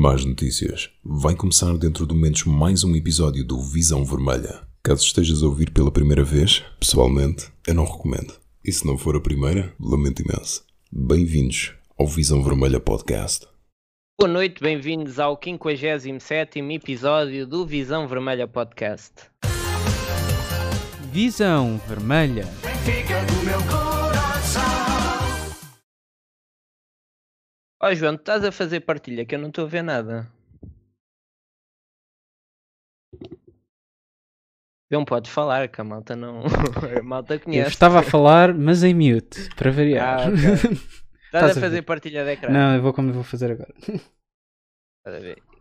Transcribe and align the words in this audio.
Más 0.00 0.24
notícias. 0.24 0.88
Vai 1.04 1.34
começar 1.34 1.76
dentro 1.76 2.06
de 2.06 2.14
momentos 2.14 2.44
mais 2.44 2.82
um 2.84 2.96
episódio 2.96 3.44
do 3.44 3.60
Visão 3.60 4.02
Vermelha. 4.02 4.62
Caso 4.82 5.04
estejas 5.04 5.42
a 5.42 5.46
ouvir 5.46 5.70
pela 5.72 5.90
primeira 5.90 6.24
vez, 6.24 6.64
pessoalmente, 6.80 7.52
eu 7.66 7.74
não 7.74 7.84
recomendo. 7.84 8.32
E 8.64 8.72
se 8.72 8.86
não 8.86 8.96
for 8.96 9.14
a 9.14 9.20
primeira, 9.20 9.74
lamento 9.78 10.22
imenso. 10.22 10.64
Bem-vindos 10.90 11.74
ao 11.98 12.06
Visão 12.06 12.42
Vermelha 12.42 12.80
Podcast. 12.80 13.46
Boa 14.18 14.32
noite, 14.32 14.62
bem-vindos 14.62 15.18
ao 15.18 15.38
57 15.38 16.60
episódio 16.60 17.46
do 17.46 17.66
Visão 17.66 18.08
Vermelha 18.08 18.48
Podcast. 18.48 19.12
Visão 21.12 21.78
Vermelha. 21.86 22.48
Ó 27.82 27.94
João, 27.94 28.16
tu 28.16 28.20
estás 28.20 28.44
a 28.44 28.52
fazer 28.52 28.80
partilha 28.80 29.24
que 29.24 29.34
eu 29.34 29.38
não 29.38 29.48
estou 29.48 29.64
a 29.64 29.68
ver 29.68 29.82
nada. 29.82 30.30
Não 34.90 35.04
pode 35.04 35.30
falar, 35.30 35.68
que 35.68 35.80
a 35.80 35.84
malta 35.84 36.16
não. 36.16 36.42
a 36.98 37.02
malta 37.02 37.34
Eu 37.34 37.40
conhece. 37.40 37.70
estava 37.70 38.00
a 38.00 38.02
falar, 38.02 38.52
mas 38.52 38.82
em 38.82 38.92
mute, 38.94 39.48
para 39.54 39.70
variar. 39.70 40.20
Ah, 40.20 40.28
ok. 40.28 40.78
Estás 41.32 41.44
a 41.44 41.50
a 41.52 41.54
fazer 41.54 41.76
ver? 41.76 41.82
partilha 41.82 42.24
de 42.24 42.32
ecrã. 42.32 42.50
Não, 42.50 42.74
eu 42.74 42.82
vou 42.82 42.92
como 42.92 43.10
eu 43.10 43.14
vou 43.14 43.22
fazer 43.22 43.52
agora. 43.52 43.72
A? 45.06 45.10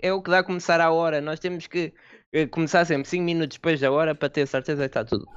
É 0.01 0.11
o 0.11 0.21
que 0.21 0.31
dá 0.31 0.39
a 0.39 0.43
começar 0.43 0.81
à 0.81 0.91
hora. 0.91 1.21
Nós 1.21 1.39
temos 1.39 1.67
que 1.67 1.93
eh, 2.33 2.47
começar 2.47 2.85
sempre 2.85 3.07
5 3.07 3.23
minutos 3.23 3.57
depois 3.57 3.79
da 3.79 3.91
hora 3.91 4.15
para 4.15 4.29
ter 4.29 4.47
certeza 4.47 4.81
que 4.83 4.97
está 4.97 5.05
tudo. 5.05 5.27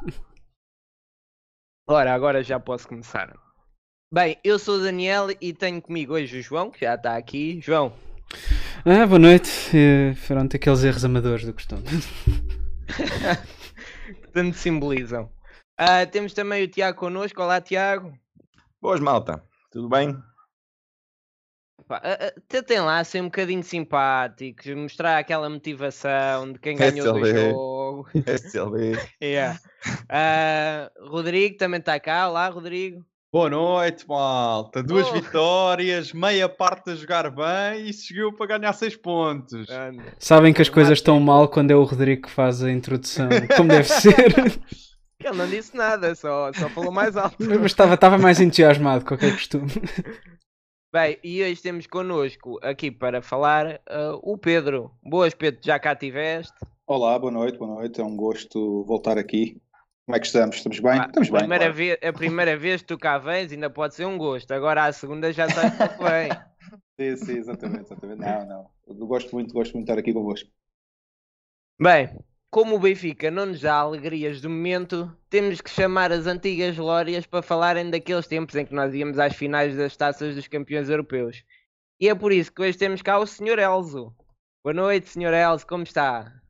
Ora, 1.87 2.15
agora 2.15 2.43
já 2.43 2.59
posso 2.59 2.89
começar. 2.89 3.35
Bem, 4.13 4.37
eu 4.45 4.59
sou 4.59 4.77
o 4.77 4.83
Daniel 4.83 5.29
e 5.41 5.53
tenho 5.55 5.81
comigo 5.81 6.13
hoje 6.15 6.39
o 6.39 6.43
João, 6.43 6.71
que 6.71 6.81
já 6.85 6.95
está 6.95 7.17
aqui. 7.17 7.59
João, 7.63 7.93
Ah, 8.85 9.07
boa 9.07 9.19
noite. 9.19 9.51
Eh, 9.75 10.15
Pronto, 10.27 10.55
aqueles 10.55 10.85
erros 10.85 11.05
amadores 11.05 11.47
do 11.47 11.55
costume. 11.55 11.83
que 14.23 14.29
tanto 14.33 14.57
simbolizam. 14.57 15.31
Ah, 15.79 16.05
temos 16.05 16.35
também 16.35 16.63
o 16.63 16.69
Tiago 16.69 16.99
connosco. 16.99 17.41
Olá, 17.43 17.61
Tiago. 17.61 18.13
Boas, 18.81 19.01
malta. 19.01 19.43
Tudo 19.71 19.89
bem? 19.89 20.15
Pá, 21.89 22.01
ah, 22.05 22.19
ah, 22.27 22.41
Tentem 22.49 22.81
lá 22.81 23.03
ser 23.05 23.23
um 23.23 23.27
bocadinho 23.27 23.63
simpáticos, 23.63 24.67
mostrar 24.75 25.17
aquela 25.19 25.49
motivação 25.49 26.53
de 26.53 26.59
quem 26.59 26.77
ganhou 26.77 27.15
do 27.15 27.27
SLB. 27.27 27.41
jogo. 27.51 28.09
SLB. 28.27 28.93
Yeah. 29.23 29.59
Ah, 30.09 30.91
Rodrigo 31.01 31.57
também 31.57 31.81
está 31.81 31.99
cá. 31.99 32.29
Olá, 32.29 32.49
Rodrigo. 32.51 33.03
Boa 33.33 33.49
noite, 33.49 34.07
malta. 34.07 34.83
Duas 34.83 35.09
Oh. 35.09 35.13
vitórias, 35.15 36.13
meia 36.13 36.51
parte 36.51 36.91
a 36.91 36.95
jogar 36.95 37.31
bem 37.31 37.89
e 37.89 37.93
seguiu 37.95 38.31
para 38.35 38.59
ganhar 38.59 38.75
seis 38.75 38.95
pontos. 38.95 39.67
Sabem 40.19 40.53
que 40.53 40.61
as 40.61 40.69
coisas 40.69 40.99
estão 40.99 41.19
mal 41.19 41.49
quando 41.49 41.71
é 41.71 41.75
o 41.75 41.83
Rodrigo 41.83 42.23
que 42.27 42.31
faz 42.31 42.63
a 42.63 42.71
introdução, 42.71 43.31
como 43.57 43.71
deve 43.71 43.89
ser. 43.89 44.35
Ele 45.25 45.37
não 45.37 45.49
disse 45.49 45.75
nada, 45.75 46.15
só, 46.15 46.53
só 46.53 46.69
falou 46.69 46.93
mais 46.93 47.17
alto. 47.17 47.37
Mas 47.39 47.63
estava, 47.67 47.95
estava 47.95 48.19
mais 48.19 48.39
entusiasmado, 48.39 49.05
qualquer 49.05 49.33
costume. 49.33 49.71
Bem, 50.93 51.17
e 51.25 51.43
hoje 51.43 51.63
temos 51.63 51.87
connosco 51.87 52.59
aqui 52.61 52.91
para 52.91 53.23
falar 53.23 53.81
ah, 53.89 54.19
o 54.21 54.37
Pedro. 54.37 54.91
Boas, 55.03 55.33
Pedro, 55.33 55.59
já 55.65 55.79
cá 55.79 55.97
tiveste. 55.97 56.53
Olá, 56.87 57.19
boa 57.19 57.33
noite, 57.33 57.57
boa 57.57 57.77
noite. 57.77 57.99
É 57.99 58.05
um 58.05 58.15
gosto 58.15 58.85
voltar 58.85 59.17
aqui. 59.17 59.62
Como 60.07 60.17
é 60.17 60.21
que 60.21 60.27
estamos? 60.27 60.57
Estamos 60.57 60.81
bem? 60.81 60.97
Pá, 60.97 61.07
Estamos 61.07 61.31
bem. 61.31 61.39
primeira 61.41 61.65
claro. 61.65 61.77
vez, 61.77 61.99
a 62.03 62.13
primeira 62.13 62.57
vez 62.57 62.83
que 62.83 62.89
tu 62.89 62.99
cá 62.99 63.19
vens 63.19 63.53
ainda 63.53 63.71
pode 63.71 63.95
ser 63.95 64.05
um 64.05 64.19
gosto. 64.19 64.51
Agora 64.53 64.85
a 64.85 64.93
segunda 64.93 65.33
já 65.33 65.47
está 65.47 65.63
bem. 65.71 66.31
Sim, 67.01 67.17
sim, 67.17 67.39
exatamente, 67.39 67.87
exatamente. 67.87 68.21
Não, 68.21 68.47
não. 68.47 68.71
Eu 68.87 69.07
gosto 69.07 69.33
muito, 69.35 69.53
gosto 69.53 69.73
muito 69.73 69.87
de 69.87 69.93
estar 69.93 69.99
aqui 70.01 70.13
convosco. 70.13 70.49
Bem, 71.81 72.17
como 72.51 72.77
o 72.77 72.79
Benfica 72.79 73.31
não 73.31 73.47
nos 73.47 73.61
dá 73.61 73.75
alegrias 73.75 74.41
do 74.41 74.49
momento, 74.49 75.11
temos 75.29 75.61
que 75.61 75.71
chamar 75.71 76.13
as 76.13 76.27
antigas 76.27 76.77
glórias 76.77 77.27
para 77.27 77.43
falarem 77.43 77.91
daqueles 77.91 78.27
tempos 78.27 78.55
em 78.55 78.65
que 78.67 78.75
nós 78.75 78.95
íamos 78.95 79.19
às 79.19 79.35
finais 79.35 79.77
das 79.77 79.97
taças 79.97 80.35
dos 80.35 80.47
campeões 80.47 80.89
europeus. 80.89 81.43
E 81.99 82.09
é 82.09 82.15
por 82.15 82.31
isso 82.31 82.53
que 82.53 82.63
hoje 82.63 82.77
temos 82.79 83.03
cá 83.03 83.19
o 83.19 83.27
Sr. 83.27 83.59
Elzo. 83.59 84.15
Boa 84.63 84.75
noite, 84.75 85.09
Sr. 85.09 85.33
Elzo, 85.33 85.67
como 85.67 85.83
está? 85.83 86.42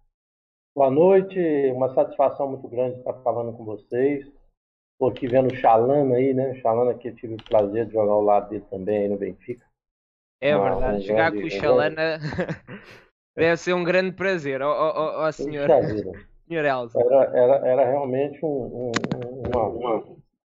Boa 0.74 0.90
noite, 0.90 1.38
uma 1.74 1.92
satisfação 1.94 2.48
muito 2.50 2.66
grande 2.68 2.98
estar 2.98 3.12
falando 3.22 3.52
com 3.56 3.64
vocês. 3.64 4.26
Estou 4.94 5.10
aqui 5.10 5.26
vendo 5.26 5.52
o 5.52 5.56
Chalana 5.56 6.14
aí, 6.16 6.32
né? 6.32 6.52
O 6.52 6.54
Chalana 6.56 6.94
que 6.94 7.08
eu 7.08 7.14
tive 7.14 7.34
o 7.34 7.44
prazer 7.44 7.86
de 7.86 7.92
jogar 7.92 8.12
ao 8.12 8.22
lado 8.22 8.48
dele 8.48 8.64
também 8.70 8.98
aí 8.98 9.08
no 9.08 9.18
Benfica. 9.18 9.64
É 10.40 10.52
Ah, 10.52 10.58
verdade, 10.70 10.96
um 10.96 11.00
jogar 11.02 11.30
grande- 11.30 11.50
com 11.50 11.56
o 11.56 11.60
Xalana 11.60 12.18
deve 13.36 13.56
ser 13.58 13.74
um 13.74 13.84
grande 13.84 14.12
prazer, 14.12 14.62
ó 14.62 14.70
ó, 14.72 15.26
ó, 15.26 15.32
senhor, 15.32 15.68
senhor 16.48 16.64
Elzo. 16.64 16.98
Era, 16.98 17.24
era, 17.36 17.68
era 17.68 17.84
realmente 17.90 18.44
um- 18.44 18.48
um- 18.48 18.92
um- 19.26 19.42
uma, 19.48 19.66
uma, 19.68 20.04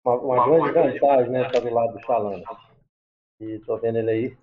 uma, 0.03 0.16
uma 0.45 0.72
grande 0.72 1.00
vantagem, 1.00 1.31
né? 1.31 1.45
Estar 1.45 1.59
do 1.59 1.73
lado 1.73 1.94
do 1.94 2.06
Chalana. 2.06 2.44
E 3.39 3.51
estou 3.51 3.77
vendo 3.77 4.00
ele 4.00 4.09
aí. 4.11 4.38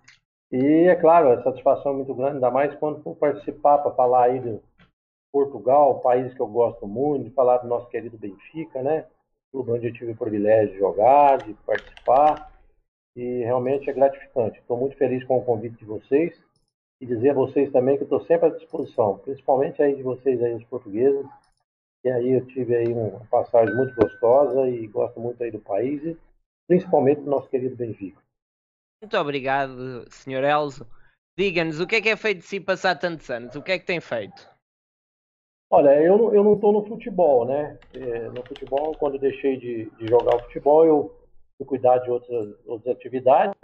E 0.53 0.87
é 0.89 0.95
claro, 0.95 1.31
a 1.31 1.43
satisfação 1.43 1.93
é 1.93 1.97
muito 1.97 2.15
grande, 2.15 2.35
ainda 2.37 2.51
mais 2.51 2.73
quando 2.77 3.03
for 3.03 3.17
participar 3.17 3.79
para 3.79 3.91
falar 3.95 4.25
aí 4.27 4.39
do 4.39 4.63
Portugal, 5.35 5.99
país 5.99 6.33
que 6.33 6.39
eu 6.39 6.47
gosto 6.47 6.87
muito, 6.87 7.25
de 7.25 7.35
falar 7.35 7.59
do 7.59 7.67
nosso 7.67 7.89
querido 7.89 8.17
Benfica, 8.17 8.81
né? 8.85 9.05
Clube 9.51 9.73
onde 9.73 9.89
eu 9.89 9.93
tive 9.93 10.13
o 10.13 10.17
privilégio 10.17 10.75
de 10.75 10.79
jogar, 10.79 11.39
de 11.39 11.55
participar. 11.67 12.53
E 13.17 13.43
realmente 13.43 13.91
é 13.91 13.93
gratificante. 13.93 14.61
Estou 14.61 14.77
muito 14.77 14.97
feliz 14.97 15.25
com 15.25 15.37
o 15.37 15.45
convite 15.45 15.77
de 15.77 15.85
vocês 15.85 16.41
e 17.01 17.07
dizer 17.07 17.31
a 17.31 17.35
vocês 17.35 17.73
também 17.73 17.97
que 17.97 18.05
estou 18.05 18.21
sempre 18.21 18.47
à 18.47 18.51
disposição, 18.51 19.19
principalmente 19.19 19.83
aí 19.83 19.97
de 19.97 20.05
vocês 20.05 20.41
aí, 20.41 20.55
os 20.55 20.65
portugueses. 20.67 21.27
E 22.05 22.11
aí 22.11 22.31
eu 22.31 22.47
tive 22.47 22.77
aí 22.77 22.93
uma 22.93 23.27
passagem 23.27 23.75
muito 23.75 23.93
gostosa 23.97 24.69
e 24.69 24.87
gosto 24.87 25.19
muito 25.19 25.43
aí 25.43 25.51
do 25.51 25.59
país 25.59 26.01
e 26.05 26.17
principalmente 26.69 27.23
do 27.23 27.31
nosso 27.31 27.49
querido 27.49 27.75
Benfica. 27.75 28.23
Muito 29.03 29.19
obrigado, 29.19 30.05
senhor 30.13 30.45
Elzo. 30.45 30.87
Diga-nos, 31.37 31.81
o 31.81 31.89
que 31.89 31.97
é 31.97 32.01
que 32.01 32.09
é 32.11 32.17
feito 32.17 32.39
de 32.39 32.45
si 32.45 32.61
passar 32.61 32.97
tantos 32.97 33.29
anos? 33.29 33.57
O 33.57 33.63
que 33.63 33.73
é 33.73 33.79
que 33.81 33.85
tem 33.85 34.01
feito? 34.01 34.54
Olha, 35.71 36.01
eu, 36.01 36.17
não- 36.17 36.35
eu 36.35 36.45
não 36.45 36.55
estou 36.55 36.73
no 36.73 36.85
futebol, 36.87 37.45
né? 37.47 37.79
É, 37.95 38.29
no 38.29 38.43
futebol, 38.45 38.95
quando 38.99 39.19
deixei 39.19 39.57
de, 39.57 39.91
de 39.99 40.07
jogar 40.07 40.37
o 40.37 40.43
futebol, 40.45 40.85
eu 40.87 41.15
fui 41.57 41.67
cuidar 41.67 41.99
de 41.99 42.11
outras, 42.11 42.55
outras 42.67 42.95
atividades, 42.97 43.55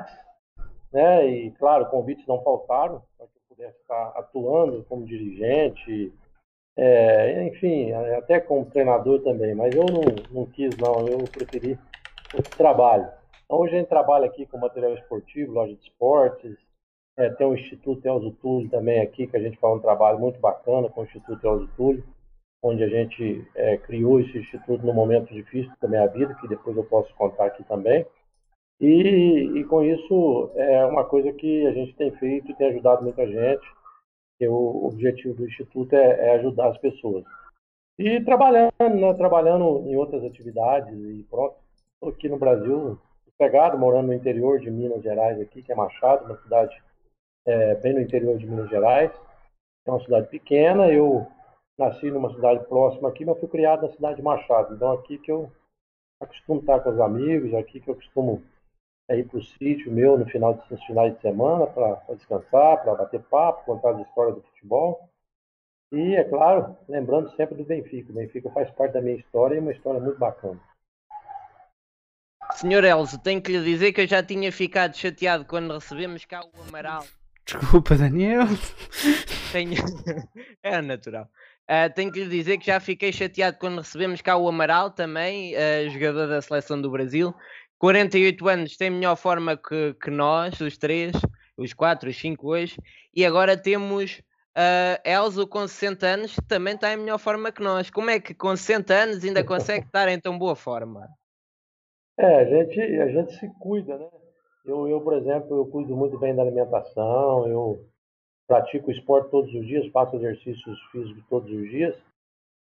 né? 0.92 1.26
E, 1.28 1.50
claro, 1.52 1.86
convites 1.86 2.26
não 2.26 2.42
faltaram 2.42 3.02
para 3.16 3.26
que 3.26 3.32
eu 3.36 3.42
pudesse 3.56 3.78
estar 3.80 4.08
atuando 4.16 4.84
como 4.88 5.04
dirigente, 5.06 6.12
é, 6.76 7.44
enfim, 7.46 7.92
até 7.92 8.40
como 8.40 8.66
treinador 8.70 9.22
também, 9.22 9.54
mas 9.54 9.74
eu 9.74 9.84
não, 9.84 10.02
não 10.32 10.46
quis, 10.46 10.76
não, 10.78 11.08
eu 11.08 11.18
preferi 11.28 11.78
o 12.34 12.42
trabalho. 12.56 13.08
Então, 13.44 13.58
hoje 13.60 13.74
a 13.76 13.78
gente 13.78 13.88
trabalha 13.88 14.26
aqui 14.26 14.46
com 14.46 14.58
material 14.58 14.94
esportivo, 14.94 15.52
loja 15.52 15.74
de 15.74 15.82
esportes, 15.82 16.56
é, 17.20 17.30
tem 17.30 17.46
o 17.46 17.54
Instituto 17.54 18.06
Elzo 18.06 18.30
Túlio 18.40 18.70
também 18.70 19.00
aqui, 19.00 19.26
que 19.26 19.36
a 19.36 19.40
gente 19.40 19.58
faz 19.58 19.76
um 19.76 19.80
trabalho 19.80 20.18
muito 20.18 20.40
bacana 20.40 20.88
com 20.88 21.02
o 21.02 21.04
Instituto 21.04 21.46
Elzo 21.46 21.68
Túlio, 21.76 22.02
onde 22.62 22.82
a 22.82 22.88
gente 22.88 23.46
é, 23.54 23.76
criou 23.76 24.20
esse 24.20 24.38
instituto 24.38 24.84
num 24.84 24.94
momento 24.94 25.32
difícil 25.32 25.72
da 25.80 25.88
minha 25.88 26.06
vida, 26.06 26.34
que 26.40 26.48
depois 26.48 26.76
eu 26.76 26.84
posso 26.84 27.14
contar 27.14 27.46
aqui 27.46 27.62
também. 27.64 28.06
E, 28.80 29.52
e 29.56 29.64
com 29.64 29.82
isso 29.82 30.50
é 30.54 30.84
uma 30.86 31.04
coisa 31.04 31.30
que 31.32 31.66
a 31.66 31.72
gente 31.72 31.94
tem 31.94 32.10
feito 32.12 32.50
e 32.50 32.54
tem 32.54 32.68
ajudado 32.68 33.02
muita 33.02 33.26
gente. 33.26 33.66
o 34.42 34.86
objetivo 34.86 35.34
do 35.34 35.46
instituto 35.46 35.94
é, 35.94 36.28
é 36.28 36.34
ajudar 36.36 36.68
as 36.68 36.78
pessoas. 36.78 37.24
E 37.98 38.18
trabalhando, 38.24 38.72
né, 38.78 39.12
trabalhando 39.14 39.84
em 39.86 39.96
outras 39.96 40.24
atividades 40.24 40.92
e 40.94 41.26
pronto. 41.30 41.56
Estou 41.94 42.08
aqui 42.08 42.30
no 42.30 42.38
Brasil, 42.38 42.98
pegado, 43.38 43.78
morando 43.78 44.06
no 44.06 44.14
interior 44.14 44.58
de 44.58 44.70
Minas 44.70 45.02
Gerais 45.02 45.38
aqui, 45.38 45.62
que 45.62 45.70
é 45.70 45.74
Machado, 45.74 46.24
uma 46.24 46.36
cidade 46.38 46.74
é, 47.46 47.74
bem 47.76 47.94
no 47.94 48.00
interior 48.00 48.36
de 48.38 48.46
Minas 48.46 48.68
Gerais. 48.70 49.10
É 49.86 49.90
uma 49.90 50.00
cidade 50.00 50.28
pequena, 50.28 50.88
eu 50.88 51.26
nasci 51.78 52.10
numa 52.10 52.32
cidade 52.34 52.64
próxima 52.66 53.08
aqui, 53.08 53.24
mas 53.24 53.38
fui 53.38 53.48
criado 53.48 53.82
na 53.82 53.92
cidade 53.92 54.16
de 54.16 54.22
Machado. 54.22 54.74
Então 54.74 54.92
aqui 54.92 55.18
que 55.18 55.32
eu 55.32 55.50
acostumo 56.20 56.60
estar 56.60 56.80
com 56.80 56.90
os 56.90 57.00
amigos, 57.00 57.54
aqui 57.54 57.80
que 57.80 57.88
eu 57.88 57.94
costumo 57.94 58.42
é, 59.08 59.18
ir 59.18 59.24
para 59.24 59.38
o 59.38 59.42
sítio 59.42 59.90
meu 59.90 60.18
no 60.18 60.26
final 60.26 60.54
de, 60.54 60.70
nos 60.70 60.84
finais 60.84 61.14
de 61.14 61.20
semana 61.20 61.66
para 61.66 62.14
descansar, 62.14 62.82
para 62.82 62.94
bater 62.94 63.22
papo, 63.22 63.64
contar 63.64 63.90
as 63.90 64.06
histórias 64.06 64.36
do 64.36 64.42
futebol. 64.42 65.08
E, 65.92 66.14
é 66.14 66.22
claro, 66.22 66.76
lembrando 66.88 67.34
sempre 67.34 67.56
do 67.56 67.64
Benfica. 67.64 68.12
O 68.12 68.14
Benfica 68.14 68.50
faz 68.50 68.70
parte 68.70 68.92
da 68.92 69.00
minha 69.00 69.16
história 69.16 69.54
e 69.54 69.58
é 69.58 69.60
uma 69.60 69.72
história 69.72 69.98
muito 69.98 70.18
bacana. 70.18 70.60
Senhor 72.52 72.84
Elzo, 72.84 73.18
tenho 73.18 73.42
que 73.42 73.50
lhe 73.50 73.64
dizer 73.64 73.92
que 73.92 74.02
eu 74.02 74.06
já 74.06 74.22
tinha 74.22 74.52
ficado 74.52 74.96
chateado 74.96 75.44
quando 75.44 75.72
recebemos 75.72 76.24
cá 76.24 76.42
o 76.44 76.68
Amaral. 76.68 77.04
Desculpa, 77.44 77.96
Daniel. 77.96 78.46
Tenho... 79.52 79.74
é 80.62 80.80
natural. 80.80 81.28
Ah, 81.66 81.88
tenho 81.88 82.10
que 82.12 82.24
lhe 82.24 82.28
dizer 82.28 82.58
que 82.58 82.66
já 82.66 82.80
fiquei 82.80 83.12
chateado 83.12 83.58
quando 83.58 83.78
recebemos 83.78 84.20
cá 84.20 84.36
o 84.36 84.48
Amaral 84.48 84.90
também, 84.90 85.54
ah, 85.56 85.88
jogador 85.88 86.26
da 86.26 86.42
seleção 86.42 86.80
do 86.80 86.90
Brasil. 86.90 87.34
48 87.78 88.48
anos, 88.48 88.76
tem 88.76 88.90
melhor 88.90 89.16
forma 89.16 89.56
que, 89.56 89.94
que 89.94 90.10
nós, 90.10 90.60
os 90.60 90.76
três. 90.76 91.12
os 91.56 91.74
4, 91.74 92.08
os 92.08 92.16
5 92.16 92.48
hoje, 92.48 92.76
e 93.14 93.24
agora 93.24 93.56
temos 93.56 94.22
uh, 94.56 95.00
Elzo 95.04 95.46
com 95.46 95.66
60 95.66 96.06
anos, 96.06 96.34
que 96.34 96.46
também 96.46 96.74
está 96.74 96.92
em 96.92 96.96
melhor 96.96 97.18
forma 97.18 97.52
que 97.52 97.62
nós. 97.62 97.90
Como 97.90 98.10
é 98.10 98.18
que 98.18 98.34
com 98.34 98.54
60 98.56 98.94
anos 98.94 99.24
ainda 99.24 99.44
consegue 99.44 99.84
estar 99.86 100.08
em 100.08 100.18
tão 100.18 100.38
boa 100.38 100.56
forma? 100.56 101.08
É, 102.18 102.40
a 102.40 102.44
gente, 102.44 102.80
a 102.80 103.08
gente 103.08 103.32
se 103.38 103.48
cuida, 103.58 103.96
né? 103.96 104.08
Eu, 104.64 104.88
eu, 104.88 105.00
por 105.00 105.14
exemplo, 105.14 105.56
eu 105.56 105.66
cuido 105.66 105.96
muito 105.96 106.18
bem 106.18 106.34
da 106.34 106.42
alimentação, 106.42 107.46
eu 107.48 107.84
pratico 108.46 108.90
esporte 108.90 109.30
todos 109.30 109.52
os 109.54 109.66
dias, 109.66 109.86
faço 109.92 110.16
exercícios 110.16 110.78
físicos 110.90 111.24
todos 111.28 111.50
os 111.50 111.70
dias. 111.70 111.96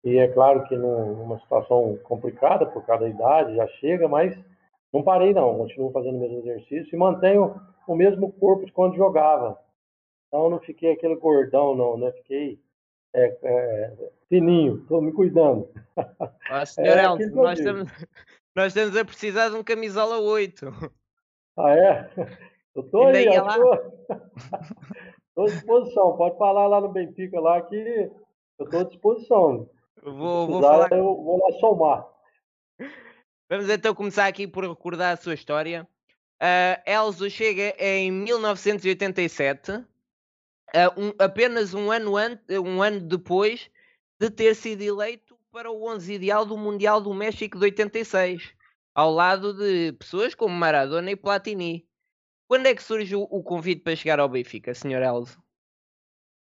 E 0.03 0.17
é 0.17 0.27
claro 0.27 0.65
que 0.67 0.75
numa 0.75 1.39
situação 1.39 1.97
complicada 2.03 2.65
por 2.65 2.85
causa 2.85 3.03
da 3.03 3.09
idade, 3.09 3.55
já 3.55 3.67
chega, 3.79 4.07
mas 4.07 4.37
não 4.91 5.03
parei 5.03 5.33
não, 5.33 5.57
continuo 5.57 5.91
fazendo 5.91 6.17
o 6.17 6.19
mesmo 6.19 6.39
exercício 6.39 6.93
e 6.93 6.97
mantenho 6.97 7.55
o 7.87 7.95
mesmo 7.95 8.31
corpo 8.33 8.65
de 8.65 8.71
quando 8.71 8.95
jogava. 8.95 9.57
Então 10.27 10.49
não 10.49 10.59
fiquei 10.59 10.91
aquele 10.91 11.15
gordão 11.15 11.75
não, 11.75 11.97
né? 11.97 12.11
Fiquei 12.13 12.59
é, 13.13 13.37
é, 13.43 14.11
fininho, 14.27 14.79
estou 14.81 15.01
me 15.01 15.11
cuidando. 15.11 15.69
Ah, 16.49 16.65
senhor 16.65 16.95
é, 16.97 17.03
Elton, 17.05 17.41
nós, 17.41 17.59
estamos, 17.59 17.91
nós 18.55 18.67
estamos 18.67 18.97
a 18.97 19.05
precisar 19.05 19.49
de 19.49 19.55
um 19.55 19.63
camisola 19.63 20.19
8. 20.19 20.65
Ah, 21.57 21.71
é? 21.71 22.09
Eu 22.75 22.83
estou 22.83 23.05
aí, 23.05 23.27
estou 23.27 23.69
à 25.43 25.45
disposição. 25.45 26.17
Pode 26.17 26.37
falar 26.39 26.67
lá 26.67 26.81
no 26.81 26.89
Benfica 26.89 27.39
lá 27.39 27.61
que 27.61 27.75
eu 27.75 28.65
estou 28.65 28.79
à 28.79 28.83
disposição. 28.83 29.69
Vou, 30.01 30.47
vou 30.47 30.61
falar... 30.61 30.91
Eu 30.91 31.03
vou 31.03 31.39
lá 31.39 31.59
somar. 31.59 32.07
Vamos 33.47 33.69
então 33.69 33.93
começar 33.93 34.25
aqui 34.25 34.47
por 34.47 34.67
recordar 34.67 35.13
a 35.13 35.17
sua 35.17 35.35
história. 35.35 35.87
Uh, 36.41 36.89
Elzo 36.89 37.29
chega 37.29 37.75
em 37.77 38.11
1987, 38.11 39.71
uh, 39.71 39.85
um, 40.97 41.13
apenas 41.19 41.75
um 41.75 41.91
ano, 41.91 42.13
um 42.65 42.81
ano 42.81 42.99
depois 42.99 43.69
de 44.19 44.31
ter 44.31 44.55
sido 44.55 44.81
eleito 44.81 45.37
para 45.51 45.69
o 45.69 45.87
11 45.87 46.11
ideal 46.11 46.43
do 46.43 46.57
Mundial 46.57 46.99
do 46.99 47.13
México 47.13 47.59
de 47.59 47.65
86, 47.65 48.51
ao 48.93 49.11
lado 49.11 49.53
de 49.53 49.93
pessoas 49.93 50.35
como 50.35 50.55
Maradona 50.55 51.11
e 51.11 51.15
Platini. 51.15 51.85
Quando 52.47 52.67
é 52.67 52.75
que 52.75 52.83
surgiu 52.83 53.27
o 53.29 53.41
convite 53.41 53.81
para 53.81 53.95
chegar 53.95 54.19
ao 54.19 54.29
Benfica, 54.29 54.73
Sr. 54.73 55.01
Elzo? 55.01 55.41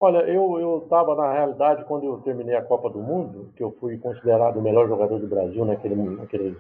Olha, 0.00 0.28
eu 0.28 0.82
estava 0.82 1.14
na 1.14 1.32
realidade 1.32 1.84
quando 1.86 2.04
eu 2.04 2.20
terminei 2.22 2.56
a 2.56 2.64
Copa 2.64 2.90
do 2.90 2.98
Mundo, 2.98 3.52
que 3.56 3.62
eu 3.62 3.72
fui 3.80 3.96
considerado 3.96 4.58
o 4.58 4.62
melhor 4.62 4.86
jogador 4.86 5.18
do 5.18 5.26
Brasil 5.26 5.64
naquele, 5.64 5.94
naquele 5.94 6.56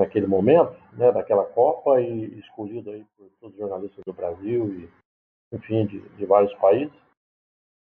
naquele 0.00 0.26
momento, 0.26 0.74
né, 0.94 1.12
daquela 1.12 1.44
Copa 1.44 2.00
e 2.00 2.38
escolhido 2.38 2.90
aí 2.90 3.04
por 3.16 3.28
todos 3.38 3.54
os 3.54 3.60
jornalistas 3.60 4.02
do 4.06 4.12
Brasil 4.12 4.66
e, 4.72 4.88
enfim, 5.52 5.86
de, 5.86 6.00
de 6.00 6.26
vários 6.26 6.54
países. 6.54 6.92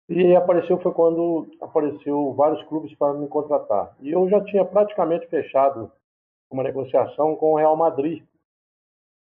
E 0.08 0.34
apareceu 0.34 0.78
foi 0.80 0.92
quando 0.92 1.46
apareceu 1.60 2.32
vários 2.32 2.62
clubes 2.68 2.94
para 2.96 3.12
me 3.12 3.28
contratar. 3.28 3.94
E 4.00 4.12
eu 4.12 4.28
já 4.30 4.42
tinha 4.44 4.64
praticamente 4.64 5.26
fechado 5.26 5.92
uma 6.50 6.62
negociação 6.62 7.37
com 7.37 7.52
o 7.52 7.56
Real 7.56 7.76
Madrid. 7.76 8.22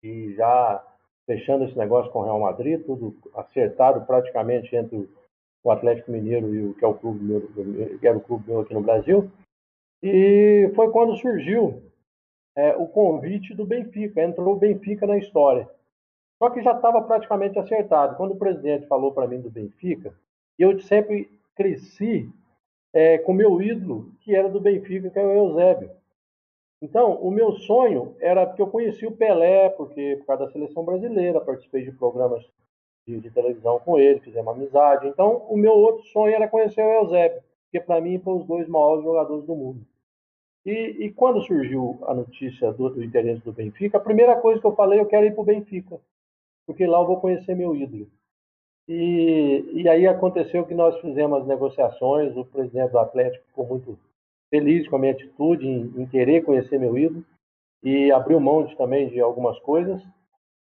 E 0.03 0.33
já 0.33 0.85
fechando 1.25 1.65
esse 1.65 1.77
negócio 1.77 2.11
com 2.11 2.19
o 2.19 2.23
Real 2.23 2.39
Madrid, 2.39 2.83
tudo 2.85 3.15
acertado 3.33 4.05
praticamente 4.05 4.75
entre 4.75 5.09
o 5.63 5.71
Atlético 5.71 6.11
Mineiro 6.11 6.53
e 6.53 6.67
o 6.67 6.73
que 6.75 6.85
é 6.85 6.87
o 6.87 6.93
clube 6.93 7.23
meu, 7.23 7.97
que 7.99 8.07
era 8.07 8.17
o 8.17 8.21
clube 8.21 8.47
meu 8.47 8.59
aqui 8.59 8.73
no 8.73 8.81
Brasil. 8.81 9.31
E 10.03 10.71
foi 10.75 10.91
quando 10.91 11.17
surgiu 11.17 11.81
é, 12.55 12.75
o 12.75 12.87
convite 12.87 13.53
do 13.55 13.65
Benfica, 13.65 14.23
entrou 14.23 14.55
o 14.55 14.59
Benfica 14.59 15.07
na 15.07 15.17
história. 15.17 15.67
Só 16.37 16.49
que 16.49 16.61
já 16.61 16.73
estava 16.73 17.01
praticamente 17.01 17.57
acertado. 17.57 18.15
Quando 18.15 18.33
o 18.33 18.37
presidente 18.37 18.87
falou 18.87 19.11
para 19.11 19.27
mim 19.27 19.41
do 19.41 19.49
Benfica, 19.49 20.13
eu 20.59 20.79
sempre 20.79 21.29
cresci 21.55 22.29
é, 22.93 23.17
com 23.17 23.33
meu 23.33 23.61
ídolo, 23.61 24.11
que 24.21 24.35
era 24.35 24.47
do 24.47 24.59
Benfica, 24.59 25.09
que 25.09 25.17
é 25.17 25.25
o 25.25 25.31
Eusébio. 25.31 25.89
Então, 26.85 27.13
o 27.15 27.31
meu 27.31 27.51
sonho 27.53 28.15
era 28.19 28.45
porque 28.45 28.61
eu 28.61 28.67
conheci 28.67 29.07
o 29.07 29.11
Pelé, 29.11 29.69
porque 29.69 30.17
por 30.17 30.27
causa 30.27 30.45
da 30.45 30.51
seleção 30.51 30.85
brasileira, 30.85 31.41
participei 31.41 31.83
de 31.83 31.91
programas 31.91 32.47
de, 33.07 33.19
de 33.19 33.31
televisão 33.31 33.79
com 33.79 33.97
ele, 33.97 34.19
fizemos 34.19 34.53
amizade. 34.53 35.07
Então, 35.07 35.47
o 35.49 35.57
meu 35.57 35.71
outro 35.71 36.05
sonho 36.05 36.35
era 36.35 36.47
conhecer 36.47 36.83
o 36.83 37.01
Eusébio, 37.01 37.41
porque 37.63 37.83
para 37.83 37.99
mim 37.99 38.19
foram 38.19 38.37
os 38.37 38.45
dois 38.45 38.67
maiores 38.67 39.03
jogadores 39.03 39.45
do 39.45 39.55
mundo. 39.55 39.81
E, 40.63 41.05
e 41.05 41.11
quando 41.11 41.41
surgiu 41.41 41.97
a 42.03 42.13
notícia 42.13 42.71
do, 42.71 42.91
do, 42.91 43.03
interesse 43.03 43.43
do 43.43 43.51
Benfica, 43.51 43.97
a 43.97 44.01
primeira 44.01 44.39
coisa 44.39 44.61
que 44.61 44.67
eu 44.67 44.75
falei, 44.75 44.99
eu 44.99 45.07
quero 45.07 45.25
ir 45.25 45.33
para 45.33 45.41
o 45.41 45.45
Benfica, 45.45 45.99
porque 46.67 46.85
lá 46.85 46.99
eu 46.99 47.07
vou 47.07 47.19
conhecer 47.19 47.55
meu 47.55 47.75
ídolo. 47.75 48.07
E, 48.87 49.71
e 49.73 49.89
aí 49.89 50.05
aconteceu 50.05 50.67
que 50.67 50.75
nós 50.75 51.01
fizemos 51.01 51.41
as 51.41 51.47
negociações, 51.47 52.37
o 52.37 52.45
presidente 52.45 52.91
do 52.91 52.99
Atlético 52.99 53.43
ficou 53.47 53.65
muito 53.65 53.97
feliz 54.49 54.87
com 54.87 54.95
a 54.95 54.99
minha 54.99 55.11
atitude 55.11 55.67
em, 55.67 55.93
em 55.97 56.05
querer 56.05 56.43
conhecer 56.43 56.79
meu 56.79 56.97
ídolo 56.97 57.23
e 57.83 58.11
abriu 58.11 58.39
mão 58.39 58.65
de, 58.65 58.75
também 58.75 59.09
de 59.09 59.19
algumas 59.19 59.59
coisas. 59.59 60.01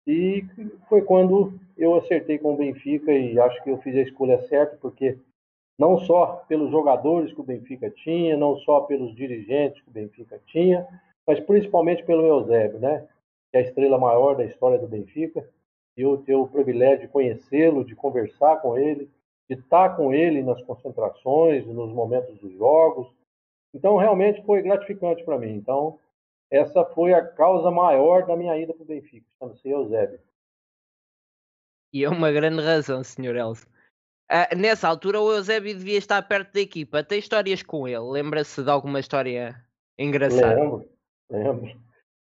E 0.06 0.44
foi 0.88 1.02
quando 1.02 1.52
eu 1.76 1.94
acertei 1.96 2.38
com 2.38 2.54
o 2.54 2.56
Benfica 2.56 3.12
e 3.12 3.38
acho 3.38 3.62
que 3.62 3.70
eu 3.70 3.78
fiz 3.78 3.94
a 3.96 4.02
escolha 4.02 4.40
certa, 4.48 4.76
porque 4.80 5.19
não 5.78 5.98
só 5.98 6.44
pelos 6.48 6.70
jogadores 6.70 7.32
que 7.32 7.40
o 7.40 7.44
Benfica 7.44 7.90
tinha, 7.90 8.36
não 8.36 8.56
só 8.58 8.80
pelos 8.80 9.14
dirigentes 9.14 9.80
que 9.82 9.88
o 9.88 9.92
Benfica 9.92 10.40
tinha, 10.46 10.86
mas 11.26 11.38
principalmente 11.40 12.02
pelo 12.04 12.26
Eusébio, 12.26 12.78
né? 12.80 13.06
Que 13.50 13.58
é 13.58 13.60
a 13.60 13.62
estrela 13.62 13.98
maior 13.98 14.34
da 14.34 14.44
história 14.44 14.78
do 14.78 14.88
Benfica. 14.88 15.48
E 15.96 16.02
eu 16.02 16.16
ter 16.19 16.34
o 16.34 16.48
privilégio 16.48 17.06
de 17.06 17.08
conhecê-lo, 17.08 17.84
de 17.84 17.94
conversar 17.94 18.56
com 18.62 18.78
ele, 18.78 19.10
de 19.48 19.56
estar 19.56 19.96
com 19.96 20.12
ele 20.12 20.42
nas 20.42 20.60
concentrações, 20.62 21.66
nos 21.66 21.92
momentos 21.92 22.38
dos 22.38 22.52
jogos. 22.54 23.06
Então, 23.75 23.97
realmente 23.97 24.44
foi 24.44 24.62
gratificante 24.62 25.25
para 25.25 25.38
mim. 25.38 25.55
Então, 25.55 25.99
essa 26.50 26.85
foi 26.87 27.12
a 27.12 27.25
causa 27.25 27.70
maior 27.70 28.26
da 28.26 28.37
minha 28.37 28.56
ida 28.56 28.73
para 28.73 28.82
o 28.82 28.87
Benfica, 28.87 29.26
chama-se 29.38 29.69
Eusébio. 29.69 30.20
E 31.93 32.05
é 32.05 32.09
uma 32.09 32.31
grande 32.31 32.62
razão, 32.62 33.03
Sr. 33.03 33.37
Elcio. 33.37 33.69
Uh, 34.31 34.56
nessa 34.59 34.87
altura 34.87 35.20
o 35.20 35.32
Eusébio 35.32 35.76
devia 35.76 35.97
estar 35.97 36.20
perto 36.23 36.53
da 36.53 36.61
equipa. 36.61 37.03
Tem 37.03 37.19
histórias 37.19 37.62
com 37.62 37.88
ele? 37.88 37.99
Lembra-se 37.99 38.62
de 38.62 38.70
alguma 38.70 39.00
história 39.00 39.56
engraçada? 39.99 40.55
Lembro, 40.55 40.88
lembro. 41.31 41.81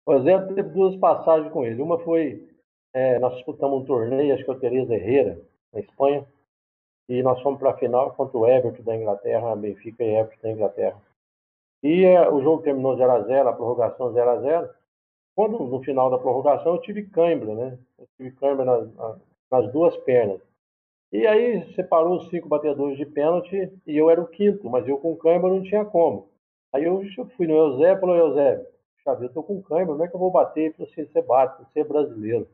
O 0.04 0.12
Eusébio 0.12 0.54
teve 0.54 0.68
duas 0.70 0.94
passagens 0.96 1.50
com 1.52 1.64
ele. 1.64 1.80
Uma 1.80 1.98
foi, 1.98 2.46
é, 2.92 3.18
nós 3.18 3.34
disputamos 3.34 3.82
um 3.82 3.84
torneio, 3.86 4.34
acho 4.34 4.44
que 4.44 4.50
é 4.50 4.54
o 4.54 4.60
Teresa 4.60 4.94
Herrera, 4.94 5.40
na 5.72 5.80
Espanha, 5.80 6.26
e 7.08 7.22
nós 7.22 7.40
fomos 7.40 7.58
para 7.58 7.70
a 7.70 7.78
final 7.78 8.12
contra 8.14 8.36
o 8.36 8.46
Everton 8.46 8.82
da 8.82 8.94
Inglaterra, 8.94 9.56
Benfica 9.56 10.04
e 10.04 10.16
Everton 10.16 10.42
da 10.42 10.52
Inglaterra. 10.52 11.02
E 11.86 12.04
é, 12.04 12.28
o 12.28 12.42
jogo 12.42 12.64
terminou 12.64 12.96
0x0, 12.96 13.46
a, 13.46 13.50
a 13.50 13.52
prorrogação 13.52 14.12
0x0. 14.12 14.68
Quando, 15.36 15.58
no 15.60 15.80
final 15.84 16.10
da 16.10 16.18
prorrogação, 16.18 16.74
eu 16.74 16.80
tive 16.80 17.04
cãibra, 17.04 17.54
né? 17.54 17.78
Eu 17.96 18.08
tive 18.16 18.32
cãibra 18.32 18.64
nas, 18.64 18.88
nas 19.48 19.72
duas 19.72 19.96
pernas. 19.98 20.40
E 21.12 21.24
aí 21.28 21.72
separou 21.74 22.16
os 22.16 22.28
cinco 22.28 22.48
batedores 22.48 22.98
de 22.98 23.06
pênalti 23.06 23.72
e 23.86 23.96
eu 23.96 24.10
era 24.10 24.20
o 24.20 24.26
quinto, 24.26 24.68
mas 24.68 24.88
eu 24.88 24.98
com 24.98 25.16
câimbra 25.16 25.48
não 25.48 25.62
tinha 25.62 25.84
como. 25.84 26.28
Aí 26.72 26.82
eu 26.82 27.00
fui 27.36 27.46
no 27.46 27.54
Eusébio 27.54 27.96
e 27.96 28.00
falei, 28.00 28.20
Eusébio, 28.20 28.66
eu 29.22 29.32
tô 29.32 29.44
com 29.44 29.62
câimbra, 29.62 29.94
como 29.94 30.04
é 30.04 30.08
que 30.08 30.16
eu 30.16 30.20
vou 30.20 30.32
bater? 30.32 30.62
Ele 30.62 30.74
falou 30.74 30.90
você 30.92 31.22
bate, 31.22 31.62
você 31.62 31.80
é 31.80 31.84
brasileiro. 31.84 32.48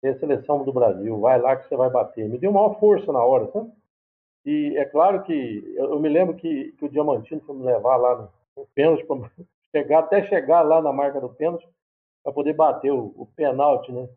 Você 0.00 0.08
é 0.08 0.10
a 0.12 0.18
seleção 0.18 0.64
do 0.64 0.72
Brasil, 0.72 1.20
vai 1.20 1.38
lá 1.38 1.54
que 1.54 1.68
você 1.68 1.76
vai 1.76 1.90
bater. 1.90 2.26
Me 2.26 2.38
deu 2.38 2.50
maior 2.50 2.80
força 2.80 3.12
na 3.12 3.22
hora, 3.22 3.50
sabe? 3.52 3.70
E 4.46 4.74
é 4.78 4.86
claro 4.86 5.22
que 5.24 5.74
eu, 5.76 6.00
me 6.00 6.08
lembro 6.08 6.34
que, 6.34 6.72
que 6.72 6.84
o 6.86 6.88
Diamantino 6.88 7.42
foi 7.42 7.54
me 7.54 7.64
levar 7.64 7.96
lá 7.96 8.16
no, 8.16 8.37
no 8.58 8.66
pênalti, 8.74 9.04
para 9.06 9.30
chegar, 9.74 10.00
até 10.00 10.26
chegar 10.28 10.62
lá 10.62 10.82
na 10.82 10.92
marca 10.92 11.20
do 11.20 11.28
pênalti, 11.28 11.66
para 12.22 12.32
poder 12.32 12.52
bater 12.52 12.92
o, 12.92 13.14
o 13.16 13.26
pênalti, 13.36 13.92
né? 13.92 14.08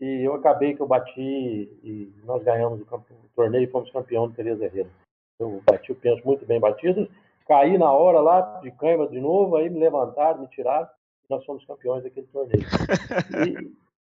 E 0.00 0.26
eu 0.26 0.34
acabei 0.34 0.74
que 0.74 0.82
eu 0.82 0.86
bati 0.86 1.20
e 1.20 2.12
nós 2.24 2.42
ganhamos 2.42 2.80
o, 2.80 2.84
o 2.84 3.28
torneio 3.34 3.64
e 3.64 3.70
fomos 3.70 3.90
campeão 3.90 4.28
do 4.28 4.34
Tereza 4.34 4.64
Herrera. 4.64 4.90
Eu 5.38 5.62
bati 5.64 5.92
o 5.92 5.96
pênalti 5.96 6.24
muito 6.24 6.44
bem 6.44 6.58
batido, 6.58 7.08
caí 7.46 7.78
na 7.78 7.92
hora 7.92 8.20
lá, 8.20 8.60
de 8.60 8.70
cãibra 8.72 9.06
de 9.08 9.20
novo, 9.20 9.56
aí 9.56 9.70
me 9.70 9.78
levantaram, 9.78 10.40
me 10.40 10.48
tiraram, 10.48 10.88
e 11.24 11.32
nós 11.32 11.44
fomos 11.44 11.64
campeões 11.64 12.02
daquele 12.02 12.26
torneio. 12.26 12.64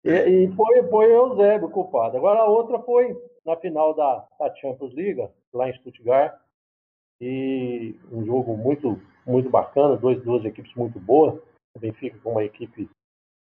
E, 0.04 0.10
e, 0.10 0.46
e 0.46 0.56
foi, 0.56 0.84
foi 0.84 1.08
o 1.08 1.30
Eusébio 1.30 1.68
o 1.68 1.72
culpado. 1.72 2.18
Agora 2.18 2.40
a 2.40 2.46
outra 2.46 2.80
foi 2.80 3.16
na 3.46 3.56
final 3.58 3.94
da, 3.94 4.26
da 4.40 4.54
Champions 4.56 4.94
League, 4.94 5.28
lá 5.54 5.70
em 5.70 5.74
Stuttgart, 5.74 6.38
e 7.22 7.96
um 8.12 8.26
jogo 8.26 8.56
muito, 8.56 9.00
muito 9.30 9.50
bacana, 9.50 9.96
dois, 9.96 10.22
duas 10.24 10.44
equipes 10.44 10.74
muito 10.76 11.00
boas. 11.00 11.40
O 11.76 11.80
Benfica 11.80 12.18
com 12.24 12.32
uma 12.32 12.44
equipe 12.44 12.90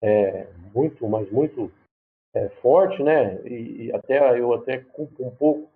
é, 0.02 0.48
muito, 0.74 1.06
mas 1.08 1.30
muito 1.30 1.70
é, 2.34 2.48
forte, 2.48 3.02
né? 3.02 3.40
E, 3.46 3.86
e, 3.86 3.92
até 3.92 4.38
eu 4.38 4.52
até 4.52 4.78
culpo 4.78 5.24
um 5.24 5.30
pouco. 5.30 5.70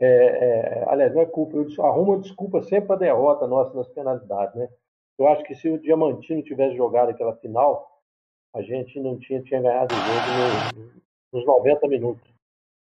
É, 0.00 0.06
é, 0.06 0.84
aliás, 0.88 1.12
não 1.12 1.22
é 1.22 1.26
culpa, 1.26 1.56
eu 1.56 1.84
arrumo 1.84 2.20
desculpa 2.20 2.62
sempre 2.62 2.92
a 2.92 2.96
derrota 2.96 3.48
nossa 3.48 3.76
nas 3.76 3.88
penalidades, 3.88 4.54
né? 4.54 4.68
Eu 5.18 5.26
acho 5.26 5.42
que 5.42 5.56
se 5.56 5.68
o 5.68 5.78
Diamantino 5.78 6.40
tivesse 6.42 6.76
jogado 6.76 7.08
aquela 7.08 7.34
final, 7.36 8.00
a 8.54 8.62
gente 8.62 9.00
não 9.00 9.18
tinha, 9.18 9.42
tinha 9.42 9.60
ganhado 9.60 9.92
o 9.92 9.96
jogo 9.96 10.92
no, 11.32 11.40
nos 11.40 11.44
90 11.46 11.88
minutos. 11.88 12.32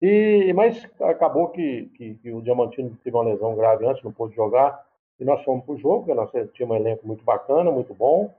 E, 0.03 0.53
mas 0.55 0.85
acabou 1.01 1.49
que, 1.51 1.87
que, 1.95 2.15
que 2.17 2.33
o 2.33 2.43
Diamantino 2.43 2.97
teve 3.03 3.17
uma 3.17 3.25
lesão 3.25 3.55
grave 3.55 3.87
antes, 3.87 4.03
não 4.03 4.13
pôde 4.13 4.35
jogar. 4.35 4.88
E 5.19 5.25
nós 5.25 5.43
fomos 5.45 5.65
para 5.65 5.75
o 5.75 5.79
jogo, 5.79 6.05
porque 6.05 6.15
nós 6.15 6.31
tínhamos 6.53 6.77
um 6.77 6.81
elenco 6.81 7.07
muito 7.07 7.25
bacana, 7.25 7.71
muito 7.71 7.93
bom. 7.93 8.33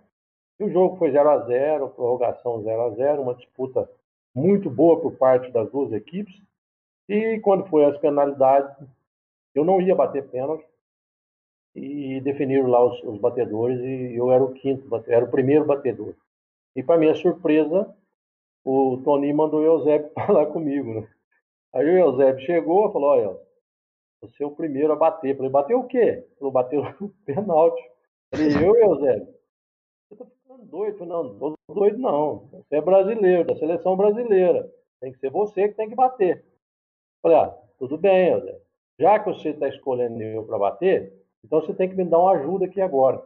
E 0.60 0.64
o 0.64 0.70
jogo 0.70 0.98
foi 0.98 1.12
0 1.12 1.30
a 1.30 1.40
0 1.40 1.90
prorrogação 1.90 2.62
0 2.62 2.82
a 2.82 2.90
0 2.92 3.22
uma 3.22 3.36
disputa 3.36 3.90
muito 4.34 4.70
boa 4.70 5.00
por 5.00 5.14
parte 5.14 5.52
das 5.52 5.70
duas 5.72 5.92
equipes. 5.92 6.42
E 7.08 7.40
quando 7.40 7.66
foi 7.68 7.86
as 7.86 7.98
penalidades, 7.98 8.76
eu 9.54 9.66
não 9.66 9.82
ia 9.82 9.96
bater 9.96 10.28
pênalti. 10.30 10.66
E 11.76 12.20
definiram 12.22 12.68
lá 12.68 12.84
os, 12.84 13.02
os 13.04 13.20
batedores 13.20 13.80
e 13.80 14.16
eu 14.16 14.32
era 14.32 14.44
o 14.44 14.54
quinto, 14.54 14.90
era 15.08 15.24
o 15.24 15.32
primeiro 15.32 15.66
batedor. 15.66 16.14
E 16.76 16.84
para 16.84 16.98
minha 16.98 17.16
surpresa, 17.16 17.94
o 18.64 18.98
Tony 19.04 19.32
mandou 19.34 19.62
o 19.62 19.66
Eusébio 19.66 20.12
falar 20.26 20.48
comigo, 20.48 21.02
né? 21.02 21.08
Aí 21.74 21.86
o 21.86 21.98
Eusébio 21.98 22.46
chegou 22.46 22.90
e 22.90 22.94
falou, 22.94 23.10
olha, 23.10 23.38
você 24.22 24.44
é 24.44 24.46
o 24.46 24.52
primeiro 24.52 24.92
a 24.92 24.96
bater. 24.96 25.32
Eu 25.32 25.36
falei, 25.38 25.52
bateu 25.52 25.80
o 25.80 25.88
quê? 25.88 26.26
Falou, 26.38 26.52
bateu 26.52 26.82
o 27.02 27.10
pênalti. 27.26 27.82
Falei, 28.32 28.48
eu, 28.64 28.76
Eusébio? 28.76 29.34
Você 30.10 30.16
tá 30.16 30.26
ficando 30.26 30.66
doido? 30.66 31.06
Não, 31.06 31.24
não 31.24 31.54
tô 31.68 31.74
doido 31.74 31.98
não. 31.98 32.48
Você 32.52 32.76
é 32.76 32.82
brasileiro, 32.82 33.46
da 33.46 33.56
seleção 33.56 33.96
brasileira. 33.96 34.72
Tem 35.00 35.12
que 35.12 35.20
ser 35.20 35.30
você 35.30 35.70
que 35.70 35.76
tem 35.76 35.90
que 35.90 35.96
bater. 35.96 36.44
Falei, 37.22 37.38
ah, 37.38 37.58
tudo 37.78 37.98
bem, 37.98 38.30
Eusébio. 38.30 38.62
Já 39.00 39.20
que 39.20 39.30
você 39.34 39.50
está 39.50 39.68
escolhendo 39.70 40.22
eu 40.22 40.44
para 40.44 40.58
bater, 40.58 41.14
então 41.44 41.62
você 41.62 41.74
tem 41.74 41.90
que 41.90 41.96
me 41.96 42.04
dar 42.04 42.20
uma 42.20 42.34
ajuda 42.34 42.66
aqui 42.66 42.82
agora. 42.82 43.24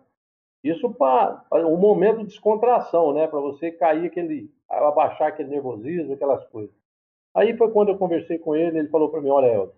Isso 0.63 0.93
para 0.93 1.43
um 1.51 1.77
momento 1.77 2.19
de 2.19 2.27
descontração, 2.27 3.11
né? 3.11 3.27
Para 3.27 3.39
você 3.39 3.71
cair 3.71 4.05
aquele, 4.05 4.49
abaixar 4.69 5.29
aquele 5.29 5.49
nervosismo, 5.49 6.13
aquelas 6.13 6.45
coisas. 6.45 6.73
Aí 7.33 7.57
foi 7.57 7.71
quando 7.71 7.89
eu 7.89 7.97
conversei 7.97 8.37
com 8.37 8.55
ele, 8.55 8.77
ele 8.77 8.87
falou 8.87 9.09
para 9.09 9.19
mim, 9.19 9.29
olha, 9.29 9.47
Elton, 9.47 9.75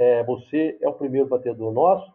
é, 0.00 0.24
você 0.24 0.78
é 0.80 0.88
o 0.88 0.94
primeiro 0.94 1.28
batedor 1.28 1.70
nosso, 1.72 2.10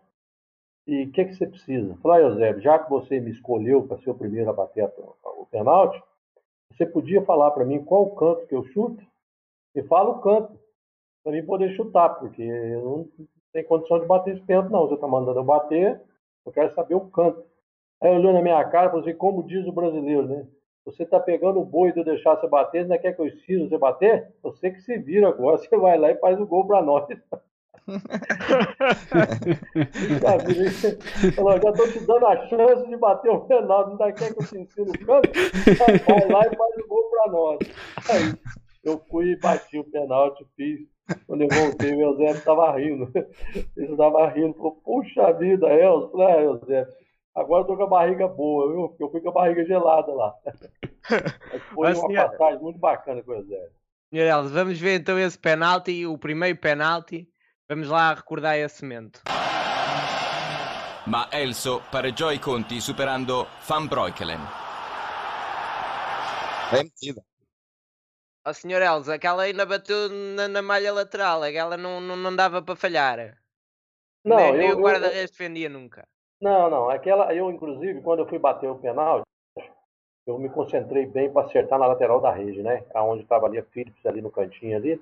e 0.87 1.03
o 1.03 1.11
que, 1.11 1.25
que 1.25 1.35
você 1.35 1.45
precisa? 1.45 1.95
Falei, 2.01 2.25
Eusébio, 2.25 2.61
já 2.61 2.79
que 2.79 2.89
você 2.89 3.19
me 3.19 3.29
escolheu 3.29 3.87
para 3.87 3.99
ser 3.99 4.09
o 4.09 4.15
primeiro 4.15 4.49
a 4.49 4.53
bater 4.53 4.91
o 5.23 5.45
pênalti, 5.51 6.01
você 6.71 6.83
podia 6.85 7.23
falar 7.23 7.51
para 7.51 7.63
mim 7.63 7.83
qual 7.83 8.03
o 8.03 8.15
canto 8.15 8.47
que 8.47 8.55
eu 8.55 8.65
chuto? 8.65 9.03
E 9.75 9.83
fala 9.83 10.09
o 10.09 10.19
canto, 10.19 10.59
para 11.23 11.31
mim 11.31 11.45
poder 11.45 11.75
chutar, 11.75 12.09
porque 12.15 12.41
eu 12.41 12.81
não 12.81 13.27
tenho 13.53 13.67
condição 13.67 13.99
de 13.99 14.05
bater 14.07 14.35
esse 14.35 14.45
pênalti, 14.45 14.71
não. 14.71 14.87
Você 14.87 14.95
está 14.95 15.07
mandando 15.07 15.39
eu 15.39 15.43
bater, 15.43 16.01
eu 16.43 16.51
quero 16.51 16.73
saber 16.73 16.95
o 16.95 17.07
canto. 17.09 17.43
Aí 18.01 18.09
olhou 18.09 18.33
na 18.33 18.41
minha 18.41 18.63
cara 18.65 18.87
e 18.87 18.89
falou 18.89 19.05
assim, 19.05 19.17
como 19.17 19.43
diz 19.43 19.65
o 19.67 19.71
brasileiro, 19.71 20.27
né? 20.27 20.47
Você 20.85 21.03
está 21.03 21.19
pegando 21.19 21.59
o 21.59 21.65
boi 21.65 21.91
de 21.91 21.99
eu 21.99 22.05
deixar 22.05 22.35
você 22.35 22.47
bater, 22.47 22.81
ainda 22.81 22.97
quer 22.97 23.13
que 23.13 23.21
eu 23.21 23.27
ensino 23.27 23.69
você 23.69 23.77
bater? 23.77 24.33
Você 24.41 24.71
que 24.71 24.81
se 24.81 24.97
vira 24.97 25.29
agora, 25.29 25.57
você 25.59 25.77
vai 25.77 25.97
lá 25.97 26.11
e 26.11 26.17
faz 26.17 26.39
o 26.39 26.47
gol 26.47 26.65
para 26.65 26.81
nós. 26.81 27.07
Falou, 31.35 31.61
já 31.61 31.69
estou 31.69 31.91
te 31.91 31.99
dando 31.99 32.25
a 32.25 32.47
chance 32.47 32.87
de 32.87 32.97
bater 32.97 33.29
o 33.29 33.41
penal, 33.41 33.89
ainda 33.89 34.11
quer 34.13 34.33
que 34.33 34.41
eu 34.41 34.47
te 34.47 34.57
ensino 34.57 34.91
o 34.91 35.05
canto? 35.05 35.29
Vai 36.07 36.27
lá 36.29 36.47
e 36.47 36.55
faz 36.55 36.77
o 36.77 36.87
gol 36.87 37.09
para 37.11 37.31
nós. 37.31 37.59
Aí 38.09 38.33
eu 38.83 38.99
fui 39.09 39.31
e 39.31 39.39
bati 39.39 39.77
o 39.77 39.83
penalti, 39.83 40.45
fiz. 40.55 40.81
Quando 41.27 41.43
eu 41.43 41.47
voltei, 41.49 41.93
o 41.93 42.01
Eusébio 42.01 42.35
estava 42.35 42.75
rindo. 42.75 43.11
Ele 43.77 43.91
estava 43.91 44.27
rindo, 44.29 44.55
falou, 44.55 44.81
puxa 44.83 45.31
vida, 45.33 45.67
Elzo. 45.67 46.11
Falei, 46.11 46.27
é, 46.27 46.45
Eusébio, 46.45 46.87
Agora 47.35 47.63
eu 47.63 47.67
tô 47.67 47.75
com 47.75 47.83
a 47.83 47.87
barriga 47.87 48.27
boa, 48.29 48.71
viu? 48.71 48.95
Eu 48.97 49.11
fui 49.11 49.19
com 49.19 49.29
a 49.29 49.33
barriga 49.33 49.65
gelada 49.65 50.11
lá. 50.13 50.33
foi 51.73 51.89
Mas, 51.89 51.99
uma 51.99 52.07
senhora... 52.07 52.29
passagem 52.29 52.61
muito 52.61 52.79
bacana 52.79 53.21
com 53.21 53.33
o. 53.33 53.45
Senhor 53.45 54.49
vamos 54.49 54.79
ver 54.79 55.01
então 55.01 55.19
esse 55.19 55.37
penalti, 55.37 56.05
o 56.05 56.17
primeiro 56.17 56.57
penalti. 56.57 57.27
Vamos 57.67 57.87
lá 57.89 58.13
recordar 58.13 58.59
esse 58.59 58.83
momento. 58.83 59.21
Ma 61.07 61.27
Elso 61.31 61.81
pareggiò 61.89 62.31
i 62.31 62.37
conti 62.37 62.79
superando 62.79 63.47
Van 63.67 63.87
Breukelen. 63.87 64.39
Bem 66.71 66.83
metida. 66.83 67.21
Ó 68.45 68.49
oh, 68.51 68.53
senhor 68.53 68.83
Elza, 68.83 69.15
aquela 69.15 69.43
ainda 69.43 69.65
bateu 69.65 70.09
na, 70.09 70.47
na 70.47 70.61
malha 70.61 70.93
lateral, 70.93 71.41
aquela 71.41 71.75
não, 71.75 71.99
não, 71.99 72.15
não 72.15 72.35
dava 72.35 72.61
para 72.61 72.75
falhar. 72.75 73.35
Não, 74.23 74.35
nem, 74.37 74.47
eu, 74.49 74.57
nem 74.57 74.71
o 74.73 74.79
guarda-redes 74.79 75.31
defendia 75.31 75.67
nunca. 75.67 76.07
Não, 76.39 76.69
não. 76.69 76.89
Aquela, 76.91 77.33
eu, 77.33 77.49
inclusive, 77.49 77.99
quando 78.01 78.19
eu 78.19 78.27
fui 78.27 78.37
bater 78.37 78.69
o 78.69 78.77
penal, 78.77 79.23
eu 80.27 80.37
me 80.37 80.49
concentrei 80.49 81.07
bem 81.07 81.33
para 81.33 81.47
acertar 81.47 81.79
na 81.79 81.87
lateral 81.87 82.21
da 82.21 82.31
rede, 82.31 82.61
né? 82.61 82.85
Aonde 82.93 83.23
estava 83.23 83.47
ali 83.47 83.57
a 83.57 83.63
Philips, 83.63 84.05
ali 84.05 84.21
no 84.21 84.29
cantinho 84.29 84.77
ali. 84.77 85.01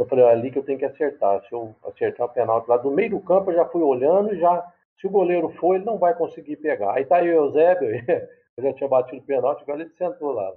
Eu 0.00 0.06
falei, 0.06 0.24
é 0.24 0.30
ali 0.30 0.50
que 0.50 0.58
eu 0.58 0.62
tenho 0.62 0.78
que 0.78 0.84
acertar. 0.86 1.44
Se 1.46 1.52
eu 1.52 1.76
acertar 1.84 2.26
o 2.26 2.30
penal 2.30 2.64
lá 2.66 2.78
do 2.78 2.90
meio 2.90 3.10
do 3.10 3.20
campo, 3.20 3.50
eu 3.50 3.56
já 3.56 3.66
fui 3.66 3.82
olhando 3.82 4.32
e 4.32 4.40
já. 4.40 4.66
Se 4.98 5.06
o 5.06 5.10
goleiro 5.10 5.50
for, 5.60 5.74
ele 5.74 5.84
não 5.84 5.98
vai 5.98 6.14
conseguir 6.14 6.56
pegar. 6.56 6.94
Aí 6.94 7.04
tá 7.04 7.16
aí 7.16 7.28
o 7.28 7.44
Eusébio, 7.44 7.90
eu 8.56 8.64
já 8.64 8.72
tinha 8.72 8.88
batido 8.88 9.20
o 9.20 9.26
penalti, 9.26 9.62
agora 9.62 9.82
ele 9.82 9.90
sentou 9.90 10.32
lá. 10.32 10.54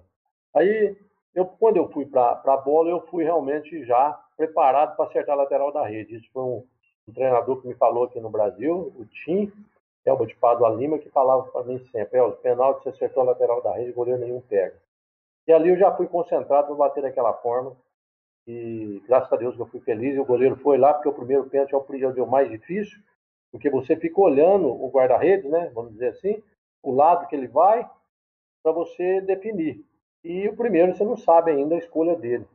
Aí, 0.56 0.96
eu, 1.36 1.46
quando 1.46 1.76
eu 1.76 1.90
fui 1.92 2.06
para 2.06 2.40
a 2.42 2.58
bola, 2.58 2.90
eu 2.90 3.02
fui 3.08 3.26
realmente 3.26 3.84
já 3.84 4.18
preparado 4.38 4.96
para 4.96 5.06
acertar 5.08 5.36
a 5.36 5.40
lateral 5.40 5.74
da 5.74 5.86
rede. 5.86 6.16
Isso 6.16 6.30
foi 6.32 6.42
um, 6.42 6.66
um 7.10 7.14
treinador 7.14 7.62
que 7.62 7.68
me 7.68 7.74
falou 7.74 8.06
aqui 8.06 8.22
no 8.22 8.30
Brasil, 8.30 8.94
o 8.96 9.06
Tim, 9.06 9.52
Elba 10.06 10.26
de 10.26 10.36
Padua 10.36 10.70
Lima, 10.70 11.00
que 11.00 11.10
falava 11.10 11.44
para 11.52 11.64
mim 11.64 11.80
sempre: 11.92 12.18
é, 12.18 12.24
os 12.24 12.38
penaltis, 12.38 12.84
você 12.84 12.90
acertou 12.90 13.24
a 13.24 13.26
lateral 13.28 13.62
da 13.62 13.74
rede, 13.74 13.92
goleiro 13.92 14.22
nenhum 14.22 14.40
pega. 14.40 14.76
E 15.46 15.52
ali 15.52 15.68
eu 15.68 15.78
já 15.78 15.94
fui 15.94 16.08
concentrado 16.08 16.68
para 16.68 16.76
bater 16.76 17.04
daquela 17.04 17.34
forma. 17.34 17.76
E 18.48 19.02
graças 19.08 19.32
a 19.32 19.38
Deus 19.38 19.56
que 19.56 19.62
eu 19.62 19.68
fui 19.68 19.80
feliz. 19.82 20.16
E 20.16 20.20
o 20.20 20.26
goleiro 20.26 20.56
foi 20.58 20.78
lá, 20.78 20.94
porque 20.94 21.10
o 21.10 21.14
primeiro 21.14 21.50
pênalti 21.50 21.74
é 21.74 21.78
o, 21.78 22.18
é 22.18 22.22
o 22.22 22.28
mais 22.30 22.50
difícil, 22.50 23.00
porque 23.52 23.70
você 23.70 23.96
fica 23.96 24.20
olhando 24.20 24.68
o 24.68 24.90
guarda-redes, 24.90 25.50
né? 25.50 25.72
Vamos 25.74 25.94
dizer 25.94 26.10
assim, 26.10 26.44
o 26.82 26.94
lado 26.94 27.28
que 27.28 27.36
ele 27.36 27.48
vai, 27.48 27.90
para 28.62 28.72
você 28.72 29.22
definir. 29.22 29.84
E 30.24 30.48
o 30.48 30.56
primeiro 30.56 30.96
você 30.96 31.04
não 31.04 31.18
sabe 31.18 31.52
ainda 31.52 31.76
a 31.76 31.80
escolha 31.80 32.16
dele. 32.16 32.48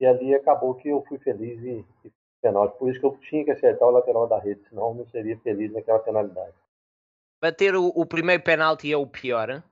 E 0.00 0.06
ali 0.06 0.34
acabou 0.34 0.74
que 0.74 0.88
eu 0.88 1.02
fui 1.08 1.18
feliz 1.18 1.62
e, 1.62 1.84
e 2.04 2.12
penalti. 2.40 2.78
Por 2.78 2.90
isso 2.90 2.98
que 2.98 3.06
eu 3.06 3.16
tinha 3.18 3.44
que 3.44 3.50
acertar 3.50 3.88
o 3.88 3.92
lateral 3.92 4.26
da 4.26 4.38
rede, 4.38 4.62
senão 4.68 4.88
eu 4.88 4.94
não 4.94 5.06
seria 5.06 5.38
feliz 5.38 5.72
naquela 5.72 5.98
penalidade 5.98 6.54
bater 7.40 7.74
o, 7.74 7.86
o 7.86 8.04
primeiro 8.04 8.42
penalti 8.42 8.92
é 8.92 8.96
o 8.96 9.06
pior? 9.06 9.62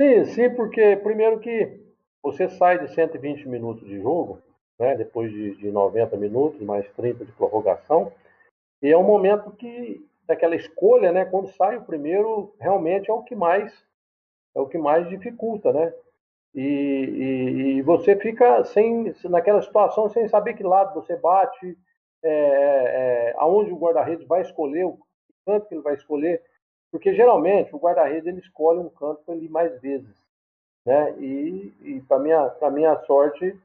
Sim, 0.00 0.24
sim, 0.24 0.50
porque 0.54 0.96
primeiro 0.96 1.38
que 1.38 1.83
você 2.24 2.48
sai 2.48 2.78
de 2.78 2.92
120 2.94 3.46
minutos 3.46 3.86
de 3.86 4.00
jogo, 4.00 4.40
né, 4.80 4.96
depois 4.96 5.30
de, 5.30 5.54
de 5.56 5.70
90 5.70 6.16
minutos, 6.16 6.60
mais 6.62 6.90
30 6.92 7.26
de 7.26 7.32
prorrogação, 7.32 8.10
e 8.82 8.90
é 8.90 8.96
um 8.96 9.04
momento 9.04 9.50
que 9.50 10.04
daquela 10.26 10.56
escolha, 10.56 11.12
né, 11.12 11.26
quando 11.26 11.48
sai 11.48 11.76
o 11.76 11.84
primeiro, 11.84 12.54
realmente 12.58 13.10
é 13.10 13.12
o 13.12 13.22
que 13.22 13.36
mais 13.36 13.84
é 14.56 14.60
o 14.60 14.66
que 14.66 14.78
mais 14.78 15.08
dificulta, 15.08 15.72
né? 15.72 15.92
E, 16.54 16.60
e, 16.62 17.76
e 17.78 17.82
você 17.82 18.14
fica 18.14 18.62
sem 18.64 19.12
naquela 19.24 19.60
situação 19.60 20.08
sem 20.08 20.28
saber 20.28 20.54
que 20.54 20.62
lado 20.62 20.94
você 20.94 21.16
bate, 21.16 21.76
é, 22.22 22.30
é, 22.30 23.34
aonde 23.36 23.72
o 23.72 23.76
guarda-redes 23.76 24.26
vai 24.26 24.42
escolher 24.42 24.86
o, 24.86 24.98
canto 25.44 25.66
que 25.66 25.74
ele 25.74 25.82
vai 25.82 25.94
escolher, 25.94 26.42
porque 26.90 27.12
geralmente 27.12 27.74
o 27.74 27.78
guarda-redes 27.78 28.26
ele 28.26 28.38
escolhe 28.38 28.78
um 28.78 28.88
canto 28.88 29.22
ele 29.28 29.48
mais 29.48 29.78
vezes, 29.80 30.23
né? 30.84 31.14
E, 31.18 31.74
e 31.80 32.00
para 32.02 32.18
minha 32.18 32.48
para 32.50 32.70
minha 32.70 32.96
sorte 33.04 33.58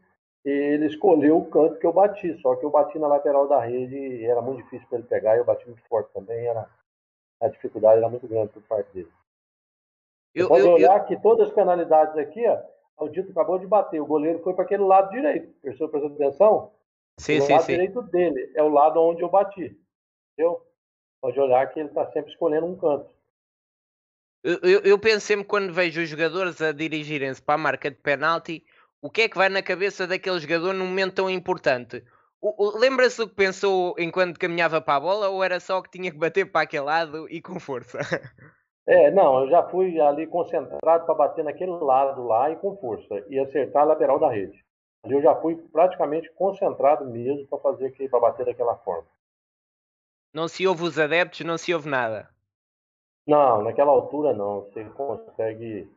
ele 0.46 0.86
escolheu 0.88 1.38
o 1.38 1.50
canto 1.50 1.78
que 1.78 1.86
eu 1.86 1.92
bati, 1.92 2.40
só 2.42 2.56
que 2.56 2.66
eu 2.66 2.70
bati 2.70 2.98
na 2.98 3.08
lateral 3.08 3.48
da 3.48 3.60
rede 3.60 3.96
e 3.96 4.26
era 4.26 4.42
muito 4.42 4.64
difícil 4.64 4.88
para 4.88 5.00
ele 5.00 5.08
pegar, 5.08 5.36
e 5.36 5.40
eu 5.40 5.46
bati 5.46 5.66
muito 5.66 5.82
forte 5.88 6.12
também, 6.14 6.48
era 6.48 6.68
a 7.42 7.48
dificuldade 7.48 7.98
era 7.98 8.10
muito 8.10 8.28
grande 8.28 8.52
por 8.54 8.64
parte 8.64 8.92
dele. 8.94 9.12
Eu, 10.34 10.48
pode 10.48 10.66
eu, 10.66 10.72
olhar 10.72 10.98
eu... 10.98 11.06
que 11.06 11.22
todas 11.22 11.48
as 11.48 11.54
penalidades 11.54 12.16
aqui, 12.18 12.46
ó, 12.48 12.60
o 13.04 13.10
Dito 13.10 13.32
acabou 13.32 13.60
de 13.60 13.68
bater, 13.68 14.00
o 14.00 14.06
goleiro 14.06 14.40
foi 14.40 14.54
para 14.54 14.64
aquele 14.64 14.84
lado 14.84 15.10
direito. 15.10 15.54
Pessoa 15.62 15.90
prestando 15.90 16.16
atenção? 16.16 16.72
Sim, 17.18 17.40
o 17.40 17.42
sim, 17.42 17.54
lado 17.54 17.64
sim. 17.64 17.72
direito 17.74 18.02
dele 18.04 18.52
é 18.56 18.64
o 18.64 18.70
lado 18.70 19.02
onde 19.02 19.22
eu 19.22 19.30
bati. 19.30 19.78
Entendeu? 20.34 20.62
pode 21.22 21.40
olhar 21.40 21.68
que 21.72 21.80
ele 21.80 21.90
está 21.90 22.10
sempre 22.12 22.32
escolhendo 22.32 22.66
um 22.66 22.78
canto. 22.78 23.10
Eu, 24.44 24.60
eu, 24.64 24.80
eu 24.82 25.00
penso 25.00 25.26
sempre 25.26 25.46
quando 25.46 25.74
vejo 25.74 26.02
os 26.02 26.10
jogadores 26.10 26.62
a 26.62 26.72
dirigirem-se 26.72 27.42
para 27.42 27.56
a 27.56 27.58
marca 27.58 27.92
de 27.92 27.98
penalti, 27.98 28.64
o 29.02 29.10
que 29.10 29.24
é 29.24 29.30
que 29.30 29.38
vai 29.38 29.50
na 29.50 29.62
cabeça 29.62 30.08
daquele 30.08 30.40
jogador 30.40 30.74
num 30.74 30.88
momento 30.88 31.16
tão 31.16 31.30
importante? 31.30 32.04
Lembra-se 32.76 33.18
do 33.18 33.28
que 33.28 33.36
pensou 33.36 33.96
enquanto 33.98 34.40
caminhava 34.40 34.80
para 34.80 34.96
a 34.96 35.00
bola 35.00 35.28
ou 35.28 35.44
era 35.44 35.60
só 35.60 35.82
que 35.82 35.92
tinha 35.92 36.10
que 36.10 36.18
bater 36.18 36.50
para 36.50 36.62
aquele 36.62 36.86
lado 36.86 37.28
e 37.30 37.42
com 37.42 37.60
força? 37.60 38.00
É, 38.88 39.12
não, 39.12 39.44
eu 39.44 39.50
já 39.52 39.62
fui 39.70 40.00
ali 40.00 40.26
concentrado 40.26 41.06
para 41.06 41.14
bater 41.14 41.44
naquele 41.44 41.74
lado 41.74 42.24
lá 42.24 42.50
e 42.50 42.56
com 42.56 42.76
força 42.78 43.24
e 43.30 43.38
acertar 43.38 43.84
a 43.84 43.86
lateral 43.86 44.18
da 44.18 44.32
rede. 44.32 44.66
Ali 45.04 45.14
eu 45.14 45.22
já 45.22 45.36
fui 45.36 45.56
praticamente 45.72 46.32
concentrado 46.34 47.06
mesmo 47.06 47.46
para 47.48 47.60
fazer 47.60 47.92
para 48.10 48.20
bater 48.20 48.48
daquela 48.48 48.76
forma. 48.78 49.08
Não 50.34 50.48
se 50.48 50.66
ouve 50.66 50.84
os 50.84 50.98
adeptos, 50.98 51.42
não 51.42 51.58
se 51.58 51.72
ouve 51.72 51.88
nada. 51.88 52.30
Não, 53.28 53.64
naquela 53.64 53.92
altura 53.92 54.34
não. 54.34 54.62
Você 54.62 54.84
consegue 54.86 55.90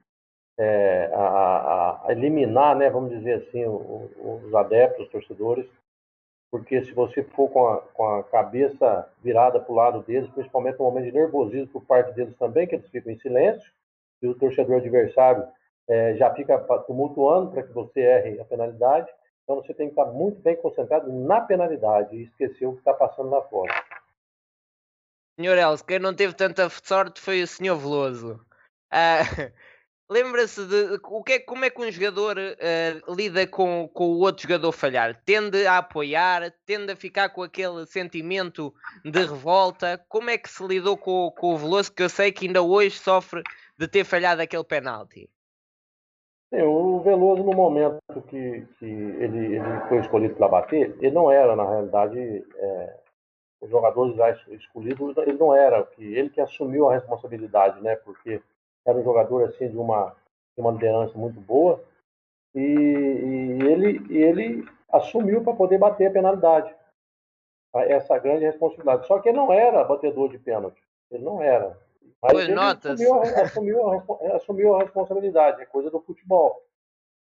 é, 0.58 1.10
a, 1.14 2.06
a, 2.06 2.12
eliminar, 2.12 2.76
né, 2.76 2.90
vamos 2.90 3.10
dizer 3.10 3.42
assim, 3.42 3.64
os 3.66 4.54
adeptos, 4.54 5.06
os 5.06 5.12
torcedores, 5.12 5.66
porque 6.50 6.84
se 6.84 6.92
você 6.92 7.22
for 7.22 7.48
com 7.48 7.66
a, 7.66 7.78
com 7.80 8.06
a 8.06 8.22
cabeça 8.24 9.10
virada 9.22 9.58
para 9.58 9.72
o 9.72 9.74
lado 9.74 10.02
deles, 10.02 10.30
principalmente 10.30 10.78
no 10.78 10.84
momento 10.84 11.06
de 11.06 11.12
nervosismo 11.12 11.68
por 11.68 11.84
parte 11.84 12.12
deles 12.12 12.36
também, 12.36 12.66
que 12.66 12.74
eles 12.74 12.88
ficam 12.90 13.12
em 13.12 13.18
silêncio, 13.18 13.72
e 14.20 14.28
o 14.28 14.34
torcedor 14.34 14.76
adversário 14.76 15.46
é, 15.88 16.14
já 16.14 16.32
fica 16.34 16.58
tumultuando 16.86 17.50
para 17.50 17.62
que 17.62 17.72
você 17.72 18.00
erre 18.00 18.40
a 18.40 18.44
penalidade, 18.44 19.10
então 19.42 19.56
você 19.56 19.74
tem 19.74 19.88
que 19.88 19.98
estar 19.98 20.12
muito 20.12 20.40
bem 20.40 20.54
concentrado 20.54 21.12
na 21.12 21.40
penalidade 21.40 22.14
e 22.14 22.24
esquecer 22.24 22.66
o 22.66 22.72
que 22.72 22.78
está 22.78 22.94
passando 22.94 23.30
lá 23.30 23.42
fora. 23.42 23.72
Senhor 25.36 25.56
Elcio, 25.56 25.86
quem 25.86 25.98
não 25.98 26.14
teve 26.14 26.34
tanta 26.34 26.68
sorte 26.68 27.20
foi 27.20 27.42
o 27.42 27.46
senhor 27.46 27.76
Veloso. 27.76 28.40
Uh, 28.92 29.52
Lembra-se 30.10 30.66
de 30.66 31.00
o 31.04 31.24
que 31.24 31.32
é, 31.32 31.38
como 31.38 31.64
é 31.64 31.70
que 31.70 31.80
um 31.80 31.90
jogador 31.90 32.36
uh, 32.36 33.14
lida 33.14 33.46
com, 33.46 33.88
com 33.88 34.08
o 34.08 34.18
outro 34.18 34.42
jogador 34.42 34.70
falhar? 34.70 35.18
Tende 35.24 35.66
a 35.66 35.78
apoiar, 35.78 36.52
tende 36.66 36.92
a 36.92 36.96
ficar 36.96 37.30
com 37.30 37.42
aquele 37.42 37.86
sentimento 37.86 38.74
de 39.02 39.20
revolta. 39.20 40.04
Como 40.10 40.28
é 40.28 40.36
que 40.36 40.50
se 40.50 40.62
lidou 40.66 40.98
com, 40.98 41.30
com 41.30 41.54
o 41.54 41.56
Veloso, 41.56 41.90
que 41.94 42.02
eu 42.02 42.10
sei 42.10 42.30
que 42.30 42.46
ainda 42.46 42.60
hoje 42.60 42.98
sofre 42.98 43.42
de 43.78 43.88
ter 43.88 44.04
falhado 44.04 44.42
aquele 44.42 44.64
penalti? 44.64 45.30
Sim, 46.52 46.60
o 46.60 47.00
Veloso, 47.00 47.42
no 47.42 47.54
momento 47.54 47.98
que, 48.28 48.66
que 48.78 48.84
ele, 48.84 49.56
ele 49.56 49.80
foi 49.88 50.00
escolhido 50.00 50.34
para 50.34 50.48
bater, 50.48 50.94
ele 51.00 51.14
não 51.14 51.30
era, 51.32 51.56
na 51.56 51.66
realidade, 51.66 52.18
é, 52.18 52.96
os 53.62 53.70
jogadores 53.70 54.16
já 54.16 54.30
escolhidos, 54.48 55.16
ele 55.18 55.34
não 55.34 55.54
era, 55.54 55.84
que 55.84 56.02
ele 56.02 56.28
que 56.28 56.40
assumiu 56.40 56.90
a 56.90 56.94
responsabilidade, 56.94 57.80
né? 57.80 57.94
Porque 57.96 58.42
era 58.84 58.98
um 58.98 59.04
jogador 59.04 59.44
assim 59.44 59.70
de 59.70 59.76
uma, 59.76 60.16
de 60.56 60.60
uma 60.60 60.72
liderança 60.72 61.16
muito 61.16 61.40
boa 61.40 61.82
e, 62.54 62.60
e 62.60 63.62
ele, 63.62 64.14
ele 64.14 64.68
assumiu 64.90 65.44
para 65.44 65.54
poder 65.54 65.78
bater 65.78 66.06
a 66.06 66.12
penalidade. 66.12 66.74
Essa 67.74 68.18
grande 68.18 68.44
responsabilidade. 68.44 69.06
Só 69.06 69.20
que 69.20 69.28
ele 69.28 69.38
não 69.38 69.52
era 69.52 69.84
batedor 69.84 70.28
de 70.28 70.38
pênalti. 70.38 70.82
Ele 71.10 71.24
não 71.24 71.40
era. 71.40 71.78
Mas 72.20 72.38
ele 72.38 72.54
notas. 72.54 73.00
Assumiu, 73.00 73.22
assumiu, 73.42 73.90
a, 73.90 74.36
assumiu 74.36 74.74
a 74.74 74.82
responsabilidade. 74.82 75.62
É 75.62 75.66
coisa 75.66 75.88
do 75.88 76.00
futebol. 76.00 76.62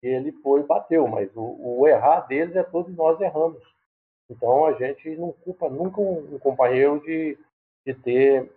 Ele 0.02 0.32
foi 0.32 0.60
e 0.60 0.64
bateu, 0.64 1.06
mas 1.06 1.34
o, 1.36 1.56
o 1.60 1.86
errar 1.86 2.22
deles 2.22 2.56
é 2.56 2.62
todos 2.62 2.94
nós 2.96 3.20
erramos. 3.20 3.62
Então 4.30 4.64
a 4.66 4.72
gente 4.72 5.16
não 5.16 5.32
culpa 5.32 5.68
nunca 5.68 6.00
um, 6.00 6.34
um 6.34 6.38
companheiro 6.38 7.00
de, 7.00 7.38
de 7.86 7.94
ter 7.94 8.50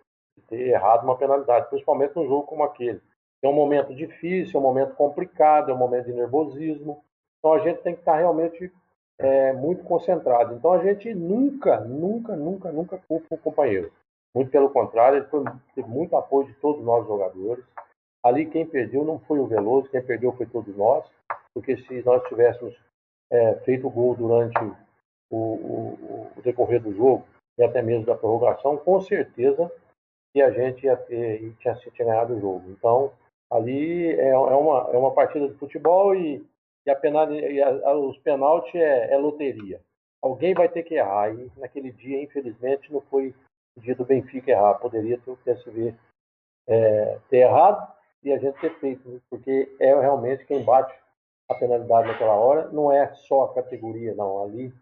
ter 0.48 0.68
errado 0.68 1.04
uma 1.04 1.16
penalidade, 1.16 1.68
principalmente 1.68 2.14
num 2.14 2.26
jogo 2.26 2.44
como 2.44 2.62
aquele. 2.62 3.00
É 3.42 3.48
um 3.48 3.52
momento 3.52 3.94
difícil, 3.94 4.56
é 4.56 4.58
um 4.58 4.66
momento 4.66 4.94
complicado, 4.94 5.70
é 5.70 5.74
um 5.74 5.78
momento 5.78 6.06
de 6.06 6.12
nervosismo. 6.12 7.02
Então 7.38 7.52
a 7.52 7.60
gente 7.60 7.82
tem 7.82 7.94
que 7.94 8.00
estar 8.00 8.16
realmente 8.16 8.72
é, 9.18 9.52
muito 9.52 9.84
concentrado. 9.84 10.54
Então 10.54 10.72
a 10.72 10.82
gente 10.82 11.12
nunca, 11.14 11.80
nunca, 11.80 12.34
nunca, 12.36 12.72
nunca 12.72 12.98
culpa 13.08 13.26
o 13.34 13.38
companheiro. 13.38 13.92
Muito 14.34 14.50
pelo 14.50 14.70
contrário, 14.70 15.18
ele 15.18 15.26
foi, 15.26 15.44
teve 15.74 15.88
muito 15.88 16.16
apoio 16.16 16.46
de 16.46 16.54
todos 16.54 16.84
nós 16.84 17.06
jogadores. 17.06 17.64
Ali 18.24 18.46
quem 18.46 18.66
perdeu 18.66 19.04
não 19.04 19.18
foi 19.20 19.38
o 19.38 19.46
Veloso, 19.46 19.88
quem 19.88 20.02
perdeu 20.02 20.32
foi 20.32 20.46
todos 20.46 20.76
nós, 20.76 21.08
porque 21.54 21.76
se 21.76 22.02
nós 22.04 22.22
tivéssemos 22.28 22.76
é, 23.30 23.54
feito 23.64 23.86
o 23.86 23.90
gol 23.90 24.14
durante 24.16 24.58
o, 25.30 25.36
o, 25.36 26.32
o 26.36 26.42
decorrer 26.42 26.80
do 26.80 26.94
jogo 26.94 27.24
e 27.58 27.62
até 27.62 27.82
mesmo 27.82 28.06
da 28.06 28.14
prorrogação, 28.14 28.76
com 28.76 29.00
certeza 29.00 29.70
que 30.32 30.40
a 30.40 30.50
gente 30.50 30.84
ia 30.84 30.96
ter 30.96 31.54
tinha, 31.58 31.74
tinha 31.74 32.08
ganhado 32.08 32.34
o 32.34 32.40
jogo. 32.40 32.70
Então, 32.70 33.12
ali 33.50 34.12
é, 34.12 34.28
é, 34.28 34.36
uma, 34.36 34.90
é 34.92 34.96
uma 34.96 35.12
partida 35.12 35.48
de 35.48 35.54
futebol 35.54 36.14
e, 36.14 36.44
e, 36.86 36.90
a 36.90 36.96
penal, 36.96 37.32
e 37.32 37.60
a, 37.60 37.68
a, 37.68 37.94
os 37.94 38.16
penaltis 38.18 38.74
é, 38.74 39.12
é, 39.12 39.16
loteria. 39.16 39.80
Alguém 40.22 40.54
vai 40.54 40.68
ter 40.68 40.82
que 40.82 40.94
errar. 40.94 41.34
E 41.34 41.50
naquele 41.56 41.90
dia, 41.92 42.22
infelizmente, 42.22 42.92
não 42.92 43.00
foi 43.00 43.34
o 43.76 43.80
dia 43.80 43.94
do 43.94 44.04
Benfica 44.04 44.50
errar. 44.50 44.74
Poderia 44.74 45.18
ter 45.18 45.30
o 45.30 45.38
é, 46.68 47.18
ter 47.30 47.38
errado 47.38 47.92
e 48.22 48.32
a 48.32 48.38
gente 48.38 48.58
ter 48.60 48.74
feito, 48.78 49.22
porque 49.30 49.74
é 49.80 49.98
realmente 49.98 50.44
quem 50.44 50.62
bate 50.62 50.94
a 51.48 51.54
penalidade 51.54 52.08
naquela 52.08 52.34
hora. 52.34 52.68
Não 52.68 52.92
é 52.92 53.12
só 53.14 53.44
a 53.44 53.54
categoria, 53.54 54.14
não. 54.14 54.42
Ali 54.42 54.72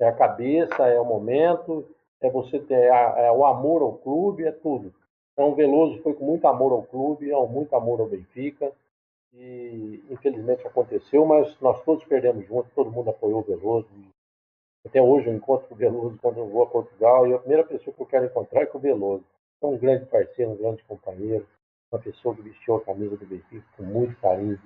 é 0.00 0.08
a 0.08 0.12
cabeça, 0.12 0.86
é 0.86 1.00
o 1.00 1.04
momento 1.04 1.86
é 2.20 2.28
você 2.28 2.58
ter 2.60 2.84
é 2.84 3.32
o 3.32 3.46
amor 3.46 3.82
ao 3.82 3.94
clube, 3.94 4.44
é 4.44 4.52
tudo. 4.52 4.92
Então 5.32 5.50
o 5.50 5.54
Veloso 5.54 6.02
foi 6.02 6.12
com 6.14 6.24
muito 6.24 6.46
amor 6.46 6.72
ao 6.72 6.82
clube, 6.82 7.30
com 7.30 7.46
muito 7.46 7.74
amor 7.74 8.00
ao 8.00 8.08
Benfica, 8.08 8.72
e 9.32 10.04
infelizmente 10.10 10.66
aconteceu, 10.66 11.24
mas 11.24 11.58
nós 11.60 11.82
todos 11.84 12.04
perdemos 12.04 12.46
juntos, 12.46 12.72
todo 12.74 12.90
mundo 12.90 13.10
apoiou 13.10 13.40
o 13.40 13.44
Veloso. 13.44 13.88
Até 14.86 15.00
hoje 15.00 15.28
eu 15.28 15.34
encontro 15.34 15.66
o 15.70 15.76
Veloso 15.76 16.18
quando 16.20 16.38
eu 16.38 16.48
vou 16.48 16.62
a 16.62 16.66
Portugal, 16.66 17.26
e 17.26 17.34
a 17.34 17.38
primeira 17.38 17.64
pessoa 17.64 17.94
que 17.94 18.02
eu 18.02 18.06
quero 18.06 18.26
encontrar 18.26 18.62
é 18.62 18.66
com 18.66 18.78
o 18.78 18.80
Veloso. 18.80 19.24
É 19.62 19.66
um 19.66 19.78
grande 19.78 20.06
parceiro, 20.06 20.52
um 20.52 20.56
grande 20.56 20.82
companheiro, 20.84 21.46
uma 21.92 22.00
pessoa 22.00 22.34
que 22.34 22.42
vestiu 22.42 22.76
a 22.76 22.80
camisa 22.84 23.16
do 23.16 23.26
Benfica 23.26 23.66
com 23.76 23.82
muito 23.82 24.18
carinho 24.20 24.58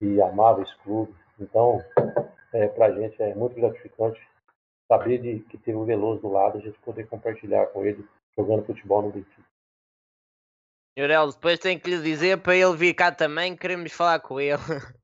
e 0.00 0.20
amava 0.20 0.62
esse 0.62 0.76
clube. 0.78 1.14
Então, 1.38 1.82
é, 2.52 2.68
para 2.68 2.86
a 2.86 2.92
gente 2.92 3.22
é 3.22 3.34
muito 3.34 3.54
gratificante 3.54 4.20
saber 4.90 5.18
de, 5.18 5.38
que 5.44 5.56
teve 5.56 5.78
o 5.78 5.84
Veloso 5.84 6.20
do 6.20 6.28
lado, 6.28 6.58
a 6.58 6.60
gente 6.60 6.76
poder 6.80 7.06
compartilhar 7.06 7.66
com 7.66 7.86
ele 7.86 8.04
jogando 8.36 8.66
futebol 8.66 9.02
no 9.02 9.12
Benfica. 9.12 9.48
Jurel, 10.98 11.30
depois 11.30 11.60
tenho 11.60 11.78
que 11.78 11.88
lhe 11.88 12.02
dizer 12.02 12.38
para 12.38 12.56
ele 12.56 12.76
vir 12.76 12.94
cá 12.94 13.12
também, 13.12 13.56
queremos 13.56 13.92
falar 13.92 14.18
com 14.18 14.40
ele. 14.40 14.58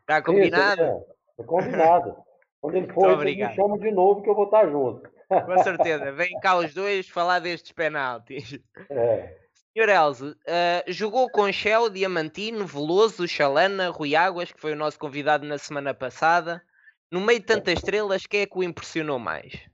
Está 0.00 0.20
combinado? 0.20 0.82
Isso, 0.82 0.90
é, 1.38 1.42
é 1.42 1.44
combinado. 1.44 2.16
Quando 2.60 2.74
ele 2.74 2.88
for, 2.92 3.24
me 3.24 3.54
chama 3.54 3.78
de 3.78 3.90
novo 3.92 4.20
que 4.22 4.28
eu 4.28 4.34
vou 4.34 4.46
estar 4.46 4.68
junto. 4.68 5.08
Com 5.46 5.62
certeza. 5.62 6.10
Vem 6.10 6.32
cá 6.40 6.56
os 6.56 6.74
dois 6.74 7.08
falar 7.08 7.38
destes 7.38 7.70
penaltis. 7.70 8.58
É. 8.90 9.36
Senhor 9.72 9.88
Elze, 9.90 10.24
uh, 10.24 10.36
jogou 10.88 11.30
com 11.30 11.52
Shell, 11.52 11.88
Diamantino, 11.90 12.66
Veloso, 12.66 13.28
Chalana, 13.28 13.90
Rui 13.90 14.16
Águas, 14.16 14.50
que 14.50 14.60
foi 14.60 14.72
o 14.72 14.76
nosso 14.76 14.98
convidado 14.98 15.46
na 15.46 15.56
semana 15.56 15.94
passada. 15.94 16.60
No 17.10 17.22
meio 17.22 17.40
de 17.40 17.46
tantas 17.46 17.72
estrelas, 17.72 18.26
quem 18.26 18.42
é 18.42 18.46
que 18.46 18.58
o 18.58 18.62
impressionou 18.62 19.18
mais? 19.18 19.66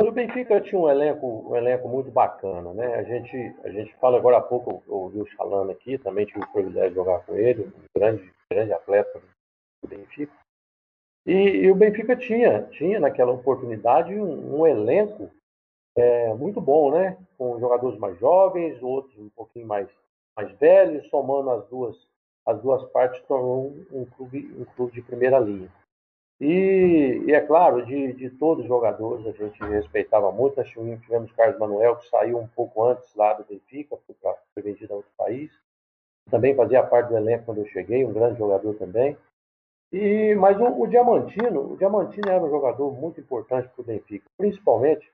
O 0.00 0.10
Benfica 0.10 0.58
tinha 0.60 0.80
um 0.80 0.88
elenco, 0.88 1.50
um 1.50 1.54
elenco 1.54 1.86
muito 1.86 2.10
bacana, 2.10 2.72
né? 2.72 2.94
A 2.94 3.02
gente, 3.02 3.36
a 3.62 3.68
gente 3.68 3.94
fala 3.96 4.16
agora 4.16 4.38
há 4.38 4.40
pouco, 4.40 4.82
eu 4.88 4.94
ouvi 4.94 5.20
o 5.20 5.70
aqui, 5.70 5.98
também 5.98 6.24
tive 6.24 6.40
o 6.40 6.52
privilégio 6.52 6.90
de 6.90 6.94
jogar 6.94 7.20
com 7.20 7.36
ele, 7.36 7.64
um 7.64 7.84
grande, 7.94 8.32
grande 8.50 8.72
atleta 8.72 9.20
do 9.82 9.88
Benfica. 9.88 10.32
E, 11.26 11.32
e 11.32 11.70
o 11.70 11.74
Benfica 11.74 12.16
tinha, 12.16 12.62
tinha 12.72 12.98
naquela 12.98 13.32
oportunidade 13.32 14.14
um, 14.14 14.60
um 14.60 14.66
elenco 14.66 15.30
é, 15.94 16.32
muito 16.34 16.60
bom, 16.60 16.90
né? 16.90 17.18
Com 17.36 17.60
jogadores 17.60 17.98
mais 17.98 18.18
jovens, 18.18 18.82
outros 18.82 19.16
um 19.18 19.28
pouquinho 19.28 19.66
mais, 19.66 19.88
mais 20.34 20.50
velhos, 20.58 21.06
somando 21.10 21.50
as 21.50 21.68
duas, 21.68 21.96
as 22.46 22.60
duas 22.62 22.82
partes, 22.90 23.22
tornou 23.28 23.66
um, 23.68 24.00
um, 24.00 24.04
clube, 24.06 24.52
um 24.58 24.64
clube 24.74 24.92
de 24.94 25.02
primeira 25.02 25.38
linha. 25.38 25.70
E, 26.44 27.22
e, 27.24 27.32
é 27.32 27.40
claro, 27.40 27.86
de, 27.86 28.14
de 28.14 28.28
todos 28.28 28.64
os 28.64 28.68
jogadores, 28.68 29.24
a 29.28 29.30
gente 29.30 29.62
respeitava 29.62 30.32
muito. 30.32 30.56
Nós 30.56 30.68
tivemos 30.68 31.30
Carlos 31.30 31.56
Manuel, 31.56 31.94
que 31.94 32.08
saiu 32.08 32.36
um 32.36 32.48
pouco 32.48 32.82
antes 32.82 33.14
lá 33.14 33.32
do 33.34 33.44
Benfica, 33.44 33.96
foi, 34.04 34.16
foi 34.52 34.62
vendido 34.64 34.92
a 34.92 34.96
outro 34.96 35.12
país. 35.16 35.52
Também 36.28 36.52
fazia 36.56 36.82
parte 36.82 37.10
do 37.10 37.16
elenco 37.16 37.44
quando 37.44 37.58
eu 37.58 37.66
cheguei, 37.66 38.04
um 38.04 38.12
grande 38.12 38.40
jogador 38.40 38.74
também. 38.74 39.16
E, 39.92 40.34
mas 40.34 40.58
o, 40.58 40.82
o 40.82 40.86
Diamantino, 40.88 41.74
o 41.74 41.76
Diamantino 41.76 42.28
era 42.28 42.42
um 42.42 42.50
jogador 42.50 42.90
muito 42.90 43.20
importante 43.20 43.68
para 43.68 43.80
o 43.80 43.84
Benfica, 43.84 44.28
principalmente 44.36 45.12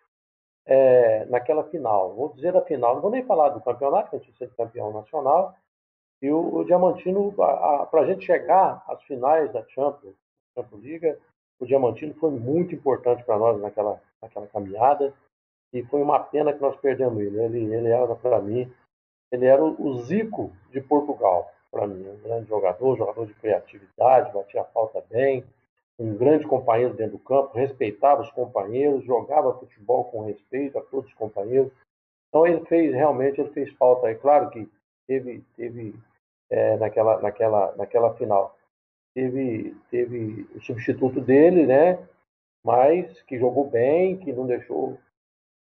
é, 0.64 1.26
naquela 1.26 1.64
final. 1.64 2.14
Vou 2.14 2.30
dizer 2.30 2.56
a 2.56 2.62
final, 2.62 2.94
não 2.94 3.02
vou 3.02 3.10
nem 3.10 3.22
falar 3.26 3.50
do 3.50 3.60
campeonato, 3.60 4.08
que 4.08 4.16
a 4.16 4.18
gente 4.18 4.38
sempre 4.38 4.56
campeão 4.56 4.94
nacional. 4.94 5.54
E 6.22 6.30
o, 6.30 6.54
o 6.54 6.64
Diamantino, 6.64 7.30
para 7.34 8.00
a 8.00 8.06
gente 8.06 8.24
chegar 8.24 8.82
às 8.88 9.02
finais 9.02 9.52
da 9.52 9.62
Champions, 9.68 10.16
Liga. 10.76 11.18
O 11.60 11.66
Diamantino 11.66 12.14
foi 12.14 12.30
muito 12.30 12.74
importante 12.74 13.24
para 13.24 13.38
nós 13.38 13.60
naquela, 13.60 14.00
naquela 14.22 14.46
caminhada 14.46 15.12
e 15.72 15.82
foi 15.84 16.00
uma 16.00 16.20
pena 16.20 16.52
que 16.52 16.60
nós 16.60 16.76
perdemos 16.76 17.20
ele. 17.20 17.40
Ele, 17.40 17.74
ele 17.74 17.88
era, 17.88 18.14
para 18.14 18.40
mim, 18.40 18.70
ele 19.30 19.46
era 19.46 19.62
o, 19.62 19.98
Zico 20.02 20.52
de 20.70 20.80
Portugal, 20.80 21.50
para 21.70 21.86
mim. 21.86 22.08
Um 22.08 22.20
grande 22.22 22.48
jogador, 22.48 22.96
jogador 22.96 23.26
de 23.26 23.34
criatividade, 23.34 24.32
batia 24.32 24.62
a 24.62 24.64
falta 24.64 25.04
bem, 25.10 25.44
um 25.98 26.16
grande 26.16 26.46
companheiro 26.46 26.94
dentro 26.94 27.18
do 27.18 27.24
campo, 27.24 27.56
respeitava 27.56 28.22
os 28.22 28.30
companheiros, 28.30 29.04
jogava 29.04 29.58
futebol 29.58 30.04
com 30.04 30.24
respeito 30.24 30.78
a 30.78 30.82
todos 30.82 31.10
os 31.10 31.14
companheiros. 31.14 31.72
Então 32.28 32.46
ele 32.46 32.64
fez, 32.66 32.94
realmente, 32.94 33.40
ele 33.40 33.50
fez 33.50 33.70
falta. 33.74 34.08
É 34.08 34.14
claro 34.14 34.48
que 34.50 34.70
teve, 35.06 35.44
teve 35.56 35.94
é, 36.50 36.76
naquela, 36.76 37.20
naquela, 37.20 37.74
naquela 37.76 38.14
final 38.14 38.56
teve, 39.14 39.76
teve 39.90 40.48
o 40.54 40.60
substituto 40.60 41.20
dele, 41.20 41.66
né? 41.66 41.98
Mas 42.64 43.22
que 43.22 43.38
jogou 43.38 43.68
bem, 43.68 44.18
que 44.18 44.32
não 44.32 44.46
deixou 44.46 44.98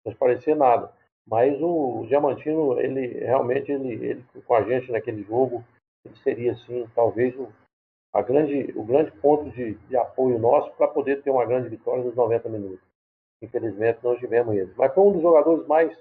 transparecer 0.05 0.57
nada. 0.57 0.93
Mas 1.27 1.61
o 1.61 2.05
Diamantino, 2.07 2.79
ele 2.79 3.07
realmente, 3.19 3.73
ele, 3.73 3.95
ele 4.05 4.25
com 4.47 4.55
a 4.55 4.63
gente 4.63 4.93
naquele 4.93 5.23
jogo, 5.23 5.65
ele 6.05 6.17
seria, 6.17 6.53
assim, 6.53 6.87
talvez 6.95 7.35
o, 7.39 7.49
a 8.13 8.21
grande, 8.21 8.73
o 8.77 8.85
grande 8.85 9.11
ponto 9.13 9.51
de, 9.51 9.75
de 9.75 9.97
apoio 9.97 10.39
nosso 10.39 10.71
para 10.73 10.87
poder 10.87 11.23
ter 11.23 11.31
uma 11.31 11.47
grande 11.47 11.71
vitória 11.71 12.05
nos 12.05 12.15
90 12.15 12.49
minutos. 12.49 12.87
Infelizmente, 13.43 14.01
não 14.03 14.17
tivemos 14.17 14.55
ele. 14.55 14.73
Mas 14.77 14.95
foi 14.95 15.03
um 15.03 15.13
dos 15.13 15.23
jogadores 15.23 15.67
mais 15.67 15.97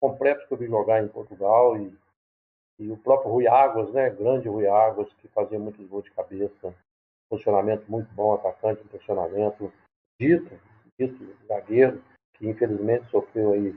completos 0.00 0.44
que 0.46 0.52
eu 0.52 0.58
vi 0.58 0.66
jogar 0.66 1.02
em 1.02 1.08
Portugal 1.08 1.76
e, 1.76 1.96
e 2.78 2.90
o 2.90 2.96
próprio 2.96 3.30
Rui 3.30 3.46
Águas, 3.46 3.92
né? 3.92 4.10
Grande 4.10 4.48
Rui 4.48 4.66
Águas, 4.66 5.12
que 5.14 5.28
fazia 5.28 5.58
muitos 5.58 5.86
gols 5.86 6.04
de 6.04 6.10
cabeça. 6.10 6.74
Posicionamento 7.30 7.86
muito 7.88 8.12
bom, 8.14 8.34
atacante, 8.34 8.84
posicionamento. 8.84 9.72
Dito, 10.20 10.58
dito, 10.98 11.36
zagueiro, 11.46 12.02
que 12.34 12.48
infelizmente 12.48 13.06
sofreu 13.10 13.52
aí, 13.52 13.76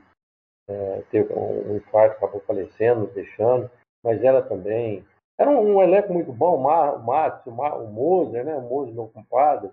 é, 0.70 1.04
teve 1.10 1.34
um, 1.34 1.76
infarto, 1.76 2.18
acabou 2.18 2.42
falecendo, 2.42 3.08
deixando, 3.08 3.70
mas 4.04 4.24
era 4.24 4.42
também 4.42 5.06
era 5.40 5.50
um, 5.52 5.76
um 5.76 5.84
elenco 5.84 6.12
muito 6.12 6.34
bom, 6.34 6.56
o, 6.56 6.64
Mar, 6.64 6.96
o 6.96 7.04
Márcio, 7.04 7.52
o, 7.52 7.88
Moser, 7.92 8.44
né? 8.44 8.56
O 8.56 8.62
Moser, 8.62 8.94
meu 8.94 9.08
compadre, 9.08 9.72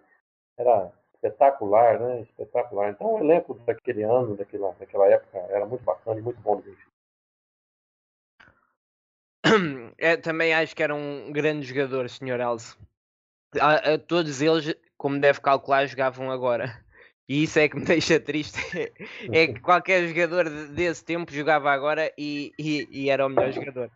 era 0.58 0.92
espetacular, 1.14 1.98
né? 1.98 2.20
Espetacular. 2.20 2.90
Então 2.90 3.14
o 3.14 3.18
elenco 3.18 3.54
daquele 3.54 4.02
ano, 4.02 4.37
daquela, 4.37 4.72
daquela 4.72 5.06
época, 5.08 5.38
era 5.48 5.64
muito 5.64 5.82
bacana 5.82 6.20
e 6.20 6.22
muito 6.22 6.40
bom 6.40 6.56
do 6.56 6.62
É, 9.98 10.16
também 10.16 10.52
acho 10.52 10.74
que 10.74 10.82
era 10.82 10.94
um 10.94 11.32
grande 11.32 11.66
jogador, 11.66 12.08
Sr. 12.08 12.40
Elcio. 12.40 12.78
todos 14.06 14.42
eles, 14.42 14.74
como 14.96 15.20
deve 15.20 15.40
calcular, 15.40 15.86
jogavam 15.86 16.30
agora. 16.30 16.84
E 17.28 17.44
isso 17.44 17.58
é 17.58 17.68
que 17.68 17.76
me 17.76 17.84
deixa 17.86 18.20
triste. 18.20 18.58
é 19.32 19.46
que 19.46 19.60
qualquer 19.60 20.06
jogador 20.06 20.48
desse 20.70 21.04
tempo 21.04 21.32
jogava 21.32 21.70
agora 21.70 22.12
e, 22.18 22.52
e, 22.58 22.88
e 22.90 23.10
era 23.10 23.26
o 23.26 23.28
melhor 23.28 23.52
jogador. 23.52 23.90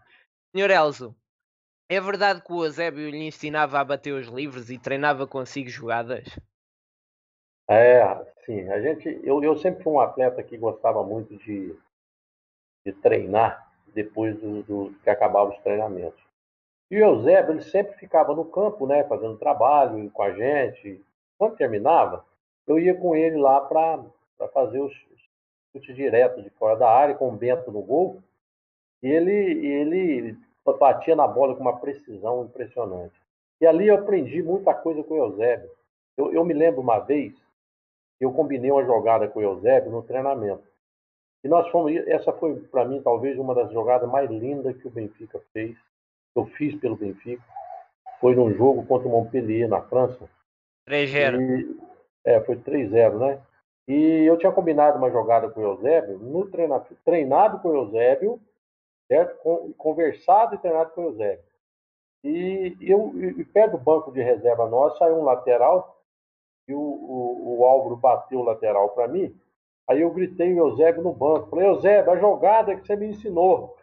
Sr. 0.55 0.71
Elzo, 0.71 1.17
é 1.91 2.01
verdade 2.01 2.43
que 2.43 2.53
o 2.53 2.65
Eusébio 2.65 3.11
lhe 3.11 3.27
ensinava 3.27 3.79
a 3.79 3.85
bater 3.85 4.13
os 4.13 4.29
livros 4.29 4.71
e 4.71 4.79
treinava 4.79 5.27
consigo 5.27 5.69
jogadas? 5.69 6.27
É, 7.69 8.03
sim. 8.47 8.69
A 8.71 8.81
gente, 8.81 9.21
eu, 9.23 9.43
eu 9.43 9.57
sempre 9.59 9.83
fui 9.83 9.93
um 9.93 10.01
atleta 10.01 10.43
que 10.43 10.57
gostava 10.57 11.05
muito 11.05 11.37
de, 11.37 11.77
de 12.85 12.93
treinar 12.95 13.68
depois 14.03 14.37
do, 14.37 14.63
do 14.63 14.95
que 15.03 15.11
acabava 15.11 15.51
os 15.51 15.59
treinamentos. 15.59 16.23
E 16.91 16.97
o 16.97 17.05
Eusébio, 17.05 17.53
ele 17.53 17.63
sempre 17.63 17.95
ficava 17.99 18.35
no 18.35 18.45
campo, 18.45 18.87
né, 18.87 19.05
fazendo 19.05 19.37
trabalho 19.37 20.11
com 20.11 20.23
a 20.23 20.31
gente. 20.31 21.05
Quando 21.37 21.57
terminava, 21.57 22.25
eu 22.67 22.79
ia 22.79 22.95
com 22.95 23.15
ele 23.15 23.37
lá 23.37 23.61
para 23.61 24.05
fazer 24.53 24.81
os 24.81 24.93
chutes 25.73 25.95
diretos 25.95 26.45
de 26.45 26.51
fora 26.51 26.77
da 26.77 26.89
área, 26.89 27.15
com 27.15 27.29
o 27.29 27.37
Bento 27.37 27.71
no 27.71 27.83
gol. 27.83 28.23
E 29.03 29.09
ele, 29.09 29.33
ele 29.67 30.39
batia 30.79 31.17
na 31.17 31.27
bola 31.27 31.55
com 31.55 31.61
uma 31.61 31.79
precisão 31.79 32.45
impressionante. 32.45 33.21
E 33.61 33.67
ali 33.67 33.89
eu 33.89 33.97
aprendi 33.97 34.43
muita 34.43 34.73
coisa 34.75 35.03
com 35.03 35.15
o 35.15 35.25
Eusébio. 35.25 35.71
Eu, 36.17 36.33
eu 36.33 36.45
me 36.45 36.55
lembro 36.55 36.81
uma 36.81 37.01
vez 37.01 37.35
que 38.19 38.25
eu 38.25 38.33
combinei 38.33 38.71
uma 38.71 38.85
jogada 38.85 39.29
com 39.29 39.41
o 39.41 39.43
Eusébio 39.43 39.91
no 39.91 40.03
treinamento. 40.03 40.63
E 41.45 41.49
nós 41.49 41.69
fomos. 41.71 41.95
Essa 42.07 42.33
foi, 42.33 42.57
para 42.57 42.85
mim, 42.85 43.01
talvez 43.03 43.39
uma 43.39 43.55
das 43.55 43.71
jogadas 43.73 44.09
mais 44.11 44.31
lindas 44.31 44.77
que 44.77 44.89
o 44.89 44.91
Benfica 44.91 45.41
fez. 45.53 45.77
Eu 46.35 46.47
fiz 46.47 46.75
pelo 46.81 46.97
Benfica. 46.97 47.43
Foi 48.21 48.35
num 48.35 48.53
jogo 48.55 48.85
contra 48.87 49.09
o 49.09 49.11
Montpellier, 49.11 49.69
na 49.69 49.81
França. 49.83 50.29
3-0. 50.89 51.77
É, 52.25 52.41
foi 52.41 52.57
3-0, 52.57 53.19
né? 53.19 53.41
E 53.87 54.25
eu 54.25 54.37
tinha 54.37 54.53
combinado 54.53 54.99
uma 54.99 55.11
jogada 55.11 55.49
com 55.49 55.61
o 55.61 55.65
Eusébio, 55.65 56.19
no 56.19 56.47
treina, 56.51 56.85
treinado 57.05 57.61
com 57.61 57.69
o 57.69 57.75
Eusébio, 57.75 58.39
certo? 59.07 59.75
conversado 59.79 60.55
e 60.55 60.59
treinado 60.59 60.91
com 60.91 61.03
o 61.03 61.05
Eusébio. 61.05 61.45
E, 62.23 62.77
eu, 62.81 63.13
e 63.17 63.45
perto 63.45 63.73
do 63.73 63.79
banco 63.79 64.13
de 64.13 64.21
reserva 64.21 64.69
nosso 64.69 64.99
saiu 64.99 65.17
um 65.17 65.25
lateral 65.25 66.03
e 66.67 66.75
o, 66.75 66.79
o, 66.79 67.61
o 67.61 67.65
Álvaro 67.65 67.97
bateu 67.97 68.41
o 68.41 68.45
lateral 68.45 68.91
para 68.91 69.09
mim. 69.09 69.35
Aí 69.89 70.03
eu 70.03 70.11
gritei 70.11 70.53
o 70.53 70.59
Eusébio 70.59 71.03
no 71.03 71.15
banco. 71.15 71.49
Falei, 71.49 71.67
Eusébio, 71.67 72.13
a 72.13 72.19
jogada 72.19 72.77
que 72.77 72.87
você 72.87 72.95
me 72.95 73.07
ensinou. 73.07 73.77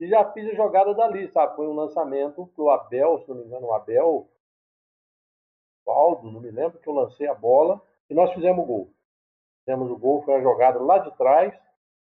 E 0.00 0.08
já 0.08 0.24
fiz 0.32 0.48
a 0.48 0.54
jogada 0.54 0.94
dali, 0.94 1.28
sabe? 1.28 1.56
Foi 1.56 1.68
um 1.68 1.74
lançamento 1.74 2.46
pro 2.56 2.70
Abel, 2.70 3.20
se 3.20 3.28
não 3.28 3.36
me 3.36 3.44
engano, 3.44 3.66
o 3.66 3.74
Abel, 3.74 4.26
Valdo, 5.84 6.30
não 6.30 6.40
me 6.40 6.50
lembro, 6.50 6.78
que 6.78 6.88
eu 6.88 6.94
lancei 6.94 7.26
a 7.26 7.34
bola 7.34 7.82
e 8.08 8.14
nós 8.14 8.32
fizemos 8.32 8.64
o 8.64 8.66
gol. 8.66 8.90
Fizemos 9.62 9.90
o 9.90 9.98
gol, 9.98 10.22
foi 10.22 10.34
uma 10.34 10.42
jogada 10.42 10.80
lá 10.80 10.98
de 10.98 11.14
trás, 11.18 11.54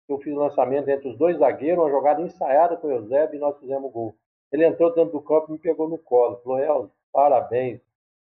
eu 0.06 0.18
fiz 0.18 0.34
o 0.34 0.38
lançamento 0.38 0.88
entre 0.88 1.08
os 1.08 1.16
dois 1.16 1.38
zagueiros, 1.38 1.82
uma 1.82 1.90
jogada 1.90 2.20
ensaiada 2.20 2.76
com 2.76 2.88
o 2.88 2.90
Eusébio 2.90 3.36
e 3.36 3.40
nós 3.40 3.58
fizemos 3.58 3.88
o 3.88 3.92
gol. 3.92 4.14
Ele 4.52 4.66
entrou 4.66 4.94
dentro 4.94 5.12
do 5.12 5.22
campo 5.22 5.48
e 5.48 5.52
me 5.52 5.58
pegou 5.58 5.88
no 5.88 5.98
colo. 5.98 6.40
Falou, 6.42 6.58
El, 6.58 6.90
parabéns, 7.12 7.80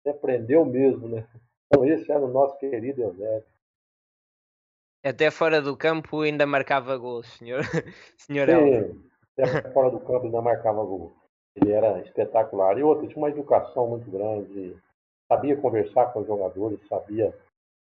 você 0.03 0.11
aprendeu 0.11 0.65
mesmo, 0.65 1.09
né? 1.09 1.27
Então 1.67 1.85
esse 1.85 2.11
era 2.11 2.25
o 2.25 2.29
nosso 2.29 2.59
querido 2.59 3.01
Eusébio. 3.01 3.45
Até 5.05 5.31
fora 5.31 5.63
do 5.63 5.77
campo 5.77 6.21
ainda 6.21 6.47
marcava 6.47 6.97
gols, 6.97 7.27
senhor, 7.39 7.63
senhor 8.17 8.49
Sim, 8.49 9.03
até 9.39 9.71
fora 9.73 9.91
do 9.91 10.01
campo 10.01 10.27
ainda 10.27 10.43
marcava 10.43 10.85
gol. 10.85 11.15
Ele 11.57 11.73
era 11.73 12.01
espetacular. 12.01 12.79
E 12.79 12.83
outro, 12.83 13.07
tinha 13.07 13.19
uma 13.19 13.31
educação 13.31 13.89
muito 13.89 14.11
grande, 14.11 14.77
sabia 15.27 15.57
conversar 15.57 16.13
com 16.13 16.21
os 16.21 16.27
jogadores, 16.27 16.79
sabia 16.89 17.35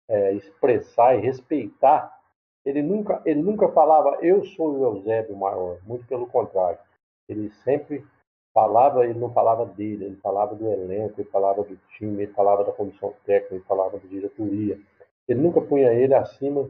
é, 0.10 0.34
expressar 0.34 1.15
e 1.15 1.21
respeitar 1.21 2.19
ele 2.65 2.82
nunca, 2.82 3.21
ele 3.26 3.41
nunca 3.41 3.67
falava, 3.69 4.17
eu 4.21 4.43
sou 4.45 4.71
o 4.71 4.84
Eusébio 4.84 5.36
maior, 5.36 5.80
muito 5.84 6.06
pelo 6.08 6.26
contrário. 6.28 6.80
Ele 7.28 7.49
sempre 7.63 8.06
falava, 8.54 9.06
ele 9.06 9.19
não 9.19 9.34
falava 9.34 9.65
dele, 9.65 10.06
ele 10.06 10.15
falava 10.17 10.56
do 10.56 10.67
elenco, 10.67 11.19
ele 11.19 11.30
falava 11.30 11.63
do 11.63 11.76
time, 11.97 12.23
ele 12.23 12.34
falava 12.34 12.63
da 12.63 12.71
comissão 12.71 13.13
técnica, 13.26 13.56
ele 13.56 13.63
falava 13.65 13.99
da 13.99 14.08
diretoria. 14.08 14.80
Ele 15.28 15.41
nunca 15.41 15.60
punha 15.62 15.93
ele 15.93 16.13
acima 16.13 16.69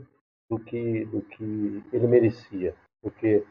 do 0.49 0.60
que, 0.60 1.06
do 1.06 1.21
que 1.21 1.84
ele 1.91 2.08
merecia, 2.08 2.75
porque 3.01 3.45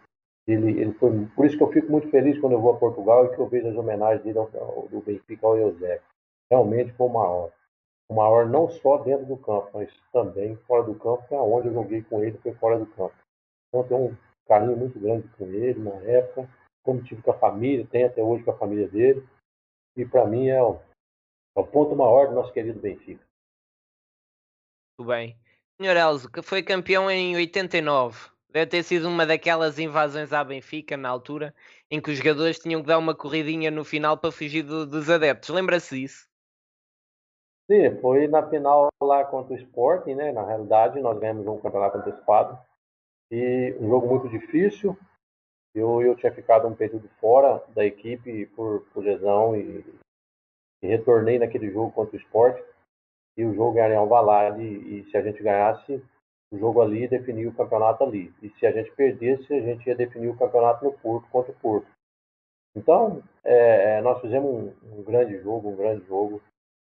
ele, 0.46 0.80
ele 0.80 0.92
foi. 0.94 1.26
Por 1.34 1.46
isso 1.46 1.56
que 1.56 1.62
eu 1.62 1.72
fico 1.72 1.90
muito 1.90 2.08
feliz 2.10 2.38
quando 2.40 2.52
eu 2.52 2.60
vou 2.60 2.74
a 2.74 2.78
Portugal 2.78 3.26
e 3.26 3.34
que 3.34 3.40
eu 3.40 3.48
vejo 3.48 3.68
as 3.68 3.76
homenagens 3.76 4.22
dele 4.24 4.38
ao, 4.38 4.50
ao, 4.56 4.88
do 4.88 5.00
Benfica 5.00 5.46
ao 5.46 5.56
Eusébio. 5.56 6.02
Realmente 6.50 6.92
foi 6.92 7.06
uma 7.06 7.30
honra 7.30 7.52
o 8.12 8.14
maior 8.14 8.46
não 8.46 8.68
só 8.68 8.98
dentro 8.98 9.24
do 9.24 9.38
campo, 9.38 9.70
mas 9.72 9.90
também 10.12 10.54
fora 10.66 10.82
do 10.82 10.94
campo, 10.94 11.26
que 11.26 11.34
é 11.34 11.38
onde 11.38 11.68
eu 11.68 11.72
joguei 11.72 12.02
com 12.02 12.22
ele, 12.22 12.36
foi 12.38 12.52
fora 12.54 12.78
do 12.78 12.86
campo. 12.86 13.14
Então 13.68 13.88
tenho 13.88 14.10
um 14.10 14.16
carinho 14.46 14.76
muito 14.76 15.00
grande 15.00 15.26
com 15.28 15.46
ele 15.46 15.80
na 15.80 15.94
época, 16.02 16.46
como 16.82 17.02
tive 17.02 17.22
com 17.22 17.30
a 17.30 17.38
família, 17.38 17.86
tem 17.86 18.04
até 18.04 18.22
hoje 18.22 18.44
com 18.44 18.50
a 18.50 18.58
família 18.58 18.86
dele. 18.86 19.26
E 19.96 20.04
para 20.04 20.26
mim 20.26 20.48
é 20.48 20.62
o, 20.62 20.74
é 21.56 21.60
o, 21.60 21.66
ponto 21.66 21.96
maior 21.96 22.28
do 22.28 22.34
nosso 22.34 22.52
querido 22.52 22.80
Benfica. 22.80 23.24
Muito 24.98 25.08
bem. 25.08 25.36
Senhor 25.80 25.96
Elzo, 25.96 26.30
que 26.30 26.42
foi 26.42 26.62
campeão 26.62 27.10
em 27.10 27.34
89. 27.36 28.30
Deve 28.50 28.66
ter 28.66 28.82
sido 28.82 29.08
uma 29.08 29.24
daquelas 29.24 29.78
invasões 29.78 30.32
à 30.32 30.44
Benfica 30.44 30.96
na 30.96 31.08
altura, 31.08 31.54
em 31.90 32.00
que 32.00 32.10
os 32.10 32.18
jogadores 32.18 32.58
tinham 32.58 32.82
que 32.82 32.86
dar 32.86 32.98
uma 32.98 33.14
corridinha 33.14 33.70
no 33.70 33.84
final 33.84 34.18
para 34.18 34.30
fugir 34.30 34.62
do, 34.62 34.86
dos 34.86 35.08
adeptos. 35.08 35.48
Lembra-se 35.48 35.98
disso? 35.98 36.28
Sim, 37.70 37.98
foi 38.00 38.28
na 38.28 38.46
final 38.46 38.88
lá 39.00 39.24
contra 39.24 39.54
o 39.54 39.56
Sporting, 39.56 40.14
né? 40.14 40.32
Na 40.32 40.44
realidade, 40.44 41.00
nós 41.00 41.18
ganhamos 41.18 41.46
um 41.46 41.58
campeonato 41.58 41.96
antecipado. 41.96 42.58
E 43.30 43.74
um 43.80 43.88
jogo 43.88 44.06
muito 44.08 44.28
difícil. 44.28 44.94
Eu, 45.74 46.02
eu 46.02 46.14
tinha 46.14 46.30
ficado 46.34 46.68
um 46.68 46.74
período 46.74 47.08
fora 47.18 47.64
da 47.74 47.82
equipe 47.82 48.44
por, 48.48 48.82
por 48.92 49.02
lesão 49.02 49.56
e, 49.56 49.82
e, 50.82 50.86
retornei 50.86 51.38
naquele 51.38 51.70
jogo 51.70 51.90
contra 51.92 52.14
o 52.14 52.20
Sport. 52.20 52.62
E 53.36 53.44
o 53.44 53.54
jogo 53.54 53.78
era 53.78 53.94
em 53.94 53.96
Alvalade. 53.96 54.62
E, 54.62 55.04
se 55.10 55.16
a 55.16 55.22
gente 55.22 55.42
ganhasse, 55.42 56.02
o 56.52 56.58
jogo 56.58 56.80
ali 56.80 57.08
definia 57.08 57.48
o 57.48 57.54
campeonato 57.54 58.04
ali. 58.04 58.32
E 58.42 58.50
se 58.50 58.66
a 58.66 58.72
gente 58.72 58.90
perdesse, 58.92 59.52
a 59.52 59.60
gente 59.60 59.86
ia 59.86 59.94
definir 59.94 60.28
o 60.28 60.36
campeonato 60.36 60.84
no 60.84 60.92
Porto 60.92 61.28
contra 61.30 61.52
o 61.52 61.56
Porto. 61.56 61.86
Então, 62.76 63.22
é, 63.44 63.98
é 63.98 64.02
nós 64.02 64.20
fizemos 64.20 64.50
um, 64.50 64.98
um 64.98 65.02
grande 65.02 65.38
jogo, 65.40 65.70
um 65.70 65.76
grande 65.76 66.04
jogo. 66.06 66.42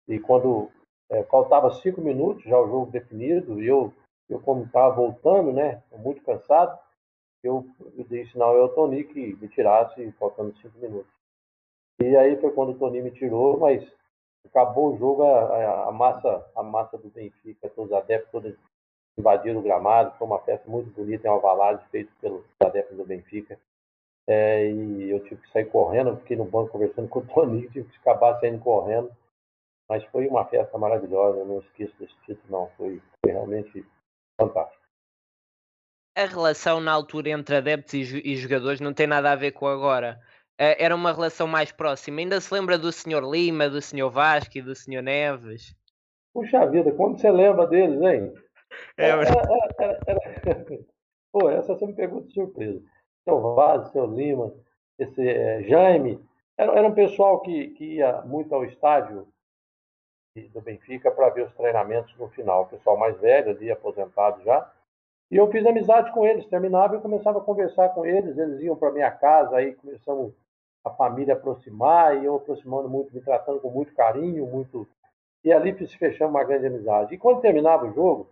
E 0.08 0.18
quando 0.18 0.70
é, 1.10 1.22
faltava 1.24 1.70
cinco 1.70 2.00
minutos, 2.00 2.44
já 2.44 2.58
o 2.58 2.68
jogo 2.68 2.90
definido, 2.90 3.62
e 3.62 3.66
eu, 3.66 3.92
eu 4.28 4.40
como 4.40 4.64
estava 4.64 4.94
voltando, 4.94 5.52
né, 5.52 5.82
muito 5.96 6.22
cansado, 6.22 6.78
eu, 7.42 7.66
eu 7.96 8.04
dei 8.04 8.26
sinal 8.26 8.56
ao 8.60 8.68
Tony 8.70 9.04
que 9.04 9.36
me 9.36 9.48
tirasse 9.48 10.10
faltando 10.12 10.56
cinco 10.58 10.78
minutos. 10.78 11.12
E 12.00 12.16
aí 12.16 12.40
foi 12.40 12.52
quando 12.52 12.70
o 12.70 12.78
Tony 12.78 13.02
me 13.02 13.10
tirou, 13.10 13.58
mas 13.58 13.84
acabou 14.48 14.94
o 14.94 14.98
jogo, 14.98 15.22
a, 15.22 15.88
a, 15.88 15.92
massa, 15.92 16.46
a 16.54 16.62
massa 16.62 16.98
do 16.98 17.08
Benfica, 17.08 17.68
todos 17.70 17.90
os 17.90 17.96
adeptos, 17.96 18.30
todos 18.30 18.54
invadiram 19.18 19.60
o 19.60 19.62
gramado, 19.62 20.16
foi 20.18 20.26
uma 20.26 20.38
festa 20.40 20.68
muito 20.70 20.90
bonita 20.90 21.26
em 21.26 21.30
Alvalade, 21.30 21.84
feita 21.90 22.10
pelos 22.20 22.44
adeptos 22.60 22.96
do 22.96 23.04
Benfica. 23.04 23.58
É, 24.26 24.70
e 24.70 25.10
eu 25.10 25.20
tive 25.24 25.40
que 25.40 25.50
sair 25.50 25.64
correndo, 25.66 26.16
fiquei 26.18 26.36
no 26.36 26.44
banco 26.44 26.72
conversando 26.72 27.08
com 27.08 27.20
o 27.20 27.26
Tony, 27.26 27.68
tive 27.70 27.88
que 27.88 27.98
acabar 27.98 28.38
saindo 28.40 28.60
correndo 28.60 29.10
mas 29.88 30.04
foi 30.06 30.28
uma 30.28 30.44
festa 30.44 30.76
maravilhosa, 30.76 31.44
não 31.44 31.60
esqueço 31.60 31.94
desse 31.98 32.14
título, 32.26 32.46
não. 32.50 32.70
Foi, 32.76 33.00
foi 33.24 33.32
realmente 33.32 33.84
fantástico. 34.38 34.82
A 36.14 36.26
relação 36.26 36.80
na 36.80 36.92
altura 36.92 37.30
entre 37.30 37.56
adeptos 37.56 37.94
e, 37.94 38.36
jogadores 38.36 38.80
não 38.80 38.92
tem 38.92 39.06
nada 39.06 39.32
a 39.32 39.36
ver 39.36 39.52
com 39.52 39.66
agora. 39.66 40.20
Eh, 40.58 40.76
era 40.84 40.94
uma 40.94 41.12
relação 41.12 41.46
mais 41.46 41.70
próxima. 41.72 42.20
Ainda 42.20 42.40
se 42.40 42.52
lembra 42.52 42.76
do 42.78 42.90
Sr. 42.92 43.22
Lima, 43.22 43.68
do 43.68 43.80
Sr. 43.80 44.10
Vasco 44.10 44.58
e 44.58 44.62
do 44.62 44.74
Sr. 44.74 45.02
Neves? 45.02 45.74
Puxa 46.34 46.66
vida, 46.66 46.92
como 46.92 47.16
você 47.18 47.30
lembra 47.30 47.66
deles, 47.66 48.00
hein? 48.02 48.32
É, 48.96 49.08
Era- 49.08 49.22
era- 49.22 49.98
era- 50.06 50.32
era- 50.44 50.78
Pô, 51.32 51.48
essa 51.48 51.74
você 51.74 51.86
me 51.86 51.94
pegou 51.94 52.20
de 52.22 52.32
surpresa. 52.32 52.82
Seu 53.24 53.40
Vaz, 53.54 53.88
seu 53.92 54.06
Lima, 54.06 54.52
esse 54.98 55.26
eh, 55.28 55.62
Jaime, 55.64 56.20
era, 56.56 56.72
era 56.78 56.88
um 56.88 56.94
pessoal 56.94 57.40
que, 57.40 57.68
que 57.70 57.94
ia 57.96 58.20
muito 58.22 58.54
ao 58.54 58.64
estádio 58.64 59.28
do 60.52 60.60
Benfica 60.60 61.10
para 61.10 61.30
ver 61.30 61.46
os 61.46 61.54
treinamentos 61.54 62.16
no 62.16 62.28
final. 62.28 62.62
O 62.62 62.66
pessoal 62.68 62.96
mais 62.96 63.18
velho 63.20 63.50
ali, 63.50 63.70
aposentado 63.70 64.42
já. 64.44 64.70
E 65.30 65.36
eu 65.36 65.50
fiz 65.50 65.66
amizade 65.66 66.12
com 66.12 66.24
eles. 66.26 66.46
Terminava 66.46 66.96
e 66.96 67.00
começava 67.00 67.38
a 67.38 67.42
conversar 67.44 67.88
com 67.90 68.06
eles. 68.06 68.38
Eles 68.38 68.60
iam 68.60 68.76
para 68.76 68.92
minha 68.92 69.10
casa, 69.10 69.56
aí 69.56 69.74
começamos 69.74 70.32
a 70.84 70.90
família 70.90 71.34
aproximar 71.34 72.16
e 72.16 72.24
eu 72.24 72.36
aproximando 72.36 72.88
muito, 72.88 73.14
me 73.14 73.20
tratando 73.20 73.60
com 73.60 73.70
muito 73.70 73.94
carinho, 73.94 74.46
muito. 74.46 74.88
E 75.44 75.52
ali 75.52 75.76
se 75.86 75.96
fechamos 75.98 76.34
uma 76.34 76.44
grande 76.44 76.66
amizade. 76.66 77.14
E 77.14 77.18
quando 77.18 77.40
terminava 77.40 77.86
o 77.86 77.92
jogo, 77.92 78.28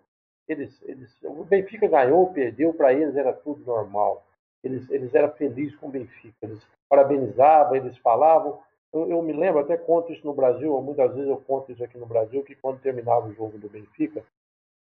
eles, 0.48 0.80
eles, 0.82 1.16
o 1.22 1.44
Benfica 1.44 1.88
ganhou, 1.88 2.32
perdeu, 2.32 2.72
para 2.72 2.92
eles 2.92 3.16
era 3.16 3.32
tudo 3.32 3.64
normal. 3.64 4.24
Eles, 4.62 4.88
eles 4.90 5.14
eram 5.14 5.30
felizes 5.32 5.76
com 5.76 5.88
o 5.88 5.90
Benfica, 5.90 6.36
eles 6.42 6.66
parabenizavam, 6.88 7.76
eles 7.76 7.96
falavam. 7.98 8.58
Eu, 8.92 9.08
eu 9.08 9.22
me 9.22 9.32
lembro, 9.32 9.60
até 9.60 9.76
conto 9.76 10.12
isso 10.12 10.26
no 10.26 10.34
Brasil, 10.34 10.80
muitas 10.80 11.12
vezes 11.14 11.28
eu 11.28 11.36
conto 11.36 11.70
isso 11.72 11.84
aqui 11.84 11.98
no 11.98 12.06
Brasil, 12.06 12.42
que 12.42 12.54
quando 12.54 12.80
terminava 12.80 13.26
o 13.26 13.32
jogo 13.32 13.58
do 13.58 13.68
Benfica, 13.68 14.24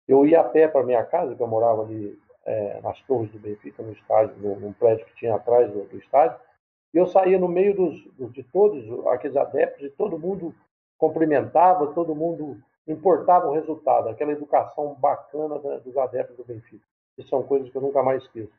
eu 0.07 0.27
ia 0.27 0.41
a 0.41 0.45
pé 0.45 0.69
para 0.69 0.85
minha 0.85 1.05
casa, 1.05 1.35
que 1.35 1.43
eu 1.43 1.47
morava 1.47 1.83
ali 1.83 2.19
eh, 2.45 2.81
nas 2.83 3.01
torres 3.03 3.31
do 3.31 3.39
Benfica, 3.39 3.83
no 3.83 3.93
estádio, 3.93 4.37
num 4.37 4.73
prédio 4.73 5.07
que 5.07 5.17
tinha 5.17 5.35
atrás 5.35 5.71
do, 5.71 5.85
do 5.85 5.97
estádio, 5.97 6.39
eu 6.99 7.07
saía 7.07 7.39
no 7.39 7.49
meio 7.49 7.75
dos, 7.75 8.33
de 8.33 8.43
todos 8.45 8.85
aqueles 9.09 9.37
adeptos 9.37 9.85
e 9.85 9.91
todo 9.91 10.19
mundo 10.19 10.55
cumprimentava, 10.97 11.93
todo 11.93 12.15
mundo 12.15 12.57
importava 12.87 13.49
o 13.49 13.53
resultado, 13.53 14.09
aquela 14.09 14.33
educação 14.33 14.95
bacana 14.95 15.59
dos 15.59 15.97
adeptos 15.97 16.37
do 16.37 16.45
Benfica. 16.45 16.85
Isso 17.19 17.29
são 17.29 17.43
coisas 17.43 17.71
que 17.71 17.77
eu 17.77 17.83
nunca 17.83 18.03
mais 18.03 18.23
esqueço. 18.23 18.53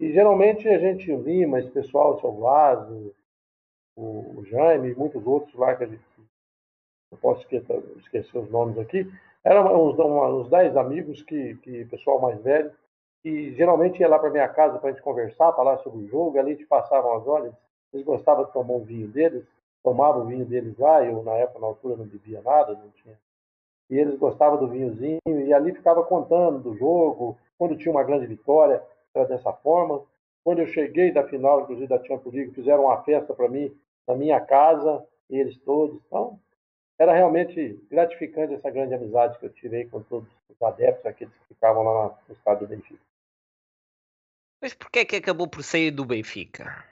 E 0.00 0.12
geralmente 0.12 0.68
a 0.68 0.78
gente, 0.78 1.14
Lima, 1.14 1.58
esse 1.58 1.70
pessoal, 1.70 2.14
o 2.14 2.20
seu 2.20 2.32
Vaz, 2.32 2.88
o, 2.90 3.14
o, 3.96 4.44
Jaime 4.44 4.90
e 4.90 4.94
muitos 4.94 5.26
outros 5.26 5.54
lá 5.54 5.74
que 5.74 5.84
a 5.84 5.86
gente 5.86 6.04
não 7.10 7.18
posso 7.18 7.40
esquecer, 7.42 7.82
esquecer 7.98 8.38
os 8.38 8.50
nomes 8.50 8.78
aqui, 8.78 9.10
eram 9.44 9.88
uns, 9.88 9.98
uns 9.98 10.50
10 10.50 10.76
amigos 10.76 11.22
que, 11.22 11.56
que 11.56 11.84
pessoal 11.86 12.20
mais 12.20 12.40
velho, 12.42 12.72
que 13.22 13.54
geralmente 13.54 14.00
ia 14.00 14.08
lá 14.08 14.18
para 14.18 14.30
minha 14.30 14.48
casa 14.48 14.78
para 14.78 14.90
a 14.90 14.92
gente 14.92 15.02
conversar, 15.02 15.52
falar 15.54 15.78
sobre 15.78 16.04
o 16.04 16.08
jogo, 16.08 16.38
ali 16.38 16.52
a 16.52 16.54
gente 16.54 16.66
passavam 16.66 17.14
as 17.14 17.26
horas, 17.26 17.52
eles 17.92 18.04
gostavam 18.04 18.44
de 18.44 18.52
tomar 18.52 18.74
um 18.74 18.84
vinho 18.84 19.08
deles, 19.08 19.44
tomavam 19.82 20.22
o 20.22 20.26
vinho 20.26 20.44
deles 20.44 20.76
lá, 20.78 21.04
eu 21.04 21.22
na 21.22 21.32
época, 21.32 21.60
na 21.60 21.66
altura, 21.66 21.96
não 21.96 22.06
bebia 22.06 22.42
nada, 22.42 22.74
não 22.74 22.90
tinha. 22.90 23.18
E 23.90 23.96
eles 23.96 24.18
gostavam 24.18 24.58
do 24.58 24.68
vinhozinho, 24.68 25.20
e 25.26 25.52
ali 25.52 25.74
ficava 25.74 26.04
contando 26.04 26.58
do 26.58 26.76
jogo, 26.76 27.38
quando 27.56 27.76
tinha 27.76 27.90
uma 27.90 28.04
grande 28.04 28.26
vitória, 28.26 28.82
era 29.14 29.26
dessa 29.26 29.52
forma. 29.52 30.04
Quando 30.44 30.60
eu 30.60 30.66
cheguei 30.66 31.10
da 31.10 31.26
final, 31.26 31.62
inclusive 31.62 31.86
da 31.86 32.02
Champions 32.04 32.34
League, 32.34 32.54
fizeram 32.54 32.84
uma 32.84 33.02
festa 33.02 33.34
para 33.34 33.48
mim 33.48 33.74
na 34.06 34.14
minha 34.14 34.40
casa, 34.40 35.04
eles 35.28 35.56
todos. 35.58 36.00
Então, 36.06 36.38
era 36.98 37.12
realmente 37.12 37.82
gratificante 37.90 38.54
essa 38.54 38.70
grande 38.70 38.94
amizade 38.94 39.38
que 39.38 39.46
eu 39.46 39.52
tirei 39.52 39.86
com 39.86 40.02
todos 40.02 40.28
os 40.48 40.62
adeptos, 40.62 41.06
aqueles 41.06 41.34
que 41.34 41.54
ficavam 41.54 41.82
lá 41.82 42.18
no 42.28 42.34
estádio 42.34 42.66
do 42.66 42.70
Benfica. 42.70 43.00
Mas 44.60 44.74
porquê 44.74 45.00
é 45.00 45.04
que 45.04 45.16
acabou 45.16 45.48
por 45.48 45.62
sair 45.62 45.90
do 45.90 46.04
Benfica? 46.04 46.84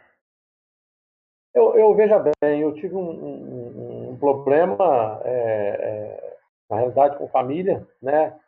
Eu, 1.56 1.74
eu 1.76 1.94
veja 1.94 2.18
bem, 2.42 2.60
eu 2.60 2.74
tive 2.74 2.94
um, 2.94 3.10
um- 3.10 4.10
um 4.10 4.16
problema, 4.18 5.20
é, 5.24 5.30
é, 5.32 6.36
na 6.68 6.76
realidade, 6.76 7.16
com 7.18 7.28
família, 7.28 7.86
né? 8.02 8.38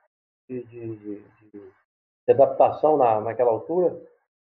De, 0.48 0.64
de- 0.64 0.96
de- 0.96 1.24
de 1.52 2.32
adaptação 2.32 2.96
na, 2.98 3.20
naquela 3.20 3.50
altura. 3.50 3.98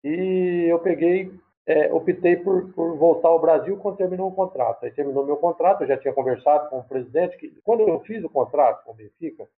E 0.04 0.66
eu 0.68 0.78
peguei, 0.80 1.32
é, 1.66 1.92
optei 1.92 2.36
por, 2.36 2.72
por 2.72 2.96
voltar 2.96 3.28
ao 3.28 3.40
Brasil 3.40 3.76
quando 3.78 3.98
terminou 3.98 4.28
o 4.30 4.34
contrato. 4.34 4.84
Aí 4.84 4.92
terminou 4.92 5.26
meu 5.26 5.36
contrato, 5.36 5.82
eu 5.82 5.88
já 5.88 5.96
tinha 5.98 6.14
conversado 6.14 6.70
com 6.70 6.80
o 6.80 6.84
presidente, 6.84 7.38
que 7.38 7.50
quando 7.64 7.82
eu 7.88 8.00
fiz 8.00 8.24
o 8.24 8.30
contrato 8.30 8.84
com 8.84 8.92
o 8.92 8.96
Benfica, 8.96 9.48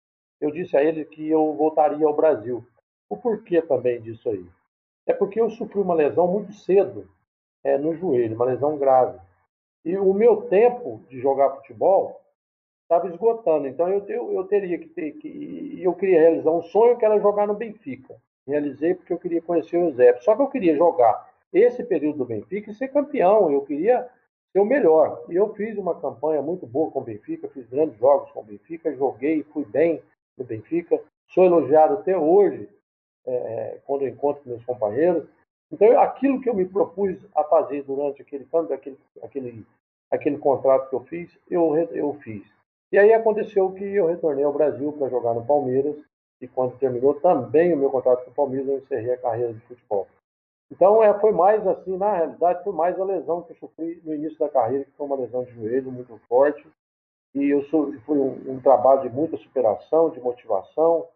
eu 0.40 0.50
disse 0.52 0.76
a 0.76 0.84
ele 0.84 1.04
que 1.06 1.28
eu 1.28 1.54
voltaria 1.54 2.06
ao 2.06 2.16
Brasil. 2.16 2.66
O 3.10 3.16
porquê 3.16 3.62
também 3.62 4.00
disso 4.02 4.28
aí? 4.30 4.46
É 5.06 5.14
porque 5.14 5.40
eu 5.40 5.50
sofri 5.50 5.80
uma 5.80 5.94
lesão 5.94 6.28
muito 6.28 6.52
cedo 6.52 7.08
é, 7.64 7.78
no 7.78 7.94
joelho, 7.94 8.34
uma 8.34 8.44
lesão 8.44 8.76
grave. 8.78 9.18
E 9.84 9.96
o 9.96 10.12
meu 10.12 10.42
tempo 10.42 11.02
de 11.08 11.20
jogar 11.20 11.56
futebol 11.56 12.20
estava 12.82 13.08
esgotando. 13.08 13.66
Então 13.66 13.88
eu, 13.88 14.04
eu, 14.08 14.32
eu 14.32 14.44
teria 14.44 14.78
que 14.78 14.88
ter 14.88 15.12
que. 15.12 15.78
Eu 15.80 15.94
queria 15.94 16.20
realizar 16.20 16.50
um 16.50 16.62
sonho 16.62 16.98
que 16.98 17.04
era 17.04 17.20
jogar 17.20 17.46
no 17.46 17.54
Benfica. 17.54 18.16
Realizei 18.46 18.94
porque 18.94 19.12
eu 19.12 19.18
queria 19.18 19.40
conhecer 19.40 19.76
o 19.76 19.86
Eusébio. 19.86 20.22
Só 20.22 20.34
que 20.34 20.42
eu 20.42 20.48
queria 20.48 20.76
jogar 20.76 21.30
esse 21.52 21.84
período 21.84 22.18
do 22.18 22.24
Benfica 22.24 22.70
e 22.70 22.74
ser 22.74 22.88
campeão. 22.88 23.50
Eu 23.50 23.62
queria 23.62 24.08
ser 24.52 24.60
o 24.60 24.64
melhor. 24.64 25.24
E 25.28 25.36
eu 25.36 25.54
fiz 25.54 25.78
uma 25.78 25.98
campanha 26.00 26.42
muito 26.42 26.66
boa 26.66 26.90
com 26.90 27.00
o 27.00 27.04
Benfica, 27.04 27.48
fiz 27.48 27.66
grandes 27.68 27.96
jogos 27.98 28.30
com 28.32 28.40
o 28.40 28.44
Benfica, 28.44 28.94
joguei, 28.94 29.44
fui 29.44 29.64
bem 29.64 30.02
no 30.36 30.44
Benfica. 30.44 31.00
Sou 31.28 31.44
elogiado 31.44 31.94
até 31.94 32.16
hoje 32.18 32.68
é, 33.24 33.78
quando 33.86 34.02
eu 34.02 34.08
encontro 34.08 34.42
meus 34.46 34.64
companheiros. 34.64 35.28
Então, 35.72 36.00
aquilo 36.00 36.40
que 36.40 36.48
eu 36.48 36.54
me 36.54 36.64
propus 36.64 37.16
a 37.34 37.44
fazer 37.44 37.82
durante 37.84 38.20
aquele 38.22 38.46
aquele, 38.72 38.98
aquele, 39.22 39.66
aquele 40.10 40.38
contrato 40.38 40.88
que 40.88 40.96
eu 40.96 41.00
fiz, 41.04 41.38
eu, 41.48 41.76
eu 41.92 42.14
fiz. 42.14 42.42
E 42.92 42.98
aí 42.98 43.12
aconteceu 43.12 43.70
que 43.72 43.84
eu 43.84 44.06
retornei 44.06 44.44
ao 44.44 44.52
Brasil 44.52 44.92
para 44.92 45.08
jogar 45.08 45.32
no 45.32 45.46
Palmeiras, 45.46 45.96
e 46.40 46.48
quando 46.48 46.78
terminou 46.78 47.14
também 47.14 47.72
o 47.72 47.76
meu 47.76 47.90
contrato 47.90 48.24
com 48.24 48.30
o 48.30 48.34
Palmeiras, 48.34 48.68
eu 48.68 48.78
encerrei 48.78 49.12
a 49.12 49.18
carreira 49.18 49.52
de 49.52 49.60
futebol. 49.60 50.08
Então, 50.72 51.02
é, 51.02 51.12
foi 51.20 51.32
mais 51.32 51.64
assim, 51.66 51.96
na 51.96 52.16
realidade, 52.16 52.64
foi 52.64 52.72
mais 52.72 52.98
a 52.98 53.04
lesão 53.04 53.42
que 53.42 53.52
eu 53.52 53.56
sofri 53.56 54.00
no 54.04 54.14
início 54.14 54.38
da 54.38 54.48
carreira, 54.48 54.84
que 54.84 54.92
foi 54.92 55.06
uma 55.06 55.16
lesão 55.16 55.44
de 55.44 55.52
joelho 55.52 55.92
muito 55.92 56.16
forte, 56.28 56.66
e 57.34 57.48
eu 57.48 57.62
sou, 57.64 57.92
foi 58.00 58.18
um, 58.18 58.54
um 58.54 58.60
trabalho 58.60 59.02
de 59.02 59.10
muita 59.10 59.36
superação, 59.36 60.10
de 60.10 60.20
motivação, 60.20 61.06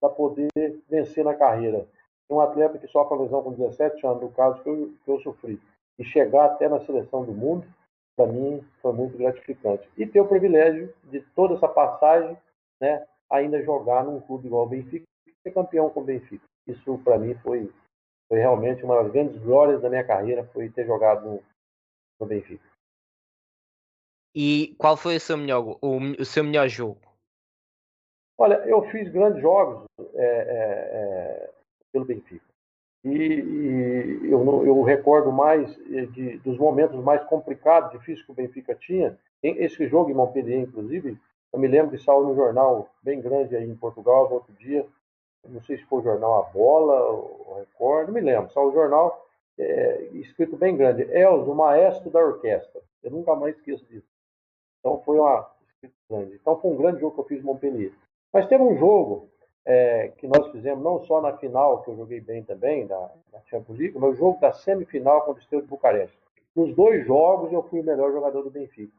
para 0.00 0.08
poder 0.08 0.48
vencer 0.88 1.24
na 1.24 1.34
carreira. 1.34 1.86
Um 2.30 2.40
atleta 2.40 2.78
que 2.78 2.86
sofre 2.88 3.18
lesão 3.18 3.42
com 3.42 3.52
17 3.52 4.06
anos, 4.06 4.22
no 4.22 4.30
caso 4.30 4.62
que 4.62 4.68
eu, 4.68 4.94
que 5.04 5.10
eu 5.10 5.20
sofri, 5.20 5.60
e 5.98 6.04
chegar 6.04 6.46
até 6.46 6.68
na 6.68 6.84
seleção 6.86 7.24
do 7.24 7.32
mundo, 7.32 7.66
para 8.16 8.26
mim 8.26 8.64
foi 8.80 8.92
muito 8.92 9.18
gratificante. 9.18 9.88
E 9.96 10.06
ter 10.06 10.20
o 10.20 10.28
privilégio 10.28 10.94
de 11.04 11.20
toda 11.34 11.54
essa 11.54 11.68
passagem, 11.68 12.36
né, 12.80 13.06
ainda 13.28 13.62
jogar 13.62 14.04
num 14.04 14.20
clube 14.20 14.46
igual 14.46 14.66
o 14.66 14.68
Benfica 14.68 15.04
e 15.26 15.32
ser 15.42 15.52
campeão 15.52 15.90
com 15.90 16.00
o 16.00 16.04
Benfica. 16.04 16.44
Isso 16.66 16.98
para 16.98 17.18
mim 17.18 17.34
foi, 17.36 17.72
foi 18.28 18.38
realmente 18.38 18.84
uma 18.84 19.02
das 19.02 19.12
grandes 19.12 19.40
glórias 19.42 19.82
da 19.82 19.88
minha 19.88 20.04
carreira, 20.04 20.44
foi 20.52 20.70
ter 20.70 20.86
jogado 20.86 21.28
no, 21.28 21.42
no 22.20 22.26
Benfica. 22.26 22.64
E 24.34 24.74
qual 24.78 24.96
foi 24.96 25.16
o 25.16 25.20
seu 25.20 25.36
melhor, 25.36 25.78
o, 25.82 25.98
o 26.18 26.24
seu 26.24 26.44
melhor 26.44 26.68
jogo? 26.68 27.00
Olha, 28.38 28.54
eu 28.66 28.82
fiz 28.90 29.10
grandes 29.10 29.42
jogos 29.42 29.84
é, 30.14 30.24
é, 30.24 30.30
é, 30.92 31.50
pelo 31.92 32.04
Benfica. 32.04 32.44
E, 33.02 33.10
e 33.10 34.30
eu, 34.30 34.66
eu 34.66 34.82
recordo 34.82 35.32
mais 35.32 35.70
eh, 35.90 36.06
de, 36.06 36.38
dos 36.38 36.58
momentos 36.58 37.02
mais 37.02 37.24
complicados, 37.24 37.92
difíceis 37.92 38.24
que 38.24 38.32
o 38.32 38.34
Benfica 38.34 38.74
tinha. 38.74 39.18
Esse 39.42 39.86
jogo 39.88 40.10
em 40.10 40.14
Montpellier, 40.14 40.60
inclusive, 40.60 41.18
eu 41.52 41.58
me 41.58 41.66
lembro 41.66 41.96
que 41.96 42.04
saiu 42.04 42.22
no 42.22 42.34
jornal 42.34 42.90
bem 43.02 43.20
grande 43.20 43.56
aí 43.56 43.68
em 43.68 43.74
Portugal 43.74 44.28
no 44.28 44.34
outro 44.34 44.52
dia. 44.52 44.86
Não 45.48 45.62
sei 45.62 45.78
se 45.78 45.84
foi 45.84 46.00
o 46.00 46.02
jornal 46.02 46.40
A 46.40 46.42
Bola, 46.42 47.10
o 47.10 47.56
Record, 47.58 48.08
não 48.08 48.14
me 48.14 48.20
lembro. 48.20 48.52
Saiu 48.52 48.68
o 48.68 48.72
jornal 48.72 49.26
eh, 49.58 50.10
escrito 50.14 50.56
bem 50.56 50.76
grande. 50.76 51.02
Elzo, 51.10 51.50
o 51.50 51.54
maestro 51.54 52.10
da 52.10 52.20
orquestra. 52.20 52.82
Eu 53.02 53.10
nunca 53.10 53.34
mais 53.34 53.56
esqueço 53.56 53.84
disso. 53.86 54.06
Então 54.78 55.00
foi 55.02 55.18
uma 55.18 55.50
grande. 56.10 56.34
Então 56.34 56.60
foi 56.60 56.70
um 56.70 56.76
grande 56.76 57.00
jogo 57.00 57.14
que 57.14 57.20
eu 57.20 57.24
fiz 57.24 57.40
em 57.40 57.46
Montpellier. 57.46 57.92
Mas 58.30 58.46
teve 58.46 58.62
um 58.62 58.76
jogo 58.76 59.30
é, 59.66 60.08
que 60.08 60.26
nós 60.26 60.50
fizemos 60.50 60.82
não 60.82 61.04
só 61.04 61.20
na 61.20 61.36
final, 61.36 61.82
que 61.82 61.90
eu 61.90 61.96
joguei 61.96 62.20
bem 62.20 62.42
também, 62.42 62.86
da, 62.86 63.10
Champions 63.46 63.78
League, 63.78 63.98
mas 63.98 64.14
o 64.14 64.16
jogo 64.16 64.40
da 64.40 64.52
semifinal 64.52 65.20
contra 65.22 65.40
o 65.40 65.42
Estrela 65.42 65.62
de 65.62 65.68
Bucareste. 65.68 66.18
Nos 66.54 66.74
dois 66.74 67.06
jogos 67.06 67.52
eu 67.52 67.62
fui 67.64 67.80
o 67.80 67.84
melhor 67.84 68.12
jogador 68.12 68.42
do 68.42 68.50
Benfica. 68.50 68.92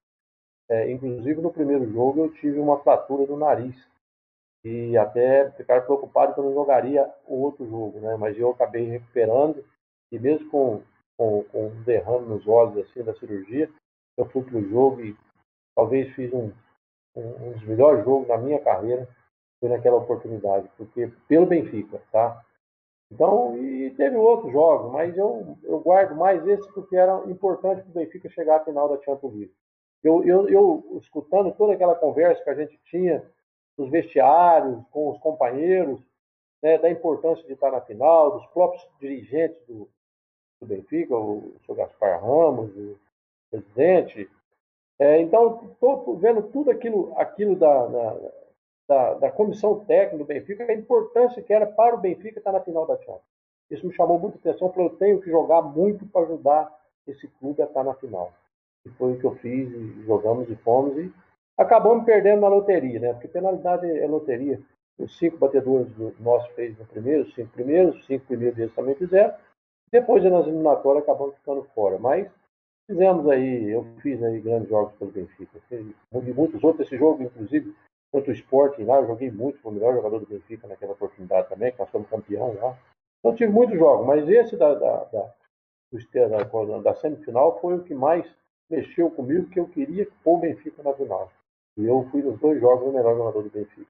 É, 0.69 0.89
inclusive 0.89 1.41
no 1.41 1.51
primeiro 1.51 1.89
jogo 1.91 2.21
eu 2.21 2.33
tive 2.33 2.59
uma 2.59 2.79
fratura 2.79 3.25
no 3.25 3.37
nariz. 3.37 3.75
E 4.63 4.95
até 4.95 5.49
ficaram 5.51 5.83
preocupados 5.83 6.35
que 6.35 6.39
eu 6.39 6.45
não 6.45 6.53
jogaria 6.53 7.09
o 7.25 7.41
outro 7.41 7.67
jogo, 7.67 7.99
né? 7.99 8.15
Mas 8.15 8.37
eu 8.37 8.51
acabei 8.51 8.85
recuperando 8.85 9.65
e 10.11 10.19
mesmo 10.19 10.49
com, 10.51 10.83
com, 11.17 11.43
com 11.45 11.67
um 11.67 11.83
derrame 11.83 12.27
nos 12.27 12.47
olhos 12.47 12.77
assim 12.77 13.03
da 13.03 13.13
cirurgia, 13.15 13.69
eu 14.17 14.25
fui 14.25 14.43
para 14.43 14.57
o 14.57 14.69
jogo 14.69 15.01
e 15.01 15.17
talvez 15.75 16.13
fiz 16.13 16.31
um, 16.31 16.51
um, 17.15 17.47
um 17.47 17.51
dos 17.53 17.63
melhores 17.63 18.05
jogos 18.05 18.27
da 18.27 18.37
minha 18.37 18.59
carreira 18.59 19.07
foi 19.61 19.69
naquela 19.69 19.97
oportunidade, 19.97 20.67
porque 20.75 21.09
pelo 21.27 21.45
Benfica, 21.45 22.01
tá? 22.11 22.43
Então, 23.11 23.55
e 23.57 23.91
teve 23.91 24.15
outros 24.15 24.51
jogos, 24.51 24.91
mas 24.91 25.15
eu, 25.15 25.55
eu 25.63 25.79
guardo 25.79 26.15
mais 26.15 26.45
esse 26.47 26.67
porque 26.73 26.95
era 26.95 27.21
importante 27.29 27.83
para 27.83 27.89
o 27.89 27.93
Benfica 27.93 28.27
chegar 28.29 28.57
à 28.57 28.65
final 28.65 28.89
da 28.89 29.01
Champions 29.03 29.33
League. 29.33 29.53
Eu, 30.03 30.23
eu, 30.23 30.49
eu, 30.49 30.97
escutando 31.01 31.51
toda 31.51 31.73
aquela 31.73 31.93
conversa 31.93 32.43
que 32.43 32.49
a 32.49 32.55
gente 32.55 32.79
tinha 32.85 33.23
nos 33.77 33.89
vestiários, 33.89 34.81
com 34.89 35.11
os 35.11 35.19
companheiros, 35.19 36.01
né, 36.63 36.77
da 36.79 36.89
importância 36.89 37.45
de 37.45 37.53
estar 37.53 37.71
na 37.71 37.81
final, 37.81 38.31
dos 38.31 38.47
próprios 38.47 38.87
dirigentes 38.99 39.61
do, 39.67 39.87
do 40.59 40.65
Benfica, 40.65 41.15
o 41.15 41.53
Sr. 41.65 41.75
Gaspar 41.75 42.19
Ramos, 42.23 42.75
o 42.75 42.97
presidente. 43.51 44.29
É, 44.97 45.19
então, 45.21 45.69
estou 45.71 46.17
vendo 46.17 46.43
tudo 46.43 46.71
aquilo, 46.71 47.13
aquilo 47.17 47.55
da, 47.55 47.87
da, 47.87 48.17
da, 48.91 49.13
da, 49.13 49.31
comissão 49.31 49.79
técnica 49.85 50.17
do 50.17 50.25
Benfica, 50.25 50.65
a 50.65 50.73
importância 50.73 51.41
que 51.41 51.53
era 51.53 51.65
para 51.65 51.95
o 51.95 51.97
Benfica 51.97 52.39
estar 52.39 52.51
na 52.51 52.59
final 52.59 52.85
da 52.85 52.97
Champions. 52.97 53.21
Isso 53.69 53.87
me 53.87 53.93
chamou 53.93 54.19
muita 54.19 54.37
atenção, 54.37 54.67
porque 54.67 54.81
eu 54.81 54.97
tenho 54.97 55.21
que 55.21 55.31
jogar 55.31 55.61
muito 55.61 56.05
para 56.07 56.25
ajudar 56.25 56.77
esse 57.07 57.25
clube 57.39 57.61
a 57.61 57.65
estar 57.65 57.85
na 57.85 57.93
final. 57.93 58.33
E 58.85 58.89
foi 58.89 59.13
o 59.13 59.17
que 59.17 59.23
eu 59.23 59.35
fiz, 59.35 59.71
e 59.71 60.03
jogamos 60.03 60.49
e 60.49 60.55
fomos, 60.57 60.97
e 60.97 61.09
acabamos 61.57 62.03
perdendo 62.03 62.41
na 62.41 62.49
loteria, 62.49 62.99
né? 62.99 63.13
Porque 63.13 63.29
penalidade 63.29 63.89
é 63.89 64.05
loteria. 64.05 64.61
Os 64.99 65.17
cinco 65.17 65.37
batedores 65.37 65.87
do 65.93 66.13
nosso 66.19 66.51
fez 66.51 66.77
no 66.77 66.85
primeiro, 66.85 67.23
os 67.23 67.33
cinco 67.33 67.49
primeiros, 67.53 67.95
os 67.95 68.05
cinco 68.05 68.25
primeiros 68.25 68.57
deles 68.57 68.75
também 68.75 68.95
fizeram. 68.95 69.33
Depois, 69.89 70.21
nas 70.25 70.45
eliminatórias, 70.45 71.03
acabamos 71.03 71.35
ficando 71.35 71.63
fora. 71.73 71.97
Mas 71.97 72.29
fizemos 72.89 73.25
aí, 73.29 73.69
eu 73.69 73.85
fiz 74.01 74.21
aí 74.21 74.41
grandes 74.41 74.67
jogos 74.67 74.93
pelo 74.95 75.11
Benfica. 75.11 75.61
E 75.71 75.95
muitos 76.33 76.61
outros, 76.61 76.85
esse 76.85 76.97
jogo, 76.97 77.23
inclusive, 77.23 77.73
contra 78.11 78.31
o 78.31 78.35
Sporting 78.35 78.83
lá, 78.83 78.97
eu 78.97 79.07
joguei 79.07 79.31
muito, 79.31 79.59
fui 79.59 79.71
o 79.71 79.75
melhor 79.75 79.93
jogador 79.93 80.19
do 80.19 80.25
Benfica 80.25 80.67
naquela 80.67 80.93
oportunidade 80.93 81.49
também, 81.49 81.71
que 81.71 81.79
nós 81.79 81.89
fomos 81.89 82.09
campeão 82.09 82.53
lá. 82.55 82.77
Então 83.19 83.35
tive 83.35 83.51
muitos 83.51 83.77
jogos, 83.77 84.05
mas 84.05 84.27
esse 84.27 84.57
da, 84.57 84.73
da, 84.73 85.03
da, 85.05 85.33
da, 85.91 86.79
da 86.79 86.95
semifinal 86.95 87.59
foi 87.59 87.75
o 87.75 87.83
que 87.83 87.93
mais 87.93 88.25
mexeu 88.69 89.09
comigo, 89.11 89.49
que 89.49 89.59
eu 89.59 89.67
queria 89.67 90.07
pôr 90.23 90.37
o 90.37 90.41
Benfica 90.41 90.83
na 90.83 90.93
final. 90.93 91.31
E 91.77 91.85
eu 91.85 92.07
fui 92.11 92.21
nos 92.21 92.39
dois 92.39 92.59
jogos 92.59 92.89
o 92.89 92.93
melhor 92.93 93.15
jogador 93.15 93.43
do 93.43 93.49
Benfica. 93.49 93.89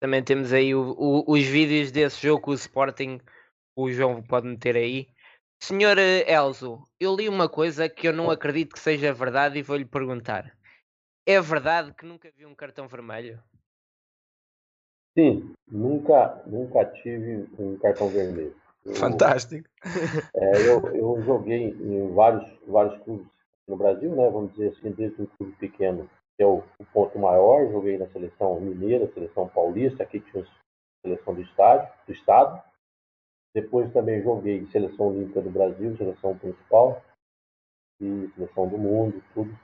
Também 0.00 0.22
temos 0.22 0.52
aí 0.52 0.74
o, 0.74 0.94
o, 0.98 1.24
os 1.32 1.42
vídeos 1.44 1.90
desse 1.90 2.26
jogo 2.26 2.42
com 2.42 2.50
o 2.50 2.54
Sporting 2.54 3.20
o 3.76 3.90
João 3.90 4.22
pode 4.22 4.46
meter 4.46 4.74
aí. 4.74 5.08
Senhor 5.62 5.98
eh, 5.98 6.30
Elzo, 6.32 6.88
eu 6.98 7.14
li 7.14 7.28
uma 7.28 7.48
coisa 7.48 7.88
que 7.88 8.08
eu 8.08 8.12
não 8.12 8.30
acredito 8.30 8.72
que 8.72 8.80
seja 8.80 9.12
verdade 9.12 9.58
e 9.58 9.62
vou-lhe 9.62 9.84
perguntar. 9.84 10.55
É 11.26 11.40
verdade 11.40 11.92
que 11.92 12.06
nunca 12.06 12.30
vi 12.30 12.46
um 12.46 12.54
cartão 12.54 12.86
vermelho? 12.86 13.42
Sim, 15.18 15.54
nunca, 15.66 16.42
nunca 16.46 16.84
tive 16.84 17.48
um 17.58 17.76
cartão 17.78 18.08
vermelho. 18.08 18.54
Eu, 18.84 18.94
Fantástico. 18.94 19.68
É, 20.36 20.68
eu, 20.68 20.86
eu 20.94 21.22
joguei 21.22 21.70
em 21.70 22.14
vários, 22.14 22.48
vários 22.66 23.02
clubes 23.02 23.26
no 23.66 23.76
Brasil, 23.76 24.14
né? 24.14 24.30
Vamos 24.30 24.52
dizer 24.52 24.68
assim, 24.68 24.92
desde 24.92 25.20
um 25.20 25.26
clube 25.26 25.52
pequeno, 25.56 26.08
que 26.36 26.42
é 26.42 26.46
o, 26.46 26.62
o 26.78 26.84
ponto 26.92 27.18
maior, 27.18 27.68
joguei 27.72 27.98
na 27.98 28.06
seleção 28.08 28.60
mineira, 28.60 29.10
seleção 29.12 29.48
paulista, 29.48 30.02
aqui 30.02 30.20
tinha 30.20 30.44
a 30.44 30.46
seleção 31.02 31.34
do 31.34 31.40
estádio, 31.40 31.92
do 32.06 32.12
estado, 32.12 32.62
depois 33.54 33.90
também 33.92 34.22
joguei 34.22 34.58
em 34.58 34.70
seleção 34.70 35.08
olímpica 35.08 35.40
do 35.40 35.50
Brasil, 35.50 35.96
seleção 35.96 36.36
principal 36.36 37.02
e 38.00 38.30
seleção 38.34 38.68
do 38.68 38.76
mundo, 38.76 39.24
tudo. 39.32 39.58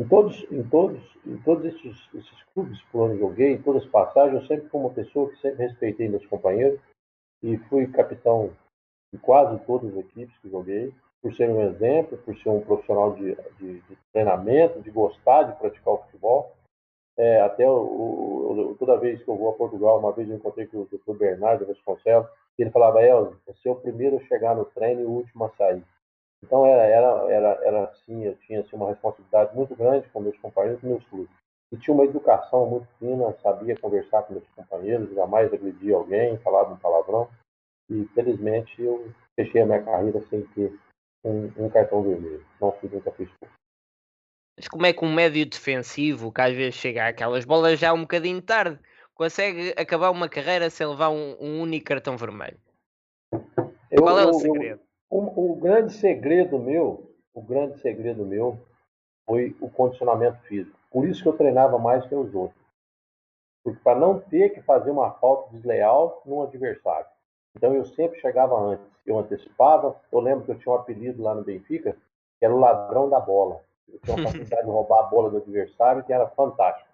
Em 0.00 0.06
todos, 0.06 0.46
em 0.52 0.62
todos, 0.62 1.18
em 1.26 1.36
todos 1.38 1.64
esses, 1.64 2.08
esses 2.14 2.42
clubes 2.54 2.80
por 2.92 3.10
onde 3.10 3.18
joguei, 3.18 3.54
em 3.54 3.62
todas 3.62 3.82
as 3.82 3.88
passagens, 3.88 4.42
eu 4.42 4.46
sempre 4.46 4.68
fui 4.68 4.80
uma 4.80 4.90
pessoa 4.90 5.28
que 5.28 5.40
sempre 5.40 5.66
respeitei 5.66 6.08
meus 6.08 6.24
companheiros 6.26 6.80
e 7.42 7.58
fui 7.68 7.88
capitão 7.88 8.52
de 9.12 9.18
quase 9.18 9.58
todas 9.66 9.90
as 9.90 10.04
equipes 10.04 10.36
que 10.38 10.50
joguei, 10.50 10.94
por 11.20 11.34
ser 11.34 11.50
um 11.50 11.62
exemplo, 11.62 12.16
por 12.18 12.36
ser 12.36 12.48
um 12.48 12.60
profissional 12.60 13.14
de, 13.14 13.34
de, 13.58 13.80
de 13.80 13.98
treinamento, 14.12 14.80
de 14.80 14.90
gostar 14.90 15.42
de 15.44 15.58
praticar 15.58 15.94
o 15.94 16.02
futebol. 16.04 16.54
É, 17.16 17.40
até 17.40 17.68
o, 17.68 17.74
o, 17.74 18.76
toda 18.78 18.96
vez 18.96 19.20
que 19.20 19.28
eu 19.28 19.36
vou 19.36 19.50
a 19.50 19.54
Portugal, 19.54 19.98
uma 19.98 20.12
vez 20.12 20.28
eu 20.28 20.36
encontrei 20.36 20.68
com 20.68 20.82
o 20.82 20.86
Dr. 20.86 21.18
Bernardo 21.18 21.66
Vasconcelos, 21.66 22.28
ele 22.56 22.70
falava, 22.70 23.02
Elza, 23.02 23.36
você 23.44 23.68
é 23.68 23.72
o 23.72 23.76
primeiro 23.76 24.16
a 24.16 24.24
chegar 24.26 24.54
no 24.54 24.64
treino 24.64 25.00
e 25.00 25.04
o 25.04 25.10
último 25.10 25.44
a 25.44 25.50
sair. 25.50 25.82
Então 26.44 26.64
era, 26.64 26.84
era, 26.84 27.32
era, 27.32 27.48
era 27.64 27.84
assim, 27.84 28.24
eu 28.24 28.36
tinha 28.38 28.60
assim, 28.60 28.76
uma 28.76 28.88
responsabilidade 28.88 29.54
muito 29.54 29.74
grande 29.74 30.08
com 30.10 30.20
meus 30.20 30.38
companheiros 30.38 30.82
e 30.82 30.86
meus 30.86 31.04
clubes. 31.06 31.34
E 31.72 31.76
tinha 31.76 31.94
uma 31.94 32.04
educação 32.04 32.66
muito 32.66 32.88
fina, 32.98 33.36
sabia 33.42 33.78
conversar 33.78 34.22
com 34.22 34.34
meus 34.34 34.48
companheiros, 34.56 35.14
jamais 35.14 35.52
agredia 35.52 35.96
alguém, 35.96 36.38
falava 36.38 36.72
um 36.72 36.78
palavrão. 36.78 37.28
E 37.90 38.04
felizmente 38.14 38.80
eu 38.80 39.12
fechei 39.34 39.62
a 39.62 39.66
minha 39.66 39.82
carreira 39.82 40.22
sem 40.28 40.42
ter 40.48 40.78
um, 41.24 41.50
um 41.56 41.68
cartão 41.68 42.02
vermelho. 42.02 42.44
Não 42.60 42.72
fui 42.72 42.88
nunca 42.88 43.10
fiz 43.12 43.28
Mas 44.56 44.68
como 44.68 44.86
é 44.86 44.92
que 44.92 45.04
um 45.04 45.12
médio 45.12 45.44
defensivo, 45.44 46.32
que 46.32 46.40
às 46.40 46.54
vezes 46.54 46.74
chega 46.74 47.08
àquelas 47.08 47.44
bolas 47.44 47.78
já 47.78 47.92
um 47.92 48.02
bocadinho 48.02 48.40
tarde, 48.40 48.78
consegue 49.14 49.74
acabar 49.76 50.10
uma 50.10 50.28
carreira 50.28 50.70
sem 50.70 50.86
levar 50.86 51.10
um, 51.10 51.36
um 51.38 51.60
único 51.60 51.86
cartão 51.86 52.16
vermelho? 52.16 52.58
Eu, 53.90 54.02
Qual 54.02 54.18
é 54.18 54.24
o 54.24 54.34
segredo? 54.34 54.87
O, 55.10 55.52
o, 55.52 55.56
grande 55.56 55.92
segredo 55.94 56.58
meu, 56.58 57.10
o 57.34 57.40
grande 57.40 57.78
segredo 57.80 58.24
meu 58.24 58.58
foi 59.26 59.56
o 59.60 59.70
condicionamento 59.70 60.38
físico. 60.42 60.78
Por 60.90 61.06
isso 61.06 61.22
que 61.22 61.28
eu 61.28 61.36
treinava 61.36 61.78
mais 61.78 62.06
que 62.06 62.14
os 62.14 62.34
outros. 62.34 62.58
Porque 63.64 63.80
para 63.82 63.98
não 63.98 64.18
ter 64.18 64.50
que 64.50 64.62
fazer 64.62 64.90
uma 64.90 65.12
falta 65.12 65.50
desleal 65.50 66.22
no 66.24 66.42
adversário. 66.42 67.06
Então 67.56 67.74
eu 67.74 67.84
sempre 67.84 68.20
chegava 68.20 68.58
antes. 68.58 68.86
Eu 69.04 69.18
antecipava. 69.18 70.00
Eu 70.10 70.20
lembro 70.20 70.44
que 70.44 70.52
eu 70.52 70.58
tinha 70.58 70.72
um 70.72 70.76
apelido 70.76 71.22
lá 71.22 71.34
no 71.34 71.44
Benfica, 71.44 71.96
que 72.38 72.44
era 72.44 72.54
o 72.54 72.60
ladrão 72.60 73.08
da 73.08 73.20
bola. 73.20 73.62
Eu 73.88 73.98
tinha 74.00 74.16
uma 74.16 74.24
capacidade 74.30 74.62
de 74.62 74.70
roubar 74.70 75.00
a 75.00 75.08
bola 75.08 75.30
do 75.30 75.38
adversário 75.38 76.04
que 76.04 76.12
era 76.12 76.28
fantástico. 76.28 76.88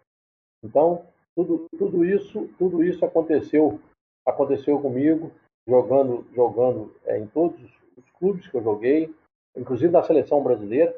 Então, 0.62 1.06
tudo, 1.34 1.66
tudo 1.76 2.04
isso, 2.04 2.48
tudo 2.58 2.82
isso 2.82 3.04
aconteceu, 3.04 3.80
aconteceu 4.24 4.80
comigo, 4.80 5.30
jogando, 5.66 6.26
jogando 6.32 6.94
é, 7.04 7.18
em 7.18 7.26
todos 7.26 7.62
os 7.62 7.83
clubes 8.24 8.48
que 8.48 8.56
eu 8.56 8.62
joguei, 8.62 9.14
inclusive 9.54 9.92
na 9.92 10.02
seleção 10.02 10.42
brasileira. 10.42 10.96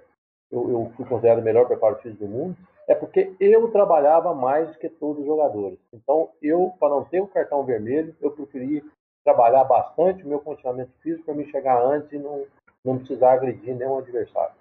Eu, 0.48 0.70
eu 0.70 0.92
fui 0.96 1.04
considerado 1.04 1.40
o 1.40 1.42
melhor 1.42 1.66
preparo 1.66 1.96
físico 1.96 2.24
do 2.24 2.30
mundo. 2.30 2.56
É 2.86 2.94
porque 2.94 3.34
eu 3.40 3.68
trabalhava 3.72 4.32
mais 4.32 4.76
que 4.76 4.88
todos 4.88 5.22
os 5.22 5.26
jogadores. 5.26 5.76
Então, 5.92 6.30
eu, 6.40 6.72
para 6.78 6.90
não 6.90 7.04
ter 7.04 7.20
o 7.20 7.26
cartão 7.26 7.64
vermelho, 7.64 8.16
eu 8.20 8.30
preferi 8.30 8.84
trabalhar 9.24 9.64
bastante 9.64 10.22
o 10.22 10.28
meu 10.28 10.38
condicionamento 10.38 10.92
físico 11.00 11.24
para 11.24 11.34
me 11.34 11.50
chegar 11.50 11.82
antes 11.82 12.12
e 12.12 12.18
não, 12.18 12.46
não 12.84 12.98
precisar 12.98 13.32
agredir 13.32 13.74
nenhum 13.74 13.98
adversário. 13.98 14.54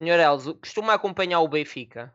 Senhor 0.00 0.20
Elzo, 0.20 0.54
costuma 0.60 0.94
acompanhar 0.94 1.40
o 1.40 1.48
Benfica? 1.48 2.14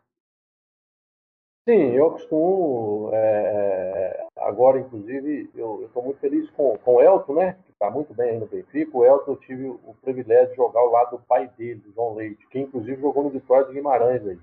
Sim, 1.68 1.92
eu 1.92 2.12
costumo. 2.12 3.10
É, 3.12 4.26
agora, 4.36 4.80
inclusive, 4.80 5.50
eu 5.54 5.84
estou 5.84 6.02
muito 6.02 6.18
feliz 6.18 6.48
com, 6.52 6.78
com 6.78 6.94
o 6.94 7.02
Elton, 7.02 7.34
né? 7.34 7.58
Está 7.82 7.90
muito 7.90 8.14
bem 8.14 8.30
aí 8.30 8.38
no 8.38 8.46
Benfica. 8.46 8.96
O 8.96 9.04
Elton 9.04 9.32
eu 9.32 9.36
tive 9.38 9.66
o 9.66 9.96
privilégio 10.00 10.50
de 10.50 10.56
jogar 10.56 10.78
ao 10.78 10.92
lado 10.92 11.16
do 11.16 11.22
pai 11.24 11.50
dele, 11.58 11.80
do 11.80 11.92
João 11.92 12.14
Leite, 12.14 12.46
que 12.46 12.60
inclusive 12.60 13.02
jogou 13.02 13.24
no 13.24 13.30
Vitória 13.30 13.66
de 13.66 13.72
Guimarães 13.72 14.24
aí. 14.24 14.38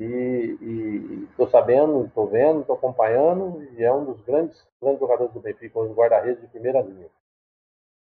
E 0.00 1.28
estou 1.30 1.48
sabendo, 1.48 2.04
estou 2.04 2.26
vendo, 2.26 2.62
estou 2.62 2.74
acompanhando, 2.74 3.62
e 3.78 3.84
é 3.84 3.92
um 3.92 4.04
dos 4.04 4.20
grandes, 4.22 4.66
grandes 4.80 4.98
jogadores 4.98 5.32
do 5.32 5.38
Benfica, 5.38 5.78
um 5.78 5.94
guarda-redes 5.94 6.40
de 6.40 6.48
primeira 6.48 6.80
linha. 6.80 7.06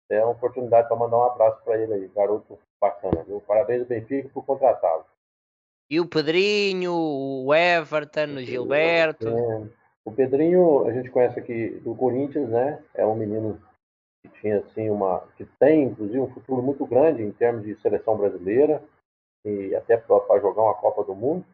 É 0.10 0.24
uma 0.24 0.32
oportunidade 0.32 0.88
para 0.88 0.96
mandar 0.96 1.18
um 1.18 1.24
abraço 1.24 1.62
para 1.66 1.78
ele 1.78 1.94
aí, 1.94 2.08
garoto 2.16 2.58
bacana. 2.80 3.24
Viu? 3.24 3.42
Parabéns 3.42 3.82
ao 3.82 3.88
Benfica 3.88 4.30
por 4.34 4.46
contratá-lo. 4.46 5.04
E 5.90 6.00
o 6.00 6.08
Pedrinho, 6.08 6.94
o 6.94 7.54
Everton, 7.54 8.38
o 8.38 8.40
Gilberto. 8.40 9.28
É, 9.28 9.68
o 10.06 10.12
Pedrinho, 10.14 10.88
a 10.88 10.94
gente 10.94 11.12
conhece 11.12 11.38
aqui 11.38 11.72
do 11.84 11.94
Corinthians, 11.94 12.48
né? 12.48 12.82
É 12.94 13.06
um 13.06 13.16
menino 13.16 13.60
que 14.22 14.30
tinha 14.40 14.60
assim 14.60 14.90
uma. 14.90 15.28
que 15.36 15.46
tem, 15.60 15.84
inclusive, 15.84 16.20
um 16.20 16.34
futuro 16.34 16.62
muito 16.62 16.86
grande 16.86 17.24
em 17.24 17.32
termos 17.32 17.64
de 17.64 17.80
seleção 17.82 18.18
brasileira 18.18 18.84
e 19.46 19.76
até 19.76 19.98
para 19.98 20.40
jogar 20.40 20.62
uma 20.62 20.76
Copa 20.76 21.04
do 21.04 21.16
Mundo. 21.16 21.46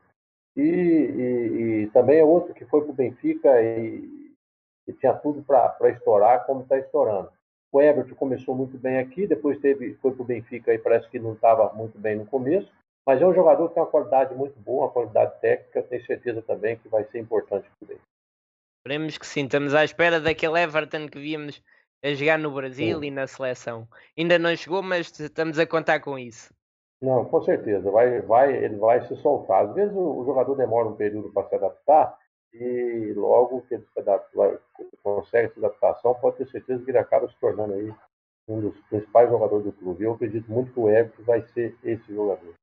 E, 0.55 0.61
e, 0.61 1.83
e 1.83 1.87
também 1.91 2.19
é 2.19 2.23
outro 2.23 2.53
que 2.53 2.65
foi 2.65 2.81
para 2.81 2.91
o 2.91 2.95
Benfica 2.95 3.61
e, 3.61 4.33
e, 4.87 4.93
tinha 4.93 5.13
tudo 5.13 5.43
para 5.43 5.89
estourar, 5.89 6.45
como 6.45 6.61
está 6.61 6.77
estourando. 6.77 7.31
O 7.71 7.81
Everton 7.81 8.15
começou 8.15 8.55
muito 8.55 8.77
bem 8.77 8.97
aqui, 8.97 9.27
depois 9.27 9.59
teve, 9.59 9.93
foi 9.95 10.11
para 10.13 10.21
o 10.21 10.25
Benfica 10.25 10.73
e 10.73 10.79
parece 10.79 11.07
que 11.09 11.19
não 11.19 11.33
estava 11.33 11.71
muito 11.73 11.97
bem 11.99 12.15
no 12.15 12.25
começo. 12.25 12.71
Mas 13.05 13.21
é 13.21 13.25
um 13.25 13.33
jogador 13.33 13.69
que 13.69 13.75
tem 13.75 13.83
uma 13.83 13.89
qualidade 13.89 14.35
muito 14.35 14.59
boa, 14.59 14.85
uma 14.85 14.91
qualidade 14.91 15.39
técnica, 15.39 15.83
tenho 15.83 16.05
certeza 16.05 16.41
também 16.41 16.77
que 16.77 16.89
vai 16.89 17.05
ser 17.05 17.19
importante 17.19 17.69
para 17.79 17.93
ele. 17.93 18.01
Esperemos 18.79 19.17
que 19.17 19.27
sim, 19.27 19.45
estamos 19.45 19.75
à 19.75 19.83
espera 19.83 20.19
daquele 20.19 20.59
Everton 20.59 21.07
que 21.07 21.19
víamos 21.19 21.61
a 22.03 22.13
jogar 22.13 22.37
no 22.37 22.51
Brasil 22.51 22.99
sim. 22.99 23.07
e 23.07 23.11
na 23.11 23.27
seleção. 23.27 23.87
Ainda 24.17 24.37
não 24.37 24.55
chegou, 24.55 24.81
mas 24.81 25.17
estamos 25.19 25.57
a 25.59 25.65
contar 25.65 25.99
com 25.99 26.17
isso. 26.17 26.53
Não, 27.01 27.25
com 27.25 27.41
certeza, 27.43 27.91
vai, 27.91 28.21
vai, 28.21 28.55
ele 28.55 28.75
vai 28.77 29.05
se 29.07 29.15
soltar. 29.17 29.65
Às 29.65 29.75
vezes 29.75 29.95
o, 29.95 30.19
o 30.19 30.25
jogador 30.25 30.55
demora 30.55 30.87
um 30.87 30.95
período 30.95 31.31
para 31.31 31.47
se 31.47 31.55
adaptar 31.55 32.17
e 32.53 33.13
logo 33.15 33.61
que 33.63 33.75
ele 33.75 33.85
se 33.93 33.99
adapta, 33.99 34.29
vai, 34.35 34.59
consegue 35.03 35.47
essa 35.47 35.59
adaptação, 35.59 36.15
pode 36.15 36.37
ter 36.37 36.47
certeza 36.47 36.83
que 36.83 36.89
ele 36.89 36.97
acaba 36.97 37.27
se 37.27 37.35
tornando 37.39 37.73
aí 37.73 37.93
um 38.47 38.61
dos 38.61 38.79
principais 38.89 39.29
jogadores 39.29 39.65
do 39.65 39.73
clube. 39.73 40.03
Eu 40.03 40.13
acredito 40.13 40.49
muito 40.51 40.73
que 40.73 40.79
o 40.79 40.89
Everton 40.89 41.23
vai 41.23 41.41
ser 41.49 41.77
esse 41.83 42.13
jogador. 42.13 42.53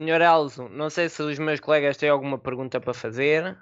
Senhor 0.00 0.20
Elzo, 0.20 0.68
não 0.68 0.90
sei 0.90 1.08
se 1.08 1.22
os 1.22 1.38
meus 1.38 1.58
colegas 1.58 1.96
têm 1.96 2.10
alguma 2.10 2.38
pergunta 2.38 2.80
para 2.80 2.92
fazer. 2.92 3.58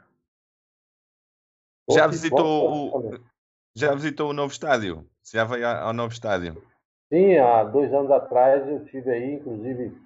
Já 1.91 2.07
visitou 2.07 2.91
o, 2.91 3.34
já 3.75 3.95
visitou 3.95 4.31
o 4.31 4.33
novo 4.33 4.53
estádio? 4.53 5.05
Já 5.33 5.45
veio 5.45 5.67
ao 5.67 5.93
novo 5.93 6.13
estádio? 6.13 6.63
Sim, 7.13 7.37
há 7.39 7.65
dois 7.65 7.93
anos 7.93 8.11
atrás 8.11 8.67
eu 8.69 8.85
tive 8.87 9.11
aí, 9.11 9.35
inclusive 9.35 9.97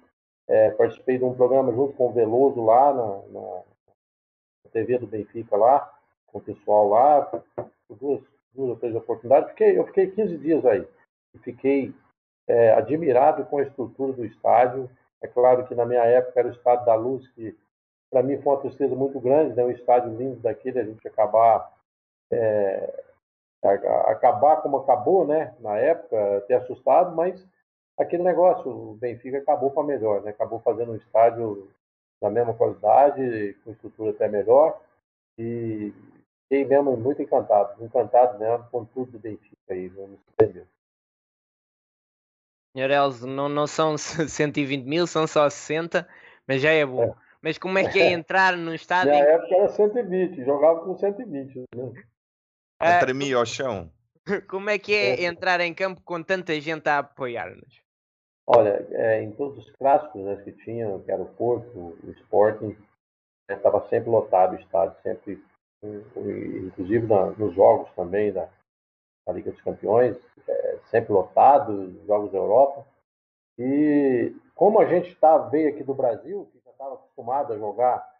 é, 0.47 0.71
participei 0.71 1.17
de 1.17 1.23
um 1.23 1.35
programa 1.35 1.71
junto 1.71 1.93
com 1.93 2.07
o 2.07 2.11
Veloso 2.13 2.63
lá 2.63 2.93
na, 2.93 3.21
na, 3.27 3.63
TV 4.71 4.97
do 4.97 5.07
Benfica 5.07 5.55
lá, 5.55 5.91
com 6.27 6.39
o 6.39 6.41
pessoal 6.41 6.89
lá, 6.89 7.43
duas, 7.89 8.21
duas 8.53 8.69
ou 8.69 8.75
três 8.75 8.95
oportunidades. 8.95 9.49
Fiquei, 9.49 9.77
eu 9.77 9.85
fiquei 9.87 10.11
15 10.11 10.37
dias 10.37 10.65
aí 10.65 10.87
e 11.33 11.39
fiquei 11.39 11.93
é, 12.47 12.73
admirado 12.73 13.45
com 13.45 13.59
a 13.59 13.63
estrutura 13.63 14.13
do 14.13 14.25
estádio. 14.25 14.89
É 15.21 15.27
claro 15.27 15.67
que 15.67 15.75
na 15.75 15.85
minha 15.85 16.03
época 16.03 16.39
era 16.39 16.47
o 16.47 16.51
Estádio 16.51 16.85
da 16.85 16.95
Luz, 16.95 17.27
que 17.29 17.57
para 18.09 18.23
mim 18.23 18.41
foi 18.41 18.53
uma 18.53 18.61
tristeza 18.61 18.95
muito 18.95 19.19
grande, 19.19 19.55
né? 19.55 19.63
um 19.63 19.71
estádio 19.71 20.15
lindo 20.15 20.39
daquele, 20.39 20.79
a 20.79 20.83
gente 20.83 21.07
acabar 21.07 21.71
é, 22.31 23.03
acabar 23.63 24.57
como 24.61 24.77
acabou, 24.77 25.25
né? 25.27 25.53
Na 25.59 25.77
época, 25.77 26.37
até 26.37 26.55
assustado, 26.55 27.15
mas 27.15 27.45
aquele 27.97 28.23
negócio, 28.23 28.69
o 28.69 28.93
Benfica 28.95 29.39
acabou 29.39 29.71
para 29.71 29.83
melhor, 29.83 30.21
né? 30.21 30.31
Acabou 30.31 30.59
fazendo 30.59 30.93
um 30.93 30.95
estádio 30.95 31.69
da 32.21 32.29
mesma 32.29 32.53
qualidade, 32.53 33.57
com 33.63 33.71
estrutura 33.71 34.11
até 34.11 34.27
melhor, 34.27 34.79
e 35.37 35.93
fiquei 36.43 36.65
mesmo 36.65 36.95
muito 36.97 37.21
encantado, 37.21 37.83
encantado 37.83 38.39
mesmo 38.39 38.65
com 38.71 38.85
tudo 38.85 39.11
do 39.11 39.19
Benfica 39.19 39.57
aí, 39.69 39.87
vamos 39.89 40.19
entender. 40.33 40.65
Senhor 42.75 42.91
Elzo, 42.91 43.27
não, 43.27 43.49
não 43.49 43.67
são 43.67 43.97
120 43.97 44.85
mil, 44.85 45.07
são 45.07 45.27
só 45.27 45.49
60, 45.49 46.07
mas 46.47 46.61
já 46.61 46.71
é 46.71 46.85
bom. 46.85 47.13
Mas 47.41 47.57
como 47.57 47.77
é 47.77 47.89
que 47.89 47.99
é 47.99 48.11
entrar 48.11 48.57
num 48.57 48.73
estádio 48.73 49.11
Na 49.11 49.19
em 49.19 49.21
época 49.21 49.55
era 49.55 49.69
120, 49.69 50.43
jogava 50.43 50.81
com 50.81 50.97
120, 50.97 51.63
né? 51.75 51.91
A 52.79 52.99
tremer 52.99 53.35
ao 53.35 53.45
chão. 53.45 53.91
Como 54.49 54.69
é 54.69 54.79
que 54.79 54.93
é 54.93 55.25
entrar 55.25 55.59
em 55.59 55.73
campo 55.73 56.01
com 56.03 56.23
tanta 56.23 56.59
gente 56.61 56.87
a 56.87 56.99
apoiar-nos? 56.99 57.81
Olha, 58.47 58.87
é, 58.91 59.21
em 59.21 59.31
todos 59.31 59.57
os 59.59 59.71
clássicos 59.75 60.23
né, 60.23 60.35
que 60.43 60.51
tinha, 60.63 60.99
que 60.99 61.11
era 61.11 61.21
o 61.21 61.33
Porto, 61.33 61.97
o 62.03 62.11
Sporting, 62.21 62.75
estava 63.49 63.87
sempre 63.89 64.09
lotado 64.09 64.53
o 64.53 64.59
estádio, 64.59 64.95
sempre, 65.03 65.43
inclusive 65.83 67.05
na- 67.05 67.31
nos 67.31 67.53
jogos 67.53 67.91
também 67.95 68.31
da, 68.31 68.49
da 69.27 69.33
Liga 69.33 69.51
dos 69.51 69.61
Campeões, 69.61 70.17
é, 70.47 70.79
sempre 70.89 71.13
lotado, 71.13 71.71
os 71.71 72.07
jogos 72.07 72.31
da 72.31 72.37
Europa. 72.37 72.87
E 73.57 74.33
como 74.55 74.79
a 74.79 74.85
gente 74.85 75.13
tá, 75.15 75.37
veio 75.37 75.69
aqui 75.69 75.83
do 75.83 75.93
Brasil, 75.93 76.49
que 76.51 76.59
já 76.65 76.71
estava 76.71 76.95
acostumado 76.95 77.53
a 77.53 77.57
jogar 77.57 78.18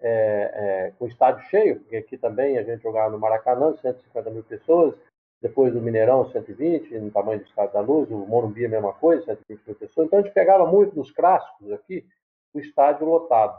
é, 0.00 0.50
é, 0.54 0.92
com 0.98 1.06
estádio 1.06 1.44
cheio, 1.48 1.80
porque 1.80 1.96
aqui 1.96 2.16
também 2.16 2.58
a 2.58 2.62
gente 2.62 2.82
jogava 2.82 3.10
no 3.10 3.18
Maracanã, 3.18 3.74
150 3.76 4.30
mil 4.30 4.42
pessoas, 4.42 4.94
depois 5.40 5.72
do 5.72 5.80
Mineirão, 5.80 6.30
120, 6.30 6.98
no 6.98 7.10
tamanho 7.10 7.40
do 7.40 7.46
Estado 7.46 7.72
da 7.72 7.80
Luz, 7.80 8.10
o 8.10 8.18
Morumbi 8.26 8.66
a 8.66 8.68
mesma 8.68 8.92
coisa, 8.92 9.24
120 9.24 9.66
mil 9.66 9.76
pessoas. 9.76 10.06
Então 10.06 10.18
a 10.18 10.22
gente 10.22 10.34
pegava 10.34 10.66
muito 10.66 10.96
nos 10.96 11.10
clássicos 11.10 11.72
aqui, 11.72 12.06
o 12.52 12.60
estádio 12.60 13.06
lotado. 13.06 13.58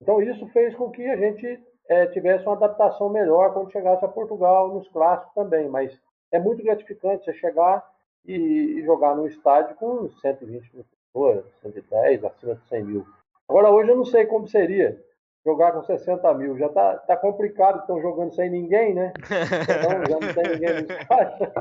Então 0.00 0.22
isso 0.22 0.46
fez 0.48 0.74
com 0.74 0.90
que 0.90 1.04
a 1.06 1.16
gente 1.16 1.60
eh, 1.88 2.06
tivesse 2.06 2.44
uma 2.46 2.54
adaptação 2.54 3.08
melhor 3.08 3.52
quando 3.52 3.72
chegasse 3.72 4.04
a 4.04 4.08
Portugal 4.08 4.68
nos 4.68 4.88
clássicos 4.88 5.34
também. 5.34 5.68
Mas 5.68 5.98
é 6.30 6.38
muito 6.38 6.62
gratificante 6.62 7.24
você 7.24 7.34
chegar 7.34 7.84
e, 8.24 8.34
e 8.78 8.82
jogar 8.84 9.14
num 9.16 9.26
estádio 9.26 9.74
com 9.76 10.08
120 10.08 10.74
mil 10.74 10.84
pessoas, 11.12 11.44
110, 11.62 12.24
acima 12.24 12.54
de 12.54 12.68
100 12.68 12.84
mil. 12.84 13.06
Agora 13.48 13.70
hoje 13.70 13.90
eu 13.90 13.96
não 13.96 14.04
sei 14.04 14.26
como 14.26 14.46
seria 14.46 14.96
jogar 15.44 15.72
com 15.72 15.82
60 15.82 16.34
mil. 16.34 16.58
Já 16.58 16.68
tá, 16.68 16.96
tá 16.98 17.16
complicado, 17.16 17.80
estão 17.80 18.00
jogando 18.00 18.34
sem 18.34 18.50
ninguém, 18.50 18.94
né? 18.94 19.12
Então 19.16 20.04
já 20.08 20.26
não 20.26 20.34
tem 20.34 20.52
ninguém 20.52 20.82
no 20.82 20.92
estádio. 20.92 21.52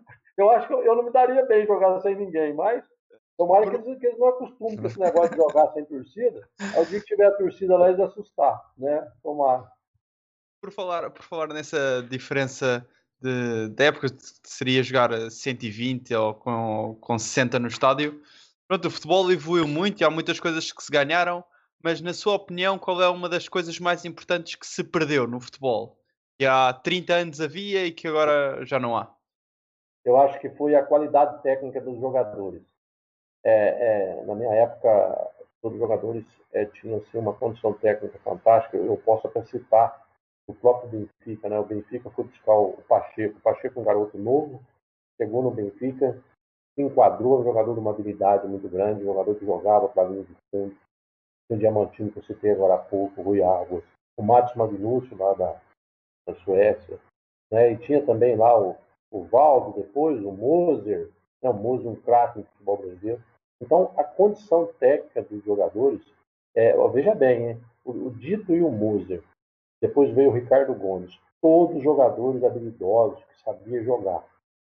Eu 0.36 0.50
acho 0.50 0.66
que 0.66 0.74
eu, 0.74 0.82
eu 0.82 0.96
não 0.96 1.04
me 1.04 1.12
daria 1.12 1.46
bem 1.46 1.64
jogar 1.64 2.00
sem 2.00 2.16
ninguém, 2.16 2.52
mas 2.54 2.84
tomara 3.36 3.70
que 3.70 3.76
eles, 3.76 3.98
que 4.00 4.06
eles 4.06 4.18
não 4.18 4.26
acostumem 4.26 4.76
com 4.76 4.86
esse 4.88 4.98
negócio 5.00 5.30
de 5.30 5.36
jogar 5.36 5.72
sem 5.72 5.84
torcida. 5.84 6.48
Ao 6.74 6.84
dia 6.84 6.98
que 6.98 7.06
tiver 7.06 7.26
a 7.26 7.36
torcida 7.36 7.76
lá, 7.76 7.88
eles 7.88 8.00
assustar, 8.00 8.60
né? 8.76 9.06
Tomara. 9.22 9.64
Por 10.60 10.72
falar, 10.72 11.08
por 11.10 11.22
falar 11.22 11.48
nessa 11.48 12.02
diferença 12.10 12.84
de, 13.20 13.68
de 13.68 13.84
época, 13.84 14.08
seria 14.42 14.82
jogar 14.82 15.12
a 15.12 15.30
120 15.30 16.14
ou 16.14 16.34
com, 16.34 16.98
com 17.00 17.18
60 17.18 17.58
no 17.58 17.68
estádio. 17.68 18.20
Pronto, 18.66 18.88
o 18.88 18.90
futebol 18.90 19.30
evoluiu 19.30 19.68
muito 19.68 20.00
e 20.00 20.04
há 20.04 20.10
muitas 20.10 20.40
coisas 20.40 20.72
que 20.72 20.82
se 20.82 20.90
ganharam, 20.90 21.44
mas 21.84 22.00
na 22.00 22.14
sua 22.14 22.36
opinião, 22.36 22.78
qual 22.78 23.02
é 23.02 23.08
uma 23.10 23.28
das 23.28 23.46
coisas 23.46 23.78
mais 23.78 24.06
importantes 24.06 24.54
que 24.54 24.66
se 24.66 24.82
perdeu 24.82 25.26
no 25.28 25.38
futebol? 25.38 25.98
Que 26.38 26.46
há 26.46 26.72
30 26.72 27.12
anos 27.12 27.40
havia 27.42 27.84
e 27.84 27.92
que 27.92 28.08
agora 28.08 28.64
já 28.64 28.80
não 28.80 28.96
há. 28.96 29.14
Eu 30.02 30.16
acho 30.16 30.40
que 30.40 30.48
foi 30.48 30.74
a 30.74 30.82
qualidade 30.82 31.42
técnica 31.42 31.82
dos 31.82 32.00
jogadores. 32.00 32.62
É, 33.44 33.52
é, 34.18 34.24
na 34.24 34.34
minha 34.34 34.50
época, 34.54 35.30
todos 35.60 35.76
os 35.76 35.82
jogadores 35.82 36.24
é, 36.54 36.64
tinham 36.64 36.96
assim, 36.96 37.18
uma 37.18 37.34
condição 37.34 37.74
técnica 37.74 38.18
fantástica. 38.24 38.78
Eu 38.78 38.96
posso 38.96 39.26
até 39.26 39.44
citar 39.44 40.06
o 40.46 40.54
próprio 40.54 40.88
Benfica. 40.88 41.50
Né? 41.50 41.58
O 41.58 41.66
Benfica 41.66 42.08
foi 42.10 42.24
buscar 42.24 42.54
o 42.54 42.82
Pacheco. 42.88 43.36
O 43.36 43.42
Pacheco 43.42 43.78
é 43.78 43.82
um 43.82 43.84
garoto 43.84 44.16
novo, 44.16 44.62
chegou 45.20 45.42
no 45.42 45.50
Benfica, 45.50 46.18
se 46.74 46.82
enquadrou, 46.82 47.40
um 47.40 47.44
jogador 47.44 47.74
de 47.74 47.80
uma 47.80 47.90
habilidade 47.90 48.48
muito 48.48 48.68
grande, 48.70 49.02
um 49.02 49.06
jogador 49.06 49.34
que 49.34 49.44
jogava 49.44 49.86
para 49.88 50.04
a 50.04 50.06
linha 50.06 50.24
de 50.24 50.34
fundo. 50.50 50.74
O 51.54 51.58
Diamantino 51.58 52.10
que 52.10 52.18
eu 52.18 52.24
citei 52.24 52.50
agora 52.50 52.74
há 52.74 52.78
pouco, 52.78 53.20
o 53.20 53.24
Rui 53.24 53.42
Águas, 53.42 53.84
o 54.16 54.22
Matos 54.22 54.54
Magnucci 54.56 55.14
lá 55.14 55.34
da, 55.34 55.60
da 56.26 56.34
Suécia. 56.36 56.98
Né? 57.50 57.72
E 57.72 57.76
tinha 57.78 58.04
também 58.04 58.34
lá 58.34 58.60
o, 58.60 58.76
o 59.10 59.22
Valdo 59.22 59.80
depois, 59.80 60.20
o 60.24 60.32
Moser, 60.32 61.10
né? 61.40 61.50
o 61.50 61.54
Moser 61.54 61.90
um 61.90 61.96
craque 61.96 62.40
no 62.40 62.44
futebol 62.44 62.78
brasileiro. 62.78 63.22
Então, 63.62 63.92
a 63.96 64.02
condição 64.02 64.66
técnica 64.78 65.22
dos 65.22 65.44
jogadores, 65.44 66.02
é, 66.54 66.74
veja 66.88 67.14
bem, 67.14 67.50
hein? 67.50 67.60
O, 67.84 67.92
o 67.92 68.10
Dito 68.10 68.52
e 68.52 68.60
o 68.60 68.70
Moser, 68.70 69.22
depois 69.80 70.10
veio 70.10 70.30
o 70.30 70.34
Ricardo 70.34 70.74
Gomes, 70.74 71.18
todos 71.40 71.82
jogadores 71.82 72.42
habilidosos 72.42 73.22
que 73.24 73.40
sabiam 73.42 73.84
jogar. 73.84 74.24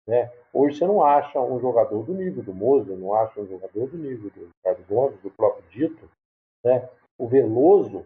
Né? 0.05 0.31
Hoje 0.53 0.77
você 0.77 0.85
não 0.85 1.03
acha 1.03 1.39
um 1.41 1.59
jogador 1.59 2.03
do 2.03 2.13
nível 2.13 2.43
do 2.43 2.53
Moser, 2.53 2.95
não 2.95 3.13
acha 3.13 3.41
um 3.41 3.47
jogador 3.47 3.87
do 3.87 3.97
nível 3.97 4.29
do 4.29 4.51
Ricardo 4.57 4.85
Gomes, 4.87 5.19
do 5.21 5.31
próprio 5.31 5.63
Dito. 5.69 6.09
Né? 6.63 6.87
O 7.17 7.27
Veloso, 7.27 8.05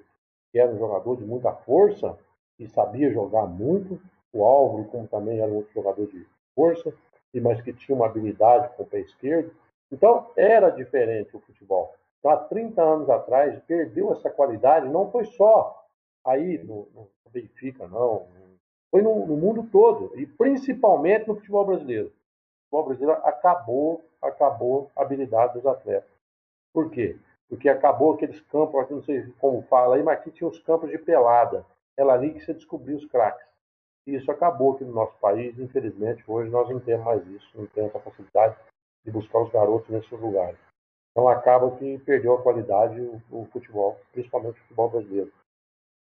que 0.52 0.60
era 0.60 0.72
um 0.72 0.78
jogador 0.78 1.18
de 1.18 1.26
muita 1.26 1.52
força 1.54 2.18
e 2.60 2.68
sabia 2.68 3.12
jogar 3.12 3.48
muito, 3.48 4.00
o 4.34 4.44
Álvaro, 4.44 4.86
como 4.86 5.08
também 5.08 5.40
era 5.40 5.52
um 5.52 5.58
outro 5.58 5.74
jogador 5.74 6.08
de 6.08 6.26
força, 6.56 6.94
mas 7.34 7.62
que 7.62 7.74
tinha 7.74 7.96
uma 7.96 8.06
habilidade 8.06 8.76
com 8.76 8.84
o 8.84 8.86
pé 8.86 9.00
esquerdo. 9.00 9.54
Então, 9.92 10.30
era 10.36 10.70
diferente 10.70 11.36
o 11.36 11.40
futebol. 11.40 11.94
Então, 12.20 12.32
há 12.32 12.38
30 12.38 12.82
anos 12.82 13.10
atrás, 13.10 13.60
perdeu 13.64 14.12
essa 14.12 14.30
qualidade, 14.30 14.88
não 14.88 15.12
foi 15.12 15.26
só 15.26 15.86
aí 16.24 16.58
no, 16.60 16.88
no 16.94 17.10
Benfica, 17.32 17.88
não. 17.88 18.28
Foi 18.90 19.02
no, 19.02 19.26
no, 19.26 19.38
mundo 19.38 19.68
todo, 19.72 20.12
e 20.20 20.26
principalmente 20.26 21.28
no 21.28 21.36
futebol 21.36 21.66
brasileiro. 21.66 22.08
O 22.08 22.64
futebol 22.64 22.86
brasileiro 22.86 23.22
acabou, 23.24 24.04
acabou 24.22 24.92
a 24.96 25.02
habilidade 25.02 25.54
dos 25.54 25.66
atletas. 25.66 26.10
Por 26.74 26.92
quê? 26.92 27.18
Porque 27.52 27.68
acabou 27.68 28.14
aqueles 28.14 28.40
campos, 28.44 28.90
não 28.90 29.04
sei 29.04 29.30
como 29.38 29.62
fala 29.64 29.98
aí, 29.98 30.04
mas 30.04 30.20
aqui 30.20 30.32
tinha 30.32 30.50
os 30.50 30.58
campos 30.60 30.90
de 30.90 30.98
pelada. 30.98 31.66
Era 32.00 32.14
ali 32.14 32.34
que 32.34 32.40
você 32.40 32.54
descobriu 32.54 32.96
os 32.96 33.04
craques. 33.08 33.46
E 34.08 34.16
isso 34.16 34.32
acabou 34.32 34.74
aqui 34.74 34.86
no 34.86 34.94
nosso 34.94 35.18
país, 35.20 35.60
infelizmente, 35.60 36.24
hoje 36.26 36.50
nós 36.50 36.70
não 36.70 36.80
temos 36.80 37.06
mais 37.06 37.28
isso, 37.28 37.52
não 37.54 37.68
temos 37.68 37.90
essa 37.90 38.00
facilidade 38.00 38.56
de 39.06 39.12
buscar 39.12 39.40
os 39.40 39.52
garotos 39.52 39.90
nesses 39.90 40.10
lugares. 40.12 40.58
Então 41.12 41.28
acaba 41.28 41.76
que 41.76 42.00
perdeu 42.00 42.36
a 42.36 42.42
qualidade 42.42 43.02
o, 43.02 43.22
o 43.30 43.46
futebol, 43.52 44.00
principalmente 44.14 44.58
o 44.58 44.62
futebol 44.62 44.90
brasileiro. 44.90 45.34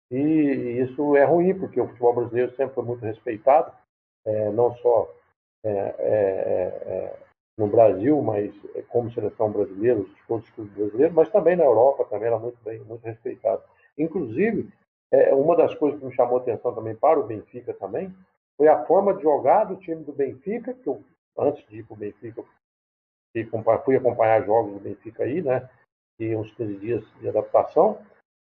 E, 0.09 0.15
e, 0.15 0.81
isso 0.81 1.17
é 1.17 1.25
ruim, 1.25 1.53
porque 1.59 1.81
o 1.81 1.87
futebol 1.87 2.13
brasileiro 2.13 2.55
sempre 2.55 2.75
foi 2.75 2.85
muito 2.85 3.03
respeitado, 3.03 3.75
é, 4.25 4.49
não 4.51 4.73
só 4.77 5.13
é, 5.65 5.95
é, 5.99 7.19
no 7.57 7.67
Brasil, 7.67 8.21
mas 8.21 8.53
como 8.89 9.11
seleção 9.11 9.51
brasileira, 9.51 9.99
os 9.99 10.09
outros 10.27 10.49
clubes 10.51 10.73
brasileiros, 10.73 11.15
mas 11.15 11.29
também 11.29 11.55
na 11.55 11.63
Europa 11.63 12.05
também 12.05 12.27
era 12.27 12.39
muito 12.39 12.57
bem, 12.63 12.79
muito 12.79 13.03
respeitado. 13.03 13.61
Inclusive, 13.97 14.71
uma 15.33 15.55
das 15.55 15.75
coisas 15.75 15.99
que 15.99 16.05
me 16.05 16.13
chamou 16.13 16.37
atenção 16.37 16.73
também 16.73 16.95
para 16.95 17.19
o 17.19 17.27
Benfica 17.27 17.73
também 17.73 18.13
foi 18.57 18.67
a 18.67 18.85
forma 18.85 19.13
de 19.13 19.23
jogar 19.23 19.65
do 19.65 19.75
time 19.75 20.03
do 20.03 20.13
Benfica, 20.13 20.73
que 20.73 20.87
eu, 20.87 21.03
antes 21.37 21.67
de 21.67 21.79
ir 21.79 21.83
para 21.83 21.93
o 21.93 21.97
Benfica, 21.97 22.43
fui 23.83 23.95
acompanhar 23.95 24.45
jogos 24.45 24.73
do 24.73 24.79
Benfica 24.79 25.23
aí, 25.23 25.41
né? 25.41 25.69
E 26.19 26.35
uns 26.35 26.51
15 26.55 26.77
dias 26.77 27.03
de 27.19 27.27
adaptação. 27.27 27.97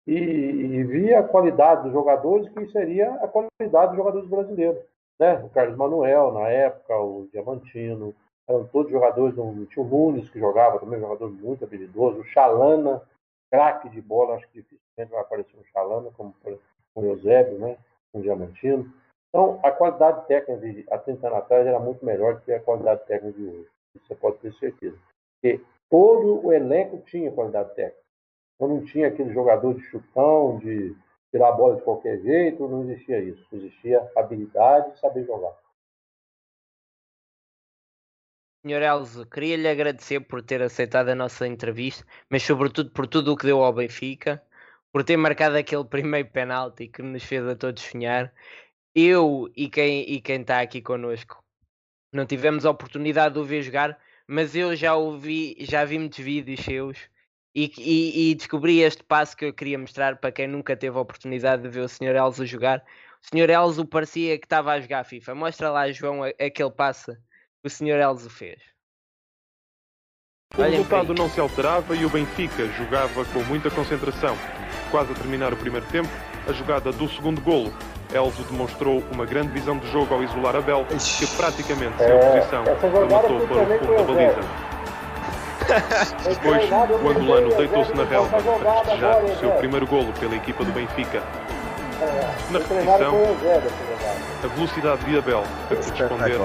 e, 0.07 0.15
e 0.15 0.85
vi 0.85 1.13
a 1.13 1.23
qualidade 1.23 1.83
dos 1.83 1.93
jogadores, 1.93 2.49
que 2.49 2.67
seria 2.69 3.15
a 3.17 3.29
qualidade 3.29 3.89
dos 3.89 3.97
jogadores 3.97 4.29
brasileiros. 4.29 4.83
Né? 5.19 5.35
O 5.45 5.49
Carlos 5.51 5.77
Manuel, 5.77 6.33
na 6.33 6.49
época, 6.49 6.97
o 6.97 7.29
Diamantino, 7.33 8.15
eram 8.49 8.65
todos 8.67 8.93
jogadores, 8.93 9.37
não 9.37 9.67
tinha 9.67 9.85
o 9.85 9.89
Nunes 9.89 10.31
que 10.31 10.39
jogava 10.39 10.79
também, 10.79 10.99
um 10.99 11.03
jogador 11.03 11.31
muito 11.31 11.65
habilidoso, 11.65 12.21
o 12.21 12.25
Chalana, 12.25 13.03
craque 13.51 13.89
de 13.89 14.01
bola, 14.01 14.35
acho 14.35 14.49
que 14.49 14.63
dificilmente 14.63 15.11
vai 15.11 15.21
aparecer 15.21 15.57
um 15.59 15.65
Chalana, 15.65 16.11
como 16.17 16.35
o 16.95 17.05
Eusébio, 17.05 17.59
né? 17.59 17.77
um 18.15 18.21
Diamantino. 18.21 18.93
Então, 19.29 19.61
a 19.63 19.71
qualidade 19.71 20.27
técnica 20.27 20.61
de 20.61 20.87
há 20.91 20.99
30 20.99 21.27
anos 21.27 21.39
atrás 21.39 21.67
era 21.67 21.79
muito 21.79 22.05
melhor 22.05 22.37
do 22.37 22.41
que 22.41 22.53
a 22.53 22.61
qualidade 22.61 23.05
técnica 23.07 23.39
de 23.39 23.47
hoje. 23.47 23.69
Você 24.07 24.15
pode 24.15 24.39
ter 24.39 24.53
certeza. 24.55 24.97
Porque 25.35 25.61
todo 25.91 26.47
o 26.47 26.53
elenco 26.53 26.99
tinha 26.99 27.33
qualidade 27.33 27.75
técnica. 27.75 28.01
Então, 28.55 28.69
não 28.69 28.85
tinha 28.85 29.09
aquele 29.09 29.33
jogador 29.33 29.75
de 29.75 29.83
chutão, 29.83 30.59
de 30.59 30.97
tirar 31.31 31.49
a 31.49 31.53
bola 31.53 31.77
de 31.77 31.83
qualquer 31.83 32.19
jeito, 32.21 32.67
não 32.67 32.83
existia 32.85 33.19
isso. 33.19 33.47
Existia 33.53 34.11
habilidade 34.17 34.93
e 34.95 34.99
saber 34.99 35.25
jogar. 35.25 35.55
Senhor 38.67 38.83
Elzo, 38.83 39.25
queria 39.27 39.57
lhe 39.57 39.69
agradecer 39.69 40.19
por 40.19 40.43
ter 40.43 40.61
aceitado 40.61 41.09
a 41.11 41.15
nossa 41.15 41.47
entrevista, 41.47 42.05
mas 42.29 42.43
sobretudo 42.43 42.91
por 42.91 43.07
tudo 43.07 43.33
o 43.33 43.37
que 43.37 43.47
deu 43.47 43.63
ao 43.63 43.73
Benfica, 43.73 44.43
por 44.93 45.05
ter 45.05 45.17
marcado 45.17 45.57
aquele 45.57 45.85
primeiro 45.87 46.29
penalti 46.31 46.89
que 46.89 47.01
nos 47.01 47.23
fez 47.23 47.47
a 47.47 47.55
todos 47.55 47.85
sonhar. 47.85 48.35
Eu 48.93 49.49
e 49.57 49.71
quem 49.71 50.03
e 50.11 50.21
quem 50.21 50.41
está 50.41 50.61
aqui 50.61 50.83
connosco 50.83 51.41
não 52.13 52.27
tivemos 52.27 52.67
a 52.67 52.71
oportunidade 52.71 53.35
de 53.35 53.41
o 53.41 53.45
ver 53.45 53.63
jogar, 53.63 53.97
mas 54.27 54.57
eu 54.57 54.75
já 54.75 54.97
ouvi, 54.97 55.57
já 55.61 55.85
vi 55.85 55.97
muitos 56.01 56.19
vídeos 56.19 56.59
seus 56.59 56.99
e, 57.55 57.71
e, 57.79 58.31
e, 58.31 58.35
descobri 58.35 58.81
este 58.81 59.05
passo 59.05 59.37
que 59.37 59.45
eu 59.45 59.55
queria 59.55 59.79
mostrar 59.79 60.17
para 60.17 60.33
quem 60.33 60.49
nunca 60.49 60.77
teve 60.77 60.97
a 60.99 61.01
oportunidade 61.01 61.63
de 61.63 61.69
ver 61.69 61.83
o 61.83 61.89
Sr. 61.89 62.17
Elzo 62.17 62.45
jogar. 62.45 62.85
O 63.23 63.29
Sr. 63.29 63.49
Elzo 63.49 63.87
parecia 63.87 64.37
que 64.37 64.47
estava 64.47 64.73
a 64.73 64.81
jogar 64.81 65.05
FIFA. 65.05 65.37
Mostra 65.37 65.71
lá, 65.71 65.89
João, 65.93 66.25
aquele 66.25 66.71
passo 66.73 67.17
o 67.67 67.71
Sr. 67.71 68.01
Elzo 68.01 68.31
fez. 68.31 68.59
O 70.57 70.63
resultado 70.63 71.13
não 71.13 71.29
se 71.29 71.41
alterava 71.41 71.95
e 71.97 72.05
o 72.05 72.09
Benfica 72.09 72.67
jogava 72.69 73.25
com 73.27 73.41
muita 73.41 73.71
concentração. 73.71 74.37
Quase 74.91 75.13
a 75.13 75.15
terminar 75.15 75.53
o 75.53 75.57
primeiro 75.57 75.85
tempo, 75.87 76.09
a 76.49 76.53
jogada 76.53 76.93
do 76.93 77.09
segundo 77.09 77.41
golo 77.41 77.75
Elzo 78.15 78.45
demonstrou 78.45 79.03
uma 79.13 79.27
grande 79.27 79.49
visão 79.49 79.77
de 79.79 79.91
jogo 79.91 80.15
ao 80.15 80.23
isolar 80.23 80.55
Abel, 80.55 80.87
que 80.87 81.27
praticamente 81.37 81.99
sem 81.99 82.13
oposição 82.13 82.65
rematou 82.65 83.47
para 83.47 83.63
o 83.63 83.79
fundo 83.79 83.97
da 83.97 84.03
baliza. 84.05 84.41
Depois, 86.23 86.71
o 86.71 87.09
angolano 87.09 87.57
deitou-se 87.57 87.93
na 87.95 88.05
relva 88.05 88.41
para 88.41 88.85
festejar 88.85 89.25
o 89.25 89.37
seu 89.37 89.51
primeiro 89.53 89.87
golo 89.87 90.13
pela 90.13 90.37
equipa 90.37 90.65
do 90.65 90.71
Benfica. 90.71 91.21
Na 92.51 92.59
repetição, 92.61 93.15
a 94.45 94.47
velocidade 94.49 95.05
de 95.05 95.19
Abel 95.19 95.43
a 95.43 95.69
corresponder 95.69 96.39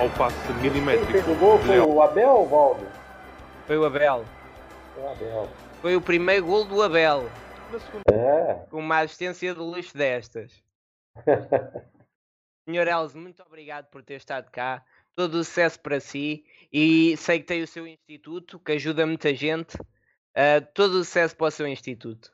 ao 0.00 0.10
passe 0.10 0.52
milimétrico 0.54 1.12
de 1.12 1.66
Foi 1.66 1.80
o 1.80 2.02
Abel 2.02 2.30
ou 2.30 2.44
o 2.44 2.48
Valdo? 2.48 2.86
Foi 3.66 3.78
o 3.78 3.84
Abel. 3.84 4.24
Foi 4.94 5.02
o 5.02 5.08
Abel. 5.08 5.48
Foi 5.80 5.96
o 5.96 6.00
primeiro 6.00 6.46
golo 6.46 6.64
do 6.64 6.82
Abel. 6.82 7.30
É. 8.12 8.54
Com 8.70 8.78
uma 8.78 9.00
assistência 9.00 9.54
de 9.54 9.60
luxo 9.60 9.96
destas. 9.96 10.62
Senhor 12.68 12.88
Elzo, 12.88 13.18
muito 13.18 13.42
obrigado 13.42 13.86
por 13.86 14.02
ter 14.02 14.14
estado 14.14 14.50
cá. 14.50 14.84
Todo 15.14 15.34
o 15.34 15.44
sucesso 15.44 15.78
para 15.80 16.00
si. 16.00 16.44
E 16.72 17.16
sei 17.16 17.38
que 17.38 17.46
tem 17.46 17.62
o 17.62 17.66
seu 17.66 17.86
instituto, 17.86 18.58
que 18.58 18.72
ajuda 18.72 19.06
muita 19.06 19.34
gente. 19.34 19.76
Uh, 19.76 20.66
todo 20.74 20.94
o 20.94 21.04
sucesso 21.04 21.36
para 21.36 21.46
o 21.46 21.50
seu 21.50 21.66
instituto. 21.68 22.33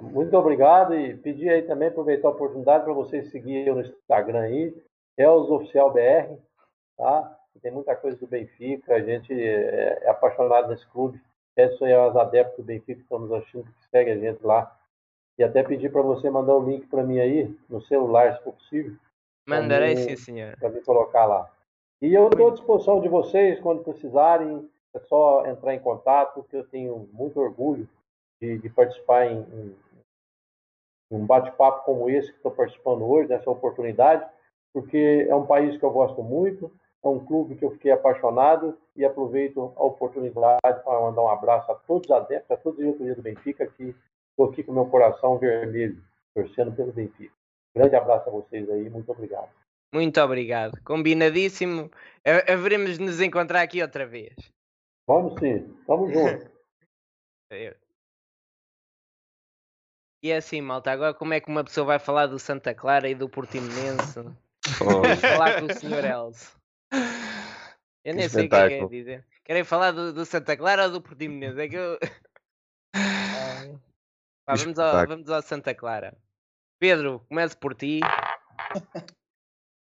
Muito 0.00 0.36
obrigado 0.36 0.94
e 0.94 1.16
pedir 1.16 1.48
aí 1.48 1.62
também, 1.62 1.88
aproveitar 1.88 2.28
a 2.28 2.32
oportunidade 2.32 2.84
para 2.84 2.92
vocês 2.92 3.30
seguirem 3.30 3.74
no 3.74 3.80
Instagram 3.80 4.40
aí, 4.40 4.76
Elzo 5.16 5.54
Oficial 5.54 5.92
BR, 5.92 6.36
tá? 6.96 7.38
Tem 7.62 7.72
muita 7.72 7.96
coisa 7.96 8.18
do 8.18 8.26
Benfica, 8.26 8.94
a 8.94 9.00
gente 9.00 9.32
é, 9.32 9.98
é 10.02 10.10
apaixonado 10.10 10.68
nesse 10.68 10.86
clube. 10.88 11.20
Peço 11.54 11.84
aí 11.84 11.94
aos 11.94 12.14
adeptos 12.14 12.58
do 12.58 12.64
Benfica 12.64 12.96
que 12.96 13.00
estão 13.00 13.18
nos 13.18 13.32
assistindo 13.32 13.64
que 13.64 13.88
seguem 13.88 14.12
a 14.12 14.18
gente 14.18 14.44
lá 14.44 14.76
e 15.38 15.44
até 15.44 15.62
pedir 15.62 15.90
para 15.90 16.02
você 16.02 16.30
mandar 16.30 16.54
o 16.54 16.64
link 16.64 16.86
para 16.86 17.02
mim 17.02 17.18
aí, 17.18 17.54
no 17.68 17.80
celular, 17.82 18.36
se 18.36 18.44
for 18.44 18.52
possível. 18.52 18.96
Mandarei 19.46 19.96
sim, 19.96 20.16
senhor. 20.16 20.56
Para 20.58 20.70
me 20.70 20.80
colocar 20.82 21.24
lá. 21.24 21.50
E 22.00 22.12
eu 22.12 22.28
estou 22.28 22.48
à 22.48 22.52
disposição 22.52 23.00
de 23.00 23.08
vocês, 23.08 23.60
quando 23.60 23.82
precisarem, 23.82 24.68
é 24.94 24.98
só 25.00 25.46
entrar 25.46 25.74
em 25.74 25.80
contato, 25.80 26.44
que 26.44 26.56
eu 26.56 26.66
tenho 26.66 27.08
muito 27.12 27.40
orgulho 27.40 27.88
de, 28.40 28.58
de 28.58 28.68
participar 28.68 29.26
em, 29.26 29.40
em 29.40 29.76
um 31.10 31.24
bate-papo 31.24 31.84
como 31.84 32.10
esse 32.10 32.30
que 32.30 32.36
estou 32.36 32.52
participando 32.52 33.08
hoje, 33.08 33.28
dessa 33.28 33.50
oportunidade, 33.50 34.26
porque 34.72 35.26
é 35.28 35.34
um 35.34 35.46
país 35.46 35.76
que 35.76 35.84
eu 35.84 35.90
gosto 35.90 36.22
muito, 36.22 36.70
é 37.04 37.08
um 37.08 37.24
clube 37.24 37.56
que 37.56 37.64
eu 37.64 37.70
fiquei 37.70 37.92
apaixonado 37.92 38.76
e 38.96 39.04
aproveito 39.04 39.72
a 39.76 39.84
oportunidade 39.84 40.60
para 40.84 41.00
mandar 41.00 41.22
um 41.22 41.28
abraço 41.28 41.70
a 41.70 41.74
todos 41.74 42.06
os 42.06 42.10
adeptos, 42.10 42.50
a 42.50 42.56
todos 42.56 42.78
os 42.78 42.84
diretores 42.84 43.16
do 43.16 43.22
Benfica 43.22 43.66
que 43.66 43.94
Estou 44.36 44.52
aqui 44.52 44.62
com 44.62 44.70
meu 44.70 44.84
coração 44.84 45.38
vermelho, 45.38 46.04
torcendo 46.34 46.70
pelo 46.76 46.92
Benfica. 46.92 47.34
Grande 47.74 47.96
abraço 47.96 48.28
a 48.28 48.32
vocês 48.32 48.68
aí, 48.68 48.90
muito 48.90 49.10
obrigado. 49.10 49.48
Muito 49.94 50.20
obrigado. 50.20 50.78
Combinadíssimo. 50.84 51.90
Haveremos 52.46 52.98
de 52.98 53.02
nos 53.02 53.18
encontrar 53.18 53.62
aqui 53.62 53.80
outra 53.80 54.04
vez. 54.04 54.34
Vamos 55.08 55.40
sim, 55.40 55.74
vamos 55.86 56.12
juntos. 56.12 56.50
e 60.26 60.30
é 60.32 60.38
assim, 60.38 60.60
malta, 60.60 60.90
agora 60.90 61.14
como 61.14 61.34
é 61.34 61.40
que 61.40 61.48
uma 61.48 61.62
pessoa 61.62 61.86
vai 61.86 61.98
falar 62.00 62.26
do 62.26 62.38
Santa 62.38 62.74
Clara 62.74 63.08
e 63.08 63.14
do 63.14 63.28
Portimonense? 63.28 64.18
Oh. 64.80 65.16
falar 65.20 65.60
com 65.60 65.66
o 65.66 65.72
Sr. 65.72 66.04
Elzo. 66.04 66.50
Eu 68.04 68.14
nem 68.14 68.28
sei 68.28 68.46
o 68.46 68.48
que 68.48 68.56
é 68.56 68.68
que 68.68 68.74
é 68.74 68.88
dizer. 68.88 69.26
Querem 69.44 69.62
falar 69.62 69.92
do, 69.92 70.12
do 70.12 70.26
Santa 70.26 70.56
Clara 70.56 70.86
ou 70.86 70.90
do 70.90 71.00
Portimonense? 71.00 71.60
É 71.60 71.68
que 71.68 71.76
eu... 71.76 71.98
Pá, 74.44 74.54
vamos, 74.56 74.78
ao, 74.78 75.06
vamos 75.06 75.30
ao 75.30 75.42
Santa 75.42 75.72
Clara. 75.74 76.16
Pedro, 76.80 77.24
começo 77.28 77.56
por 77.56 77.74
ti. 77.74 78.00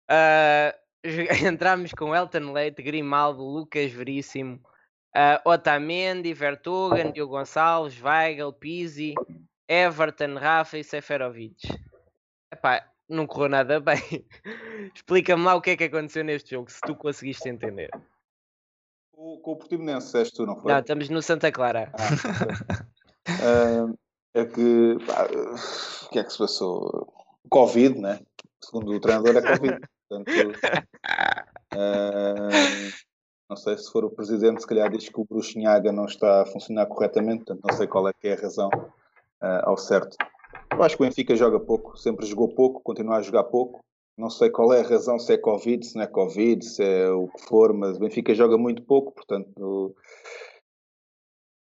Uh, 0.09 0.71
entramos 1.45 1.91
com 1.91 2.15
Elton 2.15 2.53
Leite, 2.53 2.82
Grimaldo, 2.82 3.43
Lucas 3.43 3.91
Veríssimo, 3.91 4.55
uh, 5.15 5.49
Otamendi, 5.49 6.34
Vertogen, 6.34 7.11
Diogo 7.11 7.34
Gonçalves, 7.34 8.01
Weigel, 8.01 8.53
Pizzi, 8.53 9.13
Everton, 9.68 10.36
Rafa 10.36 10.78
e 10.78 10.84
Seferovic. 10.84 11.68
Epá, 12.51 12.89
não 13.09 13.28
correu 13.28 13.49
nada 13.49 13.80
bem. 13.80 13.97
Explica-me 14.95 15.43
lá 15.43 15.55
o 15.55 15.61
que 15.61 15.72
é 15.72 15.78
que 15.78 15.86
aconteceu 15.86 16.24
neste 16.24 16.51
jogo, 16.51 16.72
se 16.72 16.80
tu 16.82 16.95
conseguiste 16.95 17.49
entender. 17.49 17.89
O, 19.13 19.39
com 19.39 19.51
o 19.51 19.55
Portimonense, 19.57 20.18
és 20.18 20.32
tu, 20.32 20.45
não 20.45 20.55
foi? 20.55 20.72
Não, 20.72 20.80
estamos 20.80 21.09
no 21.09 21.22
Santa 21.22 21.51
Clara. 21.51 21.91
Ah, 23.30 23.86
uh, 23.86 23.99
é 24.34 24.45
que 24.45 24.97
pá, 25.05 25.28
o 26.05 26.09
que 26.09 26.20
é 26.20 26.24
que 26.24 26.32
se 26.32 26.38
passou? 26.38 27.13
Covid, 27.49 27.99
né? 27.99 28.20
Segundo 28.63 28.91
o 28.93 28.99
treinador 28.99 29.36
é 29.36 29.41
Covid. 29.41 29.80
Portanto, 30.07 30.32
uh, 31.74 32.47
não 33.49 33.57
sei 33.57 33.78
se 33.78 33.91
for 33.91 34.05
o 34.05 34.11
presidente, 34.11 34.61
se 34.61 34.68
calhar 34.68 34.89
diz 34.89 35.09
que 35.09 35.20
o 35.20 35.26
Bruxinhaga 35.26 35.91
não 35.91 36.05
está 36.05 36.43
a 36.43 36.45
funcionar 36.45 36.86
corretamente, 36.86 37.43
portanto 37.43 37.68
não 37.70 37.76
sei 37.76 37.88
qual 37.88 38.07
é 38.07 38.13
que 38.13 38.28
é 38.28 38.34
a 38.34 38.41
razão 38.41 38.70
uh, 39.41 39.69
ao 39.69 39.77
certo. 39.77 40.17
Eu 40.71 40.83
acho 40.83 40.97
que 40.97 41.03
o 41.03 41.05
Benfica 41.05 41.35
joga 41.35 41.59
pouco, 41.59 41.97
sempre 41.97 42.25
jogou 42.25 42.53
pouco, 42.53 42.81
continua 42.81 43.17
a 43.17 43.21
jogar 43.21 43.45
pouco. 43.45 43.79
Não 44.17 44.29
sei 44.29 44.49
qual 44.49 44.73
é 44.73 44.81
a 44.81 44.88
razão, 44.88 45.19
se 45.19 45.33
é 45.33 45.38
Covid, 45.38 45.85
se 45.85 45.95
não 45.95 46.03
é 46.03 46.07
Covid, 46.07 46.65
se 46.65 46.83
é 46.83 47.09
o 47.09 47.27
que 47.27 47.43
for, 47.43 47.71
mas 47.73 47.97
o 47.97 47.99
Benfica 47.99 48.33
joga 48.33 48.57
muito 48.57 48.81
pouco, 48.83 49.11
portanto. 49.13 49.95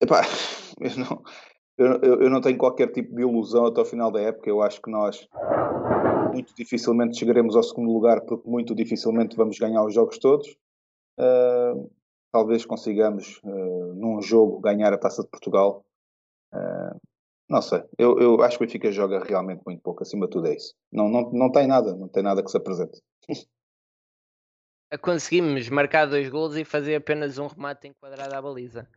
Epá, 0.02 0.22
eu 0.80 0.98
não, 0.98 1.24
eu, 1.78 2.22
eu, 2.22 2.30
não 2.30 2.42
tenho 2.42 2.58
qualquer 2.58 2.92
tipo 2.92 3.14
de 3.14 3.22
ilusão 3.22 3.66
até 3.66 3.82
o 3.82 3.86
final 3.86 4.10
da 4.12 4.22
época. 4.22 4.50
Eu 4.50 4.62
acho 4.62 4.82
que 4.82 4.90
nós 4.90 5.28
muito 6.34 6.54
dificilmente 6.56 7.18
chegaremos 7.18 7.56
ao 7.56 7.64
segundo 7.64 7.92
lugar, 7.92 8.22
porque 8.22 8.50
muito 8.50 8.74
dificilmente 8.74 9.36
vamos 9.36 9.58
ganhar 9.58 9.84
os 9.84 9.94
jogos 9.94 10.18
todos. 10.18 10.48
Uh, 11.20 11.92
talvez 12.32 12.66
consigamos, 12.66 13.42
uh, 13.44 13.94
num 13.96 14.22
jogo, 14.22 14.60
ganhar 14.60 14.94
a 14.94 14.98
taça 14.98 15.24
de 15.24 15.30
Portugal. 15.30 15.84
Uh, 16.54 17.00
não 17.50 17.62
sei, 17.62 17.84
eu, 17.98 18.20
eu 18.20 18.42
acho 18.44 18.58
que 18.58 18.64
o 18.64 18.68
Benfica 18.68 18.92
joga 18.92 19.24
realmente 19.24 19.62
muito 19.66 19.82
pouco, 19.82 20.04
acima 20.04 20.26
de 20.28 20.32
tudo 20.32 20.48
é 20.48 20.56
isso. 20.56 20.76
Não, 20.92 21.10
não, 21.10 21.32
não 21.32 21.52
tem 21.52 21.68
nada, 21.68 21.96
não 21.96 22.08
tem 22.08 22.24
nada 22.24 22.44
que 22.44 22.52
se 22.52 22.58
apresente. 22.58 23.02
Conseguimos 25.02 25.70
marcar 25.70 26.06
dois 26.06 26.30
gols 26.30 26.56
e 26.56 26.66
fazer 26.66 26.96
apenas 26.96 27.38
um 27.38 27.48
remate 27.48 27.88
enquadrado 27.88 28.36
à 28.36 28.42
baliza 28.42 28.88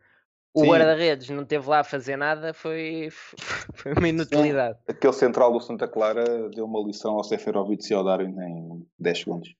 o 0.53 0.65
guarda-redes 0.65 1.29
não 1.29 1.43
teve 1.43 1.67
lá 1.67 1.79
a 1.79 1.83
fazer 1.83 2.15
nada, 2.15 2.53
foi, 2.53 3.09
foi 3.73 3.93
uma 3.93 4.07
inutilidade. 4.07 4.77
Sim. 4.77 4.83
Aquele 4.87 5.13
central 5.13 5.51
do 5.51 5.59
Santa 5.59 5.87
Clara 5.87 6.49
deu 6.49 6.65
uma 6.65 6.85
lição 6.85 7.15
ao 7.15 7.23
Seferovic 7.23 7.89
e 7.89 7.93
ao 7.93 8.03
Darwin 8.03 8.35
em 8.39 8.87
10 8.99 9.19
segundos. 9.19 9.55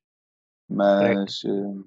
Mas, 0.70 1.44
uh, 1.44 1.86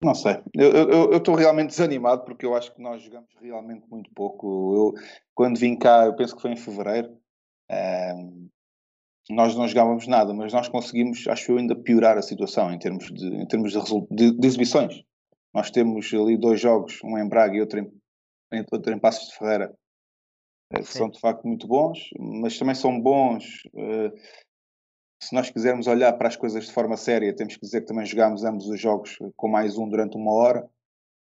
Não 0.00 0.14
sei, 0.14 0.40
eu 0.54 1.16
estou 1.16 1.34
realmente 1.34 1.70
desanimado 1.70 2.24
porque 2.24 2.46
eu 2.46 2.54
acho 2.54 2.72
que 2.72 2.80
nós 2.80 3.02
jogamos 3.02 3.28
realmente 3.40 3.84
muito 3.90 4.08
pouco. 4.14 4.94
Eu, 4.96 5.02
quando 5.34 5.58
vim 5.58 5.76
cá, 5.76 6.06
eu 6.06 6.14
penso 6.14 6.36
que 6.36 6.42
foi 6.42 6.52
em 6.52 6.56
fevereiro, 6.56 7.18
nós 9.28 9.54
não 9.54 9.68
jogávamos 9.68 10.06
nada, 10.06 10.32
mas 10.32 10.52
nós 10.52 10.68
conseguimos, 10.68 11.26
acho 11.28 11.52
eu, 11.52 11.58
ainda 11.58 11.74
piorar 11.74 12.16
a 12.16 12.22
situação 12.22 12.72
em 12.72 12.78
termos 12.78 13.06
de, 13.12 13.26
em 13.26 13.46
termos 13.46 13.72
de, 13.72 13.80
de, 14.10 14.38
de 14.38 14.46
exibições. 14.46 15.02
Nós 15.52 15.70
temos 15.70 16.12
ali 16.14 16.36
dois 16.36 16.60
jogos, 16.60 17.00
um 17.02 17.18
em 17.18 17.28
Braga 17.28 17.56
e 17.56 17.60
outro 17.60 17.80
em, 17.80 18.64
outro 18.70 18.92
em 18.92 18.98
Passos 18.98 19.28
de 19.28 19.36
Ferreira, 19.36 19.74
eh, 20.72 20.78
que 20.78 20.86
são 20.92 21.10
de 21.10 21.20
facto 21.20 21.46
muito 21.46 21.66
bons, 21.66 21.98
mas 22.18 22.58
também 22.58 22.74
são 22.74 23.00
bons. 23.00 23.44
Uh, 23.74 24.12
se 25.20 25.34
nós 25.34 25.50
quisermos 25.50 25.86
olhar 25.86 26.12
para 26.14 26.28
as 26.28 26.36
coisas 26.36 26.66
de 26.66 26.72
forma 26.72 26.96
séria, 26.96 27.34
temos 27.34 27.54
que 27.56 27.62
dizer 27.62 27.80
que 27.80 27.86
também 27.86 28.06
jogámos 28.06 28.44
ambos 28.44 28.68
os 28.68 28.80
jogos 28.80 29.18
com 29.36 29.48
mais 29.48 29.76
um 29.76 29.88
durante 29.88 30.16
uma 30.16 30.32
hora. 30.32 30.68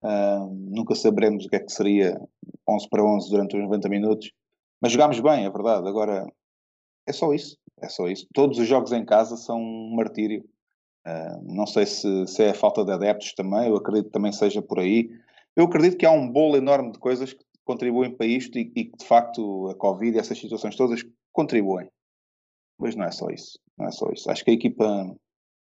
Uh, 0.02 0.46
nunca 0.52 0.94
saberemos 0.94 1.46
o 1.46 1.48
que 1.48 1.56
é 1.56 1.60
que 1.60 1.72
seria 1.72 2.20
11 2.68 2.88
para 2.88 3.02
11 3.02 3.30
durante 3.30 3.56
os 3.56 3.62
90 3.62 3.88
minutos. 3.88 4.32
Mas 4.80 4.92
jogámos 4.92 5.18
bem, 5.20 5.44
é 5.44 5.50
verdade. 5.50 5.88
Agora, 5.88 6.26
é 7.06 7.12
só 7.12 7.32
isso. 7.32 7.56
É 7.80 7.88
só 7.88 8.06
isso. 8.08 8.26
Todos 8.34 8.58
os 8.58 8.66
jogos 8.66 8.92
em 8.92 9.04
casa 9.04 9.36
são 9.36 9.58
um 9.58 9.94
martírio. 9.96 10.44
Uh, 11.06 11.54
não 11.54 11.66
sei 11.66 11.86
se, 11.86 12.26
se 12.26 12.42
é 12.42 12.50
a 12.50 12.54
falta 12.54 12.84
de 12.84 12.92
adeptos 12.92 13.32
também, 13.34 13.68
eu 13.68 13.76
acredito 13.76 14.06
que 14.06 14.12
também 14.12 14.32
seja 14.32 14.60
por 14.60 14.78
aí. 14.78 15.08
Eu 15.56 15.64
acredito 15.64 15.96
que 15.96 16.04
há 16.06 16.10
um 16.10 16.30
bolo 16.30 16.56
enorme 16.56 16.92
de 16.92 16.98
coisas 16.98 17.32
que 17.32 17.44
contribuem 17.64 18.14
para 18.14 18.26
isto 18.26 18.58
e, 18.58 18.66
que 18.66 18.96
de 18.96 19.04
facto 19.04 19.68
a 19.68 19.74
Covid 19.74 20.16
e 20.16 20.20
essas 20.20 20.38
situações 20.38 20.76
todas 20.76 21.04
contribuem. 21.32 21.88
Mas 22.78 22.94
não 22.94 23.04
é 23.04 23.10
só 23.10 23.28
isso. 23.30 23.58
Não 23.78 23.86
é 23.86 23.90
só 23.90 24.10
isso. 24.12 24.30
Acho 24.30 24.44
que 24.44 24.50
a 24.50 24.54
equipa 24.54 25.16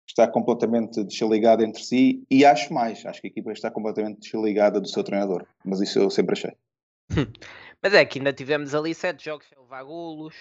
está 0.07 0.29
completamente 0.29 1.03
desligada 1.05 1.65
entre 1.65 1.83
si 1.83 2.25
e 2.31 2.45
acho 2.45 2.73
mais. 2.73 3.05
Acho 3.07 3.21
que 3.21 3.29
a 3.29 3.31
equipa 3.31 3.53
está 3.53 3.71
completamente 3.71 4.21
desligada 4.21 4.81
do 4.81 4.89
seu 4.89 5.03
treinador. 5.03 5.47
Mas 5.65 5.81
isso 5.81 5.99
eu 5.99 6.11
sempre 6.11 6.33
achei. 6.33 6.53
Mas 7.83 7.93
é 7.93 8.05
que 8.05 8.19
ainda 8.19 8.33
tivemos 8.33 8.75
ali 8.75 8.95
sete 8.95 9.27
jogos 9.27 9.47
sem 9.47 9.59
levar 9.59 9.85
golos, 9.85 10.35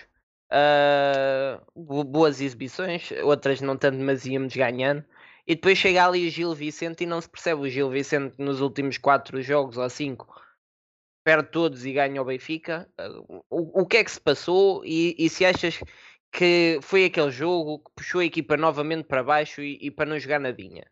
uh, 0.52 2.04
boas 2.06 2.40
exibições, 2.40 3.12
outras 3.24 3.60
não 3.60 3.76
tanto, 3.76 3.98
mas 3.98 4.26
íamos 4.26 4.56
ganhando. 4.56 5.04
E 5.46 5.56
depois 5.56 5.78
chega 5.78 6.06
ali 6.06 6.26
o 6.26 6.32
Gil 6.32 6.54
Vicente 6.54 7.04
e 7.04 7.08
não 7.08 7.20
se 7.20 7.30
percebe 7.30 7.62
o 7.62 7.70
Gil 7.70 7.90
Vicente 7.90 8.36
nos 8.40 8.62
últimos 8.62 8.98
quatro 8.98 9.42
jogos 9.42 9.78
ou 9.78 9.90
cinco. 9.90 10.42
Perde 11.26 11.50
todos 11.52 11.86
e 11.86 11.92
ganha 11.92 12.22
o 12.22 12.26
Benfica. 12.26 12.90
Uh, 13.00 13.44
o, 13.50 13.82
o 13.82 13.86
que 13.86 13.98
é 13.98 14.04
que 14.04 14.12
se 14.12 14.22
passou? 14.22 14.86
E, 14.86 15.16
e, 15.18 15.30
se 15.30 15.46
achas 15.46 15.80
que 16.34 16.80
foi 16.82 17.06
aquele 17.06 17.30
jogo 17.30 17.78
que 17.80 17.92
puxou 17.96 18.20
a 18.20 18.26
equipa 18.26 18.58
novamente 18.58 19.06
para 19.06 19.24
baixo 19.24 19.62
e, 19.62 19.78
e 19.80 19.92
para 19.92 20.10
não 20.10 20.20
jogar 20.20 20.40
nadinha? 20.40 20.84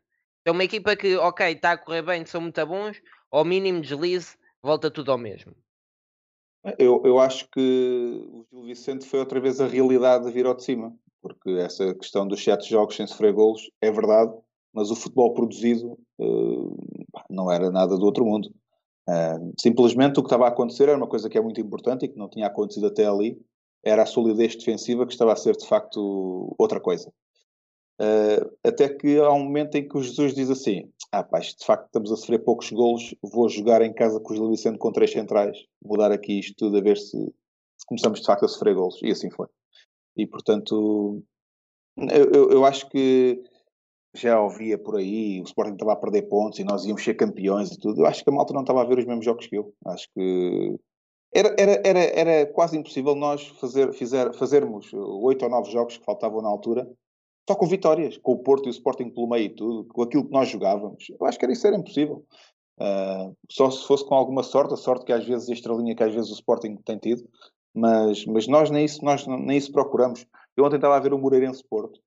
É 0.46 0.52
uma 0.52 0.64
equipa 0.64 0.96
que, 0.96 1.18
ok, 1.18 1.52
está 1.52 1.72
a 1.72 1.78
correr 1.78 2.04
bem, 2.04 2.26
são 2.26 2.42
muito 2.42 2.66
bons, 2.66 3.02
ao 3.32 3.44
mínimo 3.44 3.82
deslize, 3.82 4.36
volta 4.62 4.92
tudo 4.92 5.12
ao 5.12 5.18
mesmo. 5.18 5.54
Eu, 6.78 7.02
eu 7.04 7.20
acho 7.20 7.50
que 7.50 8.24
o 8.32 8.46
Gil 8.52 8.64
Vicente 8.66 9.06
foi 9.06 9.20
outra 9.20 9.40
vez 9.40 9.60
a 9.60 9.68
realidade 9.68 10.26
de 10.26 10.32
vir 10.32 10.46
ao 10.46 10.56
de 10.56 10.64
cima, 10.64 10.96
porque 11.22 11.50
essa 11.52 11.94
questão 11.96 12.28
dos 12.28 12.44
sete 12.44 12.70
jogos 12.70 12.96
sem 12.96 13.08
sofrer 13.08 13.34
golos 13.34 13.70
é 13.82 13.92
verdade, 13.92 14.32
mas 14.72 14.92
o 14.92 14.96
futebol 14.96 15.34
produzido 15.34 15.98
uh, 16.20 16.78
não 17.30 17.52
era 17.52 17.72
nada 17.72 17.98
do 17.98 18.06
outro 18.06 18.26
mundo. 18.26 18.48
Uh, 19.10 19.54
simplesmente 19.60 20.20
o 20.20 20.24
que 20.24 20.28
estava 20.28 20.46
a 20.46 20.50
acontecer 20.50 20.84
era 20.84 20.98
uma 20.98 21.08
coisa 21.08 21.28
que 21.28 21.38
é 21.38 21.42
muito 21.42 21.60
importante 21.60 22.06
e 22.06 22.08
que 22.08 22.18
não 22.18 22.30
tinha 22.30 22.46
acontecido 22.46 22.86
até 22.86 23.08
ali, 23.08 23.40
era 23.84 24.04
a 24.04 24.06
solidez 24.06 24.56
defensiva 24.56 25.06
que 25.06 25.14
estava 25.14 25.34
a 25.34 25.36
ser 25.36 25.56
de 25.56 25.68
facto 25.68 26.56
outra 26.58 26.80
coisa. 26.80 27.12
Uh, 28.00 28.58
até 28.64 28.90
que 28.90 29.20
há 29.20 29.32
um 29.32 29.44
momento 29.44 29.76
em 29.76 29.88
que 29.88 29.96
o 29.96 30.02
Jesus 30.02 30.34
diz 30.34 30.50
assim: 30.50 30.92
Ah, 31.12 31.24
pá, 31.24 31.40
de 31.40 31.64
facto 31.64 31.86
estamos 31.86 32.12
a 32.12 32.16
sofrer 32.16 32.40
poucos 32.40 32.72
golos, 32.72 33.14
vou 33.22 33.48
jogar 33.48 33.82
em 33.84 33.94
casa 33.94 34.20
com 34.20 34.34
os 34.34 34.40
Gil 34.40 34.50
Vicente 34.50 34.80
com 34.80 34.92
três 34.92 35.12
centrais, 35.12 35.56
mudar 35.84 36.12
aqui 36.12 36.40
isto 36.40 36.56
tudo 36.58 36.78
a 36.78 36.82
ver 36.82 36.98
se, 36.98 37.12
se, 37.12 37.86
começamos 37.86 38.20
de 38.20 38.26
facto 38.26 38.46
a 38.46 38.48
sofrer 38.48 38.74
golos. 38.74 39.00
E 39.04 39.12
assim 39.12 39.30
foi. 39.30 39.48
E 40.18 40.26
portanto, 40.26 41.24
eu, 41.98 42.32
eu, 42.32 42.52
eu 42.52 42.66
acho 42.66 42.90
que 42.90 43.40
já 44.16 44.42
ouvia 44.42 44.78
por 44.78 44.98
aí, 44.98 45.40
o 45.40 45.44
Sporting 45.44 45.74
estava 45.74 45.94
a 45.94 45.96
perder 45.96 46.24
pontos 46.24 46.60
e 46.60 46.64
nós 46.64 46.84
íamos 46.86 47.04
ser 47.04 47.14
campeões 47.14 47.72
e 47.72 47.80
tudo. 47.80 48.02
Eu 48.02 48.06
acho 48.08 48.24
que 48.24 48.30
a 48.30 48.34
malta 48.34 48.54
não 48.54 48.62
estava 48.62 48.82
a 48.82 48.86
ver 48.86 48.98
os 48.98 49.06
mesmos 49.06 49.26
jogos 49.26 49.46
que 49.46 49.58
eu. 49.58 49.74
Acho 49.86 50.08
que 50.16 50.76
era, 51.34 51.56
era, 51.58 51.82
era, 51.84 52.00
era 52.00 52.46
quase 52.54 52.78
impossível 52.78 53.16
nós 53.16 53.48
fazer, 53.60 53.94
fizer, 53.94 54.34
fazermos 54.34 54.92
oito 54.94 55.44
ou 55.44 55.52
nove 55.52 55.72
jogos 55.72 55.98
que 55.98 56.06
faltavam 56.06 56.42
na 56.42 56.50
altura 56.50 56.88
só 57.50 57.56
com 57.56 57.66
vitórias, 57.66 58.18
com 58.18 58.34
o 58.34 58.40
Porto 58.40 58.68
e 58.68 58.70
o 58.70 58.72
Sporting 58.72 59.10
pelo 59.10 59.28
meio 59.28 59.46
e 59.46 59.50
tudo, 59.50 59.86
com 59.86 60.04
aquilo 60.04 60.26
que 60.26 60.32
nós 60.32 60.48
jogávamos. 60.48 61.06
Eu 61.10 61.26
acho 61.26 61.38
que 61.38 61.46
era 61.46 61.54
isso 61.54 61.68
era 61.68 61.76
impossível. 61.76 62.24
Uh, 62.80 63.36
só 63.50 63.70
se 63.70 63.86
fosse 63.86 64.06
com 64.06 64.16
alguma 64.16 64.44
sorte, 64.44 64.74
a 64.74 64.78
sorte 64.78 65.06
que 65.06 65.14
às 65.14 65.26
vezes 65.26 65.50
a 65.50 65.54
estrelinha 65.54 65.96
que 65.96 66.04
às 66.04 66.14
vezes 66.14 66.32
o 66.32 66.36
Sporting 66.36 66.78
tem 66.78 66.98
tido, 66.98 67.28
mas, 67.74 68.26
mas 68.26 68.48
nós 68.48 68.70
nem 68.70 68.86
isso, 68.86 69.04
nós 69.04 69.26
nem 69.28 69.58
isso 69.58 69.72
procuramos. 69.72 70.26
Eu 70.56 70.64
ontem 70.64 70.78
estava 70.78 70.96
a 70.96 71.00
ver 71.00 71.14
o 71.14 71.20
Moreirense 71.20 71.64
Porto 71.70 72.00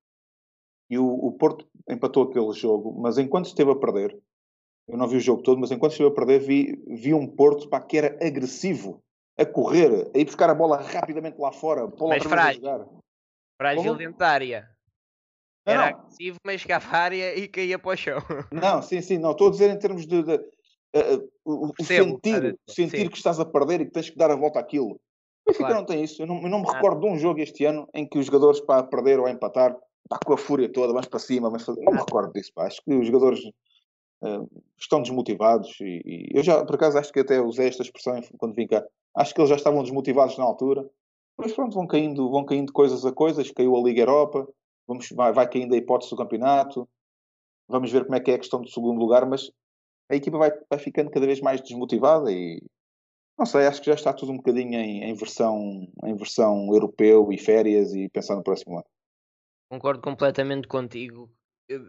e 0.91 0.99
o, 0.99 1.07
o 1.07 1.33
Porto 1.33 1.66
empatou 1.89 2.25
aquele 2.25 2.53
jogo, 2.53 2.95
mas 2.99 3.18
enquanto 3.18 3.47
esteve 3.47 3.70
a 3.70 3.77
perder, 3.77 4.18
eu 4.89 4.97
não 4.97 5.09
vi 5.09 5.16
o 5.16 5.20
jogo 5.20 5.43
todo, 5.43 5.61
mas 5.61 5.70
enquanto 5.70 5.93
esteve 5.93 6.09
a 6.09 6.14
perder, 6.14 6.41
vi, 6.41 6.83
vi 6.87 7.14
um 7.14 7.27
Porto 7.27 7.68
pá, 7.68 7.81
que 7.81 7.99
era 7.99 8.18
agressivo, 8.27 9.03
a 9.37 9.45
correr, 9.45 10.11
a 10.14 10.18
ir 10.18 10.24
buscar 10.24 10.51
a 10.51 10.55
bola 10.55 10.80
rapidamente 10.80 11.41
lá 11.41 11.53
fora, 11.53 11.89
para 11.89 12.07
mas 12.07 12.22
frágil, 12.22 13.03
frágil 13.57 13.95
dentária. 13.97 14.70
Era 15.66 15.93
não. 15.93 15.99
agressivo, 15.99 16.37
mas 16.45 16.61
chegava 16.61 16.87
à 16.97 17.01
área 17.01 17.39
e 17.39 17.49
caía 17.49 17.78
para 17.78 17.91
o 17.91 17.97
chão. 17.97 18.18
Não, 18.53 18.82
sim, 18.82 19.01
sim, 19.01 19.18
não. 19.18 19.30
Estou 19.30 19.49
a 19.49 19.51
dizer 19.51 19.70
em 19.70 19.78
termos 19.78 20.07
de. 20.07 20.22
de 20.22 20.35
uh, 20.35 21.30
o, 21.45 21.72
o 21.78 21.85
sentir, 21.85 22.59
sentir 22.68 23.09
que 23.11 23.16
estás 23.16 23.41
a 23.41 23.47
perder 23.47 23.80
e 23.80 23.87
que 23.87 23.93
tens 23.93 24.11
que 24.11 24.16
dar 24.16 24.30
a 24.30 24.37
volta 24.37 24.61
àquilo. 24.61 24.93
O 24.93 25.01
Benfica 25.47 25.68
claro. 25.68 25.80
não 25.80 25.87
tem 25.87 26.05
isso. 26.05 26.22
Eu 26.22 26.26
não, 26.26 26.43
eu 26.43 26.49
não 26.51 26.61
me 26.61 26.70
recordo 26.70 27.01
de 27.01 27.07
um 27.07 27.18
jogo 27.18 27.41
este 27.41 27.64
ano 27.64 27.89
em 27.95 28.07
que 28.07 28.18
os 28.18 28.26
jogadores 28.26 28.61
para 28.61 28.82
perder 28.82 29.18
ou 29.18 29.26
a 29.26 29.30
empatar, 29.30 29.74
pá, 30.09 30.18
com 30.24 30.35
a 30.35 30.39
fúria 30.39 30.70
toda, 30.70 30.93
vamos 30.93 31.09
para 31.09 31.18
cima, 31.18 31.51
mas 31.51 31.66
não 31.66 31.93
me 31.93 31.99
recordo 31.99 32.32
disso. 32.32 32.53
Pá. 32.55 32.66
Acho 32.66 32.82
que 32.82 32.95
os 32.95 33.07
jogadores 33.07 33.41
estão 34.79 35.03
desmotivados 35.03 35.79
e, 35.81 36.03
e, 36.05 36.29
eu 36.33 36.43
já, 36.43 36.64
por 36.64 36.75
acaso, 36.77 36.99
acho 36.99 37.12
que 37.12 37.20
até 37.20 37.41
usei 37.41 37.68
esta 37.68 37.83
expressão 37.83 38.20
quando 38.39 38.55
vim 38.55 38.66
cá. 38.66 38.85
Acho 39.16 39.35
que 39.35 39.41
eles 39.41 39.51
já 39.51 39.57
estavam 39.57 39.83
desmotivados 39.83 40.37
na 40.39 40.45
altura. 40.45 40.89
Mas 41.37 41.53
pronto, 41.53 41.75
vão 41.75 41.87
caindo, 41.87 42.31
vão 42.31 42.45
caindo 42.45 42.72
coisas 42.72 43.05
a 43.05 43.12
coisas. 43.12 43.51
Caiu 43.51 43.77
a 43.77 43.83
Liga 43.83 44.03
Europa, 44.03 44.47
vamos, 44.87 45.09
vai, 45.11 45.33
vai 45.33 45.49
caindo 45.49 45.75
a 45.75 45.77
hipótese 45.77 46.11
do 46.11 46.16
campeonato, 46.16 46.89
vamos 47.68 47.91
ver 47.91 48.05
como 48.05 48.16
é 48.16 48.20
que 48.20 48.31
é 48.31 48.35
a 48.35 48.39
questão 48.39 48.61
do 48.61 48.68
segundo 48.68 48.99
lugar, 48.99 49.27
mas 49.27 49.51
a 50.11 50.14
equipa 50.14 50.39
vai, 50.39 50.53
vai 50.68 50.79
ficando 50.79 51.11
cada 51.11 51.27
vez 51.27 51.41
mais 51.41 51.61
desmotivada 51.61 52.31
e 52.31 52.62
não 53.37 53.47
sei, 53.47 53.66
acho 53.66 53.81
que 53.81 53.87
já 53.87 53.95
está 53.95 54.12
tudo 54.12 54.31
um 54.31 54.37
bocadinho 54.37 54.75
em, 54.75 55.03
em, 55.03 55.14
versão, 55.14 55.89
em 56.05 56.14
versão 56.14 56.68
europeu 56.72 57.33
e 57.33 57.39
férias 57.39 57.93
e 57.93 58.09
pensar 58.09 58.37
no 58.37 58.45
próximo 58.45 58.77
ano. 58.77 58.87
Concordo 59.68 60.01
completamente 60.01 60.68
contigo. 60.68 61.29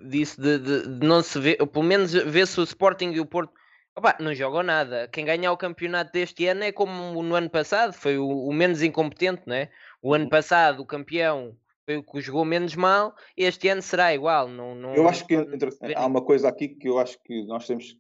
Disse 0.10 0.40
de, 0.40 0.58
de, 0.58 1.00
de, 1.00 1.06
não 1.06 1.22
se 1.22 1.38
ver, 1.40 1.58
pelo 1.68 1.84
menos 1.84 2.14
vê-se 2.14 2.60
o 2.60 2.64
Sporting 2.64 3.12
e 3.12 3.20
o 3.20 3.26
Porto 3.26 3.54
opa, 3.96 4.16
não 4.20 4.34
jogam 4.34 4.64
nada. 4.64 5.08
Quem 5.08 5.26
ganhar 5.26 5.52
o 5.52 5.58
campeonato 5.58 6.12
deste 6.12 6.46
ano 6.48 6.64
é 6.64 6.72
como 6.72 7.22
no 7.24 7.36
ano 7.36 7.50
passado, 7.50 7.94
foi 7.94 8.18
o, 8.18 8.28
o 8.28 8.54
menos 8.54 8.82
incompetente, 8.82 9.44
né? 9.46 9.70
O 10.02 10.14
ano 10.14 10.30
passado 10.30 10.82
o 10.82 10.86
campeão 10.86 11.58
foi 11.86 11.98
o 11.98 12.04
que 12.04 12.20
jogou 12.20 12.44
menos 12.44 12.76
mal, 12.76 13.16
este 13.38 13.70
ano 13.70 13.82
será 13.82 14.14
igual. 14.14 14.48
Não, 14.48 14.76
não, 14.76 14.96
eu 14.96 15.08
acho 15.08 15.26
que 15.26 15.36
há 15.96 16.06
uma 16.06 16.24
coisa 16.24 16.50
aqui 16.50 16.70
que 16.70 16.90
eu 16.90 17.00
acho 17.00 17.18
que 17.24 17.46
nós 17.46 17.66
temos. 17.68 17.96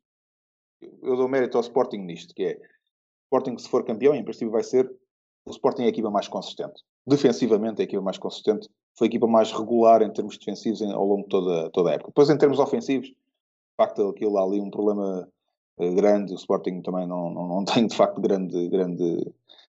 Eu 0.81 1.15
dou 1.15 1.27
mérito 1.27 1.57
ao 1.57 1.61
Sporting 1.61 1.99
nisto, 1.99 2.33
que 2.33 2.43
é 2.43 2.55
o 2.55 3.23
Sporting, 3.23 3.57
se 3.57 3.69
for 3.69 3.85
campeão, 3.85 4.15
em 4.15 4.23
princípio 4.23 4.51
vai 4.51 4.63
ser. 4.63 4.91
O 5.45 5.51
Sporting 5.51 5.83
é 5.83 5.85
a 5.85 5.89
equipa 5.89 6.09
mais 6.09 6.27
consistente. 6.27 6.81
Defensivamente, 7.07 7.79
é 7.79 7.83
a 7.83 7.85
equipa 7.85 8.01
mais 8.01 8.17
consistente. 8.17 8.67
Foi 8.97 9.07
a 9.07 9.09
equipa 9.09 9.27
mais 9.27 9.51
regular 9.51 10.01
em 10.01 10.11
termos 10.11 10.37
defensivos 10.37 10.81
ao 10.81 11.05
longo 11.05 11.23
de 11.23 11.29
toda, 11.29 11.69
toda 11.71 11.89
a 11.91 11.93
época. 11.93 12.09
Depois, 12.09 12.29
em 12.29 12.37
termos 12.37 12.59
ofensivos, 12.59 13.07
de 13.07 13.15
facto, 13.77 14.09
aquilo 14.09 14.37
há 14.37 14.43
ali 14.43 14.59
um 14.59 14.69
problema 14.69 15.27
eh, 15.79 15.93
grande. 15.93 16.33
O 16.33 16.35
Sporting 16.35 16.81
também 16.81 17.05
não, 17.05 17.29
não, 17.29 17.47
não 17.47 17.65
tem, 17.65 17.85
de 17.85 17.95
facto, 17.95 18.19
grande, 18.21 18.69
grande 18.69 19.33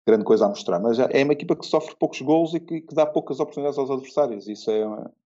grande 0.07 0.25
coisa 0.25 0.47
a 0.47 0.49
mostrar, 0.49 0.79
mas 0.79 0.99
é 1.01 1.25
uma 1.25 1.33
equipa 1.33 1.57
que 1.57 1.67
sofre 1.67 1.97
poucos 1.97 2.21
gols 2.21 2.55
e 2.55 2.61
que, 2.61 2.81
que 2.81 2.95
dá 2.95 3.05
poucas 3.05 3.41
oportunidades 3.41 3.77
aos 3.77 3.91
adversários. 3.91 4.47
Isso 4.47 4.71
é, 4.71 4.83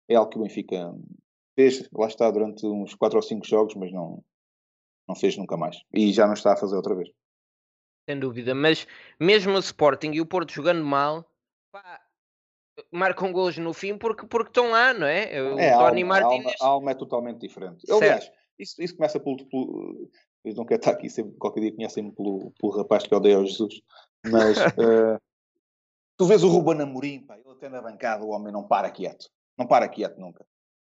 é 0.08 0.16
algo 0.16 0.30
que 0.30 0.36
o 0.36 0.42
Benfica 0.42 0.92
fez, 1.54 1.88
lá 1.92 2.08
está, 2.08 2.28
durante 2.28 2.66
uns 2.66 2.92
4 2.94 3.16
ou 3.16 3.22
5 3.22 3.46
jogos, 3.46 3.76
mas 3.76 3.92
não, 3.92 4.22
não 5.08 5.14
fez 5.14 5.36
nunca 5.36 5.56
mais. 5.56 5.80
E 5.92 6.12
já 6.12 6.26
não 6.26 6.34
está 6.34 6.54
a 6.54 6.56
fazer 6.56 6.74
outra 6.74 6.96
vez. 6.96 7.08
Sem 8.10 8.18
dúvida, 8.18 8.52
mas 8.52 8.86
mesmo 9.18 9.52
o 9.52 9.60
Sporting 9.60 10.10
e 10.12 10.20
o 10.20 10.26
Porto 10.26 10.52
jogando 10.52 10.84
mal, 10.84 11.24
marcam 12.90 13.32
gols 13.32 13.56
no 13.58 13.72
fim 13.72 13.96
porque, 13.96 14.26
porque 14.26 14.50
estão 14.50 14.70
lá, 14.70 14.92
não 14.92 15.06
é? 15.06 15.40
O 15.42 15.58
é, 15.58 15.72
Tony 15.72 16.02
a 16.02 16.06
alma, 16.06 16.06
Martínez... 16.06 16.46
a, 16.46 16.48
alma, 16.48 16.54
a 16.60 16.66
alma 16.66 16.90
é 16.90 16.94
totalmente 16.94 17.40
diferente. 17.40 17.90
Aliás, 17.90 18.30
isso, 18.58 18.82
isso 18.82 18.96
começa 18.96 19.18
pelo, 19.20 19.36
pelo. 19.46 20.10
Eu 20.44 20.54
não 20.54 20.64
quero 20.64 20.80
estar 20.80 20.92
aqui, 20.92 21.08
sempre, 21.08 21.36
qualquer 21.38 21.60
dia 21.60 21.74
conhecem-me 21.74 22.12
pelo, 22.12 22.52
pelo 22.60 22.72
rapaz 22.76 23.06
que 23.06 23.14
odeia 23.14 23.40
o 23.40 23.46
Jesus. 23.46 23.80
Mas 24.26 24.58
uh, 24.58 25.18
tu 26.16 26.26
vês 26.26 26.42
o 26.42 26.48
Ruben 26.48 26.82
Amorim, 26.82 27.20
pá, 27.20 27.38
ele 27.38 27.50
até 27.50 27.68
na 27.68 27.80
bancada, 27.80 28.24
o 28.24 28.30
homem 28.30 28.52
não 28.52 28.66
para 28.66 28.90
quieto. 28.90 29.30
Não 29.56 29.66
para 29.66 29.88
quieto 29.88 30.18
nunca. 30.18 30.44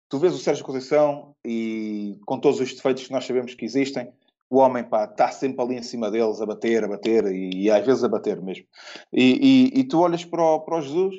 tu 0.08 0.18
vês 0.18 0.34
o 0.34 0.38
Sérgio 0.38 0.64
Conceição 0.64 1.34
e 1.44 2.18
com 2.26 2.38
todos 2.38 2.60
os 2.60 2.74
defeitos 2.74 3.06
que 3.06 3.12
nós 3.12 3.24
sabemos 3.24 3.54
que 3.54 3.64
existem, 3.64 4.12
o 4.50 4.58
homem 4.58 4.84
está 4.84 5.30
sempre 5.30 5.62
ali 5.62 5.76
em 5.76 5.82
cima 5.82 6.10
deles 6.10 6.40
a 6.40 6.46
bater, 6.46 6.82
a 6.82 6.88
bater 6.88 7.24
e, 7.26 7.62
e 7.64 7.70
às 7.70 7.86
vezes 7.86 8.02
a 8.02 8.08
bater 8.08 8.42
mesmo. 8.42 8.66
E, 9.12 9.70
e, 9.72 9.80
e 9.80 9.84
tu 9.84 10.00
olhas 10.00 10.24
para 10.24 10.42
o, 10.42 10.60
para 10.60 10.78
o 10.78 10.82
Jesus 10.82 11.14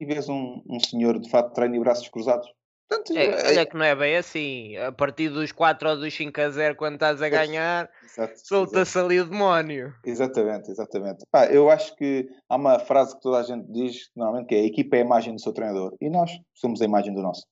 e 0.00 0.06
vês 0.06 0.28
um, 0.28 0.62
um 0.66 0.80
senhor 0.80 1.18
de 1.18 1.28
fato 1.28 1.48
de 1.48 1.54
treino 1.54 1.76
e 1.76 1.80
braços 1.80 2.08
cruzados. 2.08 2.48
Portanto, 2.88 3.16
é, 3.16 3.48
olha 3.48 3.66
que 3.66 3.76
não 3.76 3.84
é 3.84 3.94
bem 3.94 4.16
assim. 4.16 4.76
A 4.76 4.90
partir 4.92 5.28
dos 5.30 5.52
4 5.52 5.88
ou 5.88 5.96
dos 5.96 6.14
5 6.14 6.40
a 6.40 6.50
0, 6.50 6.76
quando 6.76 6.94
estás 6.94 7.22
a 7.22 7.28
ganhar, 7.28 7.88
solta-se 8.36 8.98
ali 8.98 9.20
o 9.20 9.26
demónio. 9.26 9.94
Exatamente, 10.04 10.70
exatamente. 10.70 11.24
Pá, 11.30 11.46
eu 11.46 11.70
acho 11.70 11.94
que 11.96 12.28
há 12.48 12.56
uma 12.56 12.78
frase 12.78 13.14
que 13.14 13.22
toda 13.22 13.38
a 13.38 13.42
gente 13.42 13.70
diz, 13.70 14.10
normalmente, 14.14 14.48
que 14.48 14.54
é 14.54 14.60
a 14.60 14.64
equipa 14.64 14.96
é 14.96 14.98
a 14.98 15.04
imagem 15.04 15.34
do 15.34 15.40
seu 15.40 15.52
treinador. 15.52 15.96
E 16.00 16.10
nós 16.10 16.30
somos 16.54 16.82
a 16.82 16.84
imagem 16.84 17.14
do 17.14 17.22
nosso. 17.22 17.46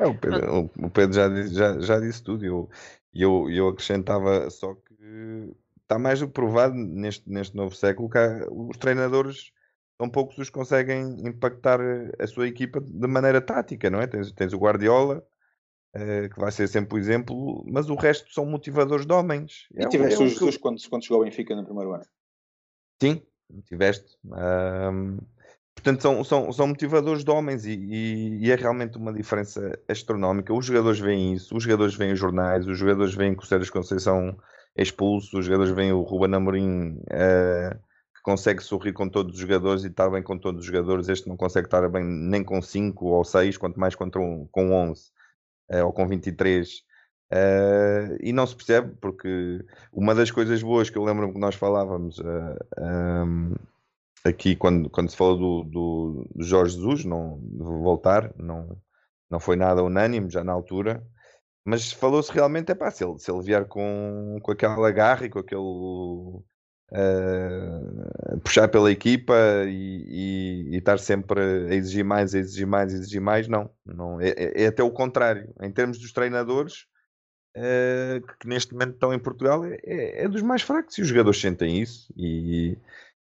É, 0.00 0.06
o 0.06 0.18
Pedro, 0.18 0.70
o 0.82 0.90
Pedro 0.90 1.14
já, 1.14 1.28
disse, 1.28 1.54
já, 1.54 1.78
já 1.78 2.00
disse 2.00 2.22
tudo. 2.22 2.44
Eu, 2.44 2.68
eu, 3.14 3.48
eu 3.50 3.68
acrescentava 3.68 4.50
só 4.50 4.74
que 4.74 5.54
está 5.82 5.98
mais 5.98 6.20
do 6.20 6.26
que 6.26 6.32
provado 6.32 6.74
neste, 6.74 7.30
neste 7.30 7.56
novo 7.56 7.74
século 7.74 8.08
que 8.08 8.18
há, 8.18 8.46
os 8.50 8.76
treinadores 8.76 9.52
são 9.96 10.10
poucos 10.10 10.36
os 10.38 10.48
que 10.48 10.54
conseguem 10.54 11.26
impactar 11.26 11.80
a 12.18 12.26
sua 12.26 12.48
equipa 12.48 12.80
de 12.80 13.06
maneira 13.06 13.40
tática, 13.40 13.88
não 13.88 14.00
é? 14.00 14.06
Tens, 14.06 14.32
tens 14.32 14.52
o 14.52 14.58
Guardiola, 14.58 15.24
uh, 15.94 16.28
que 16.28 16.40
vai 16.40 16.50
ser 16.50 16.66
sempre 16.68 16.96
o 16.96 16.98
exemplo, 16.98 17.64
mas 17.66 17.88
o 17.88 17.94
resto 17.94 18.32
são 18.32 18.44
motivadores 18.44 19.06
de 19.06 19.12
homens. 19.12 19.68
E 19.72 19.84
é 19.84 19.88
tiveste 19.88 20.20
é 20.20 20.24
o 20.24 20.28
Jesus 20.28 20.56
quando, 20.56 20.78
quando 20.88 21.04
chegou 21.04 21.18
ao 21.18 21.24
Benfica 21.24 21.54
no 21.54 21.64
primeiro 21.64 21.92
ano? 21.92 22.04
Sim, 23.00 23.22
tiveste. 23.66 24.18
Um, 24.24 25.18
Portanto, 25.74 26.00
são, 26.02 26.24
são, 26.24 26.52
são 26.52 26.68
motivadores 26.68 27.24
de 27.24 27.30
homens 27.30 27.66
e, 27.66 27.72
e, 27.72 28.46
e, 28.46 28.50
é 28.50 28.54
realmente 28.54 28.96
uma 28.96 29.12
diferença 29.12 29.78
astronómica. 29.88 30.54
Os 30.54 30.64
jogadores 30.64 30.98
veem 30.98 31.34
isso, 31.34 31.54
os 31.54 31.62
jogadores 31.64 31.94
veem 31.94 32.12
os 32.12 32.18
jornais, 32.18 32.66
os 32.66 32.78
jogadores 32.78 33.14
veem 33.14 33.34
que 33.34 33.42
o 33.42 33.46
Sérgio 33.46 33.72
Conceição 33.72 34.36
é 34.76 34.82
expulso, 34.82 35.38
os 35.38 35.44
jogadores 35.44 35.74
veem 35.74 35.92
o 35.92 36.02
Ruben 36.02 36.34
Amorim 36.34 36.98
uh, 37.10 37.74
que 38.14 38.22
consegue 38.22 38.62
sorrir 38.62 38.92
com 38.92 39.08
todos 39.08 39.34
os 39.34 39.40
jogadores 39.40 39.84
e 39.84 39.88
estar 39.88 40.08
bem 40.08 40.22
com 40.22 40.38
todos 40.38 40.60
os 40.60 40.66
jogadores. 40.66 41.08
Este 41.08 41.28
não 41.28 41.36
consegue 41.36 41.66
estar 41.66 41.86
bem 41.88 42.04
nem 42.04 42.42
com 42.42 42.62
5 42.62 43.04
ou 43.06 43.24
6, 43.24 43.58
quanto 43.58 43.78
mais 43.78 43.94
contra 43.94 44.20
um, 44.20 44.46
com 44.50 44.72
11 44.72 45.02
uh, 45.02 45.04
eh, 45.70 45.84
ou 45.84 45.92
com 45.92 46.08
23. 46.08 46.68
Uh, 46.70 46.82
eh, 47.30 48.18
e 48.22 48.32
não 48.32 48.46
se 48.46 48.56
percebe, 48.56 48.94
porque 49.00 49.64
uma 49.92 50.14
das 50.14 50.30
coisas 50.30 50.62
boas 50.62 50.88
que 50.88 50.96
eu 50.96 51.04
lembro 51.04 51.32
que 51.32 51.38
nós 51.38 51.54
falávamos 51.56 52.18
um, 52.20 53.54
aqui 54.24 54.56
quando, 54.56 54.88
quando 54.88 55.10
se 55.10 55.16
falou 55.16 55.36
do, 55.36 55.64
do, 55.64 56.28
Jorge 56.42 56.74
Jesus, 56.76 57.04
não 57.04 57.38
voltar, 57.58 58.32
não, 58.36 58.80
não 59.30 59.38
foi 59.38 59.56
nada 59.56 59.82
unânime 59.82 60.30
já 60.30 60.42
na 60.42 60.52
altura, 60.52 61.06
mas 61.64 61.92
falou-se 61.92 62.32
realmente, 62.32 62.72
é 62.72 62.74
pá, 62.74 62.90
se 62.90 63.04
ele, 63.04 63.18
se 63.18 63.30
ele 63.30 63.42
vier 63.42 63.66
com, 63.66 64.38
com 64.42 64.52
aquela 64.52 64.90
garra 64.90 65.26
e 65.26 65.30
com 65.30 65.38
aquele 65.38 65.60
uh, 66.92 68.40
puxar 68.42 68.68
pela 68.68 68.90
equipa 68.90 69.34
e, 69.66 70.68
e, 70.70 70.74
e, 70.74 70.76
estar 70.76 70.98
sempre 70.98 71.40
a 71.40 71.74
exigir 71.74 72.04
mais, 72.04 72.34
a 72.34 72.38
exigir 72.38 72.66
mais, 72.66 72.92
a 72.92 72.96
exigir 72.96 73.20
mais, 73.20 73.48
não, 73.48 73.70
não 73.84 74.20
é, 74.20 74.28
é, 74.30 74.64
é 74.64 74.66
até 74.66 74.82
o 74.82 74.90
contrário. 74.90 75.52
Em 75.62 75.70
termos 75.70 75.98
dos 75.98 76.12
treinadores, 76.12 76.86
uh, 77.56 78.20
que 78.38 78.48
neste 78.48 78.72
momento 78.72 78.94
estão 78.94 79.12
em 79.12 79.18
Portugal, 79.18 79.64
é, 79.64 79.78
é, 79.84 80.24
é, 80.24 80.28
dos 80.28 80.42
mais 80.42 80.62
fracos 80.62 80.98
e 80.98 81.02
os 81.02 81.08
jogadores 81.08 81.40
sentem 81.40 81.80
isso 81.80 82.12
e, 82.16 82.76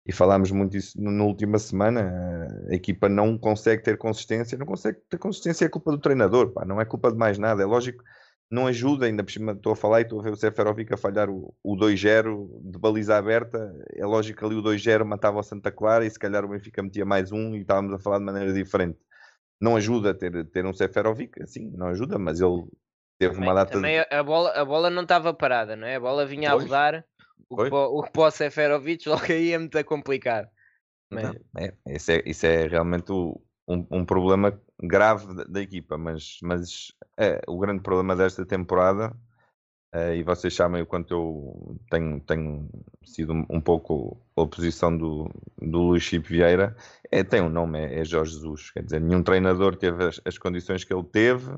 e 0.05 0.13
falámos 0.13 0.51
muito 0.51 0.77
isso 0.77 1.01
na 1.01 1.25
última 1.25 1.59
semana, 1.59 2.49
a 2.69 2.75
equipa 2.75 3.09
não 3.09 3.39
consegue 3.39 3.83
ter 3.83 3.97
consistência, 3.97 4.59
não 4.59 4.67
consegue 4.67 4.99
ter 5.09 5.19
consistência, 5.19 5.65
é 5.65 5.69
culpa 5.69 5.93
do 5.93 5.99
treinador, 5.99 6.51
pá, 6.51 6.65
não 6.65 6.81
é 6.81 6.85
culpa 6.85 7.13
de 7.13 7.17
mais 7.17 7.39
nada, 7.39 7.63
é 7.63 7.67
lógico, 7.67 8.03
não 8.51 8.67
ajuda, 8.67 9.07
ainda 9.07 9.23
por 9.23 9.31
cima 9.31 9.53
estou 9.53 9.73
a 9.73 9.77
falar 9.77 10.01
e 10.01 10.03
estou 10.03 10.21
a 10.21 10.23
ver 10.25 10.33
o 10.33 10.37
Seferovic 10.37 10.93
a 10.93 10.97
falhar 10.97 11.31
o, 11.31 11.55
o 11.63 11.77
2-0 11.77 12.71
de 12.71 12.79
baliza 12.79 13.17
aberta, 13.17 13.73
é 13.95 14.05
lógico 14.05 14.41
que 14.41 14.45
ali 14.45 14.57
o 14.57 14.63
2-0 14.63 15.05
matava 15.05 15.39
o 15.39 15.43
Santa 15.43 15.71
Clara 15.71 16.05
e 16.05 16.11
se 16.11 16.19
calhar 16.19 16.45
o 16.45 16.49
Benfica 16.49 16.83
metia 16.83 17.05
mais 17.05 17.31
um 17.31 17.55
e 17.55 17.61
estávamos 17.61 17.95
a 17.95 17.99
falar 17.99 18.19
de 18.19 18.25
maneira 18.25 18.53
diferente. 18.53 18.99
Não 19.61 19.77
ajuda 19.77 20.13
ter, 20.13 20.45
ter 20.47 20.67
um 20.67 20.75
Seferovic, 20.75 21.41
assim, 21.41 21.71
não 21.77 21.87
ajuda, 21.87 22.19
mas 22.19 22.41
ele 22.41 22.65
teve 23.19 23.39
uma 23.39 23.55
data... 23.55 23.73
Também 23.75 24.01
de... 24.01 24.15
a, 24.15 24.23
bola, 24.23 24.51
a 24.51 24.65
bola 24.65 24.91
não 24.91 25.03
estava 25.03 25.33
parada, 25.33 25.77
não 25.77 25.87
é? 25.87 25.95
A 25.95 26.01
bola 26.01 26.27
vinha 26.27 26.51
pois. 26.51 26.63
a 26.63 26.67
rodar 26.67 27.05
o 27.53 27.57
que, 27.57 27.75
o 27.75 28.03
que 28.03 28.13
pode 28.13 28.35
Seferovic 28.35 29.09
logo 29.09 29.25
aí 29.25 29.53
é 29.53 29.59
muito 29.59 29.85
complicado. 29.85 30.49
Mas... 31.11 31.37
É, 31.59 31.75
isso, 31.89 32.11
é, 32.13 32.23
isso 32.25 32.47
é 32.47 32.67
realmente 32.67 33.13
o, 33.13 33.41
um, 33.69 33.87
um, 33.91 34.05
problema 34.05 34.59
grave 34.83 35.35
da, 35.35 35.45
da, 35.45 35.61
equipa, 35.61 35.99
mas, 35.99 36.39
mas 36.43 36.93
é, 37.17 37.41
o 37.47 37.59
grande 37.59 37.83
problema 37.83 38.17
desta 38.17 38.47
temporada, 38.47 39.15
é, 39.95 40.17
e 40.17 40.23
vocês 40.23 40.55
sabem 40.55 40.81
o 40.81 40.87
quanto 40.87 41.13
eu 41.13 41.77
tenho, 41.91 42.19
tenho 42.21 42.69
sido 43.05 43.35
um, 43.35 43.47
um 43.51 43.61
pouco 43.61 44.19
a 44.35 44.43
oposição 44.43 44.97
do, 44.97 45.31
do 45.61 45.79
Luís 45.83 46.03
Chico 46.03 46.29
Vieira, 46.29 46.75
é, 47.11 47.23
tem 47.23 47.43
um 47.43 47.51
nome, 47.51 47.79
é, 47.79 48.01
é, 48.01 48.05
Jorge 48.05 48.33
Jesus. 48.33 48.71
Quer 48.71 48.85
dizer, 48.85 49.01
nenhum 49.01 49.23
treinador 49.23 49.77
teve 49.77 50.05
as, 50.05 50.21
as 50.25 50.39
condições 50.39 50.83
que 50.83 50.95
ele 50.95 51.05
teve. 51.05 51.53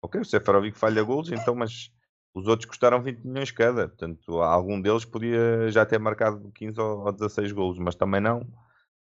Ok, 0.00 0.20
o 0.20 0.24
Seferovic 0.24 0.78
falha 0.78 1.02
golos, 1.02 1.32
então, 1.32 1.54
mas 1.54 1.92
os 2.34 2.46
outros 2.46 2.66
custaram 2.68 3.02
20 3.02 3.24
milhões 3.24 3.50
cada, 3.50 3.88
portanto, 3.88 4.40
algum 4.40 4.80
deles 4.80 5.04
podia 5.04 5.70
já 5.70 5.84
ter 5.84 5.98
marcado 5.98 6.50
15 6.52 6.80
ou 6.80 7.12
16 7.12 7.52
golos, 7.52 7.78
mas 7.78 7.94
também 7.94 8.20
não. 8.20 8.40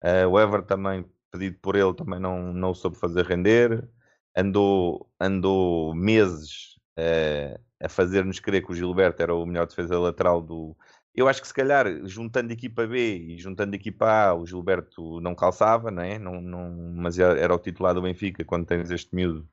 Uh, 0.04 0.28
o 0.30 0.38
Ever 0.38 0.62
também, 0.62 1.04
pedido 1.30 1.58
por 1.60 1.76
ele, 1.76 1.94
também 1.94 2.20
não, 2.20 2.52
não 2.52 2.74
soube 2.74 2.98
fazer 2.98 3.24
render. 3.24 3.88
Andou, 4.36 5.10
andou 5.20 5.94
meses 5.94 6.76
uh, 6.98 7.58
a 7.80 7.88
fazer-nos 7.88 8.38
crer 8.40 8.62
que 8.64 8.72
o 8.72 8.74
Gilberto 8.74 9.22
era 9.22 9.34
o 9.34 9.46
melhor 9.46 9.66
defesa 9.66 9.98
lateral 9.98 10.42
do. 10.42 10.76
Eu 11.14 11.28
acho 11.28 11.40
que 11.40 11.48
se 11.48 11.54
calhar, 11.54 11.86
juntando 12.06 12.52
equipa 12.52 12.86
B 12.86 13.16
e 13.16 13.38
juntando 13.38 13.74
equipa 13.74 14.06
A, 14.06 14.34
o 14.34 14.46
Gilberto 14.46 15.20
não 15.22 15.34
calçava, 15.34 15.90
não 15.90 16.02
é? 16.02 16.18
Não, 16.18 16.42
não, 16.42 16.70
mas 16.94 17.18
era 17.18 17.54
o 17.54 17.58
titular 17.58 17.94
do 17.94 18.02
Benfica 18.02 18.44
quando 18.44 18.66
tens 18.66 18.90
este 18.90 19.14
miúdo 19.14 19.48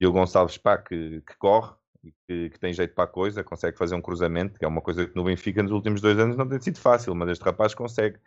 e 0.00 0.06
o 0.06 0.12
Gonçalves 0.12 0.58
Pá 0.58 0.78
que, 0.78 1.20
que 1.22 1.36
corre 1.38 1.74
que, 2.26 2.50
que, 2.50 2.58
tem 2.58 2.72
jeito 2.72 2.94
para 2.94 3.04
a 3.04 3.08
coisa, 3.08 3.44
consegue 3.44 3.76
fazer 3.76 3.94
um 3.94 4.02
cruzamento, 4.02 4.58
que 4.58 4.64
é 4.64 4.68
uma 4.68 4.80
coisa 4.80 5.06
que 5.06 5.14
no 5.14 5.24
Benfica 5.24 5.62
nos 5.62 5.72
últimos 5.72 6.00
dois 6.00 6.18
anos 6.18 6.36
não 6.36 6.48
tem 6.48 6.60
sido 6.60 6.78
fácil, 6.78 7.14
mas 7.14 7.30
este 7.30 7.44
rapaz 7.44 7.74
consegue. 7.74 8.18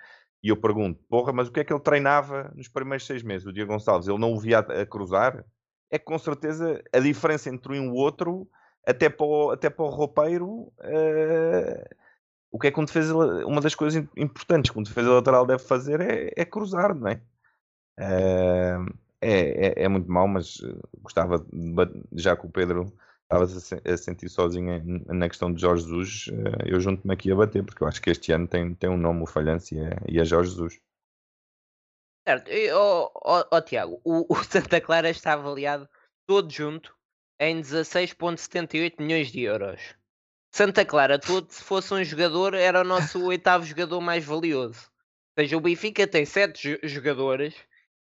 E 0.44 0.50
eu 0.50 0.58
pergunto, 0.58 1.02
porra, 1.10 1.34
mas 1.34 1.48
o 1.48 1.52
que 1.52 1.60
é 1.60 1.64
que 1.64 1.74
ele 1.74 1.82
treinava 1.82 2.52
nos 2.56 2.68
primeiros 2.68 3.06
seis 3.06 3.24
meses? 3.24 3.48
O 3.48 3.52
Diego 3.54 3.72
Gonçalves, 3.72 4.08
ele 4.08 4.20
não 4.20 4.34
o 4.34 4.40
via 4.40 4.60
a, 4.60 4.86
cruzar? 4.86 5.44
É 5.90 5.98
que 5.98 6.06
com 6.06 6.18
certeza 6.18 6.84
a 6.94 7.00
diferença 7.00 7.50
entre 7.50 7.74
um 7.74 7.76
e 7.76 7.88
o 7.88 7.94
outro, 7.94 8.48
até 8.86 9.10
para 9.10 9.26
o, 9.26 9.52
até 9.52 9.70
para 9.70 9.86
o 9.86 9.90
roupeiro, 9.90 10.48
uh, 10.50 11.96
o 12.52 12.60
que 12.60 12.68
é 12.68 12.72
que 12.72 12.80
um 12.80 12.86
defesa, 12.86 13.16
uma 13.46 13.60
das 13.60 13.76
coisas 13.76 14.06
importantes 14.16 14.72
que 14.72 14.80
um 14.80 14.84
defesa 14.84 15.12
lateral 15.12 15.46
deve 15.46 15.64
fazer 15.64 16.00
é, 16.00 16.32
é 16.36 16.46
cruzar, 16.46 16.94
não 16.94 17.08
é? 17.08 17.22
Uh, 18.00 18.94
é, 19.22 19.68
é, 19.68 19.84
é, 19.84 19.88
muito 19.88 20.12
mau, 20.12 20.28
mas 20.28 20.62
gostava 21.02 21.40
de, 21.40 22.04
já 22.14 22.38
que 22.38 22.46
o 22.46 22.50
Pedro 22.50 22.94
estavas 23.26 23.74
a, 23.74 23.98
sentir 23.98 24.30
sozinha 24.30 24.82
na 25.08 25.28
questão 25.28 25.52
de 25.52 25.60
Jorge 25.60 25.84
Jesus, 25.84 26.26
eh, 26.30 26.74
eu 26.74 26.80
junto-me 26.80 27.14
aqui 27.14 27.32
a 27.32 27.36
bater, 27.36 27.64
porque 27.64 27.84
eu 27.84 27.88
acho 27.88 28.02
que 28.02 28.12
este 28.12 28.32
ano 28.32 28.48
tem, 28.48 28.74
tem 28.76 28.90
um 28.90 28.98
nome, 28.98 29.24
o 29.24 29.26
falhanço, 29.26 29.74
e 29.74 29.80
é, 29.80 29.98
e 30.08 30.20
é 30.20 30.26
Jorge 30.26 30.52
Jesus. 30.52 30.80
Certo, 32.28 32.50
oh, 32.76 33.12
oh, 33.24 33.44
oh, 33.52 33.62
Tiago, 33.62 34.02
o, 34.04 34.26
o, 34.34 34.44
Santa 34.44 34.80
Clara 34.80 35.10
está 35.10 35.34
avaliado 35.34 35.88
todo 36.28 36.52
junto 36.52 36.96
em 37.40 37.60
16,78 37.62 38.96
milhões 39.00 39.32
de 39.32 39.42
euros. 39.42 39.96
Santa 40.54 40.86
Clara, 40.86 41.20
todo, 41.20 41.52
se 41.52 41.64
fosse 41.64 41.94
um 41.94 42.04
jogador, 42.04 42.54
era 42.54 42.82
o 42.82 42.84
nosso 42.84 43.22
oitavo 43.26 43.66
jogador 43.66 44.00
mais 44.02 44.24
valioso. 44.24 44.90
Ou 45.38 45.44
seja, 45.44 45.58
o 45.58 45.60
Benfica 45.60 46.08
tem 46.08 46.26
sete 46.26 46.80
jogadores 46.84 47.54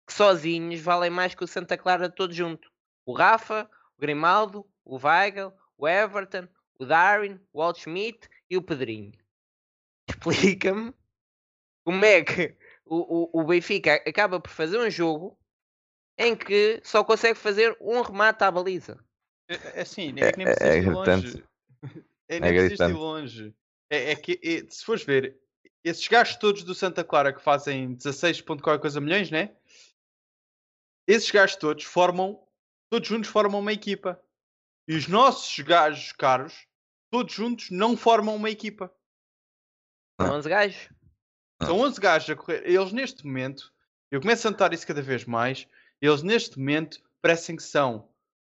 que 0.07 0.12
sozinhos 0.12 0.81
valem 0.81 1.11
mais 1.11 1.35
que 1.35 1.43
o 1.43 1.49
Santa 1.49 1.79
Clara 1.79 2.11
todo 2.11 2.33
junto. 2.33 2.70
O 3.07 3.14
Rafa, 3.14 3.68
o 3.97 4.01
Grimaldo, 4.01 4.66
o 4.85 4.97
Weigl, 4.97 5.53
o 5.76 5.89
Everton, 5.89 6.49
o 6.78 6.85
Darwin, 6.85 7.41
o 7.53 7.61
Walt 7.61 7.78
Schmidt 7.78 8.28
e 8.51 8.57
o 8.57 8.62
Pedrinho. 8.62 9.12
Explica-me 10.09 10.95
como 11.85 12.05
é 12.05 12.22
que 12.22 12.57
o, 12.85 13.39
o, 13.39 13.41
o 13.41 13.45
Benfica 13.45 13.95
acaba 14.07 14.41
por 14.41 14.51
fazer 14.51 14.78
um 14.78 14.91
jogo 14.91 15.39
em 16.18 16.37
que 16.37 16.80
só 16.85 17.03
consegue 17.03 17.39
fazer 17.39 17.76
um 17.80 18.01
remate 18.03 18.45
à 18.45 18.51
baliza. 18.51 19.03
É, 19.49 19.78
é 19.78 19.80
assim, 19.83 20.14
é 20.18 20.33
que 20.33 20.39
nem 20.39 20.47
precisa 20.47 20.74
é, 20.74 20.78
ir 20.78 20.91
longe. 20.91 21.45
É, 22.28 22.41
nem 22.41 22.53
precisa 22.53 22.89
ir 22.89 22.93
longe. 22.93 23.55
É, 23.91 24.12
é 24.12 24.16
que, 24.16 24.41
é, 24.43 24.70
se 24.70 24.85
fores 24.85 25.05
ver, 25.05 25.39
esses 25.85 26.07
gajos 26.07 26.37
todos 26.37 26.62
do 26.62 26.74
Santa 26.74 27.03
Clara 27.03 27.33
que 27.33 27.43
fazem 27.43 27.95
16 27.95 28.41
ponto 28.43 28.62
qualquer 28.62 28.80
coisa 28.80 29.01
milhões, 29.01 29.30
né? 29.30 29.55
Esses 31.07 31.30
gajos 31.30 31.57
todos 31.57 31.85
formam, 31.85 32.41
todos 32.89 33.09
juntos 33.09 33.28
formam 33.28 33.61
uma 33.61 33.72
equipa. 33.72 34.22
E 34.89 34.97
os 34.97 35.07
nossos 35.07 35.59
gajos 35.61 36.12
caros, 36.12 36.66
todos 37.11 37.33
juntos, 37.33 37.70
não 37.70 37.97
formam 37.97 38.35
uma 38.35 38.51
equipa. 38.51 38.93
São 40.20 40.37
11 40.37 40.49
gajos. 40.49 40.89
São 41.62 41.80
11 41.80 42.01
gajos 42.01 42.30
a 42.30 42.37
correr. 42.37 42.62
Eles 42.66 42.93
neste 42.93 43.24
momento, 43.24 43.72
eu 44.11 44.20
começo 44.20 44.47
a 44.47 44.51
notar 44.51 44.72
isso 44.72 44.87
cada 44.87 45.03
vez 45.03 45.24
mais, 45.24 45.68
eles 46.01 46.22
neste 46.22 46.59
momento 46.59 47.01
parecem 47.20 47.55
que 47.55 47.62
são 47.62 48.09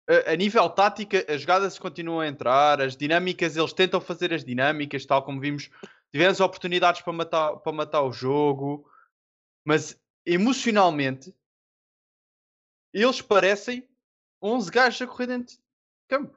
a, 0.07 0.31
a 0.31 0.35
nível 0.35 0.69
tática, 0.69 1.25
as 1.31 1.41
jogadas 1.41 1.79
continuam 1.79 2.19
a 2.19 2.27
entrar, 2.27 2.81
as 2.81 2.95
dinâmicas, 2.95 3.55
eles 3.55 3.73
tentam 3.73 3.99
fazer 3.99 4.33
as 4.33 4.43
dinâmicas, 4.43 5.05
tal 5.05 5.23
como 5.23 5.39
vimos. 5.39 5.69
Tivemos 6.11 6.39
oportunidades 6.39 7.01
para 7.01 7.13
matar, 7.13 7.57
para 7.57 7.71
matar 7.71 8.01
o 8.01 8.11
jogo, 8.11 8.89
mas 9.65 9.99
emocionalmente, 10.25 11.33
eles 12.93 13.21
parecem 13.21 13.87
11 14.41 14.71
gajos 14.71 15.01
a 15.01 15.07
correr 15.07 15.27
dentro 15.27 15.57
campo. 16.09 16.35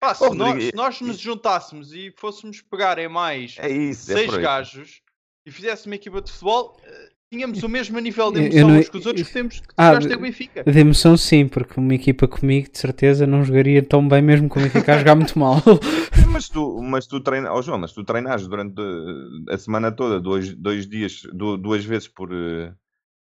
Pá, 0.00 0.14
se, 0.14 0.24
Oh, 0.24 0.34
nós, 0.34 0.48
Rodrigo, 0.48 0.70
se 0.70 0.74
nós 0.76 1.00
nos 1.00 1.18
juntássemos 1.18 1.92
e 1.92 2.12
fôssemos 2.16 2.60
pegar 2.62 2.98
em 2.98 3.08
mais 3.08 3.56
É 3.58 3.68
isso, 3.70 4.10
é 4.12 4.14
seis 4.14 4.34
aí. 4.34 4.42
gajos 4.42 5.00
e 5.46 5.50
fizéssemos 5.50 5.86
uma 5.86 5.94
equipa 5.94 6.20
de 6.20 6.30
futebol, 6.30 6.76
eh, 6.84 7.08
tínhamos 7.30 7.62
o 7.62 7.68
mesmo 7.68 7.98
nível 7.98 8.30
de 8.30 8.40
emoção 8.40 8.68
não- 8.68 8.78
uns 8.78 8.88
com 8.88 8.98
os 8.98 9.06
outros 9.06 9.26
que 9.26 9.32
temos 9.32 9.60
que 9.60 9.66
Ah, 9.76 9.88
jogaste 9.94 10.14
o 10.14 10.20
Benfica. 10.20 10.64
De 10.64 10.78
emoção 10.78 11.16
sim, 11.16 11.48
porque 11.48 11.78
uma 11.80 11.94
equipa 11.94 12.28
comigo 12.28 12.70
de 12.70 12.78
certeza 12.78 13.26
não 13.26 13.42
jogaria 13.44 13.82
tão 13.82 14.06
bem 14.06 14.20
mesmo 14.22 14.48
como 14.48 14.68
ficar 14.68 14.94
a 14.96 14.98
jogar 14.98 15.14
muito 15.16 15.38
mal. 15.38 15.56
Mas 16.32 16.48
tu, 16.50 16.82
mas 16.82 17.06
tu 17.06 17.20
treinas, 17.20 17.50
oh 17.54 17.62
João, 17.62 17.78
mas 17.78 17.92
tu 17.92 18.04
treinas 18.04 18.46
durante 18.46 18.78
eh, 18.80 19.54
a 19.54 19.56
semana 19.56 19.90
toda, 19.90 20.20
dois, 20.20 20.54
dois 20.54 20.86
dias, 20.86 21.22
du- 21.32 21.56
duas 21.56 21.82
vezes 21.82 22.08
por, 22.08 22.30
eh, 22.32 22.74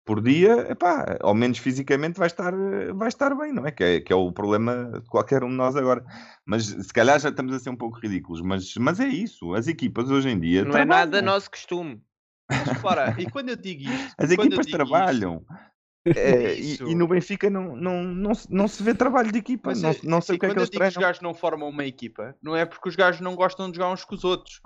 por 0.06 0.22
dia, 0.22 0.72
epá, 0.72 1.18
ao 1.22 1.34
menos 1.34 1.58
fisicamente 1.60 2.18
vai 2.18 2.28
estar, 2.28 2.54
eh, 2.54 2.92
vai 2.94 3.08
estar 3.08 3.34
bem, 3.36 3.54
não 3.54 3.66
é? 3.66 3.72
Que, 3.72 3.84
é? 3.84 4.02
que 4.02 4.12
é 4.12 4.16
o 4.16 4.32
problema 4.32 5.00
de 5.02 5.08
qualquer 5.10 5.44
um 5.44 5.50
de 5.50 5.56
nós 5.56 5.76
agora. 5.76 6.04
Mas 6.46 6.66
se 6.66 6.94
calhar 6.94 7.20
já 7.20 7.30
estamos 7.30 7.54
a 7.54 7.60
ser 7.60 7.70
um 7.70 7.76
pouco 7.76 8.00
ridículos, 8.00 8.42
mas, 8.42 8.74
mas 8.76 9.00
é 9.00 9.08
isso. 9.08 9.54
As 9.54 9.68
equipas 9.68 10.10
hoje 10.12 10.30
em 10.30 10.40
dia 10.40 10.64
Não 10.64 10.72
é 10.72 10.74
trabalham. 10.86 11.06
nada 11.06 11.22
nosso 11.22 11.50
costume. 11.50 12.02
Mas 12.50 12.68
repara, 12.68 13.16
e 13.18 13.30
quando 13.30 13.50
eu 13.50 13.56
digo 13.56 13.82
isto, 13.82 14.16
As 14.18 14.30
equipas 14.30 14.66
trabalham. 14.68 15.36
isto, 15.38 15.64
Eh, 16.06 16.60
e, 16.60 16.76
e 16.92 16.96
no 16.96 17.08
Benfica 17.08 17.50
não, 17.50 17.78
não, 17.78 18.04
não, 18.04 18.36
se- 18.36 18.54
não 18.54 18.68
se 18.68 18.84
vê 18.84 18.94
trabalho 18.94 19.32
de 19.32 19.40
equipa. 19.40 19.70
Mas, 19.70 19.82
não, 19.82 19.92
eh, 19.92 20.00
não 20.04 20.20
sei 20.20 20.34
assim, 20.34 20.36
o 20.36 20.40
que 20.40 20.46
é 20.48 20.50
que 20.50 20.60
eles 20.60 20.70
que 20.70 20.76
os 20.76 20.80
treinam. 20.80 21.02
gajos 21.02 21.22
não 21.22 21.34
formam 21.34 21.70
uma 21.70 21.86
equipa, 21.86 22.36
não 22.44 22.54
é 22.58 22.66
porque 22.66 22.90
os 22.90 22.96
gajos 22.98 23.22
não 23.22 23.38
gostam 23.38 23.72
de 23.72 23.78
jogar 23.78 23.90
uns 23.90 24.04
com 24.04 24.14
os 24.14 24.26
outros. 24.26 24.60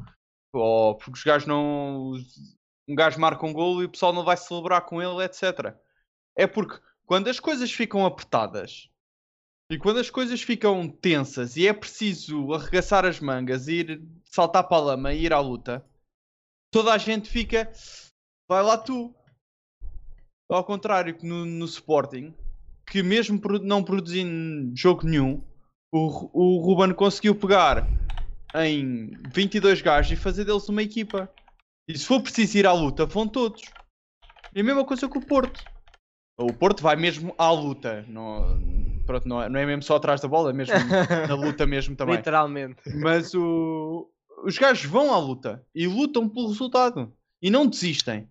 Ou 0.52 0.98
porque 0.98 1.12
os 1.12 1.24
gajos 1.24 1.48
não. 1.48 2.14
Um 2.88 2.96
gajo 2.96 3.20
marca 3.20 3.46
um 3.46 3.54
golo 3.54 3.82
e 3.82 3.86
o 3.86 3.90
pessoal 3.90 4.14
não 4.14 4.24
vai 4.24 4.38
celebrar 4.38 4.82
com 4.82 5.02
ele, 5.02 5.24
etc. 5.24 5.76
É 6.36 6.48
porque 6.48 6.80
quando 7.06 7.28
as 7.28 7.40
coisas 7.40 7.72
ficam 7.72 8.06
apertadas 8.06 8.90
e 9.70 9.78
quando 9.78 10.00
as 10.00 10.10
coisas 10.10 10.42
ficam 10.42 10.88
tensas 10.88 11.58
e 11.58 11.68
é 11.68 11.74
preciso 11.74 12.54
arregaçar 12.54 13.06
as 13.06 13.20
mangas, 13.20 13.68
ir 13.68 14.02
saltar 14.24 14.68
para 14.68 14.78
a 14.78 14.82
lama 14.82 15.14
e 15.14 15.26
ir 15.26 15.34
à 15.34 15.40
luta, 15.40 15.86
toda 16.72 16.94
a 16.94 16.98
gente 16.98 17.30
fica. 17.30 17.70
Vai 18.48 18.64
lá 18.64 18.78
tu. 18.78 19.14
Ao 20.50 20.64
contrário 20.64 21.18
que 21.18 21.26
no, 21.26 21.46
no 21.46 21.66
Sporting, 21.66 22.34
que 22.90 23.04
mesmo 23.04 23.42
não 23.62 23.84
produzindo 23.84 24.72
jogo 24.74 25.06
nenhum, 25.06 25.44
o, 25.92 26.30
o 26.32 26.62
Ruben 26.62 26.94
conseguiu 26.94 27.36
pegar 27.36 27.86
em 28.56 29.12
22 29.34 29.82
gajos 29.82 30.14
e 30.14 30.16
fazer 30.16 30.46
deles 30.46 30.70
uma 30.70 30.82
equipa. 30.82 31.30
E 31.88 31.98
se 31.98 32.06
for 32.06 32.22
preciso 32.22 32.58
ir 32.58 32.68
à 32.68 32.74
luta, 32.74 33.06
vão 33.06 33.28
todos. 33.28 33.62
E 34.54 34.60
a 34.60 34.64
mesma 34.64 34.86
coisa 34.86 35.08
com 35.08 35.20
o 35.20 35.26
Porto. 35.26 35.64
O 36.38 36.54
Porto 36.54 36.84
vai 36.84 36.96
mesmo 36.96 37.34
à 37.38 37.50
luta. 37.52 38.04
Não, 38.08 38.60
pronto, 39.06 39.28
não, 39.28 39.42
é, 39.42 39.50
não 39.50 39.60
é 39.60 39.66
mesmo 39.66 39.82
só 39.84 39.96
atrás 39.96 40.22
da 40.22 40.28
bola, 40.28 40.50
é 40.50 40.54
mesmo 40.54 40.74
na 41.28 41.36
luta 41.36 41.66
mesmo 41.66 41.96
também. 41.96 42.18
Literalmente. 42.18 42.82
Mas 42.96 43.34
o... 43.34 44.12
os 44.44 44.58
gajos 44.58 44.86
vão 44.86 45.14
à 45.14 45.18
luta 45.18 45.66
e 45.74 45.88
lutam 45.88 46.28
pelo 46.28 46.48
resultado 46.50 47.14
e 47.42 47.50
não 47.50 47.66
desistem. 47.66 48.30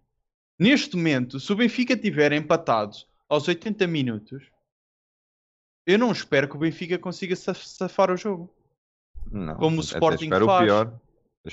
Neste 0.59 0.97
momento, 0.97 1.41
se 1.41 1.53
o 1.53 1.57
Benfica 1.57 1.97
tiver 1.97 2.33
empatado 2.33 2.97
aos 3.29 3.47
80 3.49 3.87
minutos, 3.87 4.51
eu 5.87 5.99
não 5.99 6.11
espero 6.13 6.49
que 6.49 6.57
o 6.57 6.59
Benfica 6.59 6.99
consiga 6.99 7.37
saf- 7.37 7.67
safar 7.67 8.11
o 8.11 8.17
jogo. 8.17 8.53
Não, 9.31 9.57
como 9.57 9.79
o 9.79 9.81
Sporting 9.81 10.25
espero 10.25 10.47
faz. 10.47 10.61
o 10.63 10.65
pior. 10.65 11.01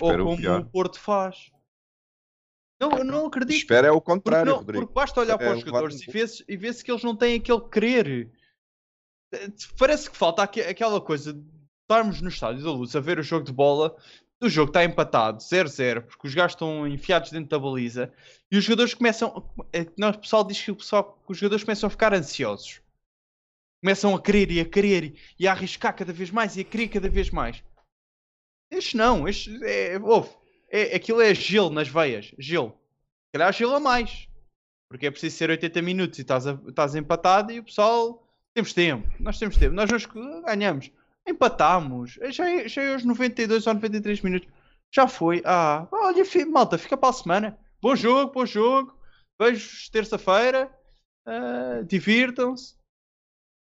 Ou 0.01 0.13
o 0.13 0.23
como 0.25 0.37
pior. 0.37 0.61
o 0.61 0.65
Porto 0.65 0.99
faz. 0.99 1.51
Não, 2.89 2.97
eu 2.97 3.03
não 3.03 3.25
acredito. 3.27 3.57
Espero 3.57 3.87
é 3.87 3.91
o 3.91 4.01
Porque, 4.01 4.11
contrário, 4.11 4.51
não, 4.51 4.57
Rodrigo. 4.59 4.81
porque 4.85 4.93
basta 4.93 5.19
olhar 5.21 5.35
É, 5.35 5.37
para 5.37 5.53
os 5.55 5.59
jogadores 5.61 6.01
e 6.01 6.11
vê-se 6.11 6.43
e 6.47 6.57
vê-se 6.57 6.83
que 6.83 6.91
eles 6.91 7.03
não 7.03 7.15
têm 7.15 7.35
aquele 7.37 7.61
querer. 7.69 8.31
Eh, 9.33 9.47
Parece 9.77 10.09
que 10.09 10.17
falta 10.17 10.43
aque- 10.43 10.61
aquela 10.61 10.99
coisa 11.01 11.33
de 11.33 11.43
estarmos 11.81 12.21
no 12.21 12.29
estádio 12.29 12.63
da 12.63 12.71
luz 12.71 12.95
a 12.95 12.99
ver 12.99 13.19
o 13.19 13.23
jogo 13.23 13.45
de 13.45 13.51
bola. 13.53 13.95
O 14.41 14.49
jogo 14.49 14.71
está 14.71 14.83
empatado, 14.83 15.41
0-0, 15.41 16.01
porque 16.01 16.27
os 16.27 16.33
gajos 16.35 16.51
estão 16.53 16.85
enfiados 16.85 17.31
dentro 17.31 17.47
da 17.49 17.57
baliza 17.59 18.11
e 18.51 18.57
os 18.57 18.63
jogadores 18.65 18.93
começam. 18.93 19.49
é 19.71 19.85
nós, 19.97 20.15
o 20.17 20.19
pessoal 20.19 20.43
diz 20.43 20.61
que, 20.61 20.69
o 20.71 20.75
pessoal, 20.75 21.17
que 21.25 21.31
os 21.31 21.37
jogadores 21.37 21.63
começam 21.63 21.87
a 21.87 21.89
ficar 21.89 22.13
ansiosos, 22.13 22.81
começam 23.81 24.13
a 24.13 24.21
querer 24.21 24.51
e 24.51 24.59
a 24.59 24.65
querer 24.65 25.15
e 25.39 25.47
a 25.47 25.51
arriscar 25.53 25.95
cada 25.95 26.11
vez 26.11 26.29
mais 26.29 26.57
e 26.57 26.61
a 26.61 26.63
querer 26.65 26.89
cada 26.89 27.07
vez 27.09 27.29
mais. 27.29 27.63
Este 28.69 28.97
não, 28.97 29.27
este 29.29 29.49
é. 29.63 29.97
Ouve, 29.99 30.29
é, 30.73 30.95
aquilo 30.95 31.21
é 31.21 31.33
gelo 31.33 31.69
nas 31.69 31.87
veias, 31.87 32.33
gelo. 32.37 32.71
Se 32.71 33.33
calhar 33.39 33.53
gelo 33.53 33.75
a 33.75 33.79
mais. 33.79 34.27
Porque 34.89 35.07
é 35.07 35.11
preciso 35.11 35.35
ser 35.37 35.49
80 35.49 35.81
minutos 35.81 36.19
e 36.19 36.21
estás, 36.21 36.45
a- 36.45 36.59
estás 36.67 36.95
empatado 36.95 37.51
e 37.51 37.59
o 37.59 37.63
pessoal. 37.63 38.27
Temos 38.55 38.73
tempo, 38.73 39.07
nós 39.19 39.39
temos 39.39 39.57
tempo, 39.57 39.73
nós 39.73 39.89
vamos, 39.89 40.05
ganhamos. 40.45 40.91
Empatámos. 41.27 42.19
Já, 42.29 42.49
é- 42.49 42.67
já 42.67 42.83
é 42.83 42.93
aos 42.93 43.03
92 43.03 43.65
ou 43.65 43.73
93 43.73 44.21
minutos. 44.21 44.47
Já 44.93 45.07
foi. 45.07 45.41
Ah, 45.45 45.87
olha, 45.91 46.23
malta, 46.45 46.77
fica 46.77 46.95
para 46.95 47.09
a 47.09 47.13
semana. 47.13 47.57
Bom 47.81 47.95
jogo, 47.95 48.31
bom 48.31 48.45
jogo. 48.45 48.95
Beijos 49.39 49.89
terça-feira. 49.89 50.71
Ah, 51.25 51.81
Divirtam-se. 51.87 52.75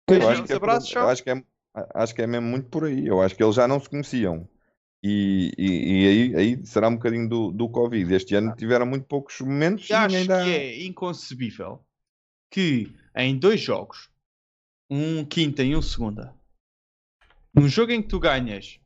Que 0.09 0.14
é 0.14 0.57
abraços, 0.57 0.88
tchau. 0.88 1.09
acho 1.09 1.22
que 1.24 1.30
é, 1.30 1.42
acho 1.94 2.14
que 2.14 2.22
é 2.22 2.26
mesmo 2.26 2.46
muito 2.46 2.68
por 2.68 2.84
aí. 2.84 3.07
Eu 3.07 3.20
acho 3.20 3.34
que 3.34 3.42
eles 3.42 3.57
já 3.57 3.66
não 3.66 3.80
se 3.80 3.88
conheciam. 3.90 4.49
E, 5.03 5.53
e- 5.57 6.03
e 6.03 6.07
aí, 6.09 6.36
aí 6.36 6.66
será 6.66 6.88
um 6.88 6.94
bocadinho 6.96 7.28
do, 7.28 7.53
do 7.53 7.68
Covid. 7.68 8.12
Este 8.12 8.34
ano 8.34 8.55
tiveram 8.57 8.84
muito 8.86 9.07
poucos 9.07 9.40
momentos 9.40 9.88
E 9.88 9.94
acho 9.94 10.26
que 10.26 10.32
é 10.32 10.84
inconcebível 10.84 11.84
que 12.51 12.96
em 13.14 13.38
dois 13.38 13.61
jogos, 13.61 14.11
um 14.90 15.24
quinta 15.24 15.62
e 15.62 15.76
um 15.76 15.82
segunda, 15.82 16.34
num 17.55 17.68
jogo 17.68 17.92
em 17.92 18.03
que 18.03 18.09
tu 18.09 18.18
ganhas 18.18 18.80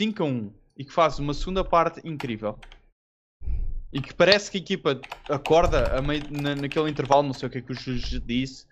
5 0.00 0.22
a 0.22 0.26
1 0.26 0.52
e 0.76 0.84
que 0.84 0.92
fazes 0.92 1.18
uma 1.18 1.34
segunda 1.34 1.64
parte 1.64 2.00
incrível 2.06 2.58
e 3.92 4.00
que 4.02 4.12
parece 4.12 4.50
que 4.50 4.58
a 4.58 4.60
equipa 4.60 5.06
acorda 5.28 5.96
a 5.96 6.02
meio- 6.02 6.28
na- 6.30 6.56
naquele 6.56 6.90
intervalo, 6.90 7.22
não 7.22 7.32
sei 7.32 7.48
o 7.48 7.50
que 7.50 7.58
é 7.58 7.62
que 7.62 7.72
o 7.72 7.74
juiz 7.74 8.02
disse, 8.24 8.66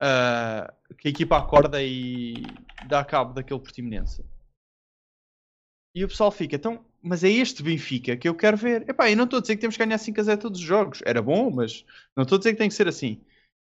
ah, 0.00 0.72
que 0.98 1.08
a 1.08 1.10
equipa 1.10 1.36
acorda 1.38 1.82
e 1.82 2.66
dá 2.80 3.04
cabo 3.04 3.32
daquele 3.32 3.60
Portimonense. 3.60 4.24
E 5.96 6.04
o 6.04 6.08
pessoal 6.08 6.30
fica, 6.30 6.56
então, 6.56 6.84
mas 7.02 7.24
é 7.24 7.30
este 7.30 7.62
Benfica 7.62 8.18
que 8.18 8.28
eu 8.28 8.34
quero 8.34 8.54
ver. 8.54 8.86
Epá, 8.86 9.10
eu 9.10 9.16
não 9.16 9.24
estou 9.24 9.38
a 9.38 9.40
dizer 9.40 9.54
que 9.54 9.62
temos 9.62 9.78
que 9.78 9.82
ganhar 9.82 9.96
5 9.96 10.20
a 10.20 10.24
0 10.24 10.38
todos 10.42 10.60
os 10.60 10.66
jogos. 10.66 11.00
Era 11.06 11.22
bom, 11.22 11.50
mas 11.50 11.86
não 12.14 12.22
estou 12.22 12.36
a 12.36 12.38
dizer 12.38 12.52
que 12.52 12.58
tem 12.58 12.68
que 12.68 12.74
ser 12.74 12.86
assim. 12.86 13.24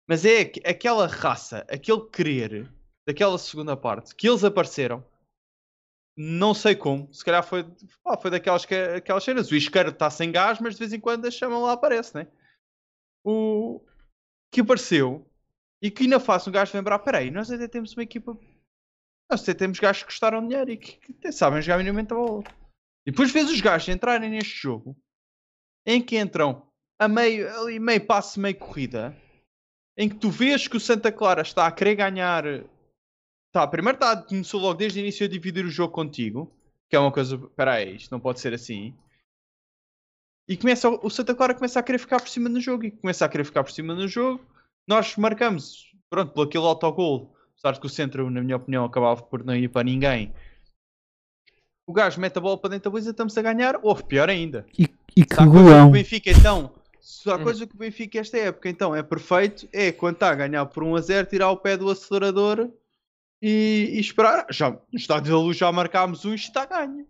Mas 0.06 0.26
é 0.26 0.42
aqu- 0.42 0.60
aquela 0.66 1.08
raça, 1.08 1.66
aquele 1.70 2.02
querer 2.10 2.70
daquela 3.08 3.38
segunda 3.38 3.78
parte 3.78 4.14
que 4.14 4.28
eles 4.28 4.44
apareceram. 4.44 5.06
Não 6.18 6.54
sei 6.54 6.76
como. 6.76 7.14
Se 7.14 7.24
calhar 7.24 7.42
foi, 7.46 7.64
pá, 8.04 8.18
foi 8.18 8.30
daquelas 8.30 8.66
que, 8.66 8.76
aquelas 8.76 9.24
cenas. 9.24 9.50
O 9.50 9.56
isqueiro 9.56 9.92
está 9.92 10.10
sem 10.10 10.30
gás, 10.30 10.60
mas 10.60 10.74
de 10.74 10.80
vez 10.80 10.92
em 10.92 11.00
quando 11.00 11.26
a 11.26 11.32
chama 11.32 11.58
lá 11.58 11.72
aparece, 11.72 12.14
né? 12.14 12.28
O 13.24 13.80
que 14.52 14.60
apareceu 14.60 15.26
e 15.82 15.90
que 15.90 16.04
ainda 16.04 16.20
faz 16.20 16.46
um 16.46 16.52
gajo 16.52 16.76
lembrar: 16.76 17.00
peraí, 17.00 17.32
nós 17.32 17.50
até 17.50 17.70
temos 17.70 17.94
uma 17.94 18.04
equipa 18.04 18.38
nós 19.30 19.42
até 19.44 19.54
temos 19.54 19.80
gajos 19.80 20.04
que 20.04 20.10
gostaram 20.10 20.42
de 20.42 20.50
dinheiro 20.50 20.72
e 20.72 20.78
que, 20.78 21.14
que 21.14 21.32
sabem 21.32 21.62
jogar 21.62 21.78
minimamente 21.78 22.14
a 22.14 22.16
bola. 22.16 22.44
E 23.06 23.12
depois 23.12 23.32
vês 23.32 23.50
os 23.50 23.62
gajos 23.62 23.90
entrarem 23.90 24.30
neste 24.30 24.56
jogo 24.56 24.96
em 25.86 26.02
que 26.02 26.20
entram 26.20 26.68
a 27.00 27.08
meio, 27.08 27.50
ali 27.62 27.80
meio 27.80 28.06
passo, 28.06 28.40
meio 28.40 28.58
corrida, 28.58 29.16
em 29.98 30.10
que 30.10 30.16
tu 30.16 30.30
vês 30.30 30.68
que 30.68 30.78
o 30.78 30.80
Santa 30.80 31.12
Clara 31.12 31.42
está 31.42 31.66
a 31.68 31.72
querer 31.72 31.96
ganhar. 31.96 32.44
Tá, 33.52 33.66
primeiro 33.68 33.96
está, 33.96 34.16
começou 34.22 34.60
logo 34.60 34.76
desde 34.76 35.00
o 35.00 35.02
início 35.02 35.26
a 35.26 35.30
dividir 35.30 35.66
o 35.66 35.70
jogo 35.70 35.94
contigo, 35.94 36.54
que 36.90 36.96
é 36.96 37.00
uma 37.00 37.12
coisa. 37.12 37.36
Espera 37.36 37.74
aí, 37.74 37.96
isto 37.96 38.12
não 38.12 38.20
pode 38.20 38.40
ser 38.40 38.54
assim. 38.54 38.98
E 40.48 40.56
começa, 40.56 40.90
o 40.90 41.10
Santa 41.10 41.36
Clara 41.36 41.54
começa 41.54 41.80
a 41.80 41.84
querer 41.84 42.00
ficar 42.00 42.20
por 42.20 42.30
cima 42.30 42.48
no 42.48 42.60
jogo 42.60 42.86
e 42.86 42.92
começa 42.92 43.26
a 43.26 43.30
querer 43.30 43.44
ficar 43.44 43.64
por 43.64 43.72
cima 43.72 43.94
no 43.94 44.08
jogo. 44.08 44.46
Nós 44.88 45.16
marcamos, 45.18 45.92
pronto, 46.10 46.34
por 46.34 46.48
aquele 46.48 46.66
autogol 46.66 47.37
apesar 47.58 47.74
de 47.74 47.80
que 47.80 47.86
o 47.88 47.90
centro, 47.90 48.30
na 48.30 48.42
minha 48.42 48.56
opinião, 48.58 48.86
acabava 48.86 49.22
por 49.22 49.44
não 49.44 49.56
ir 49.56 49.68
para 49.70 49.84
ninguém. 49.84 50.34
O 51.86 51.94
gajo 51.94 52.20
mete 52.20 52.38
a 52.38 52.42
bola 52.42 52.58
para 52.58 52.72
dentro 52.72 52.90
da 52.90 52.94
baliza, 52.94 53.12
estamos 53.12 53.38
a 53.38 53.42
ganhar, 53.42 53.80
ou 53.82 53.96
pior 53.96 54.30
ainda. 54.30 54.66
E, 54.78 54.88
e 55.16 55.26
que 55.26 55.36
Se 55.36 55.42
há 55.42 55.48
coisa 55.48 55.76
que 55.78 55.86
golão. 55.86 55.88
o 55.88 55.92
Benfica, 55.92 56.30
então, 56.32 56.74
se 57.00 57.30
há 57.32 57.38
Hum. 57.38 57.44
coisa 57.44 57.66
que 57.66 57.74
o 57.76 57.78
Benfica 57.78 58.20
esta 58.20 58.38
época, 58.38 58.70
então, 58.70 58.94
é 58.96 59.02
perfeito, 59.02 59.68
é 59.72 59.92
quando 59.92 60.16
está 60.16 60.30
a 60.32 60.36
ganhar 60.36 60.66
por 60.66 60.84
1 60.84 60.96
a 60.96 61.02
0, 61.02 61.28
tirar 61.28 61.50
o 61.50 61.58
pé 61.58 61.78
do 61.78 61.90
acelerador 61.90 62.70
e, 63.42 63.92
e 63.94 64.00
esperar. 64.00 64.46
Já, 64.52 64.72
no 64.72 64.80
estádio 64.94 65.32
da 65.32 65.40
luz 65.40 65.56
já 65.58 65.72
marcámos 65.72 66.26
um 66.26 66.34
e 66.34 66.36
isto 66.36 66.48
está 66.50 66.66
ganho. 66.66 67.08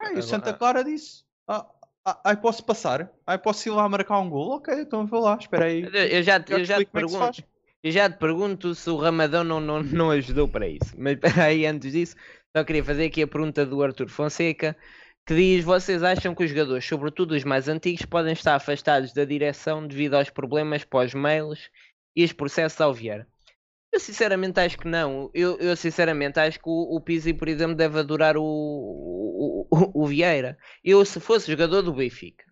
Ah, 0.00 0.12
e 0.14 0.18
o 0.18 0.22
Santa 0.22 0.54
Clara 0.54 0.82
disse: 0.82 1.24
ah, 1.46 1.66
ah, 2.06 2.20
ai, 2.24 2.36
posso 2.40 2.64
passar? 2.64 3.12
Ai, 3.26 3.36
posso 3.38 3.68
ir 3.68 3.72
lá 3.72 3.86
marcar 3.86 4.18
um 4.20 4.30
gol? 4.30 4.52
Ok, 4.52 4.72
então 4.74 5.06
vou 5.06 5.20
lá, 5.20 5.36
espera 5.38 5.66
aí. 5.66 5.82
Eu 5.82 6.22
já, 6.22 6.38
Já 6.40 6.58
eu 6.58 6.64
já 6.64 6.76
te 6.78 6.82
é 6.82 6.86
pergunto. 6.86 7.44
Eu 7.82 7.90
já 7.90 8.10
te 8.10 8.18
pergunto 8.18 8.74
se 8.74 8.90
o 8.90 8.96
Ramadão 8.96 9.42
não, 9.42 9.58
não, 9.58 9.82
não 9.82 10.10
ajudou 10.10 10.46
para 10.46 10.68
isso. 10.68 10.94
Mas 10.98 11.18
aí, 11.38 11.64
antes 11.66 11.92
disso, 11.92 12.14
só 12.54 12.62
queria 12.62 12.84
fazer 12.84 13.06
aqui 13.06 13.22
a 13.22 13.28
pergunta 13.28 13.64
do 13.64 13.82
Arthur 13.82 14.08
Fonseca, 14.08 14.76
que 15.26 15.34
diz: 15.34 15.64
Vocês 15.64 16.02
acham 16.02 16.34
que 16.34 16.44
os 16.44 16.50
jogadores, 16.50 16.84
sobretudo 16.84 17.34
os 17.34 17.44
mais 17.44 17.68
antigos, 17.68 18.04
podem 18.04 18.34
estar 18.34 18.54
afastados 18.56 19.12
da 19.14 19.24
direção 19.24 19.86
devido 19.86 20.14
aos 20.14 20.28
problemas 20.28 20.84
pós-mails 20.84 21.70
e 22.14 22.22
os 22.22 22.32
processos 22.32 22.80
ao 22.80 22.92
Vieira? 22.92 23.26
Eu 23.92 23.98
sinceramente 23.98 24.60
acho 24.60 24.78
que 24.78 24.86
não. 24.86 25.30
Eu, 25.32 25.58
eu 25.58 25.74
sinceramente 25.74 26.38
acho 26.38 26.58
que 26.58 26.68
o, 26.68 26.96
o 26.96 27.00
Pizzi, 27.00 27.32
por 27.32 27.48
exemplo, 27.48 27.74
deve 27.74 27.98
adorar 27.98 28.36
o, 28.36 28.42
o, 28.44 29.66
o, 29.70 30.02
o 30.04 30.06
Vieira. 30.06 30.58
Eu, 30.84 31.04
se 31.04 31.18
fosse 31.18 31.50
jogador 31.50 31.82
do 31.82 31.94
Benfica 31.94 32.49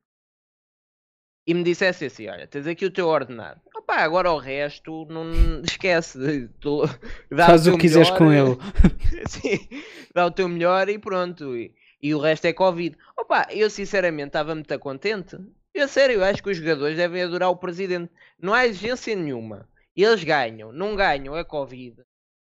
e 1.48 1.54
me 1.54 1.64
dissesse 1.64 2.04
assim: 2.04 2.28
Olha, 2.28 2.46
tens 2.46 2.66
aqui 2.66 2.84
o 2.84 2.90
teu 2.90 3.08
ordenado, 3.08 3.58
opá, 3.74 4.00
agora 4.00 4.30
o 4.30 4.36
resto 4.36 5.06
não 5.08 5.62
esquece. 5.64 6.46
Tu, 6.60 6.82
dá 7.30 7.46
Faz 7.46 7.66
o 7.66 7.72
que 7.72 7.78
quiseres 7.78 8.10
com 8.10 8.30
ele. 8.30 8.58
Sim, 9.26 9.66
dá 10.14 10.26
o 10.26 10.30
teu 10.30 10.46
melhor 10.46 10.90
e 10.90 10.98
pronto. 10.98 11.56
E, 11.56 11.74
e 12.02 12.14
o 12.14 12.18
resto 12.18 12.44
é 12.44 12.52
Covid. 12.52 12.94
Opa, 13.16 13.46
eu 13.50 13.70
sinceramente 13.70 14.28
estava 14.28 14.54
muito 14.54 14.78
contente. 14.78 15.38
Eu 15.72 15.88
sério, 15.88 16.16
eu 16.16 16.24
acho 16.24 16.42
que 16.42 16.50
os 16.50 16.58
jogadores 16.58 16.98
devem 16.98 17.22
adorar 17.22 17.48
o 17.48 17.56
presidente. 17.56 18.12
Não 18.38 18.52
há 18.52 18.66
exigência 18.66 19.16
nenhuma. 19.16 19.66
Eles 19.96 20.22
ganham, 20.22 20.70
não 20.70 20.94
ganham, 20.94 21.34
é 21.34 21.42
Covid. 21.42 21.96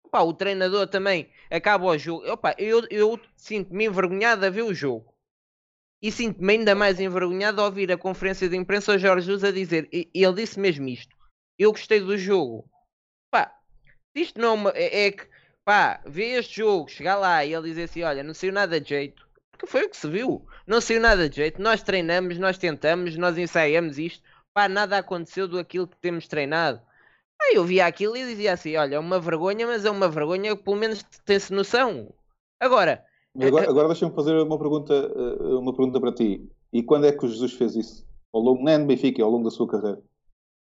Opa, 0.04 0.24
o 0.24 0.34
treinador 0.34 0.88
também 0.88 1.30
acaba 1.52 1.86
o 1.86 1.96
jogo. 1.96 2.28
Opa, 2.28 2.56
eu, 2.58 2.84
eu 2.90 3.20
sinto-me 3.36 3.86
envergonhado 3.86 4.44
a 4.48 4.50
ver 4.50 4.64
o 4.64 4.74
jogo. 4.74 5.15
E 6.06 6.12
sinto-me 6.12 6.54
ainda 6.54 6.76
mais 6.76 7.00
envergonhado 7.00 7.60
a 7.60 7.66
ouvir 7.66 7.92
a 7.92 7.98
conferência 7.98 8.48
de 8.48 8.56
imprensa 8.56 8.92
ao 8.92 9.00
Jorge 9.00 9.26
Jesus 9.26 9.44
a 9.44 9.52
dizer, 9.52 9.90
e 9.92 10.08
ele 10.14 10.34
disse 10.36 10.60
mesmo 10.60 10.88
isto. 10.88 11.18
Eu 11.58 11.72
gostei 11.72 12.00
do 12.00 12.16
jogo. 12.16 12.70
Pá, 13.32 13.52
isto 14.14 14.40
não 14.40 14.70
é 14.70 14.84
é, 14.84 15.08
é 15.08 15.12
que, 15.12 15.28
pá, 15.66 16.00
vê 16.06 16.38
este 16.38 16.58
jogo, 16.58 16.92
chegar 16.92 17.16
lá 17.16 17.44
e 17.44 17.56
ele 17.56 17.70
dizer 17.70 17.86
assim, 17.86 18.04
olha, 18.04 18.22
não 18.22 18.36
saiu 18.36 18.54
nada 18.54 18.80
de 18.80 18.88
jeito. 18.88 19.28
Porque 19.50 19.66
foi 19.66 19.86
o 19.86 19.90
que 19.90 19.98
se 19.98 20.08
viu. 20.08 20.48
Não 20.68 20.80
saiu 20.80 21.02
nada 21.02 21.28
de 21.28 21.38
jeito. 21.38 21.60
Nós 21.60 21.82
treinamos, 21.82 22.38
nós 22.38 22.60
tentamos, 22.60 23.18
nós 23.18 23.36
ensaiamos 23.36 23.98
isto. 23.98 24.24
Pá, 24.54 24.70
nada 24.70 25.00
aconteceu 25.00 25.48
do 25.48 25.58
aquilo 25.58 25.88
que 25.88 25.98
temos 25.98 26.28
treinado. 26.28 26.80
Aí 27.42 27.56
eu 27.56 27.66
via 27.66 27.88
aquilo 27.88 28.16
e 28.16 28.28
dizia 28.28 28.54
assim, 28.54 28.76
olha, 28.78 28.98
é 28.98 29.00
uma 29.00 29.20
vergonha, 29.20 29.66
mas 29.66 29.84
é 29.84 29.90
uma 29.90 30.08
vergonha 30.08 30.56
que 30.56 30.62
pelo 30.64 30.76
menos 30.76 31.02
tem-se 31.26 31.52
noção. 31.52 32.14
Agora, 32.60 33.04
Agora, 33.36 33.70
agora 33.70 33.88
deixa-me 33.88 34.14
fazer 34.14 34.36
uma 34.42 34.58
pergunta, 34.58 34.94
eh, 34.94 35.56
uma 35.56 35.74
pergunta 35.76 36.00
para 36.00 36.14
ti. 36.14 36.50
E 36.72 36.82
quando 36.84 37.06
é 37.06 37.12
que 37.12 37.26
o 37.26 37.28
Jesus 37.30 37.54
fez 37.54 37.76
isso? 37.76 38.06
Ao 38.34 38.42
longo, 38.42 38.64
não 38.64 38.72
é 38.72 38.78
no 38.78 38.86
Benfica, 38.86 39.22
é 39.22 39.24
ao 39.26 39.32
longo 39.32 39.44
da 39.46 39.52
sua 39.52 39.68
carreira. 39.68 40.02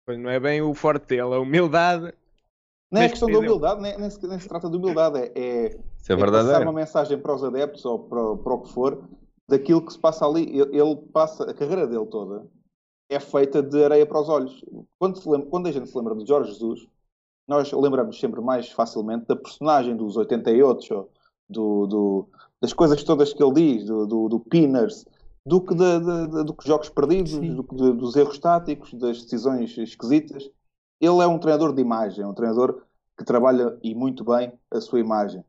pois 0.06 0.18
não 0.18 0.30
é 0.30 0.40
bem 0.40 0.60
o 0.62 0.74
forte 0.74 1.06
dele, 1.06 1.34
a 1.34 1.38
humildade. 1.40 2.12
Não 2.90 3.00
é 3.00 3.08
questão 3.08 3.28
de 3.28 3.34
entendeu? 3.34 3.52
humildade, 3.56 3.80
nem, 3.80 3.98
nem, 3.98 4.10
se, 4.10 4.26
nem 4.26 4.38
se 4.38 4.48
trata 4.48 4.68
de 4.68 4.76
humildade, 4.76 5.18
é, 5.18 5.32
é, 5.36 5.66
é 5.66 5.72
é 6.12 6.16
passar 6.16 6.62
uma 6.62 6.72
mensagem 6.72 7.18
para 7.18 7.34
os 7.34 7.44
adeptos 7.44 7.84
ou 7.84 7.98
para, 8.00 8.36
para 8.36 8.54
o 8.54 8.62
que 8.62 8.72
for 8.72 9.04
daquilo 9.48 9.84
que 9.84 9.92
se 9.92 9.98
passa 9.98 10.26
ali. 10.26 10.42
Ele, 10.58 10.76
ele 10.80 10.96
passa, 11.12 11.48
a 11.48 11.54
carreira 11.54 11.86
dele 11.86 12.06
toda 12.06 12.46
é 13.08 13.18
feita 13.20 13.62
de 13.62 13.84
areia 13.84 14.06
para 14.06 14.20
os 14.20 14.28
olhos. 14.28 14.64
Quando, 14.98 15.18
se 15.20 15.28
lembra- 15.28 15.48
quando 15.50 15.66
a 15.68 15.72
gente 15.72 15.88
se 15.88 15.96
lembra 15.96 16.14
de 16.16 16.26
Jorge 16.26 16.52
Jesus, 16.52 16.86
nós 17.48 17.70
lembramos 17.72 18.18
sempre 18.18 18.40
mais 18.40 18.70
facilmente 18.70 19.26
da 19.26 19.36
personagem 19.36 19.96
dos 19.96 20.16
88, 20.16 20.94
ou 20.94 21.10
do, 21.48 21.86
do- 21.86 22.28
das 22.61 22.72
coisas 22.72 23.02
todas 23.02 23.32
que 23.32 23.42
ele 23.42 23.52
diz, 23.54 23.86
do, 23.86 24.06
do, 24.06 24.28
do 24.28 24.40
Pinners, 24.40 25.04
do 25.46 25.61
que, 25.61 25.74
de, 25.74 25.98
de- 26.00 26.26
de- 26.28 26.44
do 26.44 26.54
que 26.54 26.66
jogos 26.66 26.88
perdidos, 26.88 27.32
Sim. 27.32 27.54
do 27.54 27.64
que 27.64 27.74
dos 27.74 28.14
erros 28.16 28.38
táticos, 28.38 28.92
das 28.94 29.22
decisões 29.22 29.76
esquisitas. 29.78 30.50
Ele 31.00 31.18
é 31.22 31.26
um 31.26 31.38
treinador 31.38 31.72
de 31.74 31.80
imagem, 31.80 32.22
é 32.22 32.26
um 32.26 32.34
treinador 32.34 32.82
que 33.16 33.24
trabalha 33.24 33.76
e 33.82 33.94
muito 33.94 34.22
bem 34.24 34.52
a 34.70 34.80
sua 34.80 35.00
imagem 35.00 35.42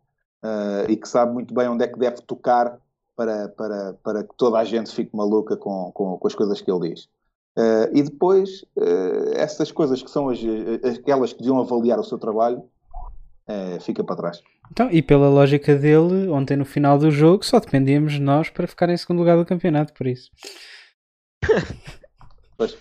eh, 0.43 0.86
e 0.89 0.95
que 0.97 1.07
sabe 1.07 1.34
muito 1.34 1.53
bem 1.53 1.68
onde 1.68 1.84
é 1.84 1.88
que 1.88 1.99
deve 1.99 2.22
tocar 2.22 2.80
para, 3.16 3.49
para, 3.49 3.93
para 4.01 4.24
que 4.24 4.34
toda 4.38 4.57
a 4.57 4.64
gente 4.64 4.89
fique 4.93 5.16
maluca 5.16 5.57
com, 5.57 5.91
com, 5.93 6.18
com 6.18 6.28
as 6.28 6.34
coisas 6.36 6.62
que 6.62 6.72
ele 6.72 6.89
diz. 6.89 7.09
Eh, 7.57 7.91
e 7.95 8.03
depois, 8.03 8.64
eh, 8.78 9.34
essas 9.36 9.72
coisas 9.74 10.01
que 10.01 10.09
são 10.09 10.30
as- 10.30 10.39
aquelas 10.97 11.34
que 11.34 11.39
deviam 11.39 11.59
avaliar 11.59 11.99
o 11.99 12.03
seu 12.03 12.18
trabalho, 12.18 12.64
eh, 13.48 13.80
fica 13.82 14.04
para 14.04 14.16
trás. 14.16 14.42
Então, 14.72 14.89
e 14.92 15.02
pela 15.02 15.28
lógica 15.30 15.76
dele, 15.76 16.30
ontem 16.30 16.56
no 16.56 16.64
final 16.66 16.98
do 16.98 17.12
jogo 17.12 17.44
só 17.44 17.60
dependíamos 17.60 18.14
de 18.14 18.22
nós 18.22 18.50
para 18.50 18.68
ficar 18.68 18.89
em 18.89 18.98
segundo 18.98 19.20
lugar 19.20 19.38
do 19.38 19.46
campeonato, 19.46 19.94
por 19.94 20.08
isso. 20.08 20.30
Pois, 22.58 22.78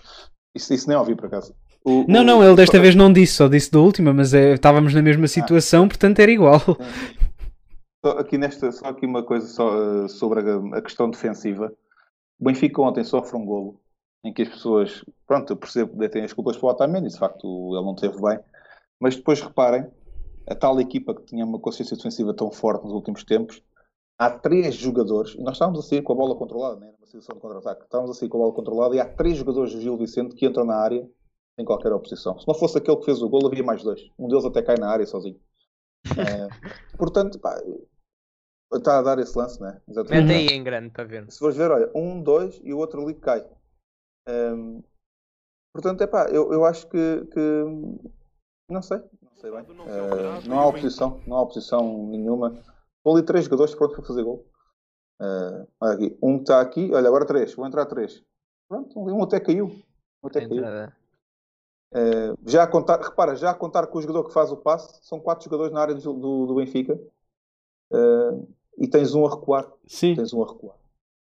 isso, 0.53 0.73
isso 0.73 0.87
nem 0.87 0.97
ouvi 0.97 1.15
por 1.15 1.25
acaso. 1.25 1.55
O- 1.83 2.05
Não, 2.07 2.21
o- 2.21 2.23
não, 2.23 2.43
ele 2.43 2.55
desta 2.55 2.79
vez 2.79 2.93
não 2.93 3.11
disse, 3.11 3.33
só 3.33 3.47
disse 3.47 3.71
da 3.71 3.79
última, 3.79 4.13
mas 4.13 4.31
é, 4.33 4.53
estávamos 4.53 4.93
na 4.93 5.01
mesma 5.01 5.27
situação, 5.27 5.87
portanto 5.87 6.19
era 6.19 6.31
igual. 6.31 6.59
Só 8.03 8.17
aqui 8.17 8.35
nesta, 8.35 8.71
só 8.71 8.87
aqui 8.87 9.05
uma 9.05 9.21
coisa 9.21 9.45
só, 9.45 10.05
eh, 10.05 10.07
sobre 10.07 10.39
a, 10.41 10.77
a 10.77 10.81
questão 10.81 11.07
defensiva. 11.07 11.71
O 12.39 12.45
Benfica 12.45 12.81
ontem 12.81 13.03
sofre 13.03 13.37
um 13.37 13.45
golo 13.45 13.79
em 14.23 14.33
que 14.33 14.41
as 14.41 14.49
pessoas, 14.49 15.05
pronto, 15.27 15.53
eu 15.53 15.57
percebo 15.57 15.95
que 15.99 16.09
têm 16.09 16.23
as 16.23 16.33
culpas 16.33 16.57
para 16.57 16.65
o 16.65 16.69
Otamendi, 16.71 17.09
de 17.09 17.19
facto 17.19 17.45
ele 17.75 17.85
não 17.85 17.93
teve 17.93 18.19
bem, 18.19 18.39
mas 18.99 19.15
depois 19.15 19.39
reparem, 19.39 19.85
a 20.47 20.55
tal 20.55 20.79
equipa 20.79 21.13
que 21.15 21.23
tinha 21.23 21.45
uma 21.45 21.59
consciência 21.59 21.95
defensiva 21.95 22.33
tão 22.33 22.51
forte 22.51 22.83
nos 22.83 22.93
últimos 22.93 23.23
tempos, 23.23 23.61
há 24.17 24.29
três 24.29 24.75
jogadores, 24.75 25.33
e 25.35 25.41
nós 25.43 25.53
estávamos 25.53 25.79
a 25.79 25.87
sair 25.87 26.01
com 26.01 26.13
a 26.13 26.15
bola 26.15 26.35
controlada, 26.35 26.79
né? 26.79 26.91
numa 26.97 27.05
situação 27.05 27.35
de 27.35 27.41
contra-ataque, 27.41 27.83
estávamos 27.83 28.11
a 28.11 28.19
sair 28.19 28.29
com 28.29 28.37
a 28.37 28.41
bola 28.41 28.53
controlada 28.53 28.95
e 28.95 28.99
há 28.99 29.05
três 29.05 29.37
jogadores 29.37 29.73
do 29.73 29.81
Gil 29.81 29.97
Vicente 29.97 30.35
que 30.35 30.45
entram 30.45 30.65
na 30.65 30.75
área 30.75 31.07
sem 31.55 31.65
qualquer 31.65 31.91
oposição. 31.91 32.39
Se 32.39 32.47
não 32.47 32.55
fosse 32.55 32.77
aquele 32.77 32.97
que 32.97 33.05
fez 33.05 33.21
o 33.21 33.29
golo, 33.29 33.47
havia 33.47 33.63
mais 33.63 33.83
dois. 33.83 34.01
Um 34.17 34.27
deles 34.27 34.45
até 34.45 34.61
cai 34.61 34.77
na 34.77 34.89
área 34.89 35.05
sozinho. 35.05 35.39
Eh, 36.17 36.47
portanto, 36.97 37.39
pá, 37.39 37.55
está 38.73 38.99
a 38.99 39.01
dar 39.01 39.19
esse 39.19 39.37
lance, 39.37 39.61
né? 39.61 39.81
Exatamente. 39.87 40.27
Mete 40.27 40.51
aí 40.51 40.57
em 40.57 40.63
grande 40.63 40.89
para 40.89 41.03
ver. 41.03 41.31
Se 41.31 41.39
fores 41.39 41.55
ver, 41.55 41.71
olha, 41.71 41.91
um, 41.95 42.21
dois 42.21 42.59
e 42.63 42.73
o 42.73 42.77
outro 42.77 43.01
ali 43.01 43.13
cai. 43.13 43.47
Ehm, 44.27 44.81
portanto, 45.73 46.01
é 46.01 46.07
pá, 46.07 46.27
eu, 46.29 46.51
eu 46.51 46.65
acho 46.65 46.87
que, 46.89 47.25
que- 47.25 47.99
Não 48.69 48.81
sei, 48.81 48.99
sei 49.41 49.51
bem. 49.51 49.65
Eh, 49.87 50.47
não 50.47 50.59
há 50.59 50.67
oposição, 50.67 51.19
não 51.25 51.37
há 51.37 51.41
oposição 51.41 52.07
nenhuma. 52.07 52.53
Estão 52.97 53.15
ali 53.15 53.23
três 53.23 53.45
jogadores 53.45 53.73
prontos 53.73 53.95
para 53.97 54.05
fazer 54.05 54.23
gol. 54.23 54.45
Eh, 55.19 55.67
olha 55.81 55.93
aqui, 55.93 56.17
um 56.21 56.37
está 56.37 56.61
aqui, 56.61 56.93
olha, 56.93 57.07
agora 57.07 57.25
três, 57.25 57.53
vão 57.55 57.65
entrar 57.65 57.85
três. 57.87 58.23
Pronto, 58.69 58.99
um 58.99 59.23
até 59.23 59.39
caiu. 59.39 59.67
Um 60.23 60.27
até 60.27 60.47
caiu. 60.47 60.63
Eh, 61.93 62.33
já 62.45 62.63
a 62.63 62.67
contar, 62.67 63.01
repara, 63.01 63.35
já 63.35 63.49
a 63.49 63.55
contar 63.55 63.87
com 63.87 63.97
o 63.97 64.01
jogador 64.01 64.25
que 64.25 64.33
faz 64.33 64.51
o 64.51 64.57
passe, 64.57 64.99
são 65.03 65.19
quatro 65.19 65.43
jogadores 65.43 65.73
na 65.73 65.81
área 65.81 65.95
do, 65.95 66.13
do, 66.13 66.45
do 66.45 66.55
Benfica 66.55 66.97
Eh, 67.93 68.45
e 68.77 68.87
tens 68.87 69.13
um 69.13 69.25
a 69.25 69.29
recuar. 69.29 69.69
Sim. 69.85 70.15
Tens 70.15 70.33
um 70.33 70.41
a 70.41 70.47
recuar. 70.47 70.77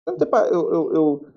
Portanto, 0.06 0.22
epá, 0.22 0.48
eu, 0.48 0.74
eu, 0.74 0.94
eu, 0.94 1.28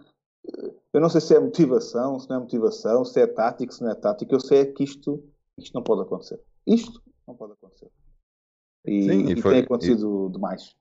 eu 0.92 1.00
não 1.00 1.08
sei 1.08 1.20
se 1.20 1.34
é 1.34 1.40
motivação, 1.40 2.18
se 2.20 2.30
não 2.30 2.36
é 2.36 2.38
motivação, 2.40 3.04
se 3.04 3.20
é 3.20 3.26
tático, 3.26 3.74
se 3.74 3.82
não 3.82 3.90
é 3.90 3.94
tático. 3.96 4.32
Eu 4.32 4.38
sei 4.38 4.60
é 4.60 4.66
que 4.66 4.84
isto, 4.84 5.22
isto 5.58 5.74
não 5.74 5.82
pode 5.82 6.02
acontecer. 6.02 6.40
Isto 6.66 7.02
não 7.26 7.34
pode 7.34 7.52
acontecer. 7.54 7.90
E, 8.84 9.02
Sim, 9.02 9.28
e 9.28 9.32
e 9.32 9.42
foi- 9.42 9.54
tem 9.54 9.62
acontecido 9.62 10.30
demais. 10.30 10.76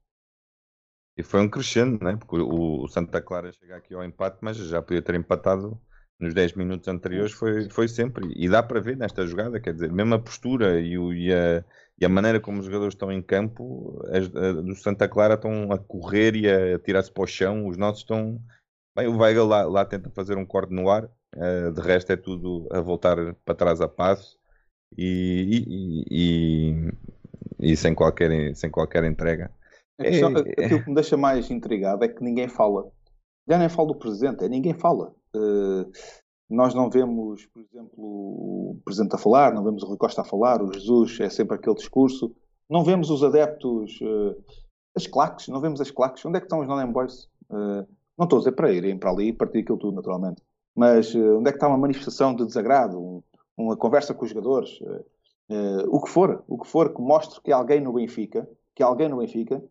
E 1.17 1.23
foi 1.23 1.39
um 1.41 1.49
crescendo, 1.49 2.03
né? 2.03 2.17
Porque 2.17 2.35
o, 2.37 2.83
o 2.83 2.87
Santa 2.87 3.21
Clara 3.21 3.51
chega 3.53 3.77
aqui 3.77 3.93
ao 3.93 4.03
empate, 4.03 4.37
mas 4.41 4.57
já 4.57 4.81
podia 4.81 5.01
ter 5.01 5.15
empatado 5.15 5.79
nos 6.19 6.33
10 6.33 6.53
minutos 6.53 6.87
anteriores, 6.87 7.31
foi, 7.31 7.69
foi 7.69 7.87
sempre. 7.87 8.31
E 8.35 8.47
dá 8.49 8.61
para 8.63 8.79
ver 8.81 8.97
nesta 8.97 9.25
jogada, 9.25 9.59
quer 9.59 9.73
dizer, 9.73 9.91
mesmo 9.91 10.13
a 10.15 10.19
postura 10.19 10.79
e, 10.79 10.97
o- 10.97 11.13
e 11.13 11.33
a, 11.33 11.63
e 11.99 12.05
a 12.05 12.09
maneira 12.09 12.39
como 12.39 12.59
os 12.59 12.65
jogadores 12.65 12.93
estão 12.93 13.11
em 13.11 13.21
campo, 13.21 14.01
as 14.09 14.25
a, 14.35 14.51
do 14.61 14.75
Santa 14.75 15.07
Clara 15.07 15.35
estão 15.35 15.71
a 15.71 15.77
correr 15.77 16.35
e 16.35 16.49
a 16.49 16.79
tirar-se 16.79 17.11
para 17.11 17.23
o 17.23 17.27
chão, 17.27 17.67
os 17.67 17.77
nossos 17.77 18.01
estão. 18.01 18.41
Bem, 18.95 19.07
o 19.07 19.17
Weigl 19.17 19.45
lá, 19.45 19.63
lá 19.63 19.85
tenta 19.85 20.09
fazer 20.09 20.37
um 20.37 20.45
corte 20.45 20.73
no 20.73 20.89
ar, 20.89 21.09
eh, 21.35 21.71
de 21.71 21.81
resto 21.81 22.11
é 22.13 22.17
tudo 22.17 22.67
a 22.71 22.79
voltar 22.81 23.17
para 23.45 23.55
trás 23.55 23.81
a 23.81 23.87
passo 23.89 24.37
e, 24.97 26.05
e, 26.09 26.89
e- 27.59 27.71
e 27.71 27.77
sem, 27.77 27.93
qualquer, 27.95 28.55
sem 28.55 28.69
qualquer 28.69 29.03
entrega. 29.03 29.51
A 29.99 30.03
questão- 30.03 30.33
É- 30.37 30.65
Aquilo 30.65 30.83
que 30.83 30.89
me 30.89 30.95
deixa 30.95 31.17
mais 31.17 31.49
intrigado 31.49 32.03
é 32.03 32.07
que 32.07 32.23
ninguém 32.23 32.47
fala. 32.47 32.89
Já 33.47 33.57
nem 33.57 33.69
falo 33.69 33.89
do 33.89 33.95
presidente, 33.99 34.43
é 34.43 34.49
ninguém 34.49 34.73
fala. 34.73 35.13
Eh, 35.35 35.85
nós 36.49 36.73
não 36.73 36.89
vemos, 36.89 37.45
por 37.47 37.61
exemplo, 37.61 37.93
o 37.97 38.81
presidente 38.83 39.15
a 39.15 39.17
falar, 39.19 39.53
não 39.53 39.63
vemos 39.63 39.83
o 39.83 39.87
Rui 39.87 39.97
Costa 39.97 40.21
a 40.21 40.25
falar, 40.25 40.61
o 40.61 40.73
Jesus 40.73 41.19
é 41.19 41.29
sempre 41.29 41.55
aquele 41.55 41.75
discurso. 41.75 42.35
Não 42.69 42.83
vemos 42.83 43.09
os 43.09 43.23
adeptos, 43.23 43.99
eh, 44.01 44.35
as 44.95 45.07
claques, 45.07 45.47
não 45.47 45.61
vemos 45.61 45.79
as 45.81 45.91
claques. 45.91 46.25
Onde 46.25 46.37
é 46.37 46.39
que 46.39 46.45
estão 46.45 46.59
os 46.61 46.67
non 46.67 46.91
boys? 46.91 47.27
Eh, 47.51 47.85
não 48.17 48.23
estou 48.25 48.37
a 48.37 48.39
dizer 48.39 48.51
para 48.53 48.71
irem 48.71 48.97
para 48.97 49.11
ali 49.11 49.27
e 49.29 49.33
partir 49.33 49.59
aquilo 49.59 49.77
tudo, 49.77 49.95
naturalmente. 49.95 50.41
Mas 50.75 51.13
onde 51.15 51.47
é 51.49 51.51
que 51.51 51.57
está 51.57 51.67
uma 51.67 51.77
manifestação 51.77 52.35
de 52.35 52.45
desagrado, 52.45 52.99
um- 52.99 53.23
uma 53.57 53.75
conversa 53.77 54.13
com 54.13 54.25
os 54.25 54.29
jogadores? 54.31 54.79
Eh, 55.49 55.85
o 55.87 56.01
que 56.01 56.09
for, 56.09 56.43
o 56.47 56.57
que 56.57 56.67
for 56.67 56.93
que 56.93 57.01
mostre 57.01 57.39
que 57.41 57.51
alguém 57.51 57.79
no 57.81 57.93
Benfica, 57.93 58.47
que 58.73 58.81
alguém 58.81 59.07
no 59.09 59.17
Benfica 59.17 59.63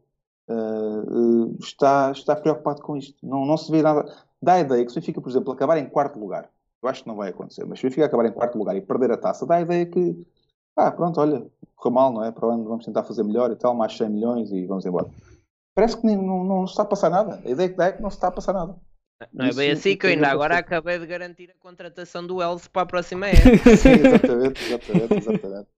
uh, 0.48 1.46
uh, 1.46 1.56
está, 1.60 2.12
está 2.12 2.36
preocupado 2.36 2.80
com 2.82 2.96
isto. 2.96 3.14
Não, 3.26 3.44
não 3.44 3.56
se 3.56 3.70
vê 3.70 3.82
nada. 3.82 4.04
Dá 4.40 4.54
a 4.54 4.60
ideia 4.60 4.84
que 4.84 4.92
se 4.92 4.98
o 4.98 5.00
Benfica, 5.00 5.20
por 5.20 5.30
exemplo, 5.30 5.52
acabar 5.52 5.78
em 5.78 5.88
quarto 5.88 6.18
lugar, 6.18 6.50
eu 6.82 6.88
acho 6.88 7.02
que 7.02 7.08
não 7.08 7.16
vai 7.16 7.30
acontecer, 7.30 7.64
mas 7.64 7.80
se 7.80 7.86
o 7.86 7.88
Benfica 7.88 8.06
acabar 8.06 8.26
em 8.26 8.32
quarto 8.32 8.56
lugar 8.58 8.76
e 8.76 8.80
perder 8.80 9.12
a 9.12 9.16
taça, 9.16 9.46
dá 9.46 9.56
a 9.56 9.62
ideia 9.62 9.86
que 9.86 10.26
Ah, 10.76 10.90
pronto, 10.92 11.20
olha, 11.20 11.46
correu 11.76 11.94
mal, 11.94 12.12
não 12.12 12.24
é? 12.24 12.32
Para 12.32 12.46
o 12.48 12.50
ano 12.50 12.64
vamos 12.64 12.84
tentar 12.84 13.04
fazer 13.04 13.24
melhor 13.24 13.50
e 13.50 13.56
tal, 13.56 13.74
mais 13.74 13.96
100 13.96 14.10
milhões 14.10 14.52
e 14.52 14.66
vamos 14.66 14.86
embora. 14.86 15.08
Parece 15.74 15.96
que 15.96 16.06
nem, 16.06 16.16
não, 16.16 16.44
não 16.44 16.66
se 16.66 16.72
está 16.72 16.84
a 16.84 16.86
passar 16.86 17.10
nada. 17.10 17.40
A 17.44 17.50
ideia 17.50 17.68
que 17.68 17.76
dá 17.76 17.86
é 17.86 17.92
que 17.92 18.02
não 18.02 18.10
se 18.10 18.16
está 18.16 18.28
a 18.28 18.32
passar 18.32 18.52
nada. 18.52 18.76
Não 19.32 19.46
é 19.46 19.52
Isso 19.52 19.54
bem 19.54 19.70
assim 19.72 19.96
que 19.96 20.06
eu 20.06 20.10
ainda 20.10 20.28
agora 20.30 20.58
acabei 20.58 20.98
de 20.98 21.06
garantir 21.06 21.50
a 21.50 21.54
contratação 21.54 22.26
do 22.26 22.42
Elso 22.42 22.70
para 22.70 22.82
a 22.82 22.86
próxima 22.86 23.28
época. 23.28 23.70
Sim, 23.76 23.90
exatamente, 24.00 24.62
exatamente, 24.64 25.18
exatamente. 25.18 25.68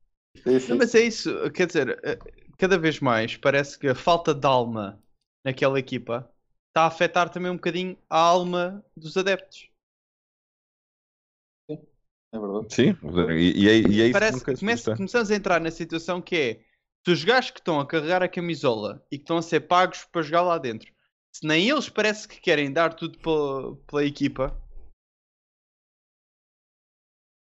Sim, 0.46 0.60
sim, 0.60 0.72
Não, 0.72 0.76
mas 0.76 0.94
é 0.94 1.00
isso, 1.00 1.30
quer 1.52 1.66
dizer, 1.66 2.00
eh, 2.04 2.18
cada 2.58 2.78
vez 2.78 3.00
mais 3.00 3.36
parece 3.36 3.78
que 3.78 3.88
a 3.88 3.94
falta 3.94 4.34
de 4.34 4.46
alma 4.46 5.02
naquela 5.44 5.78
equipa 5.78 6.30
está 6.68 6.82
a 6.84 6.86
afetar 6.86 7.30
também 7.30 7.50
um 7.50 7.56
bocadinho 7.56 7.96
a 8.10 8.18
alma 8.18 8.84
dos 8.96 9.16
adeptos. 9.16 9.68
é 12.32 12.38
verdade. 12.38 12.68
Sim, 12.74 12.96
e, 13.30 13.64
e 13.64 13.68
é, 13.68 13.78
e 13.78 14.00
é 14.02 14.06
isso 14.08 14.20
Parece 14.20 14.42
que 14.44 14.44
que 14.44 14.54
começa- 14.56 14.96
começamos 14.96 15.30
a 15.30 15.34
entrar 15.36 15.60
na 15.60 15.70
situação 15.70 16.20
que 16.20 16.36
é 16.36 16.54
se 17.04 17.12
os 17.12 17.22
gajos 17.24 17.50
que 17.52 17.60
estão 17.60 17.78
a 17.78 17.86
carregar 17.86 18.22
a 18.22 18.28
camisola 18.28 19.04
e 19.10 19.16
que 19.16 19.22
estão 19.22 19.36
a 19.38 19.42
ser 19.42 19.60
pagos 19.60 20.04
para 20.04 20.22
jogar 20.22 20.42
lá 20.42 20.58
dentro, 20.58 20.92
se 21.36 21.46
nem 21.46 21.68
eles 21.68 21.88
parece 21.90 22.26
que 22.26 22.40
querem 22.40 22.72
dar 22.72 22.94
tudo 22.94 23.18
pela, 23.18 23.76
pela 23.86 24.04
equipa, 24.04 24.56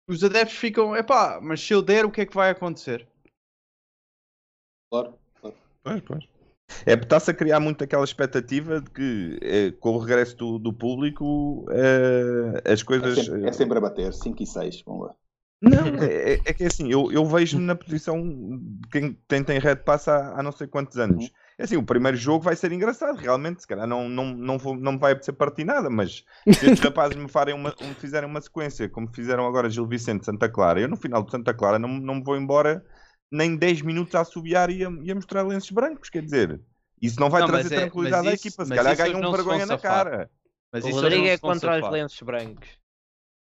os 0.07 0.23
adeptos 0.23 0.57
ficam, 0.57 0.95
epá, 0.95 1.39
mas 1.41 1.61
se 1.61 1.73
eu 1.73 1.81
der, 1.81 2.05
o 2.05 2.11
que 2.11 2.21
é 2.21 2.25
que 2.25 2.35
vai 2.35 2.51
acontecer? 2.51 3.07
Claro. 4.91 5.17
Pois, 5.83 6.01
pois. 6.01 6.23
É, 6.85 6.93
está-se 6.93 7.31
a 7.31 7.33
criar 7.33 7.59
muito 7.59 7.83
aquela 7.83 8.03
expectativa 8.03 8.79
de 8.79 8.89
que 8.91 9.39
eh, 9.41 9.71
com 9.71 9.95
o 9.95 9.99
regresso 9.99 10.37
do, 10.37 10.59
do 10.59 10.71
público 10.71 11.65
eh, 11.71 12.61
as 12.71 12.81
É 12.81 12.85
coisas. 12.85 13.25
sempre, 13.25 13.47
é 13.47 13.51
sempre 13.51 13.77
a 13.77 13.81
bater, 13.81 14.13
5 14.13 14.43
e 14.43 14.45
6, 14.45 14.81
vamos 14.83 15.07
lá. 15.07 15.15
Não, 15.61 15.87
é, 16.03 16.33
é- 16.33 16.41
é 16.45 16.53
que 16.53 16.63
é 16.63 16.67
assim, 16.67 16.91
eu, 16.91 17.11
eu 17.11 17.25
vejo-me 17.25 17.65
na 17.65 17.75
posição 17.75 18.19
de 18.21 18.87
quem, 18.89 19.17
quem 19.27 19.43
tem 19.43 19.59
Red 19.59 19.77
Pass 19.77 20.07
há, 20.07 20.39
há 20.39 20.43
não 20.43 20.51
sei 20.51 20.67
quantos 20.67 20.97
anos. 20.97 21.31
É 21.61 21.65
assim, 21.65 21.77
o 21.77 21.83
primeiro 21.85 22.17
jogo 22.17 22.43
vai 22.43 22.55
ser 22.55 22.71
engraçado, 22.71 23.17
realmente, 23.17 23.61
se 23.61 23.67
calhar 23.67 23.85
não, 23.85 24.09
não, 24.09 24.25
não, 24.33 24.57
vou, 24.57 24.75
não 24.75 24.93
me 24.93 24.97
vai 24.97 25.11
apetecer 25.11 25.35
partir 25.35 25.63
nada, 25.63 25.91
mas 25.91 26.23
se 26.51 26.65
estes 26.65 26.79
rapazes 26.79 27.15
me, 27.15 27.27
farem 27.29 27.53
uma, 27.53 27.69
me 27.79 27.93
fizerem 27.93 28.27
uma 28.27 28.41
sequência, 28.41 28.89
como 28.89 29.07
fizeram 29.13 29.45
agora 29.45 29.69
Gil 29.69 29.85
Vicente 29.87 30.25
Santa 30.25 30.49
Clara, 30.49 30.81
eu 30.81 30.87
no 30.87 30.97
final 30.97 31.21
de 31.23 31.29
Santa 31.29 31.53
Clara 31.53 31.77
não, 31.77 31.87
não 31.87 32.15
me 32.15 32.23
vou 32.23 32.35
embora 32.35 32.83
nem 33.31 33.55
10 33.55 33.83
minutos 33.83 34.15
a 34.15 34.21
assobiar 34.21 34.71
e 34.71 34.83
a, 34.83 34.89
e 35.03 35.11
a 35.11 35.15
mostrar 35.15 35.43
lenços 35.43 35.69
brancos, 35.69 36.09
quer 36.09 36.23
dizer, 36.23 36.59
isso 36.99 37.19
não 37.19 37.29
vai 37.29 37.41
Não, 37.41 37.47
trazer 37.47 37.75
é- 37.75 37.79
tranquilidade 37.81 38.23
mas 38.25 38.31
à 38.31 38.35
isso- 38.35 38.47
equipa, 38.47 38.65
se 38.65 38.73
calhar 38.75 38.97
ganham 38.97 39.23
se 39.23 39.31
vergonha 39.37 39.65
na 39.67 39.77
safar. 39.77 40.05
cara. 40.05 40.29
Mas 40.73 40.83
O 40.83 40.89
isso 40.89 40.99
Rodrigo 41.01 41.27
é 41.27 41.37
contra 41.37 41.85
os 41.85 41.91
lenços 41.91 42.21
brancos. 42.23 42.69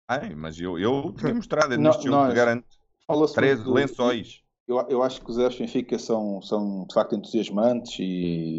Ai, 0.09 0.35
mas 0.37 0.61
eu, 0.61 0.79
eu 0.79 1.13
tinha 1.19 1.35
mostrado 1.35 1.77
Nó- 1.77 1.89
neste 1.89 2.05
jogo, 2.05 2.29
te 2.29 2.35
garanto, 2.35 2.67
Fala-se 3.09 3.35
13 3.35 3.55
muito 3.63 3.65
do- 3.71 3.75
lençóis. 3.75 4.41
Eu, 4.67 4.79
eu 4.89 5.03
acho 5.03 5.21
que 5.23 5.31
os 5.31 5.39
Erros 5.39 5.59
Benfica 5.59 5.99
são, 5.99 6.41
são 6.43 6.87
de 6.87 6.95
facto 6.95 7.15
entusiasmantes 7.15 7.99
e 8.01 8.57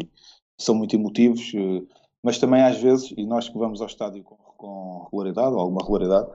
são 0.58 0.74
muito 0.74 0.94
emotivos, 0.94 1.52
eh, 1.54 1.82
mas 2.22 2.38
também 2.38 2.62
às 2.62 2.78
vezes, 2.80 3.12
e 3.16 3.26
nós 3.26 3.48
que 3.48 3.58
vamos 3.58 3.80
ao 3.80 3.86
estádio 3.88 4.22
com, 4.22 4.36
com 4.56 5.02
regularidade, 5.04 5.52
ou 5.54 5.60
alguma 5.60 5.80
regularidade, 5.82 6.28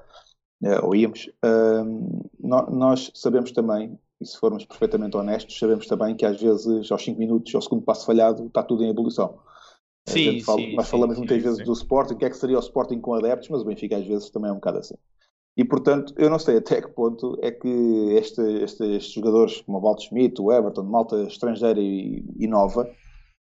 eh, 0.63 0.79
ou 0.81 0.95
íamos, 0.95 1.29
ehm, 1.43 2.21
nó- 2.39 2.67
nós 2.71 3.11
sabemos 3.15 3.51
também, 3.51 3.99
e 4.21 4.25
se 4.25 4.37
formos 4.39 4.65
perfeitamente 4.65 5.17
honestos, 5.17 5.57
sabemos 5.59 5.87
também 5.87 6.15
que 6.15 6.25
às 6.25 6.39
vezes 6.41 6.91
aos 6.91 7.03
5 7.03 7.19
minutos, 7.19 7.53
ao 7.55 7.61
segundo 7.61 7.83
passo 7.83 8.05
falhado, 8.05 8.47
está 8.47 8.63
tudo 8.63 8.83
em 8.83 8.89
ebulição. 8.89 9.39
Sim, 10.07 10.39
fala- 10.39 10.67
sim, 10.67 10.73
nós 10.73 10.87
sim, 10.87 10.89
falamos 10.89 11.17
sim, 11.17 11.17
muitas 11.17 11.41
vezes 11.43 11.61
do 11.61 11.73
Sporting, 11.73 12.15
o 12.15 12.17
que 12.17 12.25
é 12.25 12.29
que 12.29 12.37
seria 12.37 12.57
o 12.57 12.61
Sporting 12.61 12.99
com 13.01 13.13
adeptos, 13.15 13.49
mas 13.49 13.61
o 13.61 13.65
Benfica 13.65 13.97
às 13.97 14.05
vezes 14.07 14.29
também 14.31 14.49
é 14.49 14.53
um 14.53 14.57
bocado 14.57 14.79
assim. 14.79 14.95
E 15.57 15.65
portanto, 15.65 16.13
eu 16.17 16.29
não 16.29 16.39
sei 16.39 16.57
até 16.57 16.81
que 16.81 16.87
ponto 16.89 17.37
é 17.41 17.51
que 17.51 17.67
este, 18.17 18.41
este- 18.63 18.83
estes 18.95 19.13
jogadores 19.13 19.61
como 19.61 19.77
o 19.77 19.81
Walter 19.81 20.03
Schmidt, 20.05 20.41
o 20.41 20.51
Everton, 20.51 20.83
malta 20.83 21.23
estrangeira 21.23 21.79
e, 21.79 22.23
e 22.39 22.47
nova, 22.47 22.89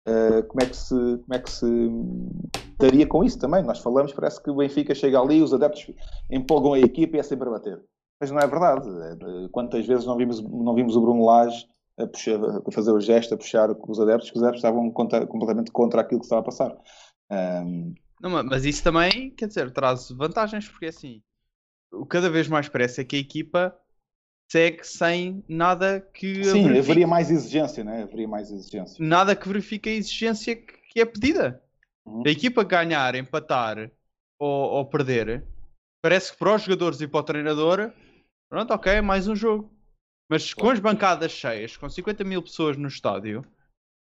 eh, 0.07 0.41
como, 0.43 0.61
é 0.63 0.67
que 0.67 0.75
se, 0.77 0.95
como 0.95 1.33
é 1.33 1.39
que 1.39 1.49
se 1.51 1.65
daria 2.79 3.07
com 3.07 3.23
isso 3.23 3.39
também? 3.39 3.63
Nós 3.63 3.79
falamos, 3.79 4.13
parece 4.13 4.41
que 4.41 4.49
o 4.49 4.55
Benfica 4.55 4.95
chega 4.95 5.19
ali, 5.19 5.41
os 5.41 5.53
adeptos 5.53 5.85
empolgam 6.29 6.73
a 6.73 6.79
equipa 6.79 7.17
e 7.17 7.19
é 7.19 7.23
sempre 7.23 7.47
a 7.47 7.51
bater. 7.51 7.81
Mas 8.19 8.31
não 8.31 8.39
é 8.39 8.47
verdade. 8.47 8.87
É 8.89 9.49
Quantas 9.51 9.85
vezes 9.85 10.05
não 10.05 10.17
vimos, 10.17 10.41
não 10.41 10.73
vimos 10.73 10.95
o 10.95 11.01
Bruno 11.01 11.25
Lage 11.25 11.67
a, 11.99 12.07
puxar, 12.07 12.39
a 12.65 12.71
fazer 12.71 12.91
o 12.91 12.99
gesto, 12.99 13.33
a 13.33 13.37
puxar 13.37 13.69
os 13.71 13.99
adeptos, 13.99 14.29
que 14.31 14.37
os 14.37 14.43
adeptos 14.43 14.59
estavam 14.63 14.89
contra- 14.91 15.25
completamente 15.27 15.71
contra 15.71 16.01
aquilo 16.01 16.19
que 16.21 16.25
estava 16.25 16.41
a 16.41 16.45
passar. 16.45 16.75
Ahm, 17.29 17.93
Não, 18.21 18.29
ma- 18.29 18.43
mas 18.43 18.65
isso 18.65 18.83
também, 18.83 19.31
quer 19.31 19.47
dizer, 19.47 19.71
traz 19.71 20.09
vantagens, 20.11 20.67
porque 20.69 20.87
assim, 20.87 21.21
o 21.91 22.05
cada 22.05 22.29
vez 22.29 22.47
mais 22.47 22.67
parece 22.69 23.01
é 23.01 23.03
que 23.03 23.15
a 23.15 23.19
equipa 23.19 23.75
segue 24.51 24.83
sem 24.83 25.43
nada 25.47 26.01
que 26.13 26.43
sim, 26.43 26.63
verifique- 26.63 26.79
haveria 26.79 27.07
mais 27.07 27.29
exigência, 27.31 27.83
né? 27.83 28.03
Haveria 28.03 28.27
mais 28.27 28.51
exigência. 28.51 29.05
nada 29.05 29.35
que 29.35 29.47
verifique 29.47 29.89
a 29.89 29.93
exigência 29.93 30.55
que, 30.55 30.99
é 30.99 31.05
pedida. 31.05 31.61
Uhum. 32.05 32.23
A 32.25 32.29
equipa 32.29 32.63
ganhar, 32.63 33.13
empatar 33.15 33.91
ou, 34.39 34.49
ou 34.49 34.85
perder, 34.85 35.43
parece 36.01 36.31
que 36.31 36.39
para 36.39 36.55
os 36.55 36.63
jogadores 36.63 37.01
e 37.01 37.07
para 37.07 37.19
o 37.19 37.23
treinador, 37.23 37.91
pronto, 38.49 38.73
ok, 38.73 39.01
mais 39.01 39.27
um 39.27 39.35
jogo. 39.35 39.71
Mas 40.29 40.53
com 40.53 40.69
as 40.69 40.79
bancadas 40.79 41.31
cheias, 41.31 41.77
com 41.77 41.89
50 41.89 42.23
mil 42.23 42.41
pessoas 42.41 42.75
no 42.77 42.87
estádio, 42.87 43.45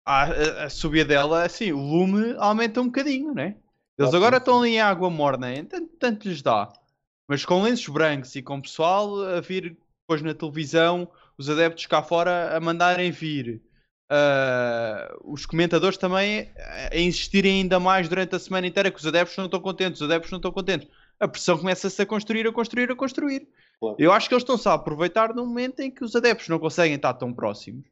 a, 0.04 0.24
a, 0.24 0.64
a 0.64 0.70
subida 0.70 1.04
dela, 1.04 1.44
assim, 1.44 1.72
o 1.72 1.78
lume 1.78 2.34
aumenta 2.38 2.80
um 2.80 2.86
bocadinho, 2.86 3.34
né? 3.34 3.56
Eles 3.98 4.14
agora 4.14 4.38
estão 4.38 4.60
ali 4.60 4.70
em 4.70 4.80
água 4.80 5.10
morna, 5.10 5.48
tanto, 5.64 5.96
tanto 5.98 6.28
lhes 6.28 6.40
dá. 6.40 6.72
Mas 7.28 7.44
com 7.44 7.62
lenços 7.62 7.88
brancos 7.88 8.34
e 8.34 8.42
com 8.42 8.60
pessoal 8.60 9.22
a 9.22 9.40
vir 9.40 9.76
depois 10.00 10.22
na 10.22 10.34
televisão, 10.34 11.06
os 11.36 11.50
adeptos 11.50 11.84
cá 11.86 12.02
fora 12.02 12.56
a 12.56 12.60
mandarem 12.60 13.10
vir. 13.10 13.62
ah, 14.10 15.14
os 15.24 15.44
comentadores 15.44 15.98
também 15.98 16.50
a 16.56 16.94
a 16.94 16.98
insistirem 16.98 17.60
ainda 17.60 17.78
mais 17.78 18.08
durante 18.08 18.34
a 18.34 18.38
semana 18.38 18.66
inteira 18.66 18.90
que 18.90 18.98
os 18.98 19.06
adeptos 19.06 19.36
não 19.36 19.44
estão 19.44 19.60
contentes, 19.60 20.00
os 20.00 20.06
adeptos 20.06 20.30
não 20.30 20.38
estão 20.38 20.50
contentes. 20.52 20.88
A 21.20 21.28
pressão 21.28 21.58
começa-se 21.58 22.00
a 22.00 22.06
construir, 22.06 22.46
a 22.46 22.52
construir, 22.52 22.90
a 22.90 22.96
construir. 22.96 23.48
Claro. 23.78 23.96
Eu 23.98 24.12
acho 24.12 24.28
que 24.28 24.34
eles 24.34 24.42
estão-se 24.42 24.68
a 24.68 24.74
aproveitar 24.74 25.34
no 25.34 25.46
momento 25.46 25.80
em 25.80 25.90
que 25.90 26.04
os 26.04 26.16
adeptos 26.16 26.48
não 26.48 26.58
conseguem 26.58 26.96
estar 26.96 27.14
tão 27.14 27.34
próximos. 27.34 27.84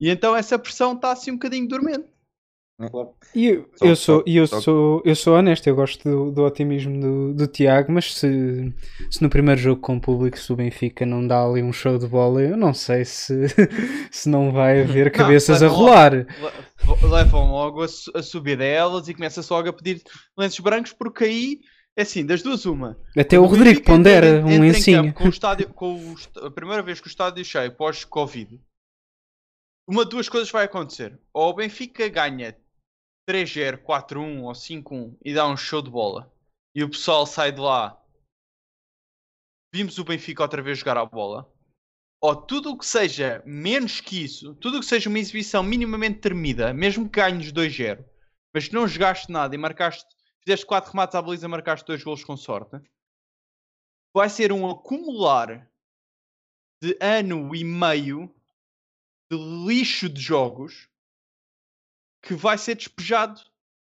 E 0.00 0.10
então 0.10 0.36
essa 0.36 0.58
pressão 0.58 0.94
está 0.94 1.12
assim 1.12 1.30
um 1.30 1.34
bocadinho 1.34 1.66
dormente. 1.68 2.13
E 3.34 3.46
eu, 3.46 3.70
Só- 3.76 3.86
eu 3.86 3.96
sou, 3.96 4.18
só- 4.18 4.24
eu 4.26 4.46
só- 4.48 4.60
sou, 4.60 5.02
eu 5.04 5.14
sou 5.16 5.36
honesto, 5.36 5.66
eu 5.68 5.76
gosto 5.76 6.02
do, 6.08 6.30
do 6.32 6.42
otimismo 6.44 7.00
do, 7.00 7.32
do 7.34 7.46
Tiago, 7.46 7.92
mas 7.92 8.12
se, 8.14 8.74
se 9.10 9.22
no 9.22 9.30
primeiro 9.30 9.60
jogo 9.60 9.80
com 9.80 9.96
o 9.96 10.00
público 10.00 10.36
se 10.36 10.52
o 10.52 10.56
Benfica 10.56 11.06
não 11.06 11.24
dá 11.24 11.44
ali 11.44 11.62
um 11.62 11.72
show 11.72 11.96
de 11.98 12.08
bola, 12.08 12.42
eu 12.42 12.56
não 12.56 12.74
sei 12.74 13.04
se, 13.04 13.46
se 14.10 14.28
não 14.28 14.50
vai 14.50 14.82
haver 14.82 15.12
cabeças 15.12 15.62
a 15.62 15.66
levam 15.66 15.78
logo- 15.78 15.90
rolar. 15.90 16.12
le- 16.14 16.26
Levam 17.10 17.50
logo 17.52 17.82
a, 17.82 17.86
a 18.18 18.22
subir 18.22 18.58
delas 18.58 19.06
e 19.08 19.14
começa-se 19.14 19.50
logo 19.52 19.68
a 19.68 19.72
pedir 19.72 20.02
lenços 20.36 20.58
brancos, 20.60 20.92
porque 20.92 21.24
aí, 21.24 21.60
é 21.96 22.02
assim, 22.02 22.26
das 22.26 22.42
duas, 22.42 22.66
uma. 22.66 22.98
Até 23.16 23.36
Quando 23.36 23.44
o 23.44 23.46
Rodrigo 23.50 23.64
Benfica 23.78 23.92
pondera 23.92 24.26
entra- 24.38 24.46
um 24.46 24.60
lencinho. 24.60 25.14
Com 25.14 25.24
o 25.26 25.30
estádio, 25.30 25.68
com 25.68 25.94
o 25.94 26.14
a 26.46 26.50
primeira 26.50 26.82
vez 26.82 27.00
que 27.00 27.06
o 27.06 27.08
estádio 27.08 27.44
cheio 27.44 27.70
pós-Covid, 27.72 28.60
uma 29.88 30.02
de 30.04 30.10
duas 30.10 30.28
coisas 30.28 30.50
vai 30.50 30.64
acontecer. 30.64 31.18
Ou 31.32 31.50
o 31.50 31.54
Benfica 31.54 32.08
ganha 32.08 32.54
3-0, 33.28 33.82
4-1 33.82 34.42
ou 34.42 34.52
5-1 34.52 35.16
e 35.24 35.34
dá 35.34 35.46
um 35.46 35.56
show 35.56 35.80
de 35.80 35.90
bola. 35.90 36.32
E 36.74 36.82
o 36.82 36.90
pessoal 36.90 37.26
sai 37.26 37.52
de 37.52 37.60
lá. 37.60 38.00
Vimos 39.72 39.98
o 39.98 40.04
Benfica 40.04 40.42
outra 40.42 40.62
vez 40.62 40.78
jogar 40.78 40.96
a 40.96 41.06
bola. 41.06 41.50
Ou 42.20 42.34
tudo 42.34 42.70
o 42.70 42.78
que 42.78 42.86
seja 42.86 43.42
menos 43.44 44.00
que 44.00 44.24
isso, 44.24 44.54
tudo 44.54 44.78
o 44.78 44.80
que 44.80 44.86
seja 44.86 45.10
uma 45.10 45.18
exibição 45.18 45.62
minimamente 45.62 46.20
termida, 46.20 46.72
mesmo 46.72 47.04
que 47.08 47.20
ganhes 47.20 47.52
2-0, 47.52 48.02
mas 48.54 48.70
não 48.70 48.88
jogaste 48.88 49.30
nada 49.30 49.54
e 49.54 49.58
marcaste, 49.58 50.06
fizeste 50.42 50.64
4 50.64 50.90
remates 50.90 51.14
à 51.14 51.20
baliza, 51.20 51.46
marcaste 51.48 51.86
2 51.86 52.02
golos 52.02 52.24
com 52.24 52.34
sorte, 52.34 52.80
vai 54.14 54.30
ser 54.30 54.52
um 54.52 54.70
acumular 54.70 55.70
de 56.82 56.96
ano 56.98 57.54
e 57.54 57.62
meio 57.62 58.34
de 59.30 59.36
lixo 59.66 60.08
de 60.08 60.20
jogos 60.20 60.88
que 62.26 62.34
vai 62.34 62.56
ser 62.56 62.74
despejado 62.74 63.40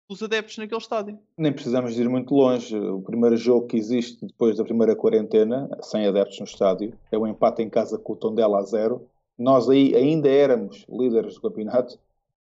pelos 0.07 0.23
adeptos 0.23 0.57
naquele 0.57 0.81
estádio. 0.81 1.19
Nem 1.37 1.53
precisamos 1.53 1.97
ir 1.97 2.09
muito 2.09 2.33
longe. 2.33 2.75
O 2.77 3.01
primeiro 3.01 3.37
jogo 3.37 3.67
que 3.67 3.77
existe 3.77 4.25
depois 4.25 4.57
da 4.57 4.63
primeira 4.63 4.95
quarentena, 4.95 5.69
sem 5.81 6.05
adeptos 6.07 6.39
no 6.39 6.45
estádio, 6.45 6.97
é 7.11 7.17
o 7.17 7.27
empate 7.27 7.61
em 7.61 7.69
casa 7.69 7.97
com 7.97 8.13
o 8.13 8.15
Tondela 8.15 8.59
a 8.59 8.63
zero. 8.63 9.07
Nós 9.37 9.69
aí 9.69 9.95
ainda 9.95 10.27
éramos 10.29 10.85
líderes 10.89 11.35
do 11.35 11.41
campeonato 11.41 11.97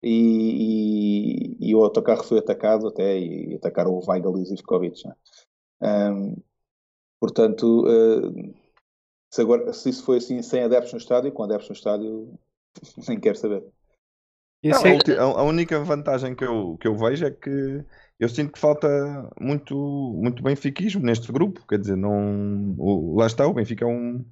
e, 0.03 1.57
e- 1.61 1.71
e 1.71 1.75
o 1.75 1.83
autocarro 1.83 2.23
foi 2.23 2.39
atacado 2.39 2.87
até 2.89 3.19
e, 3.19 3.55
atacaram 3.57 3.93
o 3.93 4.03
Weigl 4.09 4.39
e 4.39 4.43
o 4.43 4.45
Zivkovic. 4.47 5.07
né? 5.07 5.15
Ahm, 5.81 6.37
portanto, 7.21 7.85
eh, 7.89 8.53
se, 9.31 9.41
agora, 9.43 9.73
se 9.73 9.91
isso 9.91 10.05
foi 10.05 10.19
assim 10.19 10.41
sem 10.43 10.63
adeptos 10.63 10.93
no 10.93 10.99
estádio, 10.99 11.33
com 11.33 11.43
adeptos 11.43 11.69
no 11.69 11.75
estádio, 11.75 12.39
nem 13.09 13.19
quero 13.21 13.37
saber. 13.37 13.65
Não, 14.71 14.79
é- 15.13 15.19
a- 15.19 15.23
a 15.23 15.43
única 15.43 15.79
vantagem 15.81 16.35
que 16.35 16.45
eu, 16.45 16.77
que 16.81 16.89
eu 16.89 16.97
vejo 16.97 17.25
é 17.27 17.31
que 17.31 17.85
eu 18.19 18.29
sinto 18.29 18.53
que 18.53 18.59
falta 18.59 18.89
muito, 19.41 19.77
muito 20.21 20.43
benfiquismo 20.43 21.03
neste 21.05 21.31
grupo. 21.31 21.65
Quer 21.69 21.79
dizer, 21.79 21.97
não, 21.97 22.75
o- 22.77 23.17
lá 23.17 23.27
está, 23.27 23.47
o 23.47 23.55
Benfica 23.55 23.85
é 23.85 23.89
um, 23.89 24.25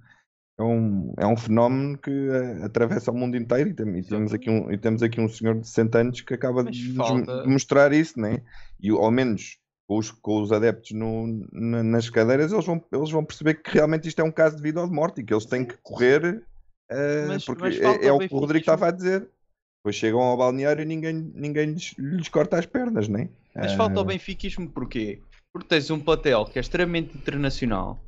é 0.58 0.62
um, 0.62 1.14
é 1.18 1.26
um 1.26 1.36
fenómeno 1.36 1.96
que 1.98 2.10
eh, 2.10 2.64
atravessa 2.64 3.12
o 3.12 3.14
mundo 3.14 3.36
inteiro 3.36 3.70
e, 3.70 3.74
tem- 3.74 3.98
e 3.98 4.02
temos, 4.02 4.32
aqui 4.34 4.50
um, 4.50 4.72
e 4.72 4.76
temos 4.78 5.02
aqui 5.02 5.20
um 5.20 5.28
senhor 5.28 5.60
de 5.60 5.68
60 5.68 5.98
anos 5.98 6.20
que 6.22 6.34
acaba 6.34 6.64
Mas 6.64 6.74
de 6.76 6.88
nos 6.88 6.96
falta- 6.96 7.42
de 7.42 7.48
mostrar 7.48 7.92
isso, 7.92 8.18
né? 8.18 8.40
E 8.80 8.90
ao 8.90 9.10
menos 9.10 9.58
com 9.86 9.98
os, 9.98 10.10
com 10.10 10.42
os 10.42 10.50
adeptos 10.50 10.90
no- 10.90 11.46
na- 11.52 11.84
nas 11.84 12.10
cadeiras, 12.10 12.50
eles 12.52 12.64
vão, 12.66 12.82
eles 12.92 13.10
vão 13.10 13.24
perceber 13.24 13.54
que 13.62 13.70
realmente 13.70 14.08
isto 14.08 14.18
é 14.18 14.24
um 14.24 14.32
caso 14.32 14.56
de 14.56 14.62
vida 14.62 14.80
ou 14.80 14.88
de 14.88 14.92
morte 14.92 15.20
e 15.20 15.24
que 15.24 15.32
eles 15.32 15.46
têm 15.46 15.64
que 15.64 15.76
correr, 15.80 16.42
eh, 16.90 17.24
Mas- 17.28 17.44
porque 17.44 17.62
mas 17.62 17.76
é- 17.80 18.06
é, 18.06 18.12
o 18.12 18.18
que 18.18 18.34
o 18.34 18.38
Rodrigo 18.38 18.62
estava 18.62 18.88
a 18.88 18.90
dizer. 18.90 19.28
Depois 19.86 19.94
chegam 19.94 20.20
ao 20.20 20.36
balneário 20.36 20.82
e 20.82 20.84
ninguém, 20.84 21.14
ninguém 21.32 21.66
lhes, 21.66 21.94
lhes 21.96 22.28
corta 22.28 22.58
as 22.58 22.66
pernas, 22.66 23.06
né? 23.06 23.28
Mas 23.54 23.72
falta 23.72 24.00
o 24.00 24.02
Eh, 24.02 24.06
benfiquismo 24.06 24.68
porquê? 24.68 25.20
Porque 25.52 25.68
tens 25.68 25.88
um 25.92 26.00
platel 26.00 26.44
que 26.44 26.58
é 26.58 26.60
extremamente 26.60 27.16
internacional. 27.16 28.04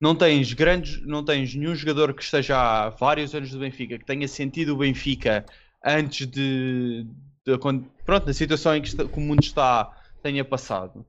Não 0.00 0.14
tens 0.14 0.52
grandes, 0.52 1.04
não 1.04 1.24
tens 1.24 1.52
nenhum 1.52 1.74
jogador 1.74 2.14
que 2.14 2.22
esteja 2.22 2.56
há 2.56 2.90
vários 2.90 3.34
anos 3.34 3.50
do 3.50 3.58
Benfica, 3.58 3.98
que 3.98 4.04
tenha 4.04 4.28
sentido 4.28 4.74
o 4.74 4.76
Benfica 4.76 5.44
antes 5.84 6.28
de, 6.28 7.04
de 7.44 7.58
pronto, 8.04 8.24
na 8.24 8.32
situação 8.32 8.76
em 8.76 8.80
que, 8.82 8.86
está- 8.86 9.04
que 9.04 9.18
o 9.18 9.20
mundo 9.20 9.42
está, 9.42 9.90
tenha 10.22 10.44
passado. 10.44 11.04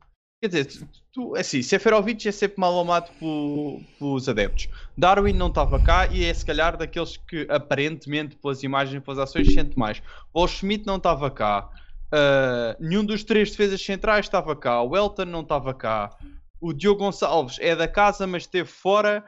Quer 0.49 0.63
dizer, 0.63 0.65
tu, 0.65 0.87
tu, 1.13 1.35
assim, 1.35 1.61
Seferovic 1.61 2.27
é 2.27 2.31
sempre 2.31 2.59
mal 2.59 2.79
amado 2.79 3.11
pelo- 3.19 3.81
pelos 3.99 4.29
adeptos. 4.29 4.67
Darwin 4.97 5.33
não 5.33 5.47
estava 5.47 5.79
cá 5.79 6.07
e 6.07 6.23
é 6.25 6.33
se 6.33 6.45
calhar 6.45 6.77
daqueles 6.77 7.17
que 7.17 7.45
aparentemente, 7.49 8.35
pelas 8.35 8.63
imagens 8.63 8.97
e 8.97 8.99
pelas 9.03 9.19
ações, 9.19 9.53
sente 9.53 9.77
mais. 9.77 10.01
O 10.33 10.47
Schmidt 10.47 10.85
não 10.85 10.97
estava 10.97 11.29
cá. 11.29 11.69
Uh, 12.13 12.81
nenhum 12.81 13.03
dos 13.03 13.23
três 13.23 13.51
defesas 13.51 13.81
centrais 13.81 14.25
estava 14.25 14.55
cá. 14.55 14.81
O 14.81 14.95
Elton 14.95 15.25
não 15.25 15.41
estava 15.41 15.73
cá. 15.73 16.15
O 16.61 16.71
Diogo 16.73 16.99
Gonçalves 17.03 17.57
é 17.59 17.75
da 17.75 17.87
casa, 17.87 18.25
mas 18.25 18.43
esteve 18.43 18.69
fora. 18.69 19.25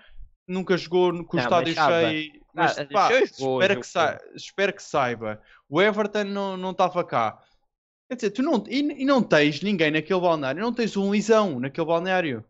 Nunca 0.47 0.77
jogou 0.77 1.11
no- 1.11 1.25
com 1.25 1.35
o 1.35 1.39
Não, 1.39 1.43
estádio 1.43 1.73
cheio. 1.73 2.31
Mas 2.53 2.77
Ah, 2.79 2.85
pá, 2.91 3.09
jogou. 3.37 3.59
que 3.59 3.83
sa- 3.85 4.17
espero 4.35 4.73
que 4.73 4.81
saiba. 4.81 5.41
O 5.69 5.81
Everton 5.81 6.23
não 6.23 6.57
não 6.57 6.71
estava 6.71 7.03
cá. 7.03 7.37
Quer 8.09 8.15
dizer, 8.15 8.31
tu 8.31 8.41
não, 8.41 8.63
e, 8.67 8.79
e 9.03 9.05
não 9.05 9.21
tens 9.21 9.61
ninguém 9.61 9.91
naquele 9.91 10.19
balneário. 10.19 10.61
Não 10.61 10.73
tens 10.73 10.97
um 10.97 11.11
Lisão 11.13 11.59
naquele 11.59 11.87
balneário. 11.87 12.43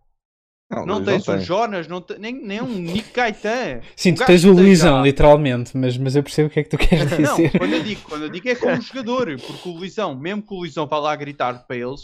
não, 0.69 0.86
Não 0.86 1.03
tens 1.03 1.27
o 1.27 1.38
têm. 1.38 1.40
Jonas, 1.40 1.88
não 1.88 2.02
te- 2.02 2.18
nem, 2.19 2.34
nem 2.34 2.61
um 2.61 2.68
Nick 2.80 3.11
Gaetan. 3.14 3.84
Sim, 3.95 4.14
Um 4.14 4.15
tu 4.15 4.26
tens 4.26 4.44
o 4.45 4.52
Luizão, 4.52 5.03
literalmente, 5.03 5.76
mas, 5.77 5.98
mas 5.98 6.15
eu 6.15 6.23
percebo 6.23 6.48
o 6.48 6.52
que 6.52 6.60
é 6.60 6.64
que 6.64 6.69
tu 6.69 6.77
queres 6.80 7.15
Não, 7.18 7.18
dizer. 7.36 7.52
quando 7.52 7.73
eu 7.73 7.84
digo, 7.84 8.02
quando 8.03 8.23
eu 8.26 8.30
digo 8.30 8.49
é 8.49 8.56
como 8.56 8.81
jogador, 8.81 9.40
porque 9.41 9.69
o 9.69 9.73
Luizão, 9.73 10.15
mesmo 10.18 10.41
que 10.45 10.53
o 10.53 10.57
Luizão 10.60 10.88
vá 10.88 10.99
lá 10.99 11.15
gritar 11.15 11.65
para 11.68 11.76
eles, 11.77 12.02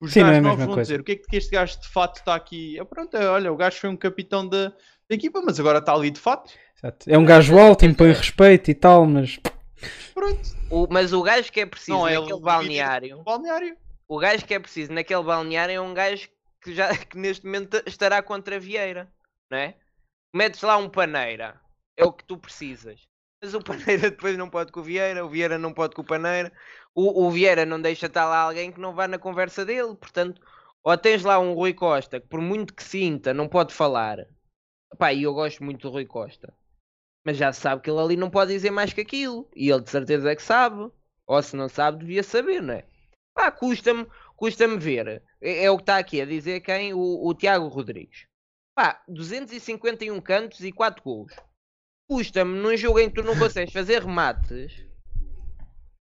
os 0.00 0.14
Sim, 0.14 0.24
não 0.24 0.32
é 0.32 0.40
gajos 0.40 0.42
a 0.42 0.42
novos 0.42 0.64
vão 0.64 0.74
coisa. 0.74 0.82
dizer 0.82 1.00
o 1.00 1.04
que 1.04 1.12
é 1.12 1.16
que 1.16 1.36
este 1.36 1.50
gajo 1.52 1.80
de 1.80 1.88
fato 1.88 2.18
está 2.18 2.34
aqui. 2.34 2.78
Ah, 2.80 2.84
pronto, 2.84 3.16
olha, 3.16 3.52
o 3.52 3.56
gajo 3.56 3.78
foi 3.80 3.90
um 3.90 3.96
capitão 3.96 4.48
da, 4.48 4.68
da 4.70 5.16
equipa, 5.16 5.42
mas 5.42 5.60
agora 5.60 5.78
está 5.80 5.94
ali 5.94 6.10
de 6.10 6.20
fato. 6.20 6.52
Exato. 6.78 7.10
É 7.10 7.16
um 7.18 7.24
gajo 7.24 7.58
alto, 7.58 7.84
impõe 7.86 8.12
respeito 8.12 8.70
e 8.70 8.74
tal, 8.74 9.06
mas 9.06 9.38
Pronto, 10.14 10.48
O- 10.70 10.88
mas 10.90 11.12
o 11.12 11.22
gajo 11.22 11.52
que 11.52 11.60
é 11.60 11.66
preciso 11.66 11.98
Não 11.98 12.08
é 12.08 12.14
naquele 12.14 12.32
ele 12.32 12.40
balneário, 12.40 13.22
balneário. 13.22 13.76
o 14.08 14.18
gajo 14.18 14.46
que 14.46 14.54
é 14.54 14.58
preciso 14.58 14.92
naquele 14.92 15.22
balneário 15.22 15.74
é 15.74 15.80
um 15.80 15.94
gajo 15.94 16.28
que 16.62 16.74
já 16.74 16.88
que 17.06 17.16
neste 17.16 17.44
momento 17.44 17.82
estará 17.86 18.22
contra 18.22 18.56
a 18.56 18.58
Vieira, 18.58 19.12
não 19.50 19.58
é? 19.58 19.76
Metes 20.34 20.60
lá 20.62 20.76
um 20.76 20.88
paneira, 20.88 21.60
é 21.96 22.04
o 22.04 22.12
que 22.12 22.24
tu 22.24 22.36
precisas. 22.36 23.00
Mas 23.42 23.54
o 23.54 23.60
Paneira 23.62 24.10
depois 24.10 24.36
não 24.36 24.48
pode 24.50 24.72
com 24.72 24.80
o 24.80 24.82
Vieira, 24.82 25.24
o 25.24 25.28
Vieira 25.28 25.58
não 25.58 25.72
pode 25.72 25.94
com 25.94 26.02
o 26.02 26.04
Paneira, 26.06 26.50
o, 26.94 27.24
o 27.26 27.30
Vieira 27.30 27.64
não 27.66 27.80
deixa 27.80 28.06
estar 28.06 28.24
lá 28.26 28.38
alguém 28.40 28.72
que 28.72 28.80
não 28.80 28.94
vá 28.94 29.06
na 29.06 29.18
conversa 29.18 29.64
dele, 29.64 29.94
portanto, 29.94 30.40
ou 30.82 30.96
tens 30.96 31.22
lá 31.22 31.38
um 31.38 31.52
Rui 31.52 31.74
Costa 31.74 32.18
que 32.20 32.26
por 32.26 32.40
muito 32.40 32.74
que 32.74 32.82
sinta 32.82 33.32
não 33.34 33.48
pode 33.48 33.72
falar. 33.74 34.26
Pá, 34.98 35.12
e 35.12 35.24
eu 35.24 35.34
gosto 35.34 35.62
muito 35.62 35.82
do 35.82 35.90
Rui 35.90 36.06
Costa. 36.06 36.52
Mas 37.26 37.36
já 37.36 37.52
sabe 37.52 37.82
que 37.82 37.90
ele 37.90 37.98
ali 37.98 38.16
não 38.16 38.30
pode 38.30 38.52
dizer 38.52 38.70
mais 38.70 38.92
que 38.92 39.00
aquilo. 39.00 39.50
E 39.56 39.68
ele 39.68 39.80
de 39.80 39.90
certeza 39.90 40.30
é 40.30 40.36
que 40.36 40.42
sabe. 40.42 40.92
Ou 41.26 41.42
se 41.42 41.56
não 41.56 41.68
sabe, 41.68 41.98
devia 41.98 42.22
saber, 42.22 42.62
não 42.62 42.74
é? 42.74 42.84
Pá, 43.34 43.50
custa-me 43.50 44.06
custa 44.36 44.68
ver. 44.78 45.24
É, 45.40 45.64
é 45.64 45.70
o 45.70 45.76
que 45.76 45.82
está 45.82 45.98
aqui 45.98 46.20
a 46.20 46.24
dizer 46.24 46.60
quem? 46.60 46.94
O, 46.94 47.26
o 47.26 47.34
Tiago 47.34 47.66
Rodrigues. 47.66 48.28
Pá, 48.76 49.02
251 49.08 50.20
cantos 50.20 50.60
e 50.60 50.70
4 50.70 51.02
gols. 51.02 51.32
Custa-me 52.08 52.56
num 52.60 52.76
jogo 52.76 53.00
em 53.00 53.08
que 53.08 53.16
tu 53.16 53.24
não 53.24 53.36
consegues 53.36 53.72
fazer 53.72 54.02
remates 54.02 54.86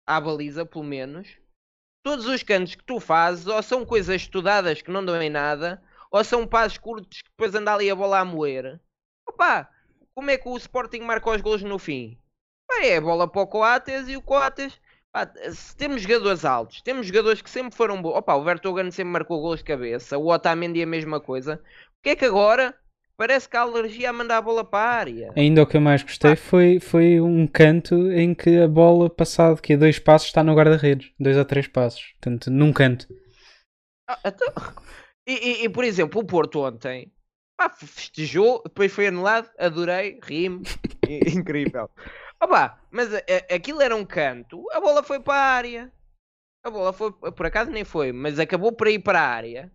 à 0.07 0.21
baliza, 0.21 0.65
pelo 0.65 0.85
menos. 0.85 1.27
Todos 2.01 2.27
os 2.27 2.43
cantos 2.43 2.75
que 2.75 2.83
tu 2.85 2.97
fazes 2.97 3.45
ou 3.45 3.61
são 3.61 3.85
coisas 3.85 4.21
estudadas 4.21 4.81
que 4.81 4.89
não 4.89 5.03
dão 5.03 5.21
em 5.21 5.29
nada, 5.29 5.83
ou 6.09 6.23
são 6.23 6.47
passos 6.47 6.77
curtos 6.77 7.21
que 7.21 7.29
depois 7.29 7.53
anda 7.53 7.73
ali 7.73 7.91
a 7.91 7.95
bola 7.95 8.19
a 8.19 8.25
moer. 8.25 8.79
Opá, 9.27 9.69
como 10.19 10.31
é 10.31 10.37
que 10.37 10.49
o 10.49 10.57
Sporting 10.57 10.99
marca 10.99 11.29
os 11.29 11.39
gols 11.41 11.63
no 11.63 11.79
fim? 11.79 12.17
Pá, 12.67 12.83
é 12.85 12.97
a 12.97 13.01
bola 13.01 13.25
para 13.25 13.41
o 13.41 13.47
Coates 13.47 14.09
e 14.09 14.17
o 14.17 14.21
Coates. 14.21 14.77
Pá, 15.13 15.31
se 15.51 15.75
temos 15.77 16.01
jogadores 16.01 16.43
altos, 16.43 16.81
temos 16.81 17.07
jogadores 17.07 17.41
que 17.41 17.49
sempre 17.49 17.73
foram 17.75 18.01
bons. 18.01 18.15
Opa, 18.17 18.35
o 18.35 18.43
Vertogen 18.43 18.91
sempre 18.91 19.13
marcou 19.13 19.39
gols 19.41 19.59
de 19.59 19.63
cabeça, 19.63 20.17
o 20.17 20.27
Otamendi 20.27 20.83
a 20.83 20.85
mesma 20.85 21.21
coisa. 21.21 21.55
O 21.99 22.01
que 22.03 22.09
é 22.09 22.15
que 22.17 22.25
agora 22.25 22.75
parece 23.17 23.47
que 23.47 23.55
há 23.55 23.61
alergia 23.61 24.09
a 24.09 24.13
mandar 24.13 24.37
a 24.37 24.41
bola 24.41 24.63
para 24.65 24.79
a 24.83 24.93
área? 24.93 25.33
ainda 25.37 25.63
o 25.63 25.65
que 25.65 25.77
eu 25.77 25.81
mais 25.81 26.03
gostei 26.03 26.35
foi, 26.35 26.79
foi 26.81 27.19
um 27.21 27.47
canto 27.47 28.11
em 28.11 28.33
que 28.35 28.59
a 28.61 28.67
bola, 28.67 29.09
passado 29.09 29.61
que 29.61 29.71
é 29.73 29.77
dois 29.77 29.97
passos, 29.99 30.27
está 30.27 30.43
no 30.43 30.53
guarda-redes. 30.53 31.11
Dois 31.17 31.37
ou 31.37 31.45
três 31.45 31.65
passos. 31.67 32.03
Portanto, 32.19 32.51
num 32.51 32.73
canto. 32.73 33.07
Ah, 34.07 34.19
então- 34.25 34.53
E, 35.27 35.33
e- 35.33 35.65
e, 35.65 35.69
por 35.69 35.83
exemplo, 35.83 36.19
o 36.21 36.25
Porto 36.25 36.59
ontem 36.65 37.11
pá, 37.59 37.69
festejou, 37.69 38.61
depois 38.63 38.91
foi 38.91 39.07
anulado, 39.07 39.49
adorei, 39.59 40.19
rime, 40.23 40.63
incrível. 41.07 41.89
Opa, 42.41 42.79
mas 42.89 43.13
a- 43.13 43.17
a- 43.17 43.55
aquilo 43.55 43.81
era 43.81 43.95
um 43.95 44.05
canto, 44.05 44.65
a 44.71 44.79
bola 44.79 45.03
foi 45.03 45.19
para 45.19 45.33
a 45.37 45.53
área. 45.55 45.93
A 46.63 46.69
bola 46.69 46.93
foi, 46.93 47.11
por 47.13 47.45
acaso 47.45 47.71
nem 47.71 47.83
foi, 47.85 48.11
mas 48.11 48.39
acabou 48.39 48.71
por 48.71 48.87
ir 48.87 48.99
para 48.99 49.19
a 49.21 49.27
área. 49.27 49.71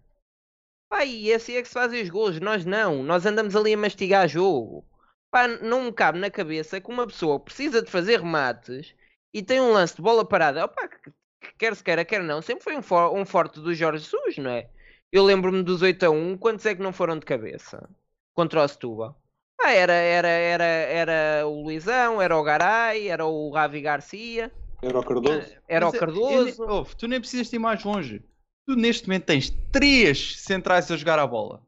Pá, 0.88 1.04
e 1.04 1.32
assim 1.32 1.54
é 1.56 1.62
que 1.62 1.68
se 1.68 1.74
fazem 1.74 2.02
os 2.02 2.10
gols, 2.10 2.40
nós 2.40 2.64
não, 2.64 3.02
nós 3.02 3.26
andamos 3.26 3.56
ali 3.56 3.74
a 3.74 3.78
mastigar 3.78 4.28
jogo. 4.28 4.86
Pá, 5.30 5.48
não 5.48 5.84
me 5.84 5.92
cabe 5.92 6.18
na 6.18 6.30
cabeça 6.30 6.80
que 6.80 6.90
uma 6.90 7.06
pessoa 7.06 7.40
precisa 7.40 7.82
de 7.82 7.90
fazer 7.90 8.20
remates 8.20 8.94
e 9.32 9.42
tem 9.42 9.60
um 9.60 9.72
lance 9.72 9.96
de 9.96 10.02
bola 10.02 10.26
parada. 10.26 10.64
Opa, 10.64 10.88
que- 10.88 11.10
que 11.42 11.52
quer 11.58 11.76
se 11.76 11.84
queira, 11.84 12.04
quer 12.04 12.22
não, 12.22 12.40
sempre 12.40 12.64
foi 12.64 12.76
um, 12.76 12.82
for- 12.82 13.12
um 13.14 13.26
forte 13.26 13.60
do 13.60 13.74
Jorge 13.74 14.04
Jesus, 14.04 14.38
não 14.38 14.50
é? 14.50 14.70
Eu 15.14 15.22
lembro-me 15.22 15.62
dos 15.62 15.80
8 15.80 16.06
a 16.06 16.10
1, 16.10 16.36
quantos 16.36 16.66
é 16.66 16.74
que 16.74 16.82
não 16.82 16.92
foram 16.92 17.16
de 17.16 17.24
cabeça? 17.24 17.88
Contra 18.34 18.64
o 18.64 18.66
Setúbal. 18.66 19.16
Ah, 19.60 19.70
era, 19.70 19.92
era, 19.92 20.26
era, 20.26 20.64
era 20.64 21.46
o 21.46 21.62
Luizão, 21.62 22.20
era 22.20 22.36
o 22.36 22.42
Garay, 22.42 23.06
era 23.06 23.24
o 23.24 23.48
Ravi 23.52 23.80
Garcia, 23.80 24.50
Era 24.82 24.98
o 24.98 25.04
Cardoso. 25.04 25.54
era 25.68 25.86
o 25.86 25.92
Mas, 25.92 25.94
eu 25.94 26.00
Cardoso. 26.00 26.96
tu 26.96 27.06
nem 27.06 27.20
precisas 27.20 27.48
de 27.48 27.54
ir 27.54 27.60
mais 27.60 27.84
longe. 27.84 28.24
Tu 28.66 28.74
neste 28.74 29.06
momento 29.06 29.26
tens 29.26 29.50
três 29.70 30.40
centrais 30.40 30.90
a 30.90 30.96
jogar 30.96 31.20
a 31.20 31.26
bola. 31.28 31.62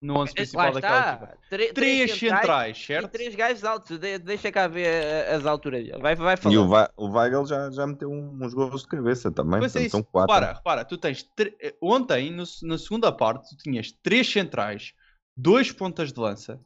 No 0.00 0.14
11 0.20 0.30
Lá 0.30 0.34
principal 0.36 0.72
daquela 0.72 1.10
equipa. 1.12 1.38
Tre- 1.50 1.72
Três 1.72 2.18
centrais, 2.18 2.78
e 2.78 2.86
certo? 2.86 3.08
três 3.10 3.34
gajos 3.34 3.64
altos. 3.64 3.98
De- 3.98 4.18
deixa 4.20 4.52
cá 4.52 4.68
ver 4.68 4.86
eh, 4.86 5.34
as 5.34 5.44
alturas 5.44 5.84
dele. 5.84 6.00
Vai, 6.00 6.14
vai 6.14 6.36
falar. 6.36 6.54
E 6.54 6.58
o, 6.58 6.68
Va 6.68 6.92
o 6.96 7.08
Weigl 7.08 7.44
já, 7.44 7.68
já 7.72 7.84
meteu 7.84 8.08
uns 8.08 8.54
gols 8.54 8.82
de 8.82 8.88
cabeça 8.88 9.32
também. 9.32 9.58
Pois 9.58 9.74
é 9.74 9.80
portanto, 9.80 9.86
isso. 9.86 9.90
são 9.96 10.02
quatro. 10.04 10.32
Repara, 10.34 10.52
repara, 10.56 10.84
tu 10.84 10.96
tens. 10.96 11.24
tre- 11.34 11.56
eh, 11.60 11.76
Ontem, 11.82 12.30
no- 12.30 12.44
na 12.62 12.78
segunda 12.78 13.10
parte, 13.10 13.56
tu 13.56 13.62
tinhas 13.64 13.90
três 13.90 14.30
centrais, 14.30 14.94
dois 15.36 15.72
pontas 15.72 16.12
de 16.12 16.20
lança 16.20 16.64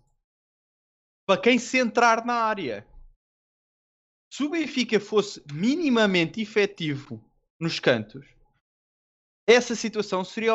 para 1.27 1.41
quem 1.41 1.59
centrar 1.59 2.27
na 2.27 2.35
área. 2.35 2.87
Se 4.31 4.43
o 4.45 4.51
Benfica 4.51 5.01
fosse 5.01 5.43
minimamente 5.51 6.41
efetivo 6.43 7.25
nos 7.59 7.79
cantos, 7.81 8.27
essa 9.47 9.75
situação 9.75 10.23
seria 10.23 10.53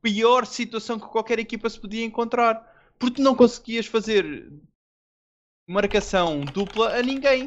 pior 0.00 0.46
situação 0.46 0.98
que 0.98 1.06
qualquer 1.06 1.38
equipa 1.38 1.68
se 1.68 1.80
podia 1.80 2.04
encontrar. 2.04 2.66
Porque 2.98 3.22
não 3.22 3.34
conseguias 3.36 3.86
fazer 3.86 4.50
marcação 5.68 6.40
dupla 6.40 6.96
a 6.96 7.02
ninguém. 7.02 7.46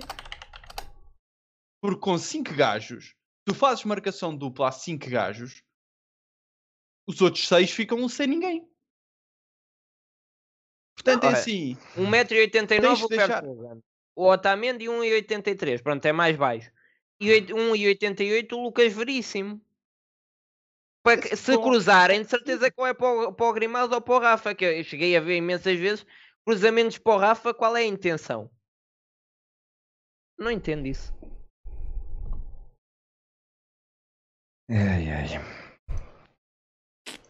Porque 1.82 2.00
com 2.00 2.18
5 2.18 2.54
gajos, 2.54 3.16
tu 3.46 3.54
fazes 3.54 3.84
marcação 3.84 4.36
dupla 4.36 4.70
a 4.70 4.72
5 4.72 5.10
gajos, 5.10 5.64
os 7.08 7.20
outros 7.22 7.48
6 7.48 7.72
ficam 7.72 8.08
sem 8.08 8.28
ninguém. 8.28 8.68
Portanto, 10.96 11.24
é 11.26 11.30
assim. 11.30 11.76
1,89m 11.98 12.68
Tens 12.82 12.98
de 13.00 13.06
o 13.06 13.08
deixar- 13.08 13.42
Vertonghen. 13.44 13.84
O 14.16 14.28
Otamendi 14.30 14.86
1,83m. 14.86 15.82
Pronto, 15.82 16.06
é 16.06 16.12
mais 16.12 16.38
baixo. 16.38 16.72
E 17.20 17.32
oit- 17.32 17.52
1,88m 17.54 18.54
o 18.56 18.62
Lucas 18.64 18.94
Veríssimo. 18.94 19.60
Para 21.04 21.36
se 21.36 21.58
cruzarem, 21.58 22.22
de 22.22 22.30
certeza 22.30 22.70
que 22.70 22.80
ou 22.80 22.86
é 22.86 22.94
para 22.94 23.30
o, 23.30 23.34
para 23.34 23.46
o 23.46 23.54
Grimaldo 23.54 23.96
ou 23.96 24.02
para 24.02 24.14
o 24.14 24.20
Rafa. 24.20 24.54
Que 24.54 24.66
eu 24.66 24.84
cheguei 24.84 25.18
a 25.18 25.20
ver 25.20 25.38
imensas 25.38 25.80
vezes 25.80 26.06
cruzamentos 26.46 26.98
para 26.98 27.14
o 27.14 27.18
Rafa. 27.18 27.54
Qual 27.54 27.76
é 27.76 27.82
a 27.82 27.86
intenção? 27.86 28.50
Não 30.38 30.52
entendo 30.52 30.88
isso. 30.88 31.14
Ai, 34.70 35.12
ai. 35.12 35.28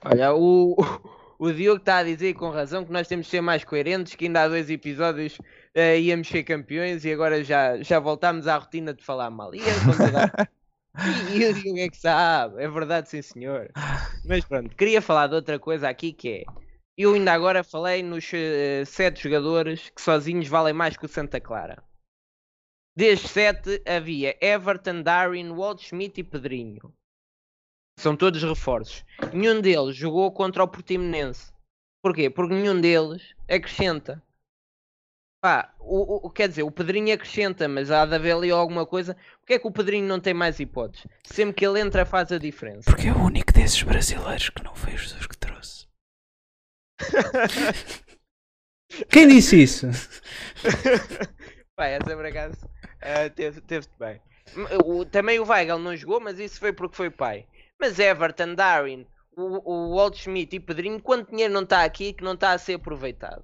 Olha, 0.06 0.34
o, 0.34 0.76
o 1.40 1.52
Diogo 1.52 1.80
está 1.80 1.98
a 1.98 2.04
dizer 2.04 2.34
com 2.36 2.50
razão 2.50 2.86
que 2.86 2.92
nós 2.92 3.08
temos 3.08 3.26
de 3.26 3.32
ser 3.32 3.42
mais 3.42 3.64
coerentes, 3.64 4.16
que 4.16 4.26
ainda 4.26 4.44
há 4.44 4.48
dois 4.48 4.70
episódios 4.70 5.38
uh, 5.40 5.98
íamos 6.00 6.28
ser 6.28 6.44
campeões 6.44 7.04
e 7.04 7.12
agora 7.12 7.44
já, 7.44 7.82
já 7.82 8.00
voltámos 8.00 8.48
à 8.48 8.58
rotina 8.58 8.94
de 8.94 9.04
falar 9.04 9.30
mal. 9.30 9.54
E, 9.56 9.60
é 9.60 9.64
e, 11.34 11.38
e 11.38 11.46
o 11.46 11.54
Diogo 11.54 11.80
é 11.80 11.90
que 11.90 11.98
sabe, 11.98 12.62
é 12.62 12.68
verdade, 12.68 13.10
sim 13.10 13.22
senhor. 13.22 13.72
Mas 14.26 14.44
pronto, 14.46 14.76
queria 14.76 15.02
falar 15.02 15.28
de 15.28 15.36
outra 15.36 15.58
coisa 15.58 15.90
aqui 15.90 16.12
que 16.12 16.30
é. 16.30 16.44
Eu 16.98 17.14
ainda 17.14 17.34
agora 17.34 17.64
falei 17.64 18.04
nos 18.04 18.26
uh, 18.34 18.86
sete 18.86 19.24
jogadores 19.24 19.90
que 19.90 20.02
sozinhos 20.02 20.48
valem 20.48 20.74
mais 20.74 20.98
que 20.98 21.06
o 21.06 21.10
Santa 21.10 21.40
Clara. 21.40 21.82
Destes 22.96 23.32
sete 23.32 23.82
havia 23.88 24.38
Everton, 24.42 25.02
Darwin, 25.02 25.52
Walt 25.52 25.82
Schmidt 25.82 26.20
e 26.20 26.24
Pedrinho. 26.24 26.94
São 27.98 28.18
todos 28.18 28.44
reforços. 28.44 29.06
Nenhum 29.34 29.62
deles 29.62 29.96
jogou 29.96 30.32
contra 30.32 30.64
o 30.64 30.68
Portimonense. 30.68 31.54
Porquê? 32.04 32.30
Porque 32.30 32.54
nenhum 32.54 32.82
deles 32.82 33.34
acrescenta. 33.48 34.22
Pá, 35.42 35.74
o, 35.80 36.28
o, 36.28 36.30
quer 36.30 36.48
dizer, 36.48 36.62
o 36.62 36.70
Pedrinho 36.70 37.12
acrescenta, 37.12 37.68
mas 37.68 37.90
há 37.90 38.06
de 38.06 38.14
haver 38.14 38.36
ali 38.36 38.52
alguma 38.52 38.86
coisa. 38.86 39.18
Porquê 39.40 39.56
é 39.56 39.60
que 39.60 39.68
o 39.68 39.72
Pedrinho 39.72 40.08
não 40.08 40.20
tem 40.20 40.36
mais 40.36 40.60
hipóteses? 40.60 41.08
Sempre 41.24 41.56
que 41.56 41.66
ele 41.66 41.80
entra 41.80 42.06
faz 42.06 42.32
a 42.32 42.38
diferença. 42.38 42.90
Porque 42.90 43.08
é 43.08 43.12
o 43.12 43.24
único 43.24 43.52
desses 43.52 43.82
brasileiros 43.82 44.50
que 44.50 44.64
não 44.64 44.76
foi 44.76 44.96
Jesus 44.96 45.26
que 45.26 45.36
trouxe. 45.36 45.88
Quem 49.10 49.28
disse 49.28 49.64
isso? 49.64 49.88
Pá, 51.76 51.88
essa 51.88 52.16
por 52.16 52.26
acaso 52.26 52.58
uh, 52.64 53.30
teve-te 53.34 53.66
teve 53.66 53.88
bem. 53.98 54.22
O, 54.86 55.06
também 55.06 55.40
o 55.40 55.48
Weigl 55.48 55.80
não 55.80 55.96
jogou, 55.96 56.20
mas 56.20 56.38
isso 56.38 56.60
foi 56.60 56.72
porque 56.72 56.96
foi 56.96 57.10
pai. 57.10 57.48
Mas 57.80 57.98
Everton, 57.98 58.54
Darwin, 58.54 59.08
o, 59.36 59.74
o 59.74 59.96
Walt 59.96 60.18
Schmidt 60.18 60.56
e 60.56 60.60
Pedrinho, 60.60 61.02
quanto 61.02 61.32
dinheiro 61.32 61.54
não 61.54 61.64
está 61.64 61.84
aqui 61.84 62.14
que 62.14 62.24
não 62.24 62.34
está 62.34 62.52
a 62.52 62.60
ser 62.60 62.76
aproveitado? 62.76 63.44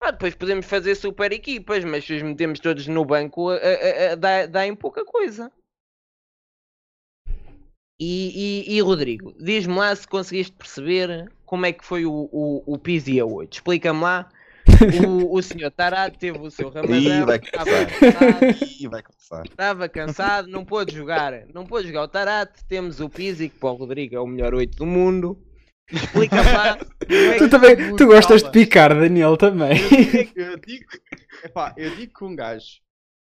Ah, 0.00 0.10
depois 0.12 0.34
podemos 0.34 0.66
fazer 0.66 0.94
super 0.94 1.32
equipas, 1.32 1.84
mas 1.84 2.04
se 2.04 2.14
os 2.14 2.22
metemos 2.22 2.60
todos 2.60 2.86
no 2.86 3.04
banco, 3.04 3.50
a, 3.50 3.56
a, 3.56 4.12
a, 4.12 4.14
dá, 4.14 4.46
dá 4.46 4.66
em 4.66 4.74
pouca 4.74 5.04
coisa. 5.04 5.50
E, 8.00 8.64
e, 8.68 8.76
e 8.76 8.80
Rodrigo, 8.80 9.34
diz-me 9.40 9.74
lá 9.74 9.94
se 9.94 10.06
conseguiste 10.06 10.52
perceber 10.52 11.32
como 11.44 11.66
é 11.66 11.72
que 11.72 11.84
foi 11.84 12.06
o, 12.06 12.28
o, 12.30 12.62
o 12.64 12.78
Pizzi 12.78 13.18
a 13.18 13.26
8. 13.26 13.54
Explica-me 13.54 14.00
lá 14.00 14.30
o, 15.04 15.36
o 15.36 15.42
senhor 15.42 15.70
Tarado 15.70 16.16
teve 16.16 16.38
o 16.38 16.50
seu 16.50 16.68
ramadão. 16.68 17.26
cansado. 17.86 18.90
vai 18.90 19.02
começar. 19.02 19.44
Estava 19.44 19.88
cansado, 19.88 20.48
não 20.48 20.64
pôde 20.64 20.94
jogar. 20.94 21.46
Não 21.52 21.66
pôde 21.66 21.88
jogar 21.88 22.02
o 22.02 22.08
Tarato. 22.08 22.64
Temos 22.66 23.00
o 23.00 23.08
Pizzi, 23.08 23.48
que 23.48 23.58
para 23.58 23.70
o 23.70 23.74
Rodrigo 23.74 24.14
é 24.14 24.20
o 24.20 24.26
melhor 24.26 24.54
8 24.54 24.76
do 24.76 24.86
mundo. 24.86 25.38
Explica 25.90 26.36
lá. 26.42 26.78
É 27.08 27.38
tu 27.38 27.48
também 27.48 27.96
tu 27.96 28.06
gostas 28.06 28.42
de 28.42 28.50
picar, 28.50 28.94
Daniel, 28.94 29.36
também. 29.36 29.78
Eu 30.36 30.56
digo, 30.58 30.84
epá, 31.42 31.74
eu 31.76 31.94
digo 31.96 32.12
que 32.18 32.24
um 32.24 32.36
gajo 32.36 32.80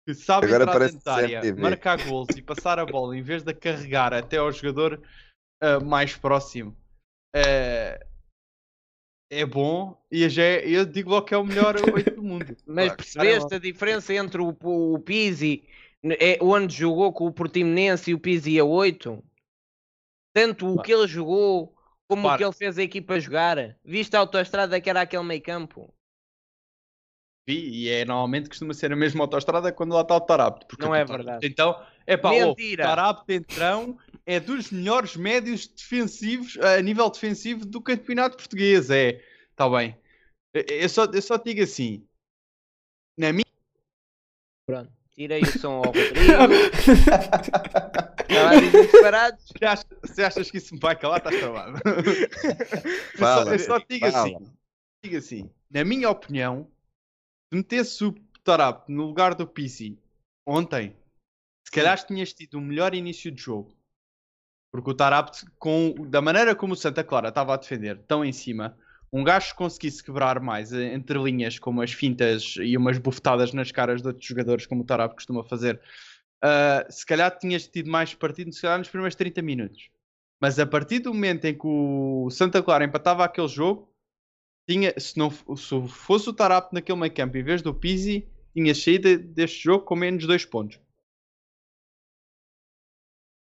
que 0.06 0.14
sabe 0.14 0.46
Agora 0.46 0.64
entrar 0.64 0.78
dentro 0.78 1.04
da 1.04 1.14
área, 1.14 1.54
marcar 1.56 2.02
gols 2.04 2.28
e 2.36 2.42
passar 2.42 2.78
a 2.78 2.84
bola 2.84 3.16
em 3.16 3.22
vez 3.22 3.42
de 3.42 3.54
carregar 3.54 4.12
até 4.12 4.36
ao 4.36 4.52
jogador 4.52 5.00
uh, 5.62 5.84
mais 5.84 6.14
próximo. 6.16 6.76
Uh, 7.34 7.98
é 9.30 9.44
bom 9.44 10.00
e 10.10 10.28
já 10.28 10.42
é, 10.42 10.68
eu 10.68 10.84
digo 10.84 11.10
logo 11.10 11.26
que 11.26 11.34
é 11.34 11.38
o 11.38 11.44
melhor 11.44 11.76
8 11.76 12.14
do 12.14 12.22
mundo. 12.22 12.56
Mas 12.66 12.86
claro, 12.86 12.96
percebeste 12.96 13.54
a 13.54 13.58
diferença 13.58 14.14
entre 14.14 14.40
o, 14.40 14.56
o 14.60 14.98
Pizzi, 15.00 15.64
é, 16.04 16.38
onde 16.40 16.76
jogou 16.76 17.12
com 17.12 17.26
o 17.26 17.32
Portimonense 17.32 18.10
e 18.10 18.14
o 18.14 18.18
Pizzi 18.18 18.58
a 18.58 18.64
8? 18.64 19.24
Tanto 20.34 20.72
o 20.72 20.82
que 20.82 20.92
ele 20.92 21.06
jogou 21.06 21.73
como 22.08 22.36
que 22.36 22.44
ele 22.44 22.52
fez 22.52 22.78
a 22.78 22.82
equipa 22.82 23.18
jogar. 23.18 23.76
Viste 23.84 24.16
a 24.16 24.20
autoestrada 24.20 24.80
que 24.80 24.90
era 24.90 25.02
aquele 25.02 25.24
meio 25.24 25.42
campo? 25.42 25.92
Vi, 27.46 27.68
e 27.68 27.88
é 27.90 28.04
normalmente 28.04 28.48
costuma 28.48 28.72
ser 28.72 28.92
a 28.92 28.96
mesma 28.96 29.24
autoestrada 29.24 29.72
quando 29.72 29.94
lá 29.94 30.00
está 30.00 30.16
o 30.16 30.20
Tarapto. 30.20 30.76
Não 30.78 30.94
é 30.94 31.04
verdade. 31.04 31.46
Então, 31.46 31.78
é 32.06 32.16
pá, 32.16 32.30
o 32.32 32.56
Tarapto 32.76 33.30
entrão 33.30 33.98
é 34.24 34.40
dos 34.40 34.70
melhores 34.70 35.16
médios 35.16 35.66
defensivos 35.66 36.56
a 36.58 36.80
nível 36.80 37.10
defensivo 37.10 37.66
do 37.66 37.82
campeonato 37.82 38.36
português. 38.36 38.90
É, 38.90 39.22
está 39.50 39.68
bem. 39.68 39.96
Eu 40.54 40.88
só, 40.88 41.04
eu 41.04 41.20
só 41.20 41.36
digo 41.36 41.62
assim. 41.62 42.06
Na 43.18 43.32
minha. 43.32 43.44
Pronto, 44.66 44.90
tirei 45.14 45.42
o 45.42 45.58
som 45.58 45.76
ao 45.76 45.84
Rodrigo. 45.84 46.12
Estava 48.28 48.50
a 48.50 48.60
dizer 48.60 48.82
disparados. 48.90 49.44
Se 49.46 49.64
achas, 49.64 49.86
se 50.04 50.22
achas 50.22 50.50
que 50.50 50.58
isso 50.58 50.74
me 50.74 50.80
vai 50.80 50.98
calar, 50.98 51.18
estás 51.18 51.38
travado. 51.38 51.78
Fala, 53.16 53.52
eu 53.52 53.58
só, 53.58 53.74
eu 53.74 53.78
só 53.78 53.86
digo 53.88 54.10
fala. 54.10 54.26
assim. 54.26 54.52
Digo 55.02 55.16
assim. 55.16 55.50
Na 55.70 55.84
minha 55.84 56.10
opinião, 56.10 56.70
se 57.48 57.56
metesse 57.56 58.04
o 58.04 58.14
Tarap 58.42 58.88
no 58.88 59.06
lugar 59.06 59.34
do 59.34 59.46
PC 59.46 59.96
ontem, 60.46 60.96
se 61.66 61.72
calhar 61.72 62.04
tinhas 62.04 62.32
tido 62.32 62.58
um 62.58 62.60
melhor 62.60 62.94
início 62.94 63.30
de 63.30 63.40
jogo. 63.40 63.74
Porque 64.70 64.90
o 64.90 64.94
Tarabt, 64.94 65.46
com, 65.56 65.94
da 66.08 66.20
maneira 66.20 66.54
como 66.54 66.74
o 66.74 66.76
Santa 66.76 67.04
Clara 67.04 67.28
estava 67.28 67.54
a 67.54 67.56
defender, 67.56 68.02
tão 68.06 68.24
em 68.24 68.32
cima, 68.32 68.76
um 69.14 69.22
gajo 69.22 69.54
conseguisse 69.54 70.02
quebrar 70.02 70.40
mais 70.40 70.72
eh, 70.72 70.92
entre 70.92 71.16
linhas, 71.22 71.56
como 71.56 71.80
as 71.80 71.92
fintas 71.92 72.56
e 72.60 72.76
umas 72.76 72.98
bufetadas 72.98 73.52
nas 73.52 73.70
caras 73.70 74.02
de 74.02 74.08
outros 74.08 74.26
jogadores, 74.26 74.66
como 74.66 74.82
o 74.82 74.84
Tarabt 74.84 75.14
costuma 75.14 75.44
fazer, 75.44 75.80
uh, 76.42 76.92
se 76.92 77.06
calhar 77.06 77.38
tinhas 77.38 77.68
tido 77.68 77.88
mais 77.88 78.12
partido, 78.12 78.52
se 78.52 78.60
calhar 78.60 78.76
nos 78.76 78.88
primeiros 78.88 79.14
30 79.14 79.40
minutos. 79.40 79.88
Mas 80.40 80.58
a 80.58 80.66
partir 80.66 80.98
do 80.98 81.14
momento 81.14 81.44
em 81.44 81.54
que 81.56 81.64
o 81.64 82.28
Santa 82.28 82.60
Clara 82.60 82.84
empatava 82.84 83.24
aquele 83.24 83.46
jogo, 83.46 83.88
tinha, 84.68 84.92
se, 84.98 85.16
não, 85.16 85.30
se 85.30 85.88
fosse 85.88 86.28
o 86.28 86.32
Tarapt 86.32 86.74
naquele 86.74 86.98
meio 86.98 87.14
campo 87.14 87.36
em 87.36 87.44
vez 87.44 87.62
do 87.62 87.72
Pizzi, 87.72 88.28
tinha 88.52 88.74
saído 88.74 89.16
deste 89.16 89.62
jogo 89.62 89.84
com 89.84 89.94
menos 89.94 90.26
2 90.26 90.44
pontos. 90.44 90.80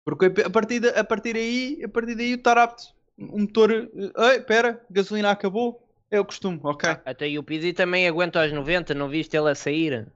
Porque 0.05 0.25
a 0.25 0.49
partir, 0.51 0.79
de, 0.79 0.89
a 0.89 1.03
partir 1.03 1.35
aí, 1.35 1.83
a 1.83 1.89
partir 1.89 2.13
daí 2.13 2.33
o 2.33 2.35
estar 2.35 2.55
apto. 2.59 2.93
O 3.17 3.39
motor, 3.39 3.71
ei, 3.71 4.39
pera, 4.41 4.81
gasolina 4.89 5.31
acabou. 5.31 5.81
É 6.11 6.19
o 6.19 6.25
costume, 6.25 6.59
ok. 6.63 6.89
Ah, 6.89 7.01
até 7.05 7.27
o 7.37 7.43
Pizzi 7.43 7.73
também 7.73 8.07
aguenta 8.07 8.41
aos 8.41 8.51
90, 8.51 8.93
não 8.93 9.09
viste 9.09 9.35
ele 9.35 9.49
a 9.49 9.55
sair? 9.55 10.07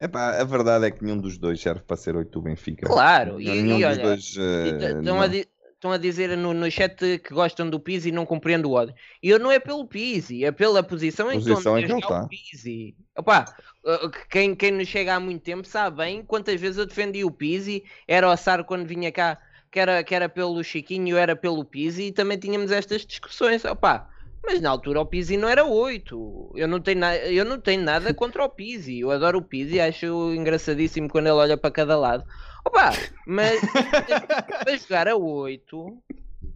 Epá, 0.00 0.40
a 0.40 0.44
verdade 0.44 0.86
é 0.86 0.90
que 0.90 1.04
nenhum 1.04 1.18
dos 1.18 1.38
dois 1.38 1.60
serve 1.60 1.82
para 1.82 1.96
ser 1.96 2.16
8 2.16 2.30
do 2.30 2.42
Benfica. 2.42 2.86
Claro, 2.86 3.40
e, 3.40 3.48
nenhum 3.48 3.78
e 3.78 3.84
olha, 3.84 4.02
dois, 4.02 4.36
uh, 4.36 4.98
estão, 4.98 5.20
a 5.20 5.26
estão, 5.26 5.92
a 5.92 5.98
dizer 5.98 6.36
no, 6.36 6.54
no 6.54 6.70
chat 6.70 7.18
que 7.18 7.34
gostam 7.34 7.68
do 7.68 7.80
Pizzi 7.80 8.08
e 8.08 8.12
não 8.12 8.26
compreendo 8.26 8.70
o 8.70 8.72
ódio. 8.72 8.94
E 9.22 9.28
eu 9.28 9.38
não 9.38 9.50
é 9.50 9.58
pelo 9.58 9.86
Pizzi, 9.86 10.44
é 10.44 10.52
pela 10.52 10.82
posição, 10.82 11.30
posição 11.30 11.78
em 11.78 11.86
que, 11.86 11.92
ele 11.92 12.00
está. 12.00 12.24
o 12.24 12.28
Pizzi. 12.28 12.96
Opa, 13.16 13.44
Uh, 13.88 14.10
quem, 14.28 14.54
quem 14.54 14.72
nos 14.72 14.86
chega 14.86 15.14
há 15.14 15.20
muito 15.20 15.42
tempo 15.42 15.66
sabe 15.66 15.96
bem 15.96 16.22
quantas 16.22 16.60
vezes 16.60 16.76
eu 16.76 16.84
defendi 16.84 17.24
o 17.24 17.30
Pizzi, 17.30 17.84
era 18.06 18.28
o 18.28 18.36
Sar 18.36 18.64
quando 18.64 18.86
vinha 18.86 19.10
cá, 19.10 19.40
que 19.70 19.78
era, 19.78 20.02
que 20.02 20.14
era 20.14 20.28
pelo 20.28 20.62
Chiquinho, 20.62 21.16
era 21.16 21.36
pelo 21.36 21.64
Pizzi, 21.64 22.04
e 22.04 22.12
também 22.12 22.38
tínhamos 22.38 22.70
estas 22.70 23.04
discussões. 23.04 23.64
Opa, 23.64 24.08
mas 24.44 24.60
na 24.60 24.70
altura 24.70 25.00
o 25.00 25.06
Pizzi 25.06 25.36
não 25.36 25.48
era 25.48 25.64
8. 25.64 26.52
Eu 26.54 26.68
não 26.68 26.80
tenho, 26.80 27.00
na, 27.00 27.16
eu 27.16 27.44
não 27.44 27.60
tenho 27.60 27.82
nada 27.82 28.12
contra 28.14 28.44
o 28.44 28.48
Pizzi. 28.48 29.00
Eu 29.00 29.10
adoro 29.10 29.38
o 29.38 29.42
Pizzi, 29.42 29.80
acho 29.80 30.34
engraçadíssimo 30.34 31.08
quando 31.08 31.26
ele 31.26 31.34
olha 31.34 31.56
para 31.56 31.70
cada 31.70 31.96
lado. 31.96 32.24
Opa, 32.64 32.90
mas 33.26 33.60
para 34.64 34.76
jogar 34.76 35.08
a 35.08 35.16
8. 35.16 36.02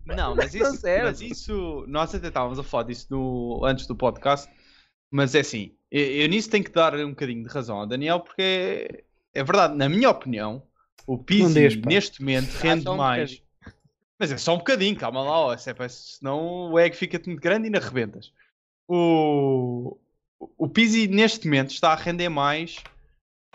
Não, 0.06 0.34
mas 0.34 0.54
isso, 0.54 0.80
mas 0.82 1.20
isso. 1.20 1.84
Nós 1.86 2.14
até 2.14 2.28
estávamos 2.28 2.58
a 2.58 2.62
falar 2.62 2.84
disso 2.84 3.06
no, 3.10 3.64
antes 3.64 3.86
do 3.86 3.94
podcast. 3.94 4.50
Mas 5.10 5.34
é 5.34 5.40
assim, 5.40 5.74
eu, 5.90 6.00
eu, 6.00 6.28
nisso 6.28 6.48
tenho 6.48 6.64
que 6.64 6.72
dar 6.72 6.94
um 6.96 7.10
bocadinho 7.10 7.42
de 7.42 7.52
razão 7.52 7.76
ao 7.76 7.86
Daniel, 7.86 8.20
porque 8.20 8.42
é, 9.34 9.40
é 9.40 9.44
verdade, 9.44 9.76
na 9.76 9.86
minha 9.86 10.08
opinião, 10.08 10.62
o 11.06 11.18
Pizzi 11.18 11.76
neste 11.76 12.20
momento 12.20 12.50
rende 12.52 12.88
um 12.88 12.96
mais. 12.96 13.32
Bocadinho. 13.32 13.52
Mas 14.18 14.32
é 14.32 14.36
só 14.36 14.54
um 14.54 14.58
bocadinho, 14.58 14.96
calma 14.96 15.22
lá, 15.22 15.40
ó, 15.40 15.56
se 15.56 15.70
é, 15.70 15.88
senão 15.88 16.70
o 16.70 16.78
egg 16.78 16.96
fica 16.96 17.20
muito 17.26 17.40
grande 17.40 17.64
e 17.64 17.66
ainda 17.66 17.80
rebentas. 17.80 18.32
O, 18.88 19.98
o 20.38 20.68
Pizzi 20.68 21.08
neste 21.08 21.46
momento 21.46 21.70
está 21.70 21.92
a 21.92 21.96
render 21.96 22.28
mais 22.28 22.76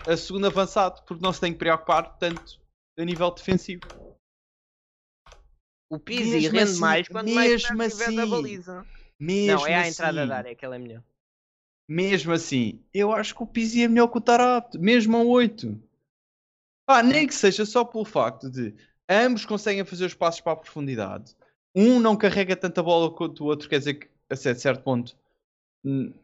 a 0.05 0.17
segundo 0.17 0.47
avançado, 0.47 1.03
porque 1.05 1.23
não 1.23 1.31
se 1.31 1.39
tem 1.39 1.53
que 1.53 1.59
preocupar 1.59 2.17
tanto 2.17 2.59
a 2.97 3.05
nível 3.05 3.31
defensivo. 3.31 3.81
O 5.89 5.97
Pizzi 5.99 6.31
mesmo 6.31 6.51
rende 6.51 6.71
assim, 6.71 6.79
mais 6.79 7.07
quando 7.07 7.25
mesmo 7.27 7.77
mais 7.77 8.01
assim, 8.01 8.15
da 8.15 8.25
baliza. 8.25 8.85
Mesmo 9.17 9.61
não, 9.61 9.67
é 9.67 9.75
a 9.75 9.87
entrada 9.87 10.19
assim, 10.19 10.29
da 10.29 10.37
área, 10.37 10.51
aquela 10.51 10.75
é 10.75 10.79
melhor 10.79 11.03
mesmo 11.87 12.33
assim, 12.33 12.83
eu 12.93 13.13
acho 13.13 13.33
que 13.33 13.41
o 13.41 13.47
Pizzi 13.47 13.81
é 13.81 13.87
melhor 13.87 14.07
que 14.09 14.17
o 14.17 14.21
Tarapto, 14.21 14.77
mesmo 14.79 15.15
a 15.15 15.23
8. 15.23 15.79
Ah, 16.87 17.03
nem 17.03 17.27
que 17.27 17.35
seja 17.35 17.65
só 17.65 17.83
pelo 17.83 18.05
facto 18.05 18.49
de 18.49 18.73
ambos 19.09 19.45
conseguem 19.45 19.83
fazer 19.83 20.05
os 20.05 20.13
passos 20.13 20.39
para 20.41 20.53
a 20.53 20.55
profundidade. 20.55 21.35
Um 21.75 21.99
não 21.99 22.15
carrega 22.15 22.55
tanta 22.55 22.81
bola 22.81 23.13
quanto 23.13 23.43
o 23.43 23.47
outro, 23.47 23.67
quer 23.69 23.79
dizer 23.79 23.95
que 23.95 24.09
a 24.29 24.35
certo 24.35 24.83
ponto 24.83 25.15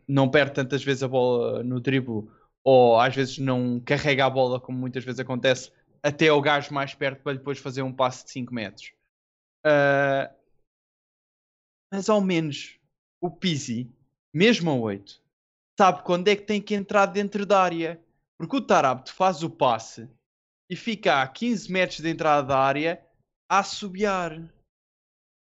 não 0.07 0.29
perde 0.29 0.53
tantas 0.53 0.83
vezes 0.83 1.03
a 1.03 1.07
bola 1.07 1.63
no 1.63 1.79
dribble 1.79 2.29
ou 2.63 2.99
às 2.99 3.15
vezes 3.15 3.37
não 3.37 3.79
carrega 3.79 4.25
a 4.25 4.29
bola 4.29 4.59
como 4.59 4.77
muitas 4.77 5.03
vezes 5.03 5.19
acontece 5.19 5.71
até 6.01 6.31
o 6.31 6.41
gajo 6.41 6.73
mais 6.73 6.93
perto 6.93 7.21
para 7.21 7.37
depois 7.37 7.59
fazer 7.59 7.81
um 7.81 7.93
passe 7.93 8.25
de 8.25 8.31
5 8.31 8.53
metros. 8.53 8.93
Uh, 9.65 10.33
mas 11.91 12.09
ao 12.09 12.19
menos 12.19 12.79
o 13.21 13.29
Pizzi, 13.29 13.89
mesmo 14.33 14.71
a 14.71 14.75
8, 14.75 15.21
sabe 15.77 16.03
quando 16.03 16.27
é 16.27 16.35
que 16.35 16.43
tem 16.43 16.61
que 16.61 16.73
entrar 16.73 17.05
dentro 17.05 17.45
da 17.45 17.61
área. 17.61 18.01
Porque 18.37 18.57
o 18.57 18.61
Tarapto 18.61 19.13
faz 19.13 19.43
o 19.43 19.49
passe 19.49 20.09
e 20.73 20.75
fica 20.75 21.21
a 21.21 21.27
15 21.27 21.71
metros 21.71 21.99
de 21.99 22.09
entrada 22.09 22.47
da 22.47 22.57
área 22.57 22.99
a 23.47 23.59
assobiar. 23.59 24.41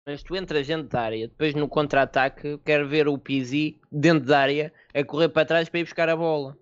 Mas 0.08 0.24
tu 0.24 0.38
entras 0.38 0.66
dentro 0.66 0.88
da 0.88 1.02
área, 1.02 1.28
depois 1.28 1.54
no 1.54 1.68
contra-ataque, 1.68 2.58
quero 2.60 2.88
ver 2.88 3.10
o 3.10 3.18
Pizzi 3.18 3.78
dentro 3.92 4.26
da 4.26 4.40
área 4.40 4.74
a 4.94 5.04
correr 5.04 5.28
para 5.28 5.46
trás 5.46 5.68
para 5.68 5.82
ir 5.82 5.84
buscar 5.84 6.08
a 6.08 6.16
bola. 6.16 6.58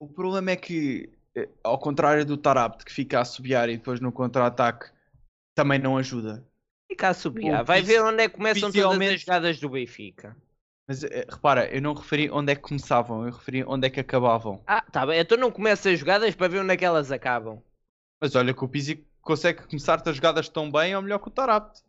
O 0.00 0.08
problema 0.08 0.50
é 0.50 0.56
que, 0.56 1.08
eh, 1.36 1.48
ao 1.62 1.78
contrário 1.78 2.26
do 2.26 2.36
Tarapto 2.36 2.84
que 2.84 2.92
fica 2.92 3.18
a 3.18 3.22
assobiar 3.22 3.68
e 3.68 3.76
depois 3.76 4.00
no 4.00 4.10
contra-ataque 4.10 4.90
também 5.54 5.78
não 5.78 5.96
ajuda. 5.96 6.44
Fica 6.90 7.06
a 7.06 7.10
assobiar. 7.10 7.64
Vai 7.64 7.82
ver 7.82 8.02
onde 8.02 8.24
é 8.24 8.28
que 8.28 8.34
começam 8.34 8.72
todas 8.72 9.00
as 9.00 9.20
jogadas 9.20 9.60
do 9.60 9.68
Benfica. 9.68 10.36
Mas 10.88 11.04
eh, 11.04 11.24
repara, 11.30 11.72
eu 11.72 11.80
não 11.80 11.94
referi 11.94 12.28
onde 12.32 12.50
é 12.50 12.56
que 12.56 12.62
começavam, 12.62 13.24
eu 13.24 13.30
referi 13.30 13.62
onde 13.64 13.86
é 13.86 13.90
que 13.90 14.00
acabavam. 14.00 14.60
Ah, 14.66 14.82
tá 14.90 15.06
bem. 15.06 15.20
Então 15.20 15.38
não 15.38 15.52
começa 15.52 15.88
as 15.88 16.00
jogadas 16.00 16.34
para 16.34 16.48
ver 16.48 16.62
onde 16.62 16.74
é 16.74 16.76
que 16.76 16.84
elas 16.84 17.12
acabam. 17.12 17.62
Mas 18.20 18.34
olha 18.34 18.52
que 18.54 18.64
o 18.64 18.68
Pizzi 18.68 19.06
consegue 19.22 19.66
começar 19.66 20.02
as 20.06 20.16
jogadas 20.16 20.48
tão 20.48 20.70
bem 20.70 20.94
ou 20.96 21.02
melhor 21.02 21.18
que 21.18 21.28
o 21.28 21.30
Tarapto. 21.30 21.82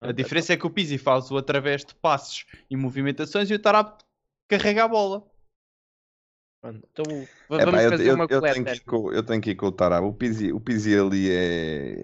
A 0.00 0.12
diferença 0.12 0.52
é 0.52 0.56
que 0.56 0.66
o 0.66 0.70
Pizzi 0.70 0.96
faz 0.96 1.30
o 1.30 1.36
através 1.36 1.84
de 1.84 1.94
passes 1.94 2.44
e 2.70 2.76
movimentações 2.76 3.50
e 3.50 3.54
o 3.54 3.58
Tarapto 3.58 4.04
carrega 4.48 4.84
a 4.84 4.88
bola. 4.88 5.24
Então 6.64 7.04
É 7.12 7.26
vamos 7.64 7.70
pá, 7.70 7.82
eu, 7.82 7.90
fazer 7.90 8.12
uma 8.12 8.24
eu 8.24 8.28
tenho 8.28 8.40
coleta. 8.40 8.64
que 8.64 8.76
ir 8.76 8.80
com, 8.80 9.12
eu 9.12 9.22
tenho 9.22 9.40
que 9.40 9.50
ir 9.50 9.54
com 9.54 9.66
o 9.66 9.72
Tarab. 9.72 10.04
O 10.04 10.12
Pizzi, 10.12 10.52
o 10.52 10.60
Pizzi 10.60 10.98
ali 10.98 11.30
é, 11.30 11.94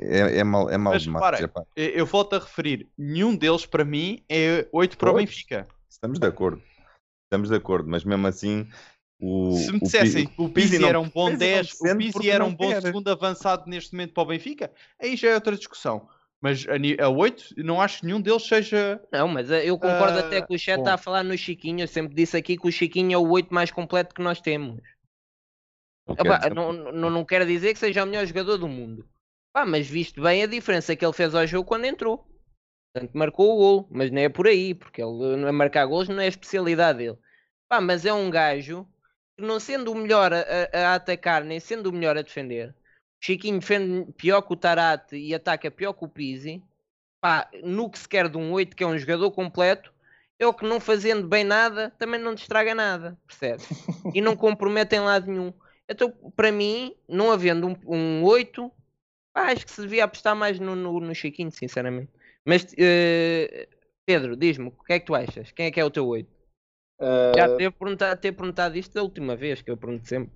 é, 0.00 0.38
é 0.38 0.44
mal, 0.44 0.68
é 0.68 0.76
mal 0.76 0.92
Mas 0.94 1.02
demais. 1.02 1.24
repara, 1.24 1.44
epá. 1.44 1.64
eu, 1.76 2.04
volto 2.04 2.34
a 2.34 2.40
referir, 2.40 2.88
nenhum 2.98 3.36
deles 3.36 3.64
para 3.66 3.84
mim 3.84 4.24
é 4.28 4.68
8 4.72 4.98
para 4.98 5.10
o 5.10 5.12
Pois. 5.12 5.24
Benfica. 5.26 5.68
Estamos 5.88 6.18
de 6.18 6.26
acordo. 6.26 6.60
Estamos 7.26 7.48
de 7.50 7.54
acordo, 7.54 7.88
mas 7.88 8.04
mesmo 8.04 8.26
assim 8.26 8.68
o, 9.26 9.56
Se 9.56 9.72
me 9.72 9.80
dissessem 9.80 10.26
que 10.26 10.34
o 10.42 10.48
Pizzi 10.48 10.78
não- 10.78 10.88
era 10.88 11.00
um 11.00 11.08
bom 11.08 11.26
Pizzi 11.30 11.32
não 11.32 11.38
10, 11.38 11.72
o 11.80 11.96
Pizzi 11.96 12.30
era 12.30 12.44
um 12.44 12.54
bom 12.54 12.68
quer. 12.68 12.82
segundo 12.82 13.08
avançado 13.08 13.68
neste 13.68 13.92
momento 13.92 14.12
para 14.12 14.22
o 14.22 14.26
Benfica, 14.26 14.70
aí 15.00 15.16
já 15.16 15.30
é 15.30 15.34
outra 15.34 15.56
discussão. 15.56 16.08
Mas 16.40 16.66
a, 16.68 17.04
a 17.04 17.08
8, 17.08 17.54
não 17.56 17.80
acho 17.80 18.00
que 18.00 18.06
nenhum 18.06 18.20
deles 18.20 18.42
seja. 18.46 19.00
Não, 19.10 19.26
mas 19.26 19.50
eh, 19.50 19.64
eu 19.64 19.78
concordo 19.78 20.18
Ah, 20.18 20.20
até 20.20 20.42
que 20.42 20.54
o 20.54 20.58
chat 20.58 20.76
bom. 20.76 20.82
está 20.82 20.94
a 20.94 20.98
falar 20.98 21.22
no 21.24 21.38
Chiquinho. 21.38 21.80
Eu 21.84 21.88
sempre 21.88 22.14
disse 22.14 22.36
aqui 22.36 22.58
que 22.58 22.68
o 22.68 22.72
Chiquinho 22.72 23.14
é 23.14 23.16
o 23.18 23.26
8 23.30 23.52
mais 23.54 23.70
completo 23.70 24.14
que 24.14 24.20
nós 24.22 24.42
temos. 24.42 24.78
não 26.06 26.14
Epá, 26.14 26.38
quer 26.38 26.48
dizer- 26.50 26.54
não, 26.54 26.72
não, 26.72 27.08
não 27.10 27.24
quero 27.24 27.46
dizer 27.46 27.72
que 27.72 27.78
seja 27.78 28.02
o 28.04 28.06
melhor 28.06 28.26
jogador 28.26 28.58
do 28.58 28.68
mundo. 28.68 29.08
Pá, 29.54 29.64
mas 29.64 29.88
visto 29.88 30.20
bem 30.20 30.42
a 30.42 30.46
diferença 30.46 30.94
que 30.94 31.04
ele 31.04 31.14
fez 31.14 31.34
ao 31.34 31.46
jogo 31.46 31.66
quando 31.66 31.86
entrou. 31.86 32.26
Portanto, 32.92 33.12
marcou 33.16 33.52
o 33.54 33.56
gol, 33.56 33.88
mas 33.90 34.10
não 34.10 34.20
é 34.20 34.28
por 34.28 34.46
aí, 34.46 34.74
porque 34.74 35.02
ele 35.02 35.48
a 35.48 35.52
marcar 35.52 35.86
gols 35.86 36.08
não 36.08 36.20
é 36.20 36.26
a 36.26 36.28
especialidade 36.28 36.98
dele. 36.98 37.18
Pá, 37.70 37.80
mas 37.80 38.04
é 38.04 38.12
um 38.12 38.28
gajo 38.28 38.86
não 39.38 39.58
sendo 39.60 39.92
o 39.92 39.94
melhor 39.94 40.32
a, 40.32 40.42
a- 40.72 40.94
atacar, 40.94 41.44
nem 41.44 41.60
sendo 41.60 41.88
o 41.90 41.92
melhor 41.92 42.16
a 42.16 42.22
defender, 42.22 42.74
Chiquinho 43.20 43.58
defende 43.60 44.12
pior 44.12 44.42
que 44.42 44.52
o 44.52 44.56
Tarate 44.56 45.16
e 45.16 45.34
ataca 45.34 45.70
pior 45.70 45.92
que 45.94 46.04
o 46.04 46.08
Pizzi. 46.08 46.62
Pá, 47.20 47.48
no 47.62 47.90
que 47.90 47.98
se 47.98 48.08
quer 48.08 48.28
de 48.28 48.36
um 48.36 48.52
8, 48.52 48.76
que 48.76 48.84
é 48.84 48.86
um 48.86 48.98
jogador 48.98 49.30
completo, 49.32 49.92
é 50.38 50.46
o 50.46 50.54
que 50.54 50.66
não 50.66 50.80
fazendo 50.80 51.26
bem 51.28 51.44
nada, 51.44 51.90
também 51.98 52.20
não 52.20 52.34
te 52.34 52.42
estraga 52.42 52.74
nada, 52.74 53.18
percebe? 53.26 53.68
E 54.12 54.20
não 54.20 54.36
compromete 54.36 54.94
em 54.96 55.00
lado 55.00 55.30
nenhum. 55.30 55.52
Então, 55.88 56.10
para 56.36 56.52
mim, 56.52 56.94
não 57.08 57.30
havendo 57.32 57.66
um, 57.68 57.76
um 57.86 58.24
8, 58.24 58.70
pá, 59.32 59.52
acho 59.52 59.64
que 59.66 59.72
se 59.72 59.82
devia 59.82 60.04
apostar 60.04 60.36
mais 60.36 60.58
no, 60.60 60.76
no, 60.76 61.00
no 61.00 61.14
Chiquinho, 61.14 61.50
sinceramente. 61.52 62.12
Mas, 62.44 62.66
eh, 62.78 63.68
Pedro, 64.06 64.36
diz-me, 64.36 64.68
o 64.68 64.72
que 64.84 64.92
é 64.94 65.00
que 65.00 65.06
tu 65.06 65.14
achas? 65.14 65.50
Quem 65.52 65.66
é 65.66 65.70
que 65.70 65.80
é 65.80 65.84
o 65.84 65.90
teu 65.90 66.06
8? 66.06 66.33
Já 67.36 67.48
Uh, 67.48 67.56
devo 67.56 67.76
perguntar, 67.76 68.16
ter 68.16 68.32
perguntado 68.32 68.76
isto 68.76 68.94
da 68.94 69.02
última 69.02 69.34
vez, 69.34 69.60
que 69.60 69.70
eu 69.70 69.76
pergunto 69.76 70.06
sempre. 70.06 70.32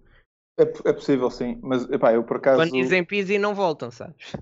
é, 0.59 0.63
é 0.63 0.93
possível, 0.93 1.31
sim. 1.31 1.59
Mas 1.63 1.89
epá, 1.91 2.13
eu 2.13 2.25
por 2.25 2.39
acaso. 2.39 2.61
Quando 2.61 2.73
dizem 2.73 3.05
Pizzi 3.05 3.39
não 3.39 3.55
voltam, 3.55 3.91
sabes? 3.91 4.33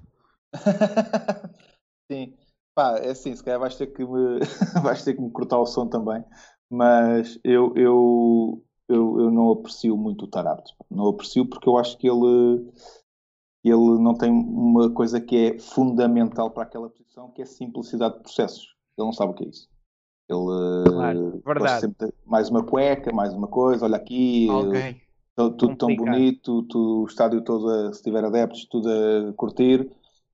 Sim, 2.11 2.37
pá, 2.75 2.99
é 2.99 3.11
assim, 3.11 3.35
se 3.35 3.43
calhar 3.43 3.59
vais 3.59 3.77
ter 3.77 3.89
que 3.89 4.05
me, 4.05 4.39
vais 4.83 5.03
ter 5.03 5.15
que 5.15 5.21
me 5.21 5.31
cortar 5.31 5.59
o 5.59 5.67
som 5.67 5.89
também, 5.89 6.25
mas 6.71 7.39
eu, 7.43 7.75
eu, 7.77 8.65
eu, 8.89 9.21
eu 9.21 9.31
não 9.31 9.51
aprecio 9.51 9.97
muito 9.97 10.25
o 10.25 10.29
Tarapto. 10.29 10.73
Não 10.91 11.09
aprecio 11.09 11.45
porque 11.47 11.69
eu 11.69 11.77
acho 11.77 11.99
que 11.99 12.09
ele, 12.09 12.71
ele 13.65 13.99
não 13.99 14.15
tem 14.15 14.31
uma 14.31 14.91
coisa 14.93 15.21
que 15.21 15.37
é 15.37 15.59
fundamental 15.59 16.51
para 16.51 16.63
aquela 16.63 16.89
posição, 16.89 17.31
que 17.33 17.43
é 17.43 17.45
simplicidade 17.45 18.17
de 18.17 18.23
processos. 18.23 18.75
Ele 18.97 19.07
não 19.07 19.13
sabe 19.13 19.33
o 19.33 19.35
que 19.35 19.45
é 19.45 19.49
isso. 19.49 19.69
Ele 20.29 20.93
Claro, 20.93 21.31
gosta 21.31 21.45
verdade. 21.55 21.81
sempre 21.81 22.07
de 22.09 22.15
mais 22.27 22.51
uma 22.51 22.63
cueca, 22.65 23.13
mais 23.13 23.33
uma 23.33 23.47
coisa, 23.47 23.85
olha 23.85 23.97
aqui, 23.97 24.49
Alguém. 24.51 25.01
tu- 25.37 25.51
tudo 25.53 25.77
tão 25.77 25.89
Complicado. 25.91 26.15
bonito, 26.15 26.63
tu- 26.65 27.03
o 27.03 27.07
estádio 27.07 27.43
todo, 27.43 27.69
a, 27.71 27.93
se 27.93 28.03
tiver 28.03 28.25
adeptos, 28.25 28.65
tudo 28.67 28.89
a 28.91 29.33
curtir, 29.35 29.89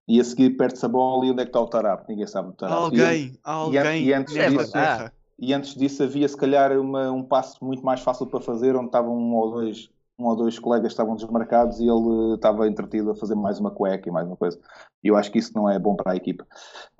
e 0.08 0.18
a 0.18 0.24
seguir 0.24 0.50
perde-se 0.56 0.84
a 0.84 0.88
bola 0.88 1.26
e 1.26 1.30
onde 1.30 1.42
é 1.42 1.44
que 1.44 1.50
está 1.50 1.60
o 1.60 1.66
Tarap? 1.68 2.08
Ninguém 2.08 2.26
sabe 2.26 2.48
o 2.48 2.52
Tarap. 2.52 2.74
E, 2.94 3.00
Alguém, 3.00 3.38
alguém 3.44 4.04
e 4.04 4.12
antes 4.14 4.32
disso- 4.34 4.72
terra. 4.72 5.12
e 5.38 5.52
antes 5.52 5.74
disso 5.74 6.02
havia 6.02 6.26
se 6.28 6.36
calhar 6.36 6.72
uma- 6.80 7.12
um 7.12 7.22
passo 7.22 7.62
muito 7.64 7.84
mais 7.84 8.00
fácil 8.00 8.26
para 8.26 8.40
fazer, 8.40 8.74
onde 8.74 8.86
estavam 8.86 9.14
um 9.14 9.34
ou 9.34 9.50
dois, 9.52 9.90
um 10.18 10.26
ou 10.26 10.36
dois 10.36 10.58
colegas 10.58 10.92
estavam 10.92 11.14
desmarcados 11.16 11.80
e 11.80 11.84
ele 11.88 12.34
estava 12.34 12.68
entretido 12.68 13.10
a 13.10 13.14
fazer 13.14 13.34
mais 13.34 13.58
uma 13.58 13.70
cueca 13.70 14.08
e 14.08 14.12
mais 14.12 14.26
uma 14.26 14.36
coisa. 14.36 14.58
E 15.02 15.08
eu 15.08 15.16
acho 15.16 15.30
que 15.32 15.38
isso 15.38 15.52
não 15.54 15.68
é 15.68 15.78
bom 15.78 15.96
para 15.96 16.12
a 16.12 16.16
equipa. 16.16 16.46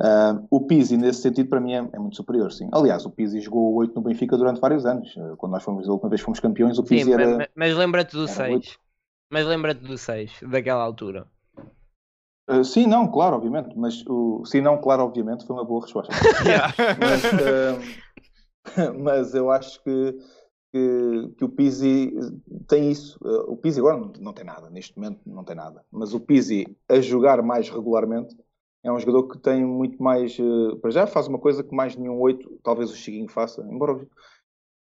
Ah, 0.01 0.41
o 0.51 0.67
Pizzi, 0.67 0.97
nesse 0.97 1.21
sentido, 1.23 1.49
para 1.49 1.61
mim 1.61 1.75
é, 1.75 1.89
é 1.93 1.99
muito 1.99 2.17
superior, 2.17 2.51
sim. 2.53 2.69
Aliás, 2.73 3.05
o 3.07 3.11
Pizzi 3.11 3.41
jogou 3.41 3.75
8 3.75 3.95
no 3.95 4.03
Benfica 4.03 4.37
durante 4.37 4.61
vários 4.61 4.85
anos. 4.87 5.15
Ah, 5.17 5.35
Quando 5.37 5.53
nós 5.53 5.63
fomos, 5.63 5.89
a 5.89 5.93
última 5.93 6.09
vez 6.09 6.21
fomos 6.21 6.41
campeões, 6.41 6.79
o 6.79 6.83
Sim, 6.83 6.97
Pizzi 6.97 7.13
era... 7.13 7.37
mas, 7.37 7.49
mas 7.55 7.77
lembra-te 7.77 8.13
do 8.13 8.25
era 8.25 8.33
6. 8.33 8.55
oito. 8.55 8.79
Mas 9.31 9.47
lembra-te 9.47 9.81
do 9.81 9.97
6, 9.97 10.41
daquela 10.51 10.83
altura. 10.83 11.27
Uh, 12.51 12.65
sim, 12.65 12.87
não, 12.87 13.09
claro, 13.09 13.37
obviamente, 13.37 13.73
mas 13.79 14.05
o 14.07 14.45
sim, 14.45 14.61
não, 14.61 14.77
claro, 14.77 15.05
obviamente, 15.05 15.47
foi 15.47 15.55
uma 15.55 15.65
boa 15.65 15.81
resposta. 15.81 16.13
mas, 16.99 17.25
uh, 17.33 17.79
mas 18.99 19.35
eu 19.35 19.51
acho 19.51 19.83
que, 19.83 20.19
que, 20.73 21.29
que 21.37 21.45
o 21.45 21.49
Pizzi 21.49 22.13
tem 22.67 22.91
isso. 22.91 23.19
Uh, 23.23 23.53
o 23.53 23.57
Pizzi 23.57 23.79
agora 23.81 23.99
não, 23.99 24.13
não 24.19 24.33
tem 24.33 24.45
nada, 24.45 24.71
neste 24.71 24.97
momento 24.99 25.21
não 25.27 25.45
tem 25.45 25.57
nada. 25.57 25.85
Mas 25.91 26.15
o 26.15 26.21
Pizzi 26.21 26.77
a 26.89 27.01
jogar 27.01 27.43
mais 27.43 27.69
regularmente 27.69 28.35
é 28.83 28.91
um 28.91 28.99
jogador 28.99 29.29
que 29.29 29.39
tem 29.39 29.65
muito 29.65 30.03
mais. 30.03 30.39
Uh, 30.39 30.77
para 30.79 30.91
já 30.91 31.07
faz 31.07 31.29
uma 31.29 31.39
coisa 31.39 31.63
que 31.63 31.75
mais 31.75 31.97
nenhum 31.97 32.19
8, 32.19 32.61
talvez 32.63 32.91
o 32.91 32.97
Chiquinho 32.97 33.29
faça, 33.29 33.63
embora 33.71 34.07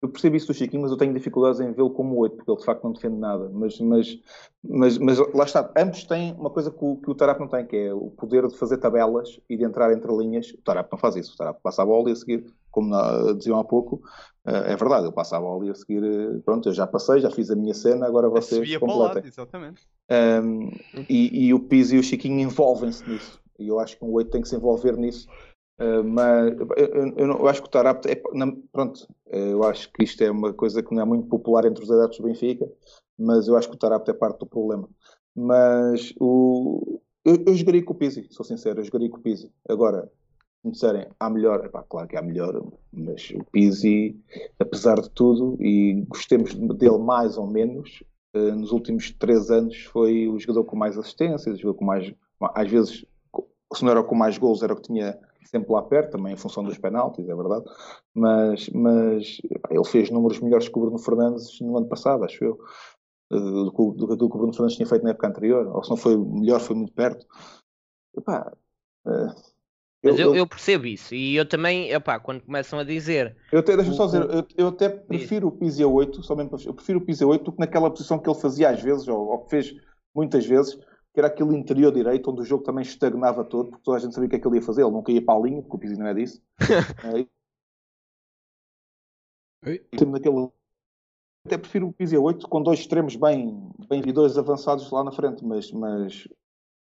eu 0.01 0.07
percebo 0.09 0.37
isso 0.37 0.47
do 0.47 0.53
Chiquinho, 0.53 0.81
mas 0.81 0.91
eu 0.91 0.97
tenho 0.97 1.13
dificuldades 1.13 1.59
em 1.59 1.73
vê-lo 1.73 1.89
como 1.91 2.15
8, 2.17 2.37
porque 2.37 2.49
ele 2.49 2.59
de 2.59 2.65
facto 2.65 2.83
não 2.85 2.93
defende 2.93 3.17
nada. 3.17 3.49
Mas, 3.49 3.77
mas, 3.81 4.17
mas, 4.63 4.97
mas 4.97 5.17
lá 5.33 5.43
está, 5.43 5.71
ambos 5.77 6.05
têm 6.05 6.33
uma 6.35 6.49
coisa 6.49 6.71
que 6.71 6.77
o, 6.81 6.95
que 6.97 7.11
o 7.11 7.15
Tarap 7.15 7.37
não 7.39 7.49
tem, 7.49 7.65
que 7.65 7.75
é 7.75 7.93
o 7.93 8.09
poder 8.11 8.47
de 8.47 8.57
fazer 8.57 8.77
tabelas 8.77 9.39
e 9.49 9.57
de 9.57 9.65
entrar 9.65 9.91
entre 9.91 10.09
linhas. 10.15 10.51
O 10.51 10.61
Tarap 10.61 10.89
não 10.89 10.97
faz 10.97 11.17
isso. 11.17 11.33
O 11.33 11.37
Tarap 11.37 11.59
passa 11.61 11.81
a 11.83 11.85
bola 11.85 12.09
e 12.09 12.13
a 12.13 12.15
seguir, 12.15 12.45
como 12.71 12.89
na- 12.89 13.33
diziam 13.33 13.59
há 13.59 13.63
pouco, 13.65 14.01
eh, 14.38 14.38
é 14.51 14.75
verdade, 14.75 15.05
ele 15.05 15.13
passa 15.13 15.37
a 15.37 15.39
bola 15.39 15.65
e 15.65 15.69
a 15.69 15.75
seguir, 15.75 16.03
eh, 16.03 16.39
pronto, 16.45 16.69
eu 16.69 16.73
já 16.73 16.85
passei, 16.87 17.19
já 17.19 17.29
fiz 17.29 17.49
a 17.51 17.55
minha 17.55 17.73
cena, 17.73 18.05
agora 18.05 18.29
vocês 18.29 18.69
lado, 18.71 18.79
completem. 18.79 19.23
exatamente. 19.25 19.81
Um, 20.11 20.71
e, 21.07 21.47
e 21.47 21.53
o 21.53 21.59
Pizzi 21.59 21.95
e 21.95 21.99
o 21.99 22.03
Chiquinho 22.03 22.39
envolvem-se 22.39 23.07
nisso. 23.07 23.39
E 23.59 23.67
eu 23.67 23.79
acho 23.79 23.97
que 23.97 24.03
um 24.05 24.11
8 24.11 24.31
tem 24.31 24.41
que 24.41 24.47
se 24.47 24.55
envolver 24.55 24.97
nisso. 24.97 25.27
Uh, 25.79 26.03
mas 26.03 26.57
eu, 26.59 26.67
eu- 26.75 27.13
eu 27.15 27.27
eu 27.27 27.47
acho 27.47 27.61
que 27.61 27.67
o 27.67 27.71
Tarap 27.71 28.05
é, 28.05 28.21
pronto, 28.71 29.07
eh, 29.29 29.53
eu 29.53 29.63
acho 29.63 29.89
que 29.93 30.03
isto 30.03 30.21
é 30.23 30.29
uma 30.31 30.53
coisa 30.53 30.83
que 30.83 30.93
não 30.93 31.01
é 31.01 31.05
muito 31.05 31.27
popular 31.29 31.63
entre 31.65 31.83
os 31.83 31.91
adeptos 31.91 32.19
do 32.19 32.25
Benfica, 32.25 32.67
mas 33.17 33.47
eu 33.47 33.55
acho 33.55 33.69
que 33.69 33.75
o 33.75 33.79
Tarap 33.79 34.07
é 34.09 34.13
parte 34.13 34.39
do 34.39 34.45
problema. 34.45 34.89
Mas 35.35 36.13
o, 36.19 36.99
eu, 37.23 37.37
eu 37.47 37.55
jogaria 37.55 37.83
com 37.83 37.93
o 37.93 37.95
Pizzi, 37.95 38.27
sou 38.29 38.43
sincero, 38.45 38.79
eu 38.81 38.83
jogaria 38.83 39.09
com 39.09 39.17
o 39.17 39.21
Pizzi. 39.21 39.49
Agora, 39.69 40.09
me 40.63 40.71
disserem 40.71 41.07
há 41.19 41.29
melhor, 41.29 41.63
epá, 41.65 41.83
claro 41.83 42.07
que 42.07 42.17
há 42.17 42.21
melhor, 42.21 42.61
mas 42.91 43.31
o 43.31 43.43
Pizzi, 43.45 44.19
apesar 44.59 44.99
de 44.99 45.09
tudo, 45.11 45.57
e 45.61 46.05
gostemos 46.07 46.53
dele 46.53 46.97
mais 46.97 47.37
ou 47.37 47.47
menos, 47.47 48.03
eh, 48.33 48.51
nos 48.51 48.71
últimos 48.71 49.11
três 49.11 49.49
anos 49.49 49.77
foi 49.85 50.27
o 50.27 50.39
jogador 50.39 50.65
com 50.65 50.75
mais 50.75 50.97
assistências, 50.97 51.55
o 51.55 51.57
jogador 51.57 51.77
com 51.79 51.85
mais, 51.85 52.13
às 52.41 52.69
vezes, 52.69 53.05
se 53.73 53.83
não 53.83 53.91
era 53.91 54.03
com 54.03 54.15
mais 54.15 54.37
gols, 54.37 54.61
era 54.61 54.73
o 54.73 54.75
que 54.75 54.83
tinha 54.83 55.17
sempre 55.45 55.71
lá 55.71 55.81
perto, 55.81 56.11
também 56.11 56.33
em 56.33 56.37
função 56.37 56.63
dos 56.63 56.77
penaltis, 56.77 57.27
é 57.27 57.35
verdade, 57.35 57.65
mas, 58.13 58.69
mas 58.69 59.37
epá, 59.49 59.69
ele 59.71 59.85
fez 59.85 60.11
números 60.11 60.39
melhores 60.39 60.67
que 60.67 60.77
o 60.77 60.81
Bruno 60.81 60.99
Fernandes 60.99 61.59
no 61.61 61.77
ano 61.77 61.87
passado, 61.87 62.23
acho 62.23 62.43
eu, 62.43 62.59
eh, 63.31 63.35
do, 63.39 63.71
que 63.71 63.81
o 63.81 64.29
Bruno 64.29 64.53
Fernandes 64.53 64.75
tinha 64.75 64.87
feito 64.87 65.03
na 65.03 65.11
época 65.11 65.27
anterior, 65.27 65.67
ou 65.75 65.83
se 65.83 65.89
não 65.89 65.97
foi 65.97 66.17
melhor, 66.17 66.59
foi 66.59 66.75
muito 66.75 66.93
perto. 66.93 67.25
Epá, 68.17 68.51
eh, 69.07 69.35
Mas 70.01 70.17
eu, 70.17 70.33
eu 70.33 70.47
percebo 70.47 70.85
isso. 70.85 71.13
E 71.13 71.35
eu 71.35 71.47
também, 71.47 71.91
epá, 71.91 72.19
quando 72.19 72.41
começam 72.41 72.79
a 72.79 72.83
dizer. 72.83 73.35
Eu 73.51 73.59
até, 73.59 73.75
deixa-me 73.75 73.97
só 73.97 74.05
dizer, 74.05 74.21
eu, 74.21 74.47
eu 74.57 74.67
até 74.69 74.87
prefiro 74.87 75.47
o 75.47 75.51
Pizzi 75.51 75.83
a 75.83 75.87
8, 75.87 76.23
somente 76.23 76.65
eu 76.65 76.73
prefiro 76.73 76.99
o 76.99 77.05
Pizzi 77.05 77.23
a 77.23 77.27
8 77.27 77.43
do 77.43 77.51
que 77.51 77.59
naquela 77.59 77.89
posição 77.89 78.17
que 78.17 78.29
ele 78.29 78.39
fazia 78.39 78.69
às 78.69 78.81
vezes, 78.81 79.07
ou, 79.07 79.27
ou 79.27 79.43
que 79.43 79.49
fez 79.49 79.75
muitas 80.15 80.45
vezes, 80.45 80.75
que 81.13 81.19
era 81.19 81.27
aquele 81.27 81.55
interior 81.55 81.91
direito, 81.91 82.31
onde 82.31 82.41
o 82.41 82.45
jogo 82.45 82.63
também 82.63 82.81
estagnava 82.81 83.43
todo, 83.43 83.71
porque 83.71 83.83
toda 83.83 83.97
a 83.97 83.99
gente 83.99 84.13
sabia 84.13 84.27
o 84.27 84.29
que 84.29 84.35
é 84.37 84.39
que 84.39 84.47
ele 84.47 84.55
ia 84.57 84.61
fazer, 84.61 84.83
ele 84.83 84.91
nunca 84.91 85.11
ia 85.11 85.23
para 85.23 85.37
a 85.37 85.41
linha, 85.41 85.61
porque 85.61 85.75
o 85.75 85.79
Pizzi 85.79 85.97
não 85.97 86.07
é 86.07 86.13
disso. 86.13 86.41
Temos 89.91 90.13
naquele. 90.13 90.49
Até 91.45 91.57
prefiro 91.57 91.87
o 91.87 91.93
Pizzi 91.93 92.15
a 92.15 92.19
8 92.19 92.47
com 92.47 92.63
dois 92.63 92.79
extremos 92.79 93.15
bem, 93.17 93.69
bem 93.89 94.01
e 94.05 94.13
dois 94.13 94.37
avançados 94.37 94.89
lá 94.91 95.03
na 95.03 95.11
frente, 95.11 95.43
mas, 95.43 95.71
mas, 95.71 96.27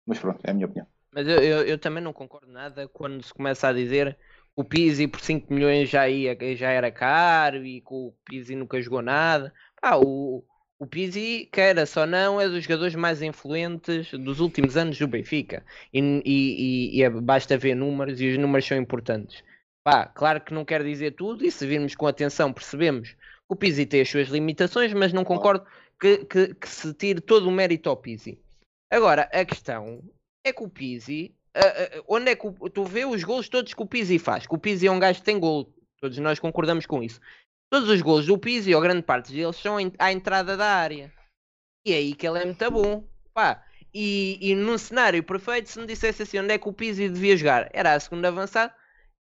mas 0.06 0.19
pronto, 0.19 0.40
é 0.44 0.52
a 0.52 0.53
minha 0.53 0.68
opinião. 0.68 0.88
Mas 1.13 1.27
eu, 1.27 1.39
eu, 1.39 1.61
eu 1.63 1.77
também 1.77 2.03
não 2.03 2.13
concordo 2.13 2.51
nada 2.51 2.88
quando 2.88 3.23
se 3.23 3.33
começa 3.33 3.67
a 3.67 3.73
dizer 3.73 4.15
que 4.55 4.61
o 4.61 4.63
Pizzi 4.63 5.07
por 5.07 5.19
5 5.19 5.53
milhões 5.53 5.89
já, 5.89 6.07
ia, 6.09 6.38
já 6.55 6.69
era 6.69 6.91
caro 6.91 7.65
e 7.65 7.81
que 7.81 7.93
o 7.93 8.13
Pizzi 8.25 8.55
nunca 8.55 8.81
jogou 8.81 9.01
nada. 9.01 9.53
Pá, 9.81 9.97
o, 9.97 10.43
o 10.79 10.88
Pizzi, 10.88 11.49
queira 11.51 11.85
só 11.85 12.05
não, 12.05 12.39
é 12.39 12.47
dos 12.47 12.63
jogadores 12.63 12.95
mais 12.95 13.21
influentes 13.21 14.11
dos 14.11 14.39
últimos 14.39 14.77
anos 14.77 14.97
do 14.97 15.07
Benfica. 15.07 15.65
E, 15.93 15.99
e, 16.25 16.97
e 16.97 17.03
é, 17.03 17.09
basta 17.09 17.57
ver 17.57 17.75
números 17.75 18.21
e 18.21 18.29
os 18.29 18.38
números 18.38 18.65
são 18.65 18.77
importantes. 18.77 19.43
Pá, 19.83 20.05
claro 20.05 20.41
que 20.41 20.53
não 20.53 20.63
quer 20.63 20.83
dizer 20.83 21.11
tudo 21.11 21.43
e 21.43 21.51
se 21.51 21.65
virmos 21.65 21.95
com 21.95 22.07
atenção 22.07 22.53
percebemos 22.53 23.15
o 23.51 23.55
Pizzi 23.55 23.85
tem 23.85 23.99
as 23.99 24.09
suas 24.09 24.29
limitações, 24.29 24.93
mas 24.93 25.11
não 25.11 25.25
concordo 25.25 25.65
que, 25.99 26.19
que, 26.19 26.55
que 26.55 26.69
se 26.69 26.93
tire 26.93 27.19
todo 27.19 27.49
o 27.49 27.51
mérito 27.51 27.89
ao 27.89 27.97
Pizzi. 27.97 28.39
Agora, 28.89 29.23
a 29.23 29.43
questão 29.43 30.01
é 30.43 30.53
que 30.53 30.63
o 30.63 30.69
Pizzi, 30.69 31.35
uh, 31.55 31.99
uh, 31.99 32.03
onde 32.07 32.31
é 32.31 32.35
que 32.35 32.47
o, 32.47 32.69
tu 32.69 32.84
vê 32.84 33.05
os 33.05 33.23
gols 33.23 33.49
todos 33.49 33.73
que 33.73 33.81
o 33.81 33.85
Pizzi 33.85 34.19
faz? 34.19 34.47
Que 34.47 34.55
o 34.55 34.57
Pizzi 34.57 34.88
é 34.88 34.91
um 34.91 34.99
gajo 34.99 35.19
que 35.19 35.26
tem 35.26 35.39
gol, 35.39 35.73
todos 35.99 36.18
nós 36.18 36.39
concordamos 36.39 36.85
com 36.85 37.01
isso. 37.01 37.19
Todos 37.69 37.89
os 37.89 38.01
gols 38.01 38.26
do 38.26 38.38
Pizzi, 38.38 38.76
ou 38.76 38.81
grande 38.81 39.01
parte 39.01 39.31
deles, 39.31 39.55
são 39.55 39.77
à 39.97 40.11
entrada 40.11 40.57
da 40.57 40.68
área. 40.68 41.11
E 41.85 41.93
é 41.93 41.97
aí 41.97 42.13
que 42.13 42.27
ele 42.27 42.39
é 42.39 42.45
muito 42.45 42.72
bom. 42.72 43.03
Pá, 43.34 43.63
e, 43.93 44.38
e 44.41 44.55
num 44.55 44.77
cenário 44.77 45.23
perfeito, 45.23 45.69
se 45.69 45.80
me 45.80 45.85
dissesse 45.85 46.23
assim 46.23 46.39
onde 46.39 46.53
é 46.53 46.57
que 46.57 46.68
o 46.68 46.73
Pizzi 46.73 47.07
devia 47.07 47.38
jogar, 47.38 47.69
era 47.73 47.93
a 47.93 47.99
segunda 47.99 48.27
avançada, 48.27 48.73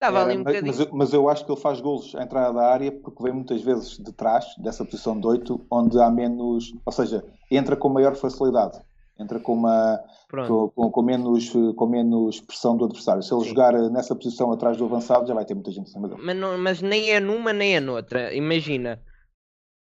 Estava 0.00 0.22
ali 0.22 0.38
um 0.38 0.44
mas, 0.44 0.62
mas, 0.62 0.80
eu, 0.80 0.88
mas, 0.92 1.12
eu 1.12 1.28
acho 1.28 1.44
que 1.44 1.50
ele 1.50 1.60
faz 1.60 1.80
golos 1.80 2.14
à 2.14 2.22
entrada 2.22 2.52
da 2.52 2.68
área 2.68 2.92
porque 2.92 3.20
vem 3.20 3.32
muitas 3.32 3.60
vezes 3.62 3.98
de 3.98 4.12
trás, 4.12 4.46
dessa 4.56 4.84
posição 4.84 5.18
de 5.18 5.26
8, 5.26 5.66
onde 5.68 6.00
há 6.00 6.08
menos. 6.08 6.72
Ou 6.86 6.92
seja, 6.92 7.24
entra 7.50 7.74
com 7.74 7.88
maior 7.88 8.14
facilidade. 8.14 8.80
Entra 9.18 9.40
com, 9.40 9.54
uma, 9.54 10.00
com, 10.30 10.90
com, 10.90 11.02
menos, 11.02 11.50
com 11.50 11.86
menos 11.86 12.40
pressão 12.40 12.76
do 12.76 12.84
adversário. 12.84 13.22
Se 13.22 13.34
ele 13.34 13.42
Sim. 13.42 13.48
jogar 13.48 13.72
nessa 13.90 14.14
posição 14.14 14.52
atrás 14.52 14.76
do 14.76 14.84
avançado, 14.84 15.26
já 15.26 15.34
vai 15.34 15.44
ter 15.44 15.54
muita 15.54 15.72
gente 15.72 15.88
em 15.88 15.92
cima 15.92 16.08
dele. 16.08 16.22
Mas, 16.22 16.36
não, 16.36 16.56
mas 16.56 16.80
nem 16.80 17.10
é 17.10 17.18
numa 17.18 17.52
nem 17.52 17.76
é 17.76 17.80
noutra. 17.80 18.32
Imagina, 18.32 19.02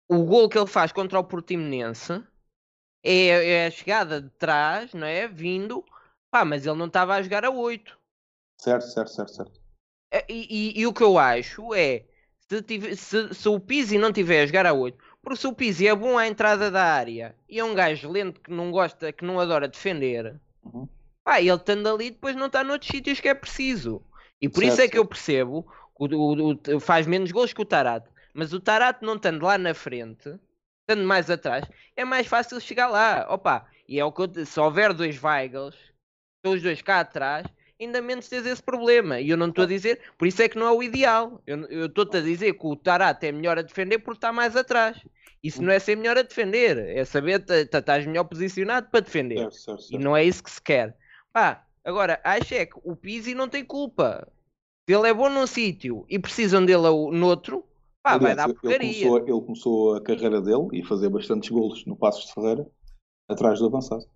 o 0.09 0.25
gol 0.25 0.49
que 0.49 0.57
ele 0.57 0.69
faz 0.69 0.93
contra 0.93 1.19
o 1.19 1.25
Portimonense 1.25 2.23
é, 3.03 3.27
é 3.27 3.67
a 3.67 3.71
chegada 3.71 4.23
de 4.23 4.31
trás, 4.31 4.95
não 4.95 5.07
é? 5.07 5.27
Vindo, 5.29 5.85
pá, 6.31 6.45
mas 6.45 6.67
ele 6.67 6.79
não 6.79 6.87
estava 6.87 7.15
a 7.15 7.23
jogar 7.23 7.45
a 7.45 7.51
8. 7.51 7.99
Certo, 8.61 8.87
certo, 8.87 9.11
certo, 9.11 9.35
certo. 9.35 9.61
É, 10.13 10.25
e, 10.29 10.47
e, 10.49 10.81
e, 10.81 10.87
o 10.87 10.93
que 10.93 11.03
eu 11.03 11.19
acho 11.19 11.75
é 11.75 12.07
se, 12.49 12.63
tive, 12.63 12.95
se, 12.97 13.35
se, 13.35 13.49
o 13.49 13.59
Pizzi 13.59 13.99
não 13.99 14.13
tiver 14.13 14.43
a 14.43 14.47
jogar 14.47 14.65
a 14.65 14.73
8, 14.73 15.04
porque 15.25 15.41
se 15.41 15.47
o 15.47 15.53
Pizzi 15.53 15.89
é 15.89 15.95
bom 15.95 16.19
à 16.19 16.29
entrada 16.29 16.71
da 16.71 16.85
área 16.85 17.35
e 17.49 17.59
é 17.59 17.65
um 17.65 17.75
gajo 17.75 18.11
lento 18.11 18.41
que 18.41 18.51
não 18.51 18.71
gosta, 18.71 19.11
que 19.11 19.25
não 19.25 19.41
adora 19.41 19.67
defender, 19.67 20.39
uhum. 20.63 20.87
pá, 21.25 21.41
ele 21.41 21.51
estando 21.55 21.89
ali 21.89 22.11
depois 22.11 22.37
não 22.37 22.47
está 22.47 22.63
noutros 22.63 22.91
sítios 22.91 23.19
que 23.19 23.29
é 23.29 23.35
preciso. 23.35 24.03
E 24.41 24.49
por 24.49 24.61
certo, 24.61 24.73
isso 24.73 24.83
é 24.83 24.89
que 24.89 24.99
eu 24.99 25.07
percebo 25.07 25.63
que 25.97 26.15
o, 26.15 26.53
o, 26.53 26.77
o, 26.77 26.81
faz 26.81 27.07
menos 27.07 27.33
gols 27.33 27.53
que 27.53 27.63
o 27.63 27.65
Tarat. 27.65 28.07
Mas 28.35 28.53
o 28.53 28.61
Tarat 28.61 29.01
não 29.01 29.17
estando 29.17 29.43
lá 29.45 29.57
na 29.57 29.73
frente, 29.73 30.39
estando 30.83 31.07
mais 31.07 31.31
atrás, 31.31 31.65
é 31.97 32.05
mais 32.05 32.27
fácil 32.27 32.61
chegar 32.61 32.89
lá. 32.89 33.27
Opa, 33.31 33.67
e 33.89 33.99
é 33.99 34.05
o 34.05 34.13
que 34.13 34.21
eu, 34.21 34.45
se 34.45 34.61
houver 34.61 34.93
dois 34.93 35.23
Weigels, 35.23 35.77
os 36.45 36.63
dois 36.63 36.83
cá 36.83 37.01
atrás, 37.01 37.47
ainda 37.81 38.01
menos 38.01 38.29
tens 38.29 38.47
esse 38.47 38.63
problema. 38.63 39.21
E 39.21 39.31
eu 39.31 39.37
não 39.37 39.49
estou 39.49 39.65
a 39.65 39.69
dizer, 39.69 40.01
por 40.17 40.27
isso 40.27 40.43
é 40.43 40.49
que 40.49 40.59
não 40.59 40.67
é 40.67 40.73
o 40.73 40.83
ideal. 40.83 41.43
Eu 41.47 41.87
estou-te 41.87 42.17
a 42.17 42.21
dizer 42.21 42.55
que 42.55 42.67
o 42.67 42.77
Tarat 42.77 43.23
é 43.25 43.33
melhor 43.33 43.59
a 43.59 43.63
defender 43.63 43.99
porque 43.99 44.19
está 44.19 44.33
mais 44.33 44.57
atrás. 44.57 45.03
Isso 45.43 45.63
não 45.63 45.71
é 45.71 45.79
ser 45.79 45.97
melhor 45.97 46.17
a 46.17 46.23
defender, 46.23 46.79
é 46.79 47.05
saber 47.05 47.45
estás 47.49 48.07
melhor 48.07 48.25
posicionado 48.25 48.89
para 48.91 49.01
defender. 49.01 49.37
Certo, 49.37 49.55
certo, 49.55 49.83
certo. 49.83 50.01
E 50.01 50.03
não 50.03 50.17
é 50.17 50.25
isso 50.25 50.43
que 50.43 50.51
se 50.51 50.63
quer. 50.63 50.97
Pá, 51.33 51.67
agora, 51.85 52.19
acho 52.25 52.55
é 52.55 52.65
que 52.65 52.79
o 52.83 52.97
Pizzi 52.97 53.35
não 53.35 53.47
tem 53.47 53.63
culpa. 53.63 54.27
Se 54.89 54.95
ele 54.95 55.09
é 55.09 55.13
bom 55.13 55.29
num 55.29 55.47
sítio 55.47 56.07
e 56.09 56.19
precisam 56.19 56.65
dele 56.65 57.11
noutro, 57.13 57.63
pá, 58.03 58.15
Aliás, 58.15 58.23
vai 58.23 58.35
dar 58.37 58.55
porcaria. 58.55 58.89
Ele 58.89 59.05
começou, 59.05 59.29
ele 59.29 59.47
começou 59.47 59.95
a 59.97 60.03
carreira 60.03 60.41
dele 60.41 60.69
e 60.73 60.83
fazer 60.83 61.11
bastantes 61.11 61.51
golos 61.51 61.85
no 61.85 61.95
Passos 61.95 62.27
de 62.27 62.33
Ferreira, 62.33 62.67
atrás 63.29 63.59
do 63.59 63.67
avançado. 63.67 64.07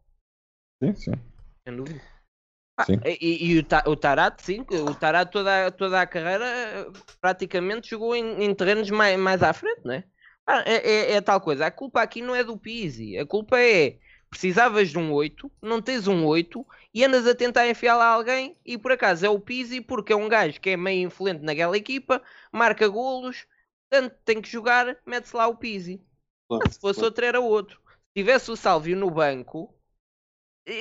Sim, 0.83 0.95
sim. 0.95 1.13
Sem 1.67 1.77
dúvida. 1.77 2.18
Ah, 2.79 2.87
e, 3.05 3.55
e, 3.55 3.59
o, 3.59 3.97
Tarat, 3.97 4.41
sim, 4.41 4.65
o 4.71 4.95
Tarat 4.95 5.33
toda, 5.33 5.69
toda 5.73 6.01
a 6.01 6.07
carreira 6.07 6.89
praticamente 7.21 7.91
jogou 7.91 8.15
em, 8.15 8.45
em 8.45 8.55
terrenos 8.55 8.89
mais, 8.89 9.19
mais 9.19 9.43
à 9.43 9.53
frente, 9.53 9.81
não 9.85 9.95
é? 9.95 10.05
Ah, 10.47 10.63
é, 10.65 10.77
é, 10.77 11.13
é, 11.15 11.21
tal 11.21 11.41
coisa. 11.41 11.67
A 11.67 11.71
culpa 11.73 12.01
aqui 12.01 12.23
não 12.23 12.37
é 12.37 12.45
do 12.45 12.57
Pizzi. 12.57 13.19
A 13.19 13.27
culpa 13.27 13.59
é 13.59 13.99
precisavas 14.31 14.91
de 14.91 14.99
um 14.99 15.13
8, 15.13 15.51
não 15.61 15.83
tens 15.83 16.07
um 16.07 16.25
8 16.25 16.65
e 16.95 17.05
andas 17.05 17.27
a 17.27 17.35
tentar 17.35 17.69
enfiar 17.69 17.97
lá 17.97 18.07
alguém 18.07 18.57
e 18.65 18.79
por 18.79 18.93
acaso 18.93 19.27
é 19.27 19.29
o 19.29 19.41
Pizzi 19.41 19.81
porque 19.81 20.13
é 20.13 20.17
um 20.17 20.29
gajo 20.29 20.61
que 20.61 20.71
é 20.71 20.77
meio 20.77 21.07
influente 21.07 21.43
naquela 21.43 21.77
equipa, 21.77 22.23
marca 22.53 22.87
golos, 22.89 23.47
portanto 23.91 24.17
tem 24.25 24.41
que 24.41 24.49
jogar, 24.49 24.97
mete-se 25.05 25.35
lá 25.35 25.49
o 25.49 25.57
Pizzi. 25.57 26.01
Claro, 26.47 26.73
se 26.73 26.79
fosse 26.79 27.01
claro. 27.01 27.07
outro 27.07 27.25
era 27.25 27.41
outro. 27.41 27.81
Se 27.87 28.15
tivesse 28.23 28.51
o 28.51 28.57
Sálvio 28.57 28.97
no 28.97 29.11
banco, 29.11 29.75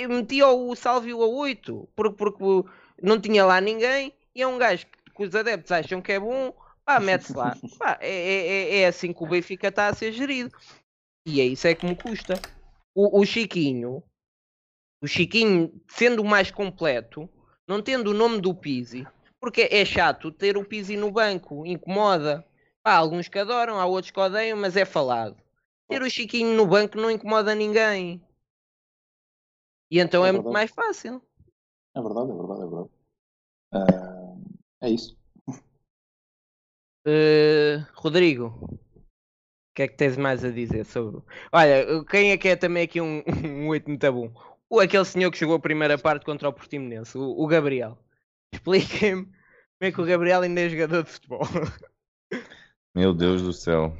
metia 0.07 0.47
o 0.47 0.75
Salvio 0.75 1.21
a 1.21 1.27
8 1.27 1.89
porque, 1.95 2.15
porque 2.15 2.69
não 3.01 3.19
tinha 3.19 3.45
lá 3.45 3.61
ninguém 3.61 4.13
e 4.35 4.41
é 4.41 4.47
um 4.47 4.57
gajo 4.57 4.85
que 5.15 5.23
os 5.23 5.33
adeptos 5.33 5.71
acham 5.71 6.01
que 6.01 6.11
é 6.11 6.19
bom, 6.19 6.53
pá, 6.85 6.99
mete-se 6.99 7.33
lá. 7.35 7.55
Pá, 7.79 7.97
é, 7.99 8.09
é, 8.09 8.47
é, 8.47 8.79
é 8.81 8.87
assim 8.87 9.11
que 9.11 9.23
o 9.23 9.27
Benfica 9.27 9.69
está 9.69 9.87
a 9.87 9.93
ser 9.93 10.11
gerido. 10.11 10.55
E 11.25 11.41
é 11.41 11.45
isso 11.45 11.67
é 11.67 11.73
que 11.73 11.85
me 11.85 11.95
custa. 11.95 12.39
O, 12.95 13.19
o 13.19 13.25
Chiquinho, 13.25 14.03
o 15.01 15.07
Chiquinho 15.07 15.73
sendo 15.87 16.21
o 16.21 16.25
mais 16.25 16.51
completo, 16.51 17.27
não 17.67 17.81
tendo 17.81 18.11
o 18.11 18.13
nome 18.13 18.39
do 18.39 18.53
Pizzi, 18.53 19.07
porque 19.39 19.67
é 19.71 19.83
chato 19.83 20.31
ter 20.31 20.55
o 20.55 20.63
Pizzi 20.63 20.95
no 20.95 21.11
banco, 21.11 21.65
incomoda. 21.65 22.45
Há 22.83 22.95
alguns 22.95 23.27
que 23.27 23.39
adoram, 23.39 23.79
há 23.79 23.85
outros 23.85 24.11
que 24.11 24.19
odeiam, 24.19 24.57
mas 24.57 24.77
é 24.77 24.85
falado. 24.85 25.35
Ter 25.89 26.01
o 26.01 26.09
Chiquinho 26.09 26.55
no 26.55 26.65
banco 26.65 26.97
não 26.97 27.11
incomoda 27.11 27.53
ninguém. 27.53 28.21
E 29.89 29.99
então 29.99 30.25
é, 30.25 30.29
é 30.29 30.31
muito 30.31 30.51
mais 30.51 30.71
fácil. 30.71 31.21
É 31.95 32.01
verdade, 32.01 32.31
é 32.31 32.35
verdade, 32.35 32.61
é 32.61 32.65
verdade. 32.65 32.89
Uh, 33.73 34.59
é 34.81 34.89
isso. 34.89 35.17
Uh, 37.07 37.85
Rodrigo, 37.93 38.47
o 38.47 38.79
que 39.73 39.83
é 39.83 39.87
que 39.87 39.95
tens 39.95 40.17
mais 40.17 40.43
a 40.43 40.51
dizer 40.51 40.85
sobre. 40.85 41.23
Olha, 41.51 42.03
quem 42.05 42.31
é 42.31 42.37
que 42.37 42.49
é 42.49 42.55
também 42.55 42.83
aqui 42.83 42.99
um, 42.99 43.23
um 43.45 43.69
8 43.69 43.87
muito 43.87 44.11
bom? 44.11 44.33
O 44.69 44.81
aquele 44.81 45.05
senhor 45.05 45.31
que 45.31 45.39
jogou 45.39 45.55
a 45.55 45.61
primeira 45.61 45.97
parte 45.97 46.25
contra 46.25 46.49
o 46.49 46.53
Portimonense, 46.53 47.17
o, 47.17 47.23
o 47.23 47.47
Gabriel. 47.47 47.97
Expliquem-me 48.53 49.25
como 49.25 49.35
é 49.81 49.91
que 49.91 50.01
o 50.01 50.05
Gabriel 50.05 50.41
ainda 50.41 50.61
é 50.61 50.69
jogador 50.69 51.03
de 51.03 51.09
futebol. 51.11 51.41
Meu 52.93 53.13
Deus 53.13 53.41
do 53.41 53.53
céu. 53.53 53.95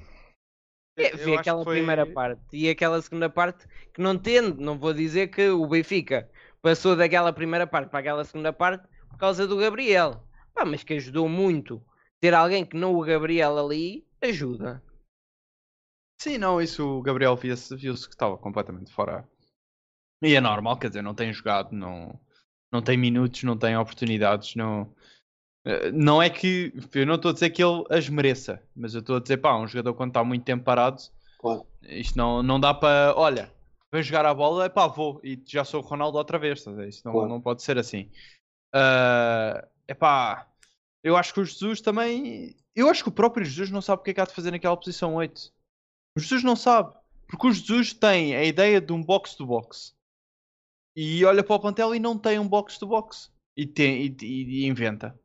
É, 0.98 1.16
vi 1.16 1.36
aquela 1.36 1.64
foi... 1.64 1.78
primeira 1.78 2.06
parte 2.08 2.42
e 2.52 2.68
aquela 2.68 3.00
segunda 3.02 3.30
parte 3.30 3.68
que 3.94 4.02
não 4.02 4.18
tendo, 4.18 4.60
não 4.60 4.80
vou 4.80 4.94
dizer 4.94 5.28
que 5.28 5.48
o 5.50 5.68
Benfica 5.68 6.28
passou 6.60 6.96
daquela 6.96 7.32
primeira 7.32 7.68
parte 7.68 7.90
para 7.90 8.00
aquela 8.00 8.26
segunda 8.26 8.52
parte 8.52 8.88
por 9.08 9.18
causa 9.18 9.48
do 9.48 9.58
Gabriel. 9.58 10.28
Pá, 10.54 10.66
mas 10.66 10.84
que 10.84 10.96
ajudou 10.96 11.30
muito. 11.30 11.86
Ter 12.20 12.34
alguém 12.34 12.66
que 12.66 12.76
não 12.76 12.96
o 12.96 13.02
Gabriel 13.02 13.60
ali 13.60 14.08
ajuda. 14.20 14.84
Sim, 16.20 16.40
não, 16.40 16.60
isso 16.60 16.84
o 16.84 17.02
Gabriel 17.04 17.36
viu-se 17.36 17.76
viu 17.76 17.94
que 17.94 18.00
estava 18.00 18.36
completamente 18.38 18.92
fora. 18.92 19.28
E 20.20 20.34
é 20.34 20.42
normal, 20.42 20.78
quer 20.78 20.88
dizer, 20.88 21.04
não 21.04 21.14
tem 21.14 21.32
jogado, 21.32 21.74
não, 21.74 22.20
não 22.72 22.82
tem 22.82 22.98
minutos, 22.98 23.44
não 23.44 23.56
tem 23.56 23.78
oportunidades, 23.78 24.56
não, 24.56 24.92
não 25.94 26.22
é 26.22 26.30
que 26.30 26.72
eu 26.94 27.06
não 27.06 27.16
estou 27.16 27.32
a 27.32 27.34
dizer 27.34 27.50
que 27.50 27.64
ele 27.64 27.84
as 27.90 28.08
mereça, 28.08 28.62
mas 28.76 28.94
eu 28.94 29.02
estou 29.02 29.18
a 29.18 29.20
dizer, 29.20 29.38
pá, 29.38 29.58
um 29.58 29.68
jogador 29.68 29.94
quando 29.94 30.12
está 30.12 30.24
muito 30.24 30.46
tempo 30.46 30.64
parado, 30.64 31.02
claro. 31.40 31.66
isto 31.84 32.18
não, 32.18 32.42
não 32.42 32.60
dá 32.60 32.74
para, 32.74 33.14
olha, 33.18 33.52
vem 33.92 34.02
jogar 34.02 34.26
a 34.26 34.34
bola, 34.34 34.66
é 34.66 34.70
pá, 34.70 34.88
vou 34.88 35.20
e 35.24 35.42
já 35.46 35.66
sou 35.66 35.82
o 35.82 35.86
Ronaldo 35.86 36.18
outra 36.18 36.40
vez, 36.40 36.64
tá 36.64 36.72
isto 36.86 37.06
não, 37.06 37.12
claro. 37.12 37.30
não 37.30 37.42
pode 37.42 37.64
ser 37.64 37.78
assim. 37.78 38.10
Uh, 38.74 39.66
é 39.88 39.94
pá, 39.94 40.48
eu 41.04 41.18
acho 41.18 41.34
que 41.34 41.40
o 41.42 41.46
Jesus 41.46 41.82
também, 41.82 42.56
eu 42.76 42.90
acho 42.90 43.04
que 43.04 43.10
o 43.10 43.14
próprio 43.14 43.46
Jesus 43.46 43.70
não 43.70 43.82
sabe 43.82 44.02
o 44.02 44.04
que 44.04 44.12
é 44.12 44.14
que 44.14 44.22
há 44.22 44.26
de 44.26 44.34
fazer 44.34 44.52
naquela 44.52 44.78
posição 44.78 45.16
8. 45.16 45.52
O 46.18 46.20
Jesus 46.20 46.44
não 46.44 46.56
sabe, 46.56 46.94
porque 47.28 47.48
o 47.48 47.52
Jesus 47.52 47.94
tem 47.94 48.36
a 48.36 48.44
ideia 48.44 48.80
de 48.80 48.94
um 48.94 49.04
box-to-box 49.04 49.96
e 50.96 51.26
olha 51.26 51.44
para 51.44 51.56
o 51.56 51.60
plantel 51.60 51.94
e 51.94 52.00
não 52.00 52.18
tem 52.18 52.40
um 52.40 52.48
box-to-box 52.48 53.32
e, 53.56 53.66
tem, 53.66 54.06
e, 54.06 54.18
e, 54.22 54.64
e 54.64 54.66
inventa. 54.66 55.18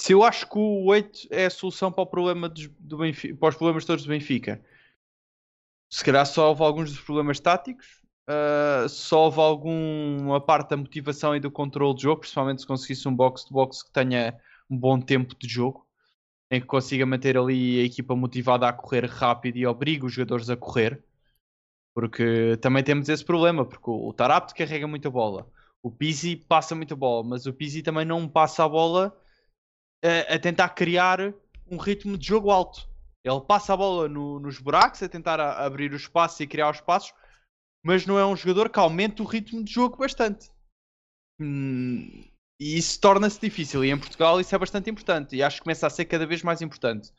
Se 0.00 0.14
eu 0.14 0.24
acho 0.24 0.48
que 0.48 0.56
o 0.56 0.86
8 0.86 1.28
é 1.30 1.44
a 1.44 1.50
solução 1.50 1.92
para, 1.92 2.02
o 2.02 2.06
problema 2.06 2.48
do 2.48 2.96
Benfica, 2.96 3.36
para 3.36 3.50
os 3.50 3.54
problemas 3.54 3.84
todos 3.84 4.02
do 4.02 4.08
Benfica, 4.08 4.64
se 5.92 6.02
calhar 6.02 6.24
só 6.24 6.48
houve 6.48 6.62
alguns 6.62 6.90
dos 6.90 7.02
problemas 7.02 7.38
táticos, 7.38 8.00
uh, 8.26 9.14
houve 9.14 9.40
alguma 9.40 10.40
parte 10.40 10.70
da 10.70 10.78
motivação 10.78 11.36
e 11.36 11.40
do 11.40 11.50
controle 11.50 11.94
de 11.94 12.04
jogo, 12.04 12.20
principalmente 12.22 12.62
se 12.62 12.66
conseguisse 12.66 13.06
um 13.06 13.14
box-to-box 13.14 13.82
que 13.82 13.92
tenha 13.92 14.40
um 14.70 14.78
bom 14.78 14.98
tempo 14.98 15.36
de 15.38 15.46
jogo. 15.46 15.86
em 16.50 16.62
que 16.62 16.66
consiga 16.66 17.04
manter 17.04 17.36
ali 17.36 17.80
a 17.80 17.84
equipa 17.84 18.16
motivada 18.16 18.66
a 18.66 18.72
correr 18.72 19.04
rápido 19.04 19.58
e 19.58 19.66
obriga 19.66 20.06
os 20.06 20.14
jogadores 20.14 20.48
a 20.48 20.56
correr. 20.56 21.04
Porque 21.94 22.56
também 22.62 22.82
temos 22.82 23.08
esse 23.10 23.24
problema, 23.24 23.66
porque 23.66 23.90
o 23.90 24.12
Tarapto 24.14 24.54
carrega 24.54 24.86
muita 24.86 25.10
bola, 25.10 25.46
o 25.82 25.90
Pizzi 25.90 26.36
passa 26.36 26.74
muita 26.74 26.96
bola, 26.96 27.22
mas 27.22 27.44
o 27.44 27.52
Pizzi 27.52 27.82
também 27.82 28.06
não 28.06 28.26
passa 28.26 28.64
a 28.64 28.68
bola 28.68 29.14
a, 30.02 30.38
tentar 30.38 30.70
criar 30.70 31.34
um 31.70 31.76
ritmo 31.76 32.16
de 32.16 32.26
jogo 32.26 32.50
alto. 32.50 32.88
Ele 33.22 33.40
passa 33.40 33.74
a 33.74 33.76
bola 33.76 34.08
no, 34.08 34.40
nos 34.40 34.58
buracos, 34.58 35.02
a 35.02 35.08
tentar 35.08 35.38
a, 35.38 35.64
abrir 35.64 35.92
o 35.92 35.96
espaço 35.96 36.42
e 36.42 36.46
criar 36.46 36.70
os 36.70 36.76
espaços, 36.76 37.12
mas 37.84 38.06
não 38.06 38.18
é 38.18 38.26
um 38.26 38.36
jogador 38.36 38.70
que 38.70 38.78
aumente 38.78 39.22
o 39.22 39.26
ritmo 39.26 39.62
de 39.62 39.72
jogo 39.72 39.96
bastante. 39.96 40.48
Hum, 41.38 42.24
e 42.58 42.76
isso 42.76 43.00
torna-se 43.00 43.40
difícil. 43.40 43.84
E 43.84 43.90
em 43.90 43.98
Portugal 43.98 44.40
isso 44.40 44.54
é 44.54 44.58
bastante 44.58 44.90
importante. 44.90 45.36
E 45.36 45.42
acho 45.42 45.56
que 45.56 45.64
começa 45.64 45.86
a 45.86 45.90
ser 45.90 46.04
cada 46.04 46.26
vez 46.26 46.42
mais 46.42 46.60
importante. 46.60 47.10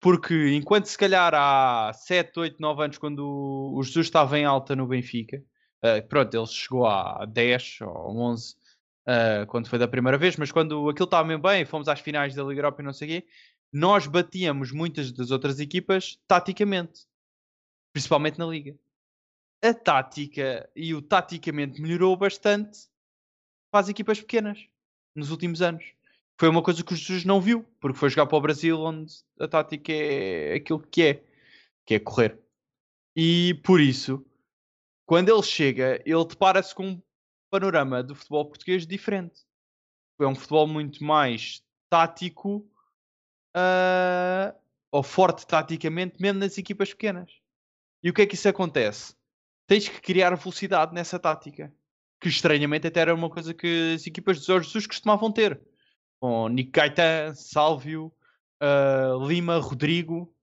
Porque 0.00 0.54
enquanto 0.54 0.86
se 0.86 0.96
calhar 0.96 1.34
há 1.34 1.92
7, 1.92 2.38
8, 2.38 2.56
9 2.60 2.84
anos, 2.84 2.98
quando 2.98 3.26
o 3.74 3.82
Jesus 3.82 4.06
estava 4.06 4.38
em 4.38 4.44
alta 4.44 4.76
no 4.76 4.86
Benfica, 4.86 5.42
uh, 5.84 6.06
pronto, 6.08 6.36
ele 6.36 6.46
chegou 6.46 6.86
a 6.86 7.24
10 7.24 7.80
ou 7.80 8.16
11 8.18 8.56
uh, 9.08 9.46
quando 9.46 9.68
foi 9.68 9.78
da 9.78 9.88
primeira 9.88 10.18
vez, 10.18 10.36
mas 10.36 10.52
quando 10.52 10.88
aquilo 10.88 11.06
estava 11.06 11.26
mesmo 11.26 11.42
bem, 11.42 11.64
fomos 11.64 11.88
às 11.88 12.00
finais 12.00 12.34
da 12.34 12.44
Liga 12.44 12.60
Europa 12.60 12.82
e 12.82 12.84
não 12.84 12.92
sei 12.92 13.08
o 13.08 13.10
quê, 13.10 13.28
nós 13.72 14.06
batíamos 14.06 14.70
muitas 14.70 15.10
das 15.10 15.30
outras 15.30 15.58
equipas 15.58 16.18
taticamente, 16.28 17.06
principalmente 17.92 18.38
na 18.38 18.46
Liga. 18.46 18.78
A 19.62 19.74
tática 19.74 20.70
e 20.76 20.94
o 20.94 21.02
taticamente 21.02 21.80
melhorou 21.80 22.16
bastante 22.16 22.88
para 23.70 23.80
as 23.80 23.88
equipas 23.88 24.20
pequenas 24.20 24.66
nos 25.14 25.30
últimos 25.30 25.60
anos 25.62 25.98
foi 26.38 26.48
uma 26.48 26.62
coisa 26.62 26.84
que 26.84 26.92
o 26.92 26.96
Jesus 26.96 27.24
não 27.24 27.40
viu, 27.40 27.64
porque 27.80 27.98
foi 27.98 28.08
jogar 28.08 28.26
para 28.26 28.38
o 28.38 28.40
Brasil, 28.40 28.78
onde 28.78 29.12
a 29.40 29.48
tática 29.48 29.92
é 29.92 30.54
aquilo 30.54 30.78
que 30.80 31.02
é, 31.02 31.24
que 31.84 31.94
é 31.94 31.98
correr. 31.98 32.38
E 33.16 33.54
por 33.64 33.80
isso, 33.80 34.24
quando 35.04 35.30
ele 35.30 35.42
chega, 35.42 36.00
ele 36.06 36.24
depara-se 36.24 36.72
com 36.72 37.02
panorama 37.50 38.02
do 38.02 38.14
futebol 38.14 38.46
português 38.46 38.86
diferente. 38.86 39.42
É 40.20 40.26
um 40.26 40.34
futebol 40.34 40.66
muito 40.66 41.02
mais 41.04 41.62
tático 41.88 42.68
uh, 43.56 44.54
ou 44.90 45.02
forte 45.02 45.46
taticamente, 45.46 46.20
mesmo 46.20 46.40
nas 46.40 46.58
equipas 46.58 46.90
pequenas. 46.92 47.30
E 48.02 48.10
o 48.10 48.14
que 48.14 48.22
é 48.22 48.26
que 48.26 48.34
isso 48.34 48.48
acontece? 48.48 49.14
Tens 49.66 49.88
que 49.88 50.00
criar 50.00 50.34
velocidade 50.34 50.94
nessa 50.94 51.18
tática. 51.18 51.72
Que 52.20 52.28
estranhamente 52.28 52.86
até 52.86 53.00
era 53.00 53.14
uma 53.14 53.30
coisa 53.30 53.54
que 53.54 53.94
as 53.94 54.06
equipas 54.06 54.40
de 54.40 54.46
Jorge 54.46 54.66
Jesus 54.66 54.86
costumavam 54.86 55.30
ter 55.30 55.60
com 56.20 56.48
Nick 56.48 56.70
Gaetan, 56.72 57.34
Sálvio, 57.34 58.12
uh, 58.60 59.26
Lima, 59.26 59.58
Rodrigo, 59.58 60.34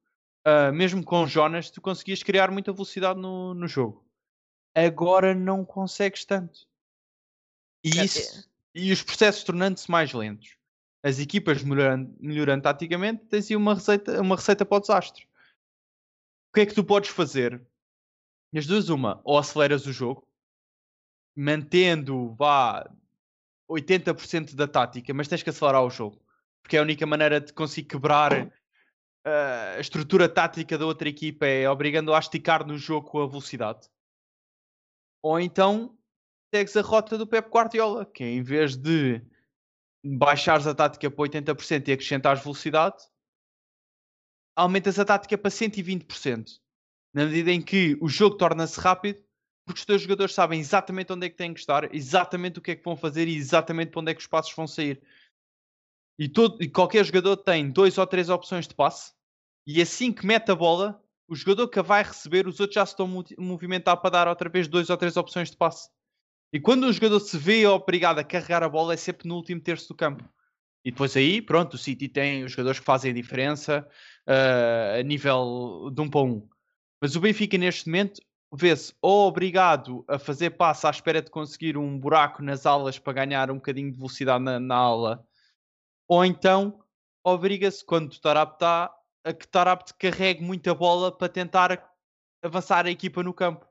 uh, 0.48 0.72
mesmo 0.74 1.04
com 1.04 1.28
Jonas, 1.28 1.70
tu 1.70 1.82
conseguias 1.82 2.24
criar 2.24 2.50
muita 2.50 2.72
velocidade 2.72 3.20
no, 3.20 3.54
no 3.54 3.68
jogo. 3.68 4.06
Agora 4.74 5.34
não 5.34 5.66
consegues 5.66 6.26
tanto. 6.26 6.68
E, 7.86 8.04
isso, 8.04 8.50
e 8.74 8.92
os 8.92 9.04
processos 9.04 9.44
tornando-se 9.44 9.92
mais 9.92 10.12
lentos. 10.12 10.58
As 11.04 11.20
equipas 11.20 11.62
melhorando, 11.62 12.16
melhorando 12.20 12.64
taticamente, 12.64 13.26
tens 13.26 13.52
aí 13.52 13.56
uma 13.56 13.76
receita, 13.76 14.20
uma 14.20 14.36
receita 14.36 14.66
para 14.66 14.78
o 14.78 14.82
desastre. 14.82 15.28
O 16.50 16.56
que 16.56 16.62
é 16.62 16.66
que 16.66 16.74
tu 16.74 16.84
podes 16.84 17.12
fazer? 17.12 17.62
As 18.56 18.66
duas, 18.66 18.90
uma, 18.90 19.22
ou 19.24 19.38
aceleras 19.38 19.86
o 19.86 19.94
jogo, 19.94 20.28
mantendo, 21.36 22.34
vá, 22.34 22.90
80% 23.70 24.56
da 24.56 24.68
tática, 24.68 25.14
mas 25.14 25.28
tens 25.28 25.44
que 25.44 25.50
acelerar 25.52 25.84
o 25.84 25.90
jogo. 25.92 26.20
Porque 26.64 26.78
é 26.78 26.80
a 26.80 26.84
única 26.84 27.06
maneira 27.06 27.40
de 27.40 27.54
conseguir 27.54 27.88
quebrar 27.88 28.48
uh, 28.48 29.78
a 29.78 29.80
estrutura 29.80 30.28
tática 30.28 30.76
da 30.76 30.88
outra 30.88 31.08
equipa 31.08 31.46
é 31.46 31.70
obrigando 31.70 32.16
a 32.16 32.20
esticar 32.20 32.66
no 32.66 32.80
jogo 32.80 33.12
com 33.12 33.22
a 33.22 33.28
velocidade. 33.28 33.88
Ou 35.22 35.40
então 35.40 35.96
segues 36.56 36.78
a 36.78 36.82
rota 36.82 37.18
do 37.18 37.28
Pep 37.28 37.50
Guardiola, 37.50 38.06
que 38.06 38.24
em 38.24 38.42
vez 38.42 38.78
de 38.78 39.22
baixares 40.02 40.66
a 40.66 40.74
tática 40.74 41.12
para 41.12 41.26
80% 41.26 41.90
e 41.90 41.92
acrescentares 41.92 42.42
velocidade, 42.42 43.04
aumentas 44.56 44.98
a 44.98 45.04
tática 45.04 45.38
para 45.38 45.52
120%. 45.52 46.62
Na 47.14 47.26
medida 47.26 47.52
em 47.52 47.62
que 47.62 47.98
o 48.00 48.08
jogo 48.08 48.38
torna-se 48.38 48.80
rápido 48.80 49.22
porque 49.66 49.80
os 49.80 49.86
teus 49.86 50.02
jogadores 50.04 50.34
sabem 50.34 50.60
exatamente 50.60 51.12
onde 51.12 51.26
é 51.26 51.30
que 51.30 51.36
têm 51.36 51.54
que 51.54 51.60
estar, 51.60 51.94
exatamente 51.94 52.60
o 52.60 52.62
que 52.62 52.72
é 52.72 52.76
que 52.76 52.84
vão 52.86 52.96
fazer 52.96 53.28
e 53.28 53.36
exatamente 53.36 53.90
para 53.90 54.00
onde 54.00 54.12
é 54.12 54.14
que 54.14 54.22
os 54.22 54.28
passos 54.28 54.54
vão 54.56 54.68
sair. 54.68 55.02
E, 56.18 56.30
todo, 56.30 56.64
e 56.64 56.70
qualquer 56.70 57.04
jogador 57.04 57.36
tem 57.36 57.70
dois 57.70 57.98
ou 57.98 58.08
três 58.08 58.30
opções 58.30 58.68
de 58.68 58.76
passe, 58.76 59.12
e 59.68 59.82
assim 59.82 60.14
que 60.14 60.26
mete 60.26 60.52
a 60.52 60.56
bola, 60.56 61.04
o 61.28 61.36
jogador 61.36 61.68
que 61.68 61.80
a 61.80 61.82
vai 61.82 62.04
receber, 62.04 62.48
os 62.48 62.60
outros 62.60 62.76
já 62.76 62.86
se 62.86 62.94
estão 62.94 63.08
a 63.08 63.42
movimentar 63.42 63.98
para 63.98 64.12
dar 64.12 64.28
outra 64.28 64.48
vez 64.48 64.68
dois 64.68 64.90
ou 64.90 64.96
três 64.96 65.18
opções 65.18 65.50
de 65.50 65.58
passe. 65.58 65.90
E 66.56 66.60
quando 66.62 66.88
um 66.88 66.94
jogador 66.94 67.20
se 67.20 67.38
vê 67.38 67.68
obrigado 67.68 68.20
a 68.20 68.24
carregar 68.24 68.64
a 68.64 68.70
bola, 68.70 68.94
é 68.94 68.96
sempre 68.96 69.28
no 69.28 69.36
último 69.36 69.60
terço 69.60 69.90
do 69.90 69.94
campo. 69.94 70.24
E 70.86 70.90
depois 70.90 71.18
aí, 71.18 71.42
pronto, 71.42 71.74
o 71.74 71.78
City 71.78 72.08
tem 72.08 72.46
os 72.46 72.54
jogadores 72.54 72.80
que 72.80 72.86
fazem 72.86 73.12
a 73.12 73.14
diferença 73.14 73.86
uh, 74.26 74.98
a 74.98 75.04
nível 75.04 75.92
de 75.94 76.00
um 76.00 76.10
para 76.10 76.22
um. 76.22 76.48
Mas 77.02 77.14
o 77.14 77.20
Benfica, 77.20 77.58
neste 77.58 77.88
momento, 77.88 78.22
vê-se 78.54 78.94
ou 79.02 79.28
obrigado 79.28 80.06
a 80.08 80.18
fazer 80.18 80.52
passo 80.52 80.88
à 80.88 80.92
espera 80.92 81.22
de 81.22 81.30
conseguir 81.30 81.76
um 81.76 82.00
buraco 82.00 82.42
nas 82.42 82.66
alas 82.66 82.98
para 82.98 83.12
ganhar 83.12 83.52
um 83.52 83.56
bocadinho 83.56 83.92
de 83.92 83.98
velocidade 83.98 84.42
na, 84.42 84.58
na 84.58 84.76
ala, 84.76 85.28
ou 86.08 86.24
então 86.24 86.82
obriga-se, 87.22 87.84
quando 87.84 88.14
o 88.14 88.22
Tarap 88.22 88.54
está, 88.54 88.96
a 89.26 89.34
que 89.34 89.46
Tarap 89.46 89.90
carregue 90.00 90.42
muita 90.42 90.74
bola 90.74 91.12
para 91.12 91.28
tentar 91.28 91.86
avançar 92.42 92.86
a 92.86 92.92
equipa 92.92 93.22
no 93.22 93.34
campo. 93.34 93.65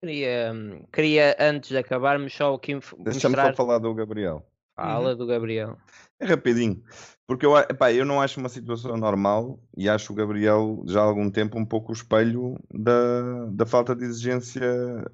Queria, 0.00 0.52
queria 0.92 1.36
antes 1.40 1.70
de 1.70 1.78
acabarmos 1.78 2.32
só 2.32 2.54
aqui 2.54 2.74
mostrar... 2.74 3.02
Deixa-me 3.02 3.36
só 3.36 3.52
falar 3.52 3.78
do 3.78 3.94
Gabriel. 3.94 4.46
Fala 4.76 5.10
uhum. 5.10 5.16
do 5.16 5.26
Gabriel. 5.26 5.76
É 6.20 6.26
rapidinho. 6.26 6.80
Porque 7.26 7.44
eu, 7.44 7.56
epá, 7.58 7.92
eu 7.92 8.04
não 8.04 8.20
acho 8.20 8.38
uma 8.38 8.48
situação 8.48 8.96
normal 8.96 9.60
e 9.76 9.88
acho 9.88 10.12
o 10.12 10.16
Gabriel 10.16 10.82
já 10.86 11.00
há 11.00 11.04
algum 11.04 11.28
tempo 11.30 11.58
um 11.58 11.64
pouco 11.64 11.90
o 11.90 11.94
espelho 11.94 12.56
da, 12.72 13.46
da 13.50 13.66
falta 13.66 13.94
de 13.94 14.04
exigência 14.04 14.62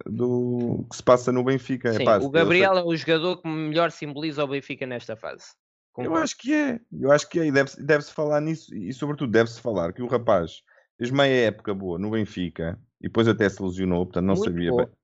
do 0.06 0.86
que 0.88 0.96
se 0.96 1.02
passa 1.02 1.32
no 1.32 1.42
Benfica. 1.42 1.92
Sim, 1.92 2.02
epá, 2.02 2.18
o 2.18 2.30
Gabriel 2.30 2.76
é 2.76 2.84
o 2.84 2.94
jogador 2.94 3.40
que 3.40 3.48
melhor 3.48 3.90
simboliza 3.90 4.44
o 4.44 4.48
Benfica 4.48 4.86
nesta 4.86 5.16
fase. 5.16 5.46
Concordo. 5.92 6.18
Eu 6.18 6.22
acho 6.22 6.36
que 6.36 6.54
é, 6.54 6.80
eu 7.00 7.10
acho 7.10 7.28
que 7.28 7.40
é, 7.40 7.46
e 7.46 7.52
deve-se 7.52 7.82
deve 7.82 8.04
falar 8.04 8.40
nisso, 8.40 8.74
e 8.74 8.92
sobretudo 8.92 9.32
deve-se 9.32 9.60
falar 9.60 9.92
que 9.92 10.02
o 10.02 10.06
rapaz 10.06 10.62
fez 10.98 11.10
meia 11.10 11.46
época 11.46 11.72
boa 11.72 11.98
no 11.98 12.10
Benfica 12.10 12.78
e 13.04 13.08
depois 13.08 13.28
até 13.28 13.46
se 13.48 13.62
lesionou, 13.62 14.06
portanto 14.06 14.24
não 14.24 14.34
Muito 14.34 14.50
sabia 14.50 14.70
boa. 14.70 14.86
bem 14.86 14.94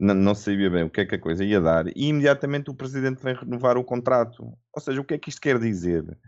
não, 0.00 0.14
não, 0.14 0.34
sabia 0.34 0.70
bem 0.70 0.84
o 0.84 0.88
que 0.88 1.02
é 1.02 1.04
que 1.04 1.16
a 1.16 1.18
coisa 1.18 1.44
ia 1.44 1.60
dar, 1.60 1.86
e 1.88 2.06
imediatamente 2.06 2.70
o 2.70 2.74
presidente 2.74 3.22
vem 3.22 3.34
renovar 3.34 3.76
o 3.76 3.84
contrato. 3.84 4.56
Ou 4.74 4.80
seja, 4.80 4.98
o 4.98 5.04
que 5.04 5.12
é 5.12 5.18
que 5.18 5.28
isto 5.28 5.42
quer 5.42 5.58
dizer? 5.58 6.18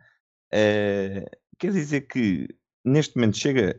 É, 0.52 1.24
quer 1.58 1.72
dizer 1.72 2.02
que 2.02 2.46
neste 2.84 3.16
momento 3.16 3.38
chega 3.38 3.74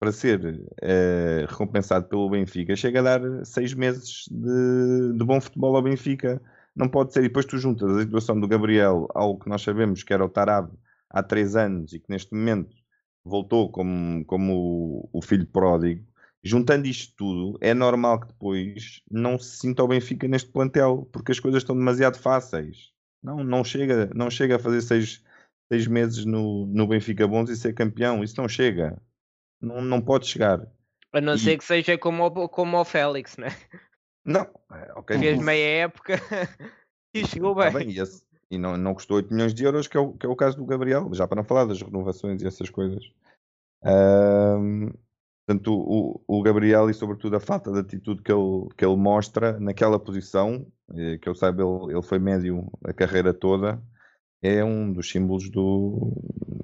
para 0.00 0.10
ser 0.10 0.66
é, 0.82 1.46
recompensado 1.48 2.08
pelo 2.08 2.28
Benfica, 2.28 2.74
chega 2.74 2.98
a 2.98 3.02
dar 3.18 3.46
seis 3.46 3.72
meses 3.72 4.24
de, 4.28 5.12
de, 5.16 5.24
bom 5.24 5.40
futebol 5.40 5.76
ao 5.76 5.82
Benfica. 5.82 6.42
Não 6.74 6.88
pode 6.88 7.12
ser. 7.12 7.20
E 7.20 7.28
depois 7.28 7.46
tu 7.46 7.56
juntas 7.56 7.88
a 7.88 8.02
situação 8.02 8.38
do 8.40 8.48
Gabriel 8.48 9.06
ao 9.14 9.38
que 9.38 9.48
nós 9.48 9.62
sabemos 9.62 10.02
que 10.02 10.12
era 10.12 10.24
o 10.24 10.28
Tarab 10.28 10.72
há 11.08 11.22
três 11.22 11.54
anos 11.54 11.92
e 11.92 12.00
que 12.00 12.10
neste 12.10 12.34
momento 12.34 12.74
voltou 13.24 13.70
como, 13.70 14.24
como 14.24 15.08
o, 15.12 15.18
o 15.18 15.22
filho 15.22 15.46
pródigo 15.46 16.04
juntando 16.46 16.86
isto 16.86 17.14
tudo, 17.16 17.58
é 17.60 17.74
normal 17.74 18.20
que 18.20 18.28
depois 18.28 19.02
não 19.10 19.38
se 19.38 19.58
sinta 19.58 19.82
o 19.82 19.88
Benfica 19.88 20.28
neste 20.28 20.50
plantel, 20.50 21.08
porque 21.12 21.32
as 21.32 21.40
coisas 21.40 21.62
estão 21.62 21.76
demasiado 21.76 22.18
fáceis. 22.18 22.92
Não, 23.22 23.42
não, 23.42 23.64
chega, 23.64 24.10
não 24.14 24.30
chega 24.30 24.56
a 24.56 24.58
fazer 24.58 24.80
seis, 24.82 25.24
seis 25.70 25.86
meses 25.86 26.24
no, 26.24 26.66
no 26.66 26.86
Benfica 26.86 27.26
Bons 27.26 27.50
e 27.50 27.56
ser 27.56 27.74
campeão. 27.74 28.22
Isso 28.22 28.40
não 28.40 28.48
chega. 28.48 28.96
Não, 29.60 29.80
não 29.80 30.00
pode 30.00 30.26
chegar. 30.26 30.66
A 31.12 31.20
não 31.20 31.34
e... 31.34 31.38
ser 31.38 31.58
que 31.58 31.64
seja 31.64 31.98
como, 31.98 32.48
como 32.48 32.78
o 32.78 32.84
Félix, 32.84 33.36
né? 33.36 33.48
Não, 34.24 34.48
é, 34.72 34.92
ok. 34.94 35.18
Fez 35.18 35.38
meia 35.40 35.84
época 35.84 36.14
e 37.14 37.26
chegou 37.26 37.54
bem. 37.54 37.72
bem 37.72 37.90
e, 37.90 38.00
esse, 38.00 38.24
e, 38.50 38.58
não, 38.58 38.76
não 38.76 38.94
custou 38.94 39.16
8 39.16 39.32
milhões 39.32 39.54
de 39.54 39.64
euros, 39.64 39.86
que 39.86 39.96
é, 39.96 40.00
o, 40.00 40.12
que 40.12 40.26
é 40.26 40.28
o 40.28 40.36
caso 40.36 40.56
do 40.56 40.66
Gabriel, 40.66 41.08
já 41.12 41.26
para 41.26 41.36
não 41.36 41.44
falar 41.44 41.64
das 41.64 41.80
renovações 41.80 42.42
e 42.42 42.46
essas 42.46 42.68
coisas. 42.68 43.04
Um, 43.84 44.90
Portanto, 45.46 45.72
o, 45.72 46.20
o, 46.26 46.42
Gabriel 46.42 46.90
e 46.90 46.94
sobretudo 46.94 47.36
a 47.36 47.40
falta 47.40 47.70
de 47.70 47.78
atitude 47.78 48.20
que 48.20 48.32
ele, 48.32 48.68
que 48.76 48.84
ele 48.84 48.96
mostra 48.96 49.58
naquela 49.60 49.98
posição, 49.98 50.66
eh, 50.92 51.18
que 51.18 51.28
eu 51.28 51.36
saiba, 51.36 51.62
ele, 51.62 51.92
ele 51.92 52.02
foi 52.02 52.18
médio 52.18 52.68
a 52.84 52.92
carreira 52.92 53.32
toda, 53.32 53.80
é 54.42 54.64
um 54.64 54.92
dos 54.92 55.08
símbolos 55.08 55.48
do, 55.48 56.12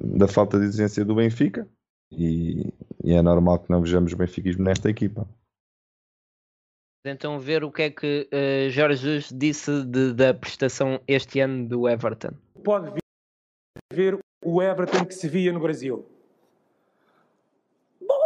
da 0.01 0.27
falta 0.27 0.59
de 0.59 0.65
exigência 0.65 1.05
do 1.05 1.15
Benfica 1.15 1.69
e, 2.11 2.73
e 3.05 3.13
é 3.13 3.23
normal 3.23 3.61
que 3.61 3.71
não 3.71 3.81
vejamos 3.81 4.13
benfiquismo 4.15 4.65
nesta 4.65 4.91
equipa. 4.91 5.29
Então 7.05 7.39
ver 7.39 7.65
o 7.65 7.73
que 7.73 7.83
é 7.83 7.91
que 7.91 8.29
uh, 8.33 8.71
Jorge 8.71 9.03
Jesus 9.03 9.33
disse 9.33 9.85
de, 9.85 10.13
da 10.13 10.33
prestação 10.33 11.01
este 11.09 11.41
ano 11.41 11.69
do 11.69 11.89
Everton. 11.89 12.33
Pode 12.63 12.91
vir 12.91 13.03
ver 13.93 14.19
o 14.45 14.63
Everton 14.63 15.05
que 15.05 15.15
se 15.15 15.29
via 15.29 15.53
no 15.53 15.61
Brasil? 15.61 16.07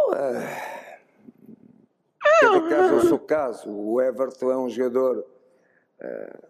Uh, 0.07 0.67
cada 2.39 2.69
caso 2.69 2.93
é 2.93 2.97
o 2.97 3.07
seu 3.07 3.19
caso. 3.19 3.69
O 3.69 4.01
Everton 4.01 4.51
é 4.51 4.57
um 4.57 4.69
jogador, 4.69 5.25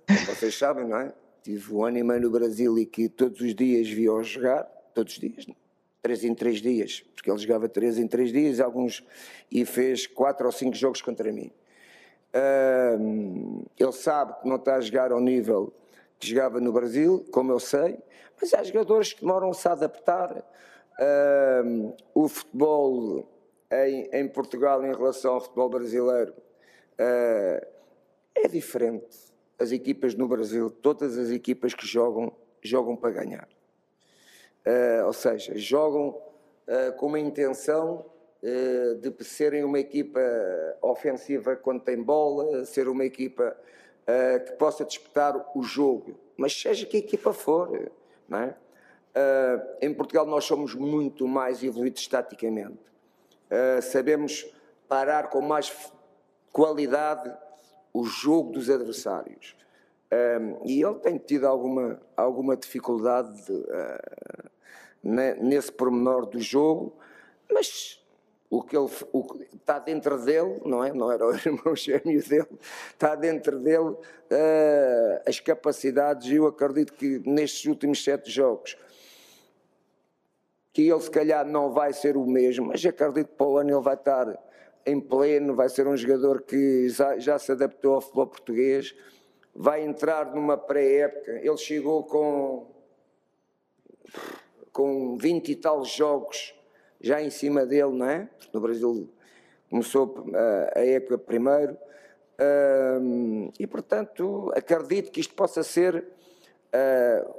como 0.07 0.35
vocês 0.35 0.57
sabem, 0.57 0.85
não 0.87 0.97
é? 0.97 1.13
Tive 1.43 1.73
um 1.73 1.83
ano 1.83 1.97
e 1.97 2.03
meio 2.03 2.21
no 2.21 2.29
Brasil 2.29 2.77
e 2.77 2.85
que 2.85 3.07
todos 3.07 3.39
os 3.41 3.55
dias 3.55 3.87
via-o 3.89 4.21
jogar, 4.23 4.63
todos 4.93 5.13
os 5.13 5.19
dias, 5.19 5.47
não? 5.47 5.55
três 6.01 6.23
em 6.23 6.33
três 6.33 6.61
dias, 6.61 7.03
porque 7.15 7.29
ele 7.29 7.39
jogava 7.39 7.67
três 7.67 7.97
em 7.97 8.07
três 8.07 8.31
dias 8.31 8.59
alguns, 8.61 9.03
e 9.51 9.65
fez 9.65 10.07
quatro 10.07 10.45
ou 10.45 10.51
cinco 10.51 10.75
jogos 10.75 11.01
contra 11.01 11.31
mim. 11.33 11.51
Ele 13.77 13.91
sabe 13.91 14.39
que 14.39 14.47
não 14.47 14.55
está 14.55 14.75
a 14.75 14.81
jogar 14.81 15.11
ao 15.11 15.19
nível 15.19 15.73
que 16.19 16.29
jogava 16.29 16.61
no 16.61 16.71
Brasil, 16.71 17.25
como 17.31 17.51
eu 17.51 17.59
sei, 17.59 17.97
mas 18.39 18.53
há 18.53 18.63
jogadores 18.63 19.13
que 19.13 19.21
demoram-se 19.21 19.67
a 19.67 19.71
adaptar. 19.73 20.43
O 22.13 22.27
futebol 22.27 23.27
em, 23.71 24.09
em, 24.11 24.27
Portugal 24.27 24.85
em 24.85 24.93
relação 24.93 25.35
ao 25.35 25.41
futebol 25.41 25.69
brasileiro 25.69 26.33
uh, 26.33 27.67
é 28.35 28.47
diferente. 28.47 29.27
As 29.59 29.71
equipas 29.71 30.13
no 30.13 30.27
Brasil, 30.27 30.69
todas 30.69 31.17
as 31.17 31.29
equipas 31.29 31.73
que 31.73 31.85
jogam, 31.85 32.31
jogam 32.61 32.95
para 32.95 33.11
ganhar. 33.11 33.47
Uh, 34.67 35.05
ou 35.05 35.13
seja, 35.13 35.57
jogam 35.57 36.09
uh, 36.09 36.91
com 36.97 37.05
uma 37.05 37.19
intenção 37.19 38.05
uh, 38.43 38.95
de 38.95 39.23
serem 39.23 39.63
uma 39.63 39.79
equipa 39.79 40.19
ofensiva 40.81 41.55
quando 41.55 41.81
tem 41.81 42.01
bola, 42.03 42.65
ser 42.65 42.87
uma 42.87 43.05
equipa 43.05 43.55
que 44.45 44.53
possa 44.53 44.85
disputar 44.85 45.35
o 45.53 45.61
jogo, 45.61 46.17
mas 46.37 46.57
seja 46.57 46.85
que 46.85 46.95
equipa 46.95 47.33
for. 47.33 47.91
Não 48.29 48.39
é? 48.39 48.55
em 49.81 49.93
Portugal 49.93 50.25
nós 50.25 50.45
somos 50.45 50.73
muito 50.73 51.27
mais 51.27 51.61
evoluídos 51.61 52.07
taticamente. 52.07 52.79
Sabemos 53.81 54.45
parar 54.87 55.29
com 55.29 55.41
mais 55.41 55.71
qualidade 56.51 57.33
o 57.93 58.05
jogo 58.05 58.51
dos 58.51 58.69
adversários. 58.69 59.55
Um, 60.11 60.65
e 60.65 60.81
ele 60.81 60.95
tem 60.99 61.17
tido 61.17 61.45
alguma, 61.45 61.99
alguma 62.15 62.55
dificuldade 62.55 63.45
de, 63.45 63.51
uh, 63.51 64.49
nesse 65.03 65.71
pormenor 65.71 66.25
do 66.25 66.39
jogo, 66.39 66.95
mas 67.51 68.01
o 68.49 68.63
que 68.63 68.77
ele 68.77 68.89
o 69.11 69.25
está 69.53 69.79
dentro 69.79 70.17
dele, 70.23 70.61
não 70.65 70.83
é? 70.83 70.93
Não 70.93 71.11
era 71.11 71.27
o 71.27 71.35
irmão 71.35 71.75
gêmeo 71.75 72.23
dele, 72.25 72.47
está 72.91 73.15
dentro 73.15 73.59
dele 73.59 73.89
uh, 73.89 73.99
as 75.27 75.39
capacidades, 75.39 76.29
e 76.29 76.35
eu 76.35 76.47
acredito 76.47 76.93
que 76.93 77.19
nestes 77.25 77.65
últimos 77.65 78.01
sete 78.03 78.31
jogos 78.31 78.77
que 80.77 80.87
ele 80.87 81.01
se 81.01 81.09
calhar 81.09 81.43
não 81.43 81.71
vai 81.71 81.91
ser 81.91 82.15
o 82.15 82.23
mesmo, 82.23 82.67
mas 82.67 82.85
acredito 82.85 83.29
que 83.29 83.33
para 83.33 83.47
o 83.47 83.57
ano 83.57 83.71
ele 83.71 83.81
vai 83.81 83.95
estar 83.95 84.37
em 84.85 85.01
pleno, 85.01 85.55
vai 85.55 85.69
ser 85.69 85.87
um 85.87 85.97
jogador 85.97 86.43
que 86.43 86.87
já, 86.89 87.17
já 87.17 87.39
se 87.39 87.51
adaptou 87.51 87.95
ao 87.95 88.01
futebol 88.01 88.27
português, 88.27 88.95
vai 89.55 89.83
entrar 89.83 90.35
numa 90.35 90.55
pré-época, 90.55 91.31
ele 91.31 91.57
chegou 91.57 92.03
com 92.03 92.67
com 94.71 95.17
20 95.17 95.49
e 95.49 95.55
tal 95.55 95.83
jogos 95.83 96.53
já 97.01 97.23
em 97.23 97.31
cima 97.31 97.65
dele, 97.65 97.93
não 97.93 98.05
é? 98.05 98.29
No 98.53 98.61
Brasil 98.61 99.09
começou 99.71 100.25
a, 100.35 100.79
a 100.79 100.85
época 100.85 101.17
primeiro. 101.17 101.75
Um, 103.01 103.49
e 103.59 103.65
portanto 103.65 104.51
acredito 104.55 105.09
que 105.09 105.21
isto 105.21 105.33
possa 105.33 105.63
ser 105.63 106.05
uh, 106.71 107.33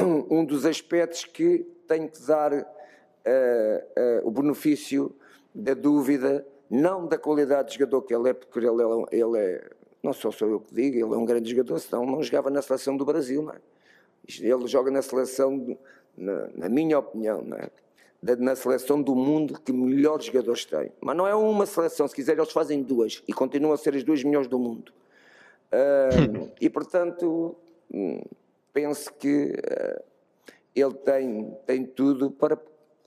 um 0.30 0.44
dos 0.44 0.64
aspectos 0.64 1.24
que 1.24 1.76
tem 1.88 2.06
que 2.06 2.20
dar 2.22 2.52
uh, 2.52 2.58
uh, 2.58 4.28
o 4.28 4.30
benefício 4.30 5.14
da 5.54 5.74
dúvida, 5.74 6.46
não 6.70 7.06
da 7.06 7.18
qualidade 7.18 7.72
de 7.72 7.78
jogador 7.78 8.02
que 8.02 8.14
ele 8.14 8.28
é, 8.28 8.34
porque 8.34 8.58
ele 8.58 8.68
é, 8.68 9.16
ele 9.16 9.38
é, 9.38 9.70
não 10.02 10.12
só 10.12 10.30
sou 10.30 10.48
eu 10.48 10.60
que 10.60 10.74
digo, 10.74 10.96
ele 10.96 11.14
é 11.14 11.18
um 11.18 11.24
grande 11.24 11.50
jogador, 11.50 11.78
senão 11.78 12.04
não 12.04 12.22
jogava 12.22 12.50
na 12.50 12.62
seleção 12.62 12.96
do 12.96 13.04
Brasil, 13.04 13.42
não 13.42 13.52
é? 13.52 13.56
Ele 14.40 14.66
joga 14.66 14.90
na 14.90 15.00
seleção 15.00 15.78
na, 16.16 16.48
na 16.54 16.68
minha 16.68 16.98
opinião, 16.98 17.42
é? 17.56 17.70
na 18.36 18.54
seleção 18.56 19.00
do 19.00 19.14
mundo 19.14 19.58
que 19.60 19.72
melhores 19.72 20.26
jogadores 20.26 20.64
têm. 20.64 20.92
Mas 21.00 21.16
não 21.16 21.26
é 21.26 21.34
uma 21.34 21.64
seleção, 21.64 22.06
se 22.06 22.14
quiser, 22.14 22.36
eles 22.36 22.52
fazem 22.52 22.82
duas 22.82 23.22
e 23.26 23.32
continuam 23.32 23.72
a 23.72 23.76
ser 23.76 23.94
as 23.94 24.04
duas 24.04 24.22
melhores 24.22 24.48
do 24.48 24.58
mundo. 24.58 24.92
Uh, 25.72 26.50
e 26.60 26.68
portanto, 26.68 27.56
hum, 27.92 28.20
penso 28.72 29.12
que 29.14 29.52
uh, 29.52 30.02
ele 30.80 30.94
tem, 30.94 31.56
tem 31.66 31.84
tudo 31.84 32.30
para 32.30 32.58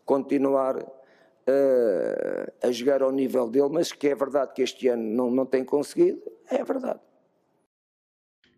continuar 0.05 0.77
uh, 0.77 2.51
a 2.63 2.71
jogar 2.71 3.01
ao 3.01 3.11
nível 3.11 3.49
dele, 3.49 3.69
mas 3.71 3.91
que 3.91 4.07
é 4.07 4.15
verdade 4.15 4.53
que 4.53 4.61
este 4.61 4.87
ano 4.87 5.03
não, 5.03 5.31
não 5.31 5.45
tem 5.45 5.63
conseguido, 5.63 6.21
é 6.49 6.63
verdade. 6.63 6.99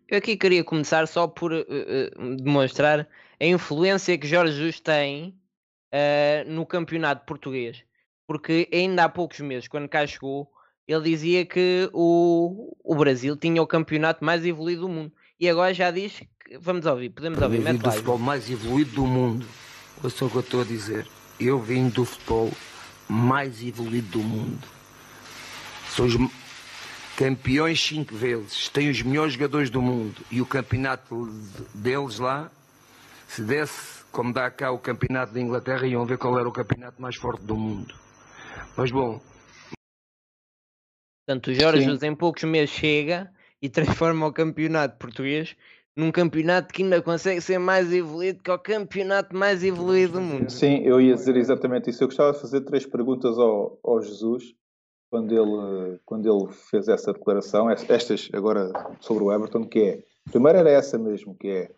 Eu 0.08 0.18
aqui 0.18 0.36
queria 0.36 0.62
começar 0.62 1.08
só 1.08 1.26
por 1.26 1.50
demonstrar 2.36 3.08
a 3.40 3.44
influência 3.44 4.18
que 4.18 4.26
Jorge 4.26 4.52
Jesus 4.52 4.78
tem 4.78 5.34
uh, 5.94 6.50
no 6.50 6.66
campeonato 6.66 7.24
português. 7.24 7.84
Porque 8.26 8.68
ainda 8.72 9.04
há 9.04 9.08
poucos 9.08 9.40
meses, 9.40 9.68
quando 9.68 9.88
cá 9.88 10.06
chegou, 10.06 10.50
ele 10.86 11.10
dizia 11.10 11.44
que 11.44 11.88
o, 11.92 12.76
o 12.82 12.94
Brasil 12.94 13.36
tinha 13.36 13.62
o 13.62 13.66
campeonato 13.66 14.24
mais 14.24 14.44
evoluído 14.44 14.82
do 14.82 14.88
mundo. 14.88 15.12
E 15.38 15.48
agora 15.48 15.74
já 15.74 15.90
diz 15.90 16.18
que. 16.18 16.58
Vamos 16.58 16.86
ouvir, 16.86 17.10
podemos 17.10 17.40
ouvir. 17.40 17.56
Eu 17.58 17.62
vim 17.64 17.78
do 17.78 17.90
futebol 17.90 18.18
mais 18.18 18.50
evoluído 18.50 18.90
do 18.92 19.06
mundo. 19.06 19.46
Ouçam 20.02 20.28
o 20.28 20.30
que 20.30 20.36
eu 20.36 20.40
estou 20.40 20.60
a 20.60 20.64
dizer. 20.64 21.06
Eu 21.40 21.58
vim 21.60 21.88
do 21.88 22.04
futebol 22.04 22.50
mais 23.08 23.62
evoluído 23.62 24.08
do 24.08 24.18
mundo. 24.20 24.66
São 25.88 26.06
os 26.06 26.14
campeões 27.16 27.80
cinco 27.80 28.14
vezes, 28.14 28.68
têm 28.68 28.90
os 28.90 29.00
melhores 29.02 29.34
jogadores 29.34 29.70
do 29.70 29.80
mundo 29.80 30.20
e 30.30 30.40
o 30.40 30.46
campeonato 30.46 31.26
deles 31.72 32.18
lá 32.18 32.50
se 33.28 33.42
desse, 33.42 34.04
como 34.12 34.32
dá 34.32 34.50
cá 34.50 34.70
o 34.70 34.78
campeonato 34.78 35.32
da 35.32 35.40
Inglaterra, 35.40 35.86
iam 35.86 36.04
ver 36.04 36.18
qual 36.18 36.38
era 36.38 36.48
o 36.48 36.52
campeonato 36.52 37.00
mais 37.00 37.16
forte 37.16 37.44
do 37.44 37.56
mundo. 37.56 37.94
Mas 38.76 38.90
bom. 38.90 39.20
Portanto, 41.26 41.50
o 41.50 41.54
Jorge 41.54 41.82
Jesus 41.82 42.02
em 42.02 42.14
poucos 42.14 42.44
meses 42.44 42.70
chega 42.70 43.32
e 43.64 43.68
transforma 43.70 44.26
o 44.26 44.32
campeonato 44.32 44.98
português 44.98 45.56
num 45.96 46.12
campeonato 46.12 46.74
que 46.74 46.82
ainda 46.82 47.00
consegue 47.00 47.40
ser 47.40 47.58
mais 47.58 47.90
evoluído 47.90 48.42
que 48.42 48.50
o 48.50 48.58
campeonato 48.58 49.34
mais 49.34 49.64
evoluído 49.64 50.14
do 50.14 50.20
mundo. 50.20 50.50
Sim, 50.50 50.82
eu 50.82 51.00
ia 51.00 51.14
dizer 51.14 51.34
exatamente 51.34 51.88
isso. 51.88 52.04
Eu 52.04 52.08
gostava 52.08 52.32
de 52.32 52.40
fazer 52.42 52.60
três 52.60 52.84
perguntas 52.84 53.38
ao, 53.38 53.78
ao 53.82 54.02
Jesus 54.02 54.54
quando 55.10 55.32
ele, 55.32 55.98
quando 56.04 56.28
ele 56.28 56.52
fez 56.52 56.88
essa 56.88 57.10
declaração, 57.10 57.70
estas 57.70 58.28
agora 58.34 58.70
sobre 59.00 59.24
o 59.24 59.32
Everton, 59.32 59.64
que 59.66 59.78
é, 59.78 60.02
primeiro 60.30 60.58
era 60.58 60.70
essa 60.70 60.98
mesmo, 60.98 61.34
que 61.34 61.48
é 61.48 61.70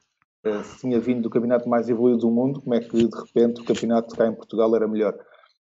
uh, 0.45 0.65
se 0.65 0.81
tinha 0.81 0.99
vindo 0.99 1.23
do 1.23 1.31
campeonato 1.31 1.69
mais 1.69 1.89
evoluído 1.89 2.23
do 2.23 2.31
mundo, 2.33 2.61
como 2.63 2.75
é 2.75 2.81
que 2.81 2.97
de 2.97 3.17
repente 3.17 3.61
o 3.61 3.65
campeonato 3.65 4.17
cá 4.17 4.27
em 4.27 4.35
Portugal 4.35 4.75
era 4.75 4.89
melhor. 4.89 5.17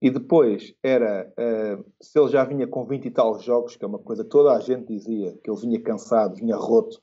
E 0.03 0.11
depois 0.11 0.75
era 0.83 1.31
uh, 1.33 1.85
se 2.01 2.19
ele 2.19 2.29
já 2.29 2.45
vinha 2.45 2.67
com 2.67 2.87
20 2.87 3.05
e 3.05 3.11
tal 3.11 3.39
jogos, 3.39 3.77
que 3.77 3.85
é 3.85 3.89
uma 3.89 3.99
coisa 3.99 4.25
que 4.25 4.31
toda 4.31 4.53
a 4.53 4.61
gente 4.61 4.87
dizia, 4.87 5.37
que 5.45 5.51
ele 5.51 5.61
vinha 5.61 5.81
cansado, 5.81 6.37
vinha 6.37 6.57
roto, 6.57 7.01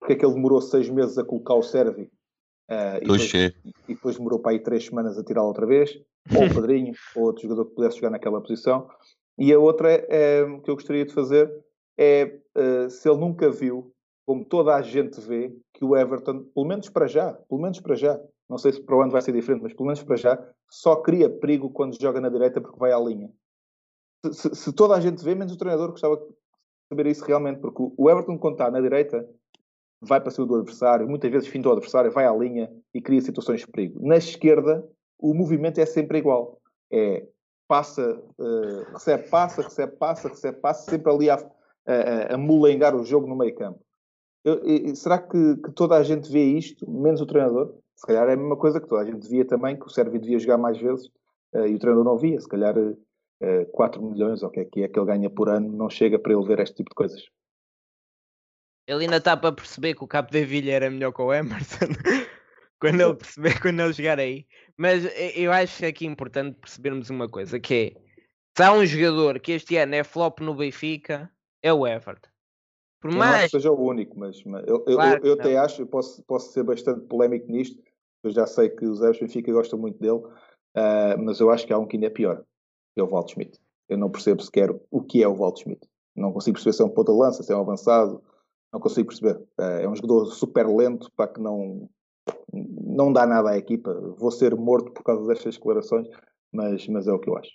porque 0.00 0.14
é 0.14 0.16
que 0.16 0.24
ele 0.24 0.34
demorou 0.34 0.60
seis 0.62 0.88
meses 0.88 1.18
a 1.18 1.24
colocar 1.24 1.54
o 1.54 1.62
Sérvio 1.62 2.08
uh, 2.70 2.96
e, 2.96 3.00
depois, 3.00 3.34
e, 3.34 3.54
depois 3.86 4.16
demorou 4.16 4.38
para 4.38 4.52
aí 4.52 4.60
três 4.60 4.86
semanas 4.86 5.18
a 5.18 5.24
tirá-lo 5.24 5.48
outra 5.48 5.66
vez, 5.66 5.90
ou 6.34 6.46
o 6.46 6.48
Padrinho, 6.54 6.94
ou 7.14 7.24
outro 7.24 7.42
jogador 7.42 7.66
que 7.66 7.74
pudesse 7.74 7.96
jogar 7.96 8.10
naquela 8.10 8.40
posição. 8.40 8.88
E 9.38 9.52
a 9.52 9.58
outra 9.58 9.90
é, 9.92 10.44
que 10.64 10.70
eu 10.70 10.74
gostaria 10.74 11.04
de 11.04 11.12
fazer 11.12 11.52
é 11.98 12.40
uh, 12.56 12.88
se 12.88 13.08
ele 13.08 13.18
nunca 13.18 13.50
viu 13.50 13.92
como 14.28 14.44
toda 14.44 14.74
a 14.74 14.82
gente 14.82 15.18
vê, 15.22 15.50
que 15.72 15.82
o 15.82 15.96
Everton, 15.96 16.44
pelo 16.54 16.66
menos 16.66 16.90
para 16.90 17.06
já, 17.06 17.32
pelo 17.32 17.62
menos 17.62 17.80
para 17.80 17.94
já, 17.94 18.20
não 18.48 18.58
sei 18.58 18.72
se 18.72 18.80
para 18.80 18.96
o 18.96 19.02
ano 19.02 19.12
vai 19.12 19.22
ser 19.22 19.32
diferente, 19.32 19.62
mas 19.62 19.72
pelo 19.72 19.86
menos 19.86 20.02
para 20.02 20.16
já, 20.16 20.52
só 20.70 20.96
cria 20.96 21.28
perigo 21.28 21.70
quando 21.70 22.00
joga 22.00 22.20
na 22.20 22.28
direita 22.28 22.60
porque 22.60 22.78
vai 22.78 22.92
à 22.92 22.98
linha. 22.98 23.30
Se, 24.32 24.54
se, 24.54 24.72
toda 24.72 24.94
a 24.94 25.00
gente 25.00 25.22
vê, 25.22 25.34
menos 25.34 25.52
o 25.52 25.58
treinador 25.58 25.90
gostava 25.90 26.16
de 26.16 26.24
saber 26.88 27.06
isso 27.06 27.24
realmente, 27.24 27.60
porque 27.60 27.82
o 27.96 28.10
Everton, 28.10 28.38
quando 28.38 28.54
está 28.54 28.70
na 28.70 28.80
direita, 28.80 29.28
vai 30.00 30.20
para 30.20 30.30
cima 30.30 30.46
do 30.46 30.56
adversário, 30.56 31.08
muitas 31.08 31.30
vezes 31.30 31.48
finta 31.48 31.68
o 31.68 31.72
adversário, 31.72 32.10
vai 32.10 32.26
à 32.26 32.34
linha 32.34 32.72
e 32.94 33.00
cria 33.00 33.20
situações 33.20 33.60
de 33.60 33.66
perigo. 33.66 34.04
Na 34.04 34.16
esquerda, 34.16 34.84
o 35.18 35.34
movimento 35.34 35.78
é 35.78 35.86
sempre 35.86 36.18
igual. 36.18 36.60
É 36.90 37.26
passa, 37.68 38.18
uh, 38.38 38.92
recebe, 38.94 39.28
passa, 39.28 39.62
recebe, 39.62 39.96
passa, 39.96 40.28
recebe, 40.28 40.58
passa, 40.58 40.90
sempre 40.90 41.12
ali 41.12 41.28
a, 41.28 41.34
a, 41.86 42.34
a 42.34 42.38
molengar 42.38 42.96
o 42.96 43.04
jogo 43.04 43.26
no 43.26 43.36
meio 43.36 43.54
campo. 43.54 43.78
Eu, 44.42 44.96
será 44.96 45.18
que, 45.18 45.56
que, 45.56 45.70
toda 45.72 45.94
a 45.96 46.02
gente 46.02 46.32
vê 46.32 46.42
isto, 46.42 46.90
menos 46.90 47.20
o 47.20 47.26
treinador? 47.26 47.74
Se 47.98 48.06
calhar 48.06 48.28
é 48.28 48.34
a 48.34 48.36
mesma 48.36 48.56
coisa 48.56 48.80
que 48.80 48.86
toda 48.86 49.02
a 49.02 49.04
gente 49.04 49.28
via 49.28 49.44
também, 49.44 49.76
que 49.76 49.84
o 49.84 49.90
Sérvio 49.90 50.20
devia 50.20 50.38
jogar 50.38 50.56
mais 50.56 50.78
vezes 50.78 51.06
uh, 51.52 51.66
e 51.66 51.74
o 51.74 51.78
treinador 51.80 52.04
não 52.04 52.16
via. 52.16 52.40
Se 52.40 52.48
calhar 52.48 52.78
uh, 52.78 52.96
eh, 53.40 53.64
4 53.72 54.00
milhões, 54.00 54.40
ou 54.44 54.48
o 54.48 54.52
que 54.52 54.60
é 54.60 54.64
que 54.64 54.82
é 54.84 54.88
que 54.88 54.96
ele 54.96 55.06
ganha 55.06 55.28
por 55.28 55.48
ano, 55.48 55.68
não 55.76 55.90
chega 55.90 56.16
para 56.16 56.32
ele 56.32 56.46
ver 56.46 56.60
este 56.60 56.76
tipo 56.76 56.90
de 56.90 56.94
coisas. 56.94 57.24
Ele 58.86 59.04
ainda 59.04 59.16
está 59.16 59.36
para 59.36 59.52
perceber 59.52 59.94
que 59.96 60.04
o 60.04 60.06
Capo 60.06 60.30
de 60.30 60.44
Vilha 60.44 60.74
era 60.74 60.88
melhor 60.88 61.12
que 61.12 61.20
o 61.20 61.34
Emerson. 61.34 61.86
quando 62.80 63.00
ele 63.00 63.14
perceber, 63.14 63.60
quando 63.60 63.80
ele 63.80 63.92
chegar 63.92 64.20
aí. 64.20 64.46
Mas 64.76 65.04
eh, 65.04 65.32
eu 65.34 65.50
acho 65.50 65.84
aqui 65.84 66.06
importante 66.06 66.56
percebermos 66.60 67.10
uma 67.10 67.28
coisa, 67.28 67.58
que 67.58 67.74
é 67.96 68.00
se 68.56 68.62
há 68.62 68.72
um 68.72 68.86
jogador 68.86 69.40
que 69.40 69.52
este 69.52 69.76
ano 69.76 69.96
é 69.96 70.04
flop 70.04 70.38
no 70.38 70.54
Benfica, 70.54 71.28
é 71.60 71.72
o 71.72 71.84
Everton. 71.84 72.28
Por 73.00 73.10
Eu 73.10 73.16
não 73.16 73.22
acho 73.22 73.30
mais 73.32 73.44
que 73.50 73.56
seja 73.56 73.72
o 73.72 73.80
único, 73.80 74.16
mas, 74.18 74.42
mas 74.44 74.66
eu, 74.68 74.84
eu- 74.86 74.94
Claro 74.94 75.26
eu- 75.26 75.30
eu 75.30 75.36
que 75.36 75.42
até 75.42 75.56
acho, 75.56 75.82
eu 75.82 75.86
posso, 75.86 76.22
posso 76.24 76.52
ser 76.52 76.62
bastante 76.62 77.06
polémico 77.06 77.50
nisto, 77.50 77.82
eu 78.22 78.30
já 78.30 78.46
sei 78.46 78.68
que 78.68 78.86
os 78.86 78.98
Zé 78.98 79.12
Benfica 79.12 79.52
gostam 79.52 79.78
muito 79.78 79.98
dele, 79.98 80.22
ah, 80.74 81.16
mas 81.18 81.40
eu 81.40 81.50
acho 81.50 81.66
que 81.66 81.72
há 81.72 81.78
um 81.78 81.86
que 81.86 81.96
ainda 81.96 82.06
é 82.06 82.10
pior, 82.10 82.44
que 82.94 83.00
é 83.00 83.02
o 83.02 83.08
Walter 83.08 83.32
Schmidt. 83.32 83.58
Eu 83.88 83.98
não 83.98 84.10
percebo 84.10 84.42
sequer 84.42 84.70
o 84.90 85.02
que 85.02 85.22
é 85.22 85.28
o 85.28 85.34
Walter 85.34 85.62
Schmidt. 85.62 85.88
Não 86.14 86.32
consigo 86.32 86.54
perceber 86.54 86.74
se 86.74 86.82
é 86.82 86.84
um 86.84 86.90
ponta 86.90 87.12
de 87.12 87.18
lança, 87.18 87.42
se 87.42 87.52
é 87.52 87.56
um 87.56 87.60
avançado, 87.60 88.22
não 88.72 88.80
consigo 88.80 89.08
perceber. 89.08 89.40
Ah, 89.58 89.80
é 89.80 89.88
um 89.88 89.94
jogador 89.94 90.26
super 90.26 90.66
lento, 90.66 91.10
para 91.16 91.32
que 91.32 91.40
não, 91.40 91.88
não 92.52 93.12
dá 93.12 93.26
nada 93.26 93.50
à 93.50 93.58
equipa. 93.58 93.94
Vou 94.18 94.30
ser 94.30 94.54
morto 94.54 94.92
por 94.92 95.02
causa 95.02 95.26
destas 95.26 95.54
declarações, 95.54 96.08
mas, 96.52 96.86
mas 96.88 97.06
é 97.06 97.12
o 97.12 97.18
que 97.18 97.30
eu 97.30 97.36
acho. 97.36 97.52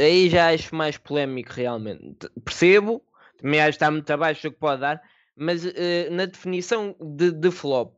Aí 0.00 0.28
já 0.28 0.52
acho 0.52 0.74
mais 0.74 0.96
polémico 0.96 1.52
realmente. 1.52 2.28
Percebo, 2.44 3.02
também 3.36 3.60
acho 3.60 3.70
que 3.70 3.76
está 3.76 3.90
muito 3.90 4.10
abaixo 4.10 4.42
do 4.48 4.52
que 4.52 4.60
pode 4.60 4.82
dar, 4.82 5.02
mas 5.34 5.64
eh, 5.66 6.08
na 6.10 6.26
definição 6.26 6.94
de, 7.00 7.32
de 7.32 7.50
flop, 7.50 7.96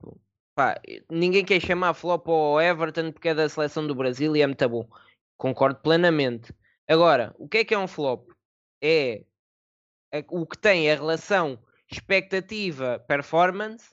pá, 0.54 0.80
ninguém 1.10 1.44
quer 1.44 1.60
chamar 1.60 1.94
flop 1.94 2.28
ao 2.28 2.60
Everton 2.60 3.12
porque 3.12 3.28
é 3.28 3.34
da 3.34 3.48
seleção 3.48 3.86
do 3.86 3.94
Brasil 3.94 4.36
e 4.36 4.42
é 4.42 4.46
muito 4.46 4.68
bom. 4.68 4.88
Concordo 5.36 5.80
plenamente. 5.80 6.52
Agora, 6.88 7.34
o 7.38 7.48
que 7.48 7.58
é 7.58 7.64
que 7.64 7.74
é 7.74 7.78
um 7.78 7.88
flop? 7.88 8.28
É 8.80 9.24
a- 10.12 10.24
o 10.28 10.46
que 10.46 10.58
tem 10.58 10.90
a 10.90 10.94
relação 10.94 11.58
expectativa-performance 11.90 13.90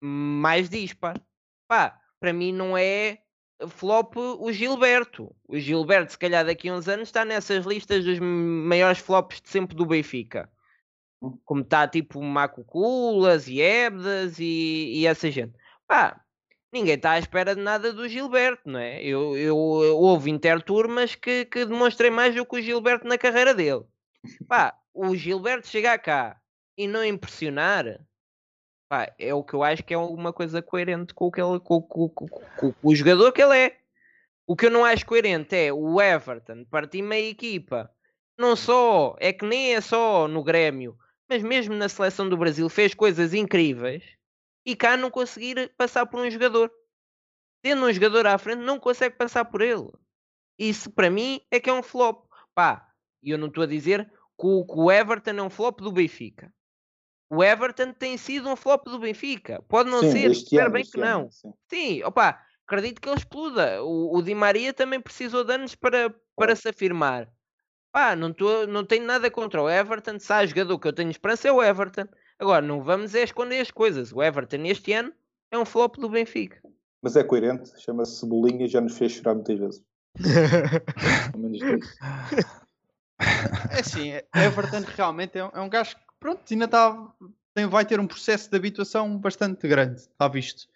mais 0.00 0.68
dispar. 0.68 1.20
Pá, 1.68 2.00
para 2.20 2.32
mim 2.32 2.52
não 2.52 2.76
é 2.76 3.18
flop 3.68 4.16
o 4.16 4.52
Gilberto. 4.52 5.34
O 5.46 5.58
Gilberto, 5.58 6.12
se 6.12 6.18
calhar 6.18 6.44
daqui 6.44 6.68
a 6.68 6.74
uns 6.74 6.88
anos, 6.88 7.08
está 7.08 7.24
nessas 7.24 7.64
listas 7.64 8.04
dos 8.04 8.18
maiores 8.18 8.98
flops 8.98 9.40
de 9.40 9.48
sempre 9.48 9.76
do 9.76 9.86
Benfica. 9.86 10.50
Como 11.44 11.62
está 11.62 11.86
tipo 11.86 12.20
Maco 12.20 12.64
Culas 12.64 13.46
e 13.46 13.60
Ebdas 13.60 14.40
e, 14.40 14.92
e 14.94 15.06
essa 15.06 15.30
gente. 15.30 15.54
Pá, 15.92 16.24
ninguém 16.72 16.94
está 16.94 17.10
à 17.10 17.18
espera 17.18 17.54
de 17.54 17.60
nada 17.60 17.92
do 17.92 18.08
Gilberto, 18.08 18.66
não 18.66 18.80
é? 18.80 19.02
Eu, 19.04 19.36
eu, 19.36 19.56
eu 19.84 19.98
houve 19.98 20.30
interturmas 20.30 21.14
que, 21.14 21.44
que 21.44 21.66
demonstrei 21.66 22.08
mais 22.08 22.34
do 22.34 22.46
que 22.46 22.56
o 22.56 22.62
Gilberto 22.62 23.06
na 23.06 23.18
carreira 23.18 23.52
dele. 23.54 23.84
Pá, 24.48 24.74
o 24.94 25.14
Gilberto 25.14 25.68
chegar 25.68 25.98
cá 25.98 26.40
e 26.78 26.86
não 26.88 27.04
impressionar, 27.04 28.00
pá, 28.88 29.14
é 29.18 29.34
o 29.34 29.44
que 29.44 29.52
eu 29.52 29.62
acho 29.62 29.84
que 29.84 29.92
é 29.92 29.98
uma 29.98 30.32
coisa 30.32 30.62
coerente 30.62 31.12
com 31.12 31.26
o, 31.26 31.30
que 31.30 31.42
ele, 31.42 31.60
com, 31.60 31.82
com- 31.82 32.08
com- 32.08 32.26
com- 32.26 32.74
o 32.82 32.94
jogador 32.94 33.30
que 33.30 33.42
ele 33.42 33.54
é. 33.58 33.76
O 34.46 34.56
que 34.56 34.64
eu 34.64 34.70
não 34.70 34.86
acho 34.86 35.04
coerente 35.04 35.54
é 35.54 35.70
o 35.74 36.00
Everton 36.00 36.64
partir 36.70 37.02
meia 37.02 37.28
equipa. 37.28 37.90
Não 38.38 38.56
só, 38.56 39.14
é 39.20 39.30
que 39.30 39.44
nem 39.44 39.74
é 39.74 39.80
só 39.82 40.26
no 40.26 40.42
Grêmio, 40.42 40.96
mas 41.28 41.42
mesmo 41.42 41.74
na 41.74 41.86
seleção 41.90 42.30
do 42.30 42.36
Brasil 42.38 42.66
fez 42.70 42.94
coisas 42.94 43.34
incríveis 43.34 44.21
e 44.64 44.76
cá 44.76 44.96
não 44.96 45.10
conseguir 45.10 45.72
passar 45.76 46.06
por 46.06 46.20
um 46.20 46.30
jogador. 46.30 46.70
Tendo 47.62 47.86
um 47.86 47.92
jogador 47.92 48.26
à 48.26 48.36
frente, 48.38 48.60
não 48.60 48.78
consegue 48.78 49.16
passar 49.16 49.44
por 49.44 49.60
ele. 49.60 49.88
Isso 50.58 50.90
para 50.90 51.10
mim 51.10 51.40
é 51.50 51.60
que 51.60 51.70
é 51.70 51.72
um 51.72 51.82
flop. 51.82 52.26
Pá, 52.54 52.88
e 53.22 53.30
eu 53.30 53.38
não 53.38 53.48
estou 53.48 53.64
a 53.64 53.66
dizer 53.66 54.06
que 54.06 54.46
o, 54.46 54.64
que 54.64 54.74
o 54.74 54.90
Everton 54.90 55.30
é 55.30 55.42
um 55.42 55.50
flop 55.50 55.80
do 55.80 55.92
Benfica. 55.92 56.52
O 57.30 57.42
Everton 57.42 57.92
tem 57.92 58.18
sido 58.18 58.48
um 58.48 58.56
flop 58.56 58.84
do 58.86 58.98
Benfica. 58.98 59.62
Pode 59.68 59.90
não 59.90 60.00
Sim, 60.00 60.12
ser, 60.12 60.30
espero 60.32 60.64
ano, 60.64 60.72
bem 60.72 60.84
que 60.84 61.00
ano, 61.00 61.22
não. 61.22 61.30
sim. 61.30 61.52
Sim, 61.68 62.04
opá, 62.04 62.44
acredito 62.66 63.00
que 63.00 63.08
ele 63.08 63.16
exploda. 63.16 63.82
O, 63.82 64.18
o 64.18 64.22
Di 64.22 64.34
Maria 64.34 64.74
também 64.74 65.00
precisou 65.00 65.42
de 65.42 65.54
anos 65.54 65.74
para, 65.74 66.14
para 66.36 66.54
se 66.54 66.68
afirmar. 66.68 67.30
Pá, 67.90 68.14
não, 68.16 68.32
tô, 68.32 68.66
não 68.66 68.84
tenho 68.84 69.06
nada 69.06 69.30
contra 69.30 69.62
o 69.62 69.70
Everton. 69.70 70.18
Se 70.18 70.32
há 70.32 70.44
jogador 70.44 70.78
que 70.78 70.88
eu 70.88 70.92
tenho 70.92 71.10
esperança 71.10 71.48
é 71.48 71.52
o 71.52 71.62
Everton. 71.62 72.06
Agora, 72.42 72.60
não 72.60 72.82
vamos 72.82 73.14
é 73.14 73.22
esconder 73.22 73.60
as 73.60 73.70
coisas. 73.70 74.12
O 74.12 74.20
Everton 74.20 74.64
este 74.64 74.92
ano 74.92 75.12
é 75.48 75.56
um 75.56 75.64
flop 75.64 75.94
do 75.98 76.08
Benfica. 76.08 76.60
Mas 77.00 77.14
é 77.14 77.22
coerente, 77.22 77.70
chama-se 77.80 78.18
Cebolinha 78.18 78.64
e 78.64 78.68
já 78.68 78.80
nos 78.80 78.98
fez 78.98 79.12
chorar 79.12 79.34
muitas 79.34 79.58
vezes. 79.60 79.82
É 83.70 83.78
assim, 83.78 84.10
Everton 84.34 84.80
realmente 84.96 85.38
é 85.38 85.44
um, 85.44 85.50
é 85.54 85.60
um 85.60 85.68
gajo 85.68 85.94
que, 85.94 86.02
pronto, 86.18 86.42
ainda 86.50 86.64
está, 86.64 87.14
tem, 87.54 87.66
vai 87.66 87.84
ter 87.84 88.00
um 88.00 88.06
processo 88.08 88.50
de 88.50 88.56
habituação 88.56 89.16
bastante 89.16 89.68
grande, 89.68 90.00
está 90.00 90.26
visto. 90.26 90.66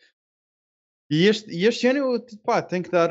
E 1.10 1.26
este, 1.26 1.50
e 1.50 1.66
este 1.66 1.88
ano 1.88 1.98
eu 1.98 2.26
pá, 2.44 2.62
tenho 2.62 2.84
que 2.84 2.90
dar. 2.90 3.10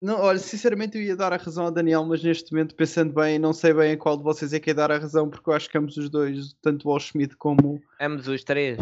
Não, 0.00 0.20
olha, 0.20 0.38
sinceramente 0.38 0.96
eu 0.96 1.02
ia 1.02 1.16
dar 1.16 1.32
a 1.32 1.36
razão 1.36 1.64
ao 1.64 1.72
Daniel, 1.72 2.04
mas 2.04 2.22
neste 2.22 2.52
momento, 2.52 2.74
pensando 2.74 3.12
bem, 3.12 3.38
não 3.38 3.52
sei 3.52 3.72
bem 3.74 3.92
a 3.92 3.96
qual 3.96 4.16
de 4.16 4.22
vocês 4.22 4.52
é 4.52 4.60
que 4.60 4.70
ia 4.70 4.74
dar 4.74 4.92
a 4.92 4.98
razão, 4.98 5.28
porque 5.28 5.50
eu 5.50 5.54
acho 5.54 5.68
que 5.68 5.76
ambos 5.76 5.96
os 5.96 6.08
dois, 6.08 6.54
tanto 6.62 6.88
o 6.88 6.98
Schmidt 7.00 7.36
como. 7.36 7.82
Ambos 8.00 8.28
os 8.28 8.44
três. 8.44 8.78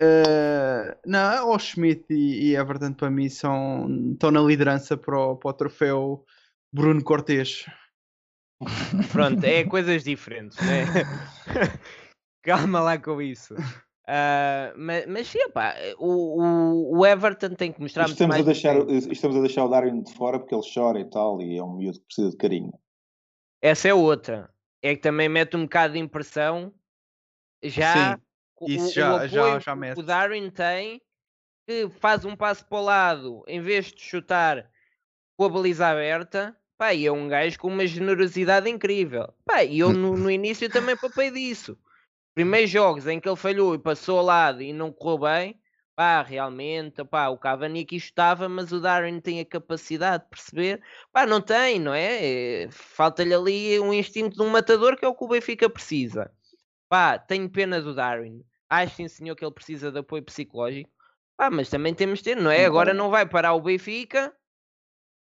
eh, 0.00 0.98
não, 1.04 1.50
o 1.50 1.58
Schmidt 1.58 2.06
e, 2.10 2.48
e 2.50 2.56
Everton 2.56 2.94
para 2.94 3.10
mim 3.10 3.28
são, 3.28 3.86
estão 4.12 4.30
na 4.30 4.40
liderança 4.40 4.96
para 4.96 5.18
o, 5.18 5.36
para 5.36 5.50
o 5.50 5.54
troféu 5.54 6.24
Bruno 6.72 7.04
Cortês. 7.04 7.66
Pronto, 9.12 9.44
é 9.44 9.64
coisas 9.64 10.02
diferentes, 10.02 10.56
né? 10.58 10.86
Calma 12.42 12.80
lá 12.80 12.96
com 12.96 13.20
isso. 13.20 13.54
Ah, 14.06 14.72
mas, 14.76 15.06
mas 15.06 15.26
sim, 15.26 15.50
pá, 15.50 15.74
o, 15.98 16.96
o, 16.98 17.04
Everton 17.06 17.54
tem 17.54 17.72
que 17.72 17.80
mostrar 17.80 18.04
muito 18.04 18.12
Estamos 18.12 18.34
a, 18.34 18.38
mais. 18.38 18.46
deixar, 18.46 18.76
estamos 19.10 19.36
a 19.36 19.40
deixar 19.40 19.64
o 19.64 19.68
Darwin 19.68 20.00
de 20.00 20.14
fora 20.14 20.38
porque 20.38 20.54
ele 20.54 20.62
chora 20.72 21.00
e 21.00 21.04
tal, 21.10 21.42
e 21.42 21.56
é 21.58 21.62
um 21.62 21.72
miúdo 21.76 21.98
que 21.98 22.06
precisa 22.06 22.30
de 22.30 22.36
carinho. 22.36 22.72
Essa 23.60 23.88
é 23.88 23.94
outra. 23.94 24.48
É 24.80 24.94
que 24.94 25.02
também 25.02 25.28
mete 25.28 25.56
um 25.56 25.62
bocado 25.62 25.94
de 25.94 25.98
impressão. 25.98 26.72
Já, 27.62 28.14
Sim, 28.16 28.22
o- 28.60 28.68
isso 28.70 28.86
o, 28.86 28.92
já- 28.92 29.16
o 29.16 29.26
já- 29.26 29.40
apoio 29.46 29.60
já 29.60 29.72
que 29.72 29.78
mete. 29.78 29.98
o 29.98 30.02
Darwin 30.02 30.50
tem, 30.50 31.02
que 31.66 31.88
faz 31.98 32.24
um 32.24 32.36
passo 32.36 32.64
para 32.66 32.78
o 32.78 32.82
lado 32.82 33.44
em 33.48 33.60
vez 33.60 33.86
de 33.86 34.00
chutar 34.00 34.70
com 35.36 35.44
a 35.46 35.48
baliza 35.48 35.88
aberta. 35.88 36.56
Pá, 36.78 36.92
e 36.94 37.06
é 37.06 37.10
um 37.10 37.26
gajo 37.26 37.58
com 37.58 37.68
uma 37.68 37.86
generosidade 37.86 38.68
incrível. 38.70 39.32
Pá, 39.44 39.64
e 39.64 39.80
eu 39.80 39.90
no, 39.96 40.16
no 40.16 40.30
início 40.30 40.70
também 40.70 40.96
papei 40.96 41.30
disso. 41.32 41.76
Primeiros 42.36 42.68
jogos 42.68 43.06
em 43.06 43.18
que 43.18 43.26
ele 43.26 43.34
falhou 43.34 43.74
e 43.74 43.78
passou 43.78 44.18
ao 44.18 44.24
lado 44.26 44.60
e 44.60 44.70
não 44.70 44.92
correu 44.92 45.20
bem, 45.20 45.58
pá, 45.94 46.20
realmente, 46.20 47.02
pá, 47.02 47.28
o 47.28 47.38
Cavani 47.38 47.80
aqui 47.80 47.98
chutava, 47.98 48.46
mas 48.46 48.70
o 48.72 48.78
Darwin 48.78 49.20
tem 49.20 49.40
a 49.40 49.46
capacidade 49.46 50.24
de 50.24 50.28
perceber, 50.28 50.82
pá, 51.10 51.24
não 51.24 51.40
tem, 51.40 51.80
não 51.80 51.94
é? 51.94 52.64
Eh, 52.64 52.68
Falta-lhe 52.70 53.32
ali 53.32 53.80
um 53.80 53.90
instinto 53.90 54.36
de 54.36 54.42
um 54.42 54.50
matador 54.50 54.98
que 54.98 55.04
é 55.06 55.08
o 55.08 55.14
que 55.14 55.24
o 55.24 55.28
Benfica 55.28 55.70
precisa. 55.70 56.30
Pá, 56.90 57.18
tenho 57.18 57.48
pena 57.48 57.80
do 57.80 57.94
Darwin. 57.94 58.44
Acho 58.68 58.96
sim, 58.96 59.08
senhor, 59.08 59.34
que 59.34 59.42
ele 59.42 59.54
precisa 59.54 59.90
de 59.90 59.98
apoio 60.00 60.22
psicológico. 60.22 60.90
Pá, 61.38 61.48
mas 61.50 61.70
também 61.70 61.94
temos 61.94 62.18
de 62.18 62.24
ter, 62.26 62.36
não 62.36 62.50
é? 62.50 62.66
Agora 62.66 62.92
não 62.92 63.08
vai 63.08 63.26
parar 63.26 63.54
o 63.54 63.62
Benfica 63.62 64.30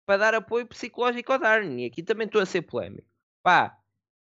para 0.04 0.16
dar 0.16 0.34
apoio 0.34 0.66
psicológico 0.66 1.32
ao 1.32 1.38
Darwin. 1.38 1.78
E 1.82 1.86
aqui 1.86 2.02
também 2.02 2.26
estou 2.26 2.42
a 2.42 2.46
ser 2.46 2.62
polémico. 2.62 3.06
Pá, 3.40 3.78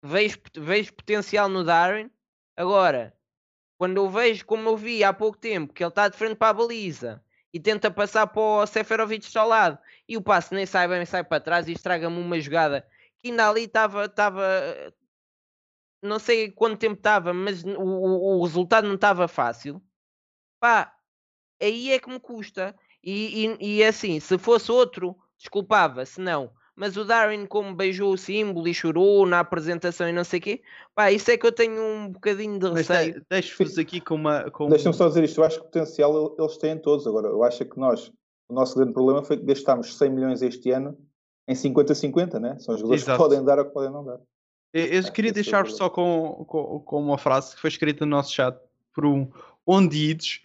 vejo, 0.03 0.39
vejo 0.57 0.93
potencial 0.93 1.47
no 1.47 1.63
Darwin. 1.63 2.11
Agora, 2.59 3.15
quando 3.77 3.95
eu 3.95 4.09
vejo, 4.09 4.45
como 4.45 4.67
eu 4.67 4.75
vi 4.75 5.01
há 5.01 5.13
pouco 5.13 5.37
tempo, 5.37 5.73
que 5.73 5.81
ele 5.81 5.87
está 5.87 6.09
de 6.09 6.17
frente 6.17 6.35
para 6.35 6.49
a 6.49 6.53
baliza 6.53 7.23
e 7.53 7.59
tenta 7.59 7.89
passar 7.89 8.27
para 8.27 8.41
o 8.41 8.67
Seferovic 8.67 9.25
ao 9.37 9.47
lado 9.47 9.79
e 10.05 10.17
o 10.17 10.21
passe 10.21 10.53
nem 10.53 10.65
sai 10.65 10.85
bem, 10.85 11.05
sai 11.05 11.23
para 11.23 11.39
trás 11.41 11.69
e 11.69 11.71
estraga-me 11.71 12.19
uma 12.19 12.37
jogada 12.37 12.85
que 13.17 13.29
ainda 13.29 13.49
ali 13.49 13.63
estava, 13.63 14.03
estava, 14.03 14.43
não 16.01 16.19
sei 16.19 16.51
quanto 16.51 16.77
tempo 16.77 16.95
estava, 16.95 17.33
mas 17.33 17.63
o, 17.63 17.79
o, 17.79 18.39
o 18.39 18.43
resultado 18.43 18.89
não 18.89 18.95
estava 18.95 19.25
fácil. 19.29 19.81
Pá, 20.59 20.93
aí 21.61 21.93
é 21.93 21.99
que 21.99 22.09
me 22.09 22.19
custa. 22.19 22.77
E, 23.01 23.45
e, 23.61 23.77
e 23.77 23.83
assim, 23.85 24.19
se 24.19 24.37
fosse 24.37 24.69
outro, 24.69 25.17
desculpava, 25.37 26.05
se 26.05 26.19
não. 26.19 26.53
Mas 26.79 26.95
o 26.95 27.03
Darwin, 27.03 27.45
como 27.45 27.75
beijou 27.75 28.13
o 28.13 28.17
símbolo 28.17 28.65
e 28.65 28.73
chorou 28.73 29.25
na 29.25 29.41
apresentação 29.41 30.07
e 30.07 30.13
não 30.13 30.23
sei 30.23 30.39
o 30.39 30.41
quê, 30.41 30.61
pá, 30.95 31.11
isso 31.11 31.29
é 31.29 31.37
que 31.37 31.45
eu 31.45 31.51
tenho 31.51 31.81
um 31.83 32.07
bocadinho 32.09 32.57
de 32.57 32.69
Mas 32.71 32.87
receio. 32.87 33.15
de- 33.15 33.25
deixo-vos 33.29 33.77
aqui 33.77 33.99
com 33.99 34.15
uma. 34.15 34.49
Com 34.49 34.69
Deixa-me 34.69 34.95
só 34.95 35.09
dizer 35.09 35.25
isto, 35.25 35.41
eu 35.41 35.43
acho 35.43 35.57
que 35.57 35.65
potencial 35.65 36.15
el- 36.15 36.35
eles 36.39 36.55
têm 36.57 36.77
todos. 36.77 37.05
Agora, 37.05 37.27
eu 37.27 37.43
acho 37.43 37.65
que 37.65 37.77
nós, 37.77 38.09
o 38.47 38.53
nosso 38.53 38.77
grande 38.77 38.93
problema 38.93 39.21
foi 39.21 39.35
que 39.35 39.43
gastámos 39.43 39.97
100 39.97 40.09
milhões 40.09 40.41
este 40.41 40.71
ano 40.71 40.97
em 41.49 41.53
50-50, 41.53 42.39
né? 42.39 42.57
São 42.59 42.73
os 42.75 42.79
jogadores 42.79 43.03
Exato. 43.03 43.17
que 43.17 43.23
podem 43.29 43.43
dar 43.43 43.59
ou 43.59 43.65
que 43.65 43.71
podem 43.73 43.91
não 43.91 44.05
dar. 44.05 44.19
Eu, 44.73 44.85
eu 44.85 44.99
Acho 44.99 45.11
queria 45.11 45.33
que 45.33 45.39
esse 45.41 45.49
é 45.49 45.51
deixar-vos 45.51 45.75
só 45.75 45.89
com, 45.89 46.45
com, 46.47 46.79
com 46.79 47.01
uma 47.01 47.17
frase 47.17 47.55
que 47.55 47.61
foi 47.61 47.69
escrita 47.71 48.05
no 48.05 48.11
nosso 48.11 48.31
chat 48.31 48.57
por 48.95 49.05
um 49.05 49.29
Ondides. 49.67 50.41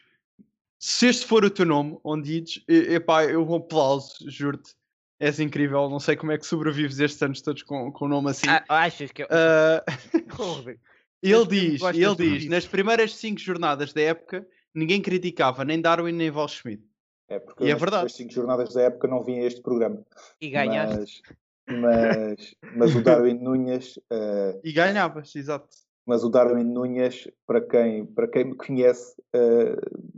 Se 0.80 1.06
este 1.06 1.26
for 1.26 1.44
o 1.44 1.50
teu 1.50 1.64
nome, 1.64 1.96
Ondides, 2.02 2.60
epá, 2.66 3.24
eu 3.24 3.44
vou 3.44 3.58
aplauso, 3.58 4.14
juro-te. 4.28 4.74
És 5.20 5.38
incrível, 5.38 5.88
não 5.88 6.00
sei 6.00 6.16
como 6.16 6.32
é 6.32 6.38
que 6.38 6.46
sobrevives 6.46 6.98
estes 6.98 7.22
anos 7.22 7.40
todos 7.40 7.62
com, 7.62 7.90
com 7.92 8.04
o 8.04 8.08
nome 8.08 8.30
assim. 8.30 8.48
Ah, 8.48 8.64
achas 8.68 9.12
que 9.12 9.22
eu... 9.22 9.28
Rodrigo, 10.32 10.80
ele 11.22 11.46
diz, 11.46 11.82
ele 11.82 12.16
diz, 12.16 12.42
isso. 12.42 12.50
nas 12.50 12.66
primeiras 12.66 13.14
cinco 13.14 13.40
jornadas 13.40 13.92
da 13.92 14.00
época, 14.02 14.46
ninguém 14.74 15.00
criticava 15.00 15.64
nem 15.64 15.80
Darwin 15.80 16.12
nem 16.12 16.30
Val 16.30 16.48
Schmidt. 16.48 16.82
É 17.28 17.38
porque 17.38 17.64
E 17.64 17.70
é 17.70 17.74
verdade. 17.74 18.02
primeiras 18.02 18.12
cinco 18.16 18.32
jornadas 18.32 18.74
da 18.74 18.82
época 18.82 19.08
não 19.08 19.22
vinha 19.22 19.46
este 19.46 19.62
programa. 19.62 20.04
E 20.40 20.50
ganhaste. 20.50 21.22
Mas, 21.66 21.80
mas, 21.80 22.54
mas 22.76 22.94
o 22.94 23.02
Darwin 23.02 23.34
Nunes, 23.38 23.98
eh, 24.10 24.60
E 24.62 24.72
ganhavas, 24.72 25.34
exato. 25.34 25.68
mas 26.04 26.22
o 26.22 26.28
Darwin 26.28 26.64
Nunes, 26.64 27.26
para 27.46 27.62
quem, 27.62 28.04
para 28.04 28.28
quem 28.28 28.44
me 28.44 28.54
conhece, 28.54 29.14
eh, 29.32 29.76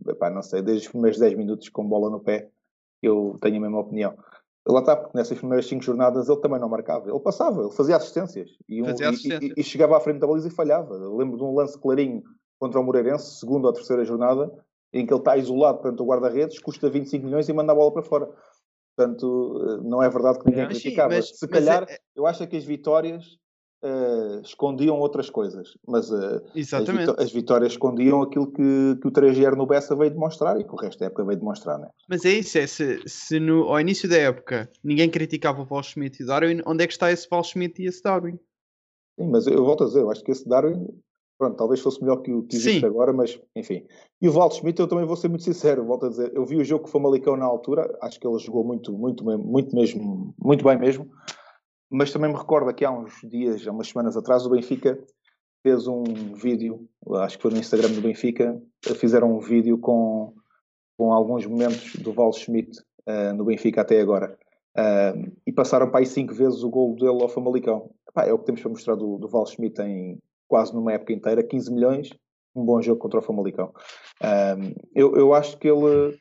epá, 0.08 0.28
não 0.28 0.42
sei, 0.42 0.60
desde 0.62 0.86
os 0.86 0.90
primeiros 0.92 1.20
10 1.20 1.34
minutos 1.34 1.68
com 1.68 1.86
bola 1.86 2.10
no 2.10 2.18
pé, 2.18 2.48
eu 3.00 3.36
tenho 3.40 3.58
a 3.58 3.60
mesma 3.60 3.78
opinião. 3.78 4.18
Lá 4.68 4.80
está, 4.80 4.96
porque 4.96 5.16
nessas 5.16 5.38
primeiras 5.38 5.66
5 5.66 5.82
jornadas 5.82 6.28
ele 6.28 6.40
também 6.40 6.58
não 6.58 6.68
marcava. 6.68 7.08
Ele 7.08 7.20
passava, 7.20 7.62
ele 7.62 7.70
fazia 7.70 7.96
assistências. 7.96 8.50
E, 8.68 8.82
um- 8.82 8.86
Fazia 8.86 9.06
e- 9.06 9.08
assistências. 9.10 9.52
e- 9.56 9.60
e 9.60 9.62
chegava 9.62 9.96
à 9.96 10.00
frente 10.00 10.18
da 10.18 10.26
baliza 10.26 10.48
e 10.48 10.50
falhava. 10.50 10.94
Eu 10.94 11.16
lembro 11.16 11.36
de 11.36 11.44
um 11.44 11.54
lance 11.54 11.78
clarinho 11.78 12.22
contra 12.58 12.80
o 12.80 12.82
Moreirense, 12.82 13.38
segunda 13.38 13.68
ou 13.68 13.72
terceira 13.72 14.04
jornada, 14.04 14.50
em 14.92 15.06
que 15.06 15.12
ele 15.12 15.20
está 15.20 15.36
isolado 15.36 15.78
perante 15.78 16.02
o 16.02 16.06
guarda-redes, 16.06 16.58
custa 16.58 16.90
25 16.90 17.24
milhões 17.26 17.48
e 17.48 17.52
manda 17.52 17.70
a 17.70 17.74
bola 17.74 17.92
para 17.92 18.02
fora. 18.02 18.28
Portanto, 18.96 19.60
eh, 19.62 19.88
não 19.88 20.02
é 20.02 20.08
verdade 20.08 20.38
que 20.38 20.46
ninguém 20.48 20.66
criticava. 20.66 21.10
mas- 21.14 21.28
Se 21.38 21.46
mas 21.48 21.50
calhar, 21.50 21.84
é- 21.88 21.98
eu 22.16 22.26
acho 22.26 22.46
que 22.46 22.56
as 22.56 22.64
vitórias 22.64 23.38
eh, 23.82 24.40
escondiam 24.42 24.98
outras 24.98 25.28
coisas, 25.30 25.76
mas 25.86 26.10
eh, 26.10 26.42
as, 26.72 26.88
vitó- 26.88 27.16
as 27.18 27.32
vitórias 27.32 27.72
escondiam 27.72 28.22
aquilo 28.22 28.50
que, 28.50 28.96
que 29.00 29.08
o 29.08 29.10
3 29.10 29.38
no 29.56 29.66
Bessa 29.66 29.94
veio 29.94 30.10
demonstrar 30.10 30.58
e 30.60 30.64
que 30.64 30.72
o 30.72 30.76
resto 30.76 30.98
da 31.00 31.06
época 31.06 31.24
veio 31.24 31.38
demonstrar, 31.38 31.78
né? 31.78 31.88
Mas 32.08 32.24
é 32.24 32.30
isso, 32.30 32.58
é 32.58 32.66
se, 32.66 33.00
se 33.06 33.38
no, 33.38 33.64
ao 33.64 33.80
início 33.80 34.08
da 34.08 34.16
época 34.16 34.70
ninguém 34.82 35.10
criticava 35.10 35.62
o 35.62 35.64
Val 35.64 35.82
Schmidt 35.82 36.20
e 36.20 36.24
o 36.24 36.26
Darwin, 36.26 36.62
onde 36.66 36.84
é 36.84 36.86
que 36.86 36.92
está 36.92 37.10
esse 37.12 37.28
Val 37.28 37.44
Schmidt 37.44 37.82
e 37.82 37.86
esse 37.86 38.02
Darwin? 38.02 38.38
Sim, 39.18 39.28
mas 39.30 39.46
eu 39.46 39.64
volto 39.64 39.84
a 39.84 39.86
dizer, 39.86 40.00
eu 40.00 40.10
acho 40.10 40.22
que 40.22 40.30
esse 40.30 40.48
Darwin, 40.48 40.86
pronto, 41.38 41.56
talvez 41.56 41.80
fosse 41.80 42.00
melhor 42.02 42.22
que 42.22 42.32
o 42.32 42.42
que 42.42 42.56
existe 42.56 42.80
Sim. 42.80 42.86
agora, 42.86 43.12
mas 43.12 43.38
enfim. 43.54 43.86
E 44.20 44.28
o 44.28 44.32
Walt 44.32 44.54
Schmidt, 44.54 44.80
eu 44.80 44.88
também 44.88 45.06
vou 45.06 45.16
ser 45.16 45.28
muito 45.28 45.44
sincero, 45.44 45.84
volto 45.84 46.06
a 46.06 46.08
dizer, 46.08 46.32
eu 46.34 46.44
vi 46.44 46.56
o 46.56 46.64
jogo 46.64 46.82
com 46.84 46.88
o 46.88 46.92
Famalicão 46.92 47.36
na 47.36 47.44
altura, 47.44 47.96
acho 48.02 48.18
que 48.18 48.26
ele 48.26 48.38
jogou 48.38 48.64
muito, 48.64 48.92
muito, 48.92 49.24
muito 49.24 49.74
mesmo, 49.76 50.34
muito 50.42 50.64
bem 50.64 50.78
mesmo, 50.78 51.10
mas 51.90 52.12
também 52.12 52.30
me 52.30 52.38
recordo 52.38 52.72
que 52.74 52.84
há 52.84 52.90
uns 52.90 53.14
dias, 53.22 53.66
há 53.66 53.72
umas 53.72 53.88
semanas 53.88 54.16
atrás, 54.16 54.44
o 54.46 54.50
Benfica 54.50 54.98
fez 55.62 55.86
um 55.86 56.04
vídeo, 56.34 56.88
acho 57.16 57.36
que 57.36 57.42
foi 57.42 57.50
no 57.50 57.58
Instagram 57.58 57.90
do 57.90 58.00
Benfica, 58.00 58.60
fizeram 58.96 59.36
um 59.36 59.40
vídeo 59.40 59.78
com, 59.78 60.34
com 60.96 61.12
alguns 61.12 61.44
momentos 61.46 61.96
do 61.96 62.12
Val 62.12 62.32
Schmidt 62.32 62.78
eh, 63.04 63.32
no 63.32 63.44
Benfica 63.44 63.80
até 63.80 64.00
agora. 64.00 64.38
Ah, 64.76 65.14
e 65.46 65.52
passaram 65.52 65.90
para 65.90 66.00
aí 66.00 66.06
cinco 66.06 66.34
vezes 66.34 66.62
o 66.62 66.68
gol 66.68 66.94
dele 66.96 67.22
ao 67.22 67.28
Famalicão. 67.28 67.90
Epá, 68.08 68.26
é 68.26 68.32
o 68.32 68.38
que 68.38 68.44
temos 68.44 68.60
para 68.60 68.70
mostrar 68.70 68.94
do, 68.94 69.16
do 69.18 69.28
Val 69.28 69.46
Schmidt 69.46 69.80
em 69.80 70.18
quase 70.46 70.74
numa 70.74 70.92
época 70.92 71.12
inteira, 71.12 71.42
15 71.42 71.72
milhões, 71.72 72.10
um 72.54 72.64
bom 72.64 72.80
jogo 72.80 73.00
contra 73.00 73.20
o 73.20 73.22
Famalicão. 73.22 73.72
Ah, 74.22 74.56
eu, 74.94 75.16
eu 75.16 75.34
acho 75.34 75.56
que 75.58 75.68
ele, 75.68 76.18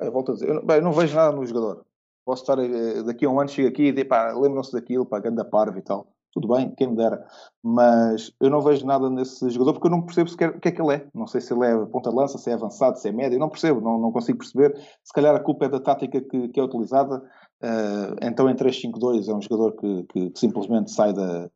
eh, 0.00 0.10
volto 0.10 0.32
a 0.32 0.34
dizer, 0.34 0.48
eu, 0.48 0.64
bem, 0.64 0.76
eu 0.76 0.82
não 0.82 0.92
vejo 0.92 1.16
nada 1.16 1.34
no 1.34 1.44
jogador. 1.44 1.84
Posso 2.26 2.42
estar 2.42 2.58
eh, 2.58 3.02
daqui 3.04 3.24
a 3.24 3.30
um 3.30 3.38
ano, 3.40 3.48
chego 3.48 3.68
aqui 3.68 3.84
e 3.84 3.92
digo, 3.92 4.08
pá, 4.08 4.32
lembram-se 4.32 4.72
daquilo, 4.72 5.06
pá, 5.06 5.20
ganda 5.20 5.44
parvo 5.44 5.78
e 5.78 5.82
tal. 5.82 6.08
Tudo 6.32 6.48
bem, 6.48 6.74
quem 6.76 6.88
me 6.88 6.96
dera. 6.96 7.24
Mas 7.64 8.30
eu 8.40 8.50
não 8.50 8.60
vejo 8.60 8.84
nada 8.84 9.08
nesse 9.08 9.48
jogador 9.48 9.72
porque 9.74 9.86
eu 9.86 9.90
não 9.92 10.02
percebo 10.02 10.28
sequer 10.28 10.50
o 10.50 10.60
que 10.60 10.68
é 10.68 10.72
que 10.72 10.82
ele 10.82 10.94
é. 10.96 11.06
Não 11.14 11.26
sei 11.26 11.40
se 11.40 11.54
ele 11.54 11.64
é 11.64 11.86
ponta 11.86 12.10
de 12.10 12.16
lança, 12.16 12.36
se 12.36 12.50
é 12.50 12.54
avançado, 12.54 12.98
se 12.98 13.08
é 13.08 13.12
médio. 13.12 13.38
Não 13.38 13.48
percebo, 13.48 13.80
não, 13.80 13.96
não 13.98 14.12
consigo 14.12 14.38
perceber. 14.38 14.76
Se 15.02 15.12
calhar 15.14 15.34
a 15.34 15.40
culpa 15.40 15.64
é 15.64 15.68
da 15.70 15.80
tática 15.80 16.20
que, 16.20 16.48
que 16.48 16.60
é 16.60 16.62
utilizada. 16.62 17.22
Eh, 17.62 18.16
então, 18.22 18.50
em 18.50 18.54
3-5-2 18.54 19.28
é 19.28 19.34
um 19.34 19.40
jogador 19.40 19.72
que, 19.76 20.02
que- 20.12 20.30
que 20.30 20.38
simplesmente 20.38 20.90
sai 20.90 21.14
da, 21.14 21.48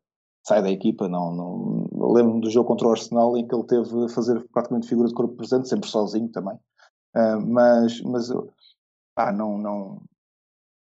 sai 0.46 0.62
da 0.62 0.70
equipa. 0.70 1.08
Não, 1.08 1.34
não... 1.34 2.12
Lembro-me 2.14 2.40
do 2.40 2.48
jogo 2.50 2.68
contra 2.68 2.86
o 2.88 2.92
Arsenal 2.92 3.36
em 3.36 3.46
que 3.46 3.54
ele 3.54 3.64
teve 3.64 4.04
a 4.04 4.08
fazer 4.08 4.42
praticamente 4.50 4.88
figura 4.88 5.08
de 5.08 5.14
corpo 5.14 5.34
presente, 5.36 5.68
sempre 5.68 5.90
sozinho 5.90 6.28
também. 6.30 6.56
Ah, 7.14 7.38
mas, 7.38 8.00
mas 8.02 8.30
pá, 9.14 9.30
não, 9.30 9.58
não, 9.58 10.00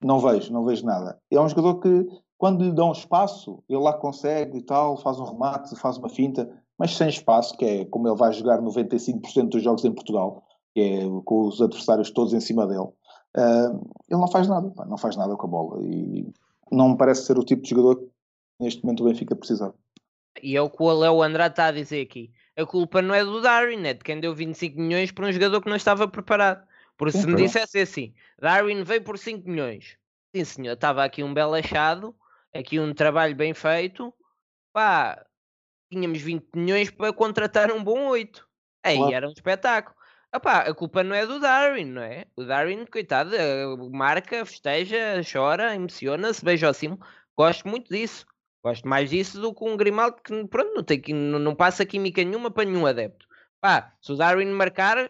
não 0.04 0.20
vejo, 0.20 0.52
não 0.52 0.64
vejo 0.64 0.84
nada. 0.84 1.18
É 1.30 1.40
um 1.40 1.48
jogador 1.48 1.80
que, 1.80 2.06
quando 2.36 2.62
lhe 2.62 2.72
dão 2.72 2.92
espaço, 2.92 3.62
ele 3.68 3.80
lá 3.80 3.94
consegue 3.94 4.58
e 4.58 4.62
tal, 4.62 4.98
faz 4.98 5.18
um 5.18 5.24
remate, 5.24 5.74
faz 5.76 5.96
uma 5.96 6.08
finta, 6.08 6.48
mas 6.78 6.94
sem 6.94 7.08
espaço, 7.08 7.56
que 7.56 7.64
é 7.64 7.84
como 7.86 8.06
ele 8.06 8.16
vai 8.16 8.32
jogar 8.32 8.60
95% 8.60 9.48
dos 9.48 9.62
jogos 9.62 9.84
em 9.84 9.92
Portugal, 9.92 10.44
que 10.74 10.80
é 10.80 11.22
com 11.24 11.48
os 11.48 11.60
adversários 11.62 12.10
todos 12.10 12.34
em 12.34 12.40
cima 12.40 12.66
dele. 12.66 12.88
ah, 13.36 13.72
ele 14.08 14.20
não 14.20 14.28
faz 14.28 14.46
nada, 14.46 14.70
não 14.86 14.98
faz 14.98 15.16
nada 15.16 15.34
com 15.36 15.46
a 15.46 15.50
bola 15.50 15.82
e 15.82 16.26
não 16.70 16.90
me 16.90 16.96
parece 16.96 17.24
ser 17.24 17.38
o 17.38 17.44
tipo 17.44 17.62
de 17.62 17.70
jogador 17.70 17.96
que 17.96 18.08
neste 18.60 18.84
momento 18.84 19.00
o 19.00 19.06
Benfica 19.06 19.34
precisa. 19.34 19.74
E 20.42 20.56
é 20.56 20.60
o 20.60 20.68
que 20.68 20.82
o 20.82 20.92
Léo 20.92 21.22
Andrade 21.22 21.52
está 21.52 21.66
a 21.66 21.72
dizer 21.72 22.02
aqui. 22.02 22.30
A 22.56 22.66
culpa 22.66 23.00
não 23.00 23.14
é 23.14 23.24
do 23.24 23.40
Darwin, 23.40 23.86
é 23.86 23.94
de 23.94 24.04
quem 24.04 24.20
deu 24.20 24.34
25 24.34 24.78
milhões 24.78 25.10
para 25.10 25.26
um 25.26 25.32
jogador 25.32 25.60
que 25.62 25.68
não 25.68 25.76
estava 25.76 26.06
preparado. 26.06 26.66
Porque 26.96 27.12
se 27.12 27.26
me 27.26 27.32
claro. 27.32 27.42
dissesse 27.44 27.78
assim, 27.78 28.14
Darwin 28.40 28.82
veio 28.84 29.02
por 29.02 29.18
5 29.18 29.48
milhões. 29.48 29.96
Sim 30.34 30.44
senhor, 30.44 30.74
estava 30.74 31.04
aqui 31.04 31.22
um 31.22 31.32
belo 31.34 31.54
achado, 31.54 32.14
aqui 32.52 32.78
um 32.78 32.92
trabalho 32.94 33.34
bem 33.34 33.54
feito. 33.54 34.12
Pá, 34.72 35.24
tínhamos 35.90 36.20
20 36.20 36.46
milhões 36.54 36.90
para 36.90 37.12
contratar 37.12 37.70
um 37.70 37.82
bom 37.82 38.08
8. 38.08 38.46
Aí 38.84 38.96
Claro. 38.96 39.14
era 39.14 39.28
um 39.28 39.32
espetáculo. 39.32 39.96
Epá, 40.34 40.60
a 40.62 40.74
culpa 40.74 41.04
não 41.04 41.14
é 41.14 41.24
do 41.24 41.38
Darwin, 41.38 41.84
não 41.84 42.02
é? 42.02 42.26
O 42.36 42.44
Darwin, 42.44 42.84
coitado, 42.86 43.34
eh, 43.36 43.64
marca, 43.92 44.44
festeja, 44.44 45.20
chora, 45.32 45.74
emociona-se, 45.76 46.44
beija 46.44 46.66
ao 46.66 46.74
cimo. 46.74 46.98
Gosto 47.36 47.68
muito 47.68 47.88
disso. 47.88 48.26
Gosto 48.64 48.88
mais 48.88 49.10
disso 49.10 49.40
do 49.40 49.54
que 49.54 49.62
um 49.64 49.76
Grimaldo 49.76 50.16
que 50.22 50.44
pronto, 50.48 50.74
não, 50.74 50.82
tem, 50.82 51.00
não, 51.14 51.38
não 51.38 51.54
passa 51.54 51.86
química 51.86 52.24
nenhuma 52.24 52.50
para 52.50 52.64
nenhum 52.64 52.84
adepto. 52.86 53.26
Pá, 53.60 53.94
se 54.00 54.10
o 54.12 54.16
Darwin 54.16 54.46
marcar, 54.46 55.08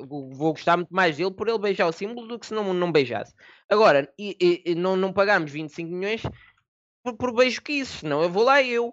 vou 0.00 0.30
vou 0.30 0.52
gostar 0.52 0.76
muito 0.76 0.92
mais 0.94 1.16
dele 1.16 1.30
por 1.30 1.48
ele 1.48 1.58
beijar 1.58 1.86
o 1.86 1.92
símbolo 1.92 2.26
do 2.26 2.38
que 2.38 2.46
se 2.46 2.54
não, 2.54 2.72
não 2.74 2.90
beijasse. 2.92 3.32
Agora, 3.70 4.12
e, 4.18 4.36
e- 4.40 4.72
e 4.72 4.74
não, 4.74 4.96
não 4.96 5.12
pagamos 5.12 5.50
25 5.50 5.90
milhões 5.90 6.22
por, 7.04 7.16
por 7.16 7.34
beijo 7.34 7.62
que 7.62 7.72
isso, 7.72 7.98
senão 7.98 8.22
eu 8.22 8.30
vou 8.30 8.44
lá 8.44 8.62
eu. 8.62 8.92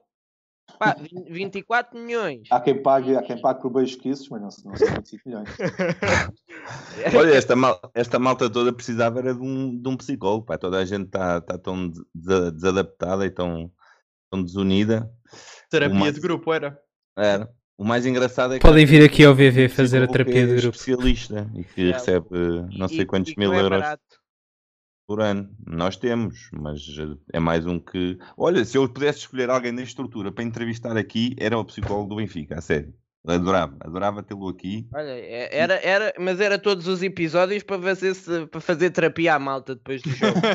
Pá, 0.80 0.96
20 1.00 1.30
24 1.32 2.00
milhões. 2.00 2.48
Há 2.52 2.60
quem 2.60 2.82
pague, 2.82 3.16
há 3.16 3.22
quem 3.22 3.40
pague 3.40 3.62
por 3.62 3.72
beijos 3.72 3.96
que 3.96 4.10
isso, 4.10 4.28
mas 4.32 4.42
não, 4.42 4.72
não 4.72 4.78
são 4.78 4.88
25 4.96 5.22
milhões. 5.30 5.50
Olha, 7.16 7.34
esta, 7.36 7.56
mal- 7.56 7.80
esta 7.94 8.18
malta 8.20 8.50
toda 8.50 8.74
precisava 8.74 9.20
era 9.20 9.34
de 9.34 9.42
um, 9.42 9.80
de 9.80 9.88
um 9.88 9.96
psicólogo. 9.98 10.46
Pá. 10.46 10.58
Toda 10.58 10.80
a 10.80 10.86
gente 10.86 11.06
está 11.06 11.40
tá 11.42 11.58
tão 11.58 11.88
des- 11.90 12.52
desadaptada 12.54 13.26
e 13.26 13.30
tão, 13.30 13.72
tão 14.32 14.44
desunida. 14.44 15.12
Terapia 15.70 16.00
mais- 16.00 16.16
de 16.16 16.22
grupo 16.22 16.52
era. 16.54 16.80
Era. 17.18 17.50
O 17.78 17.84
mais 17.84 18.06
engraçado 18.06 18.54
é 18.54 18.58
que. 18.58 18.62
Podem 18.66 18.84
há 18.86 18.88
vir 18.88 19.04
aqui 19.04 19.24
ao 19.26 19.36
VV 19.36 19.68
fazer 19.70 20.02
a 20.04 20.08
terapia 20.08 20.44
é 20.44 20.46
de 20.46 20.56
grupo. 20.62 20.76
especialista 20.78 21.50
e 21.56 21.64
que 21.64 21.92
recebe 21.92 22.28
não 22.78 22.88
sei 22.88 23.02
E- 23.02 23.06
quantos 23.06 23.34
e 23.34 23.36
mil 23.38 23.54
é 23.54 23.58
euros 23.60 23.82
barato. 23.82 24.04
por 25.08 25.20
ano. 25.22 25.50
Nós 25.68 25.98
temos, 25.98 26.50
mas 26.54 26.80
eh, 26.98 27.18
é 27.34 27.40
mais 27.40 27.66
um 27.66 27.78
que. 27.80 28.18
Olha, 28.38 28.64
se 28.64 28.78
eu 28.78 28.88
pudesse 28.88 29.20
escolher 29.20 29.50
alguém 29.50 29.76
da 29.76 29.82
estrutura 29.82 30.32
para 30.32 30.44
entrevistar 30.44 30.96
aqui, 30.96 31.36
era 31.38 31.58
o 31.58 31.66
psicólogo 31.66 32.10
do 32.10 32.16
Benfica, 32.16 32.58
a 32.58 32.62
sério. 32.62 32.94
Adorava, 33.28 33.76
adorava 33.82 34.22
tê-lo 34.24 34.48
aqui. 34.48 34.88
Olha, 34.94 35.10
é- 35.10 35.50
era, 35.52 35.74
era, 35.84 36.14
mas 36.20 36.40
era 36.40 36.60
todos 36.60 36.88
os 36.88 37.02
episódios 37.04 37.64
para 37.64 37.82
fazer, 37.82 38.48
para 38.48 38.62
fazer 38.62 38.92
terapia 38.92 39.34
à 39.34 39.40
malta 39.40 39.74
depois 39.76 40.02
do 40.04 40.12
jogo. 40.12 40.40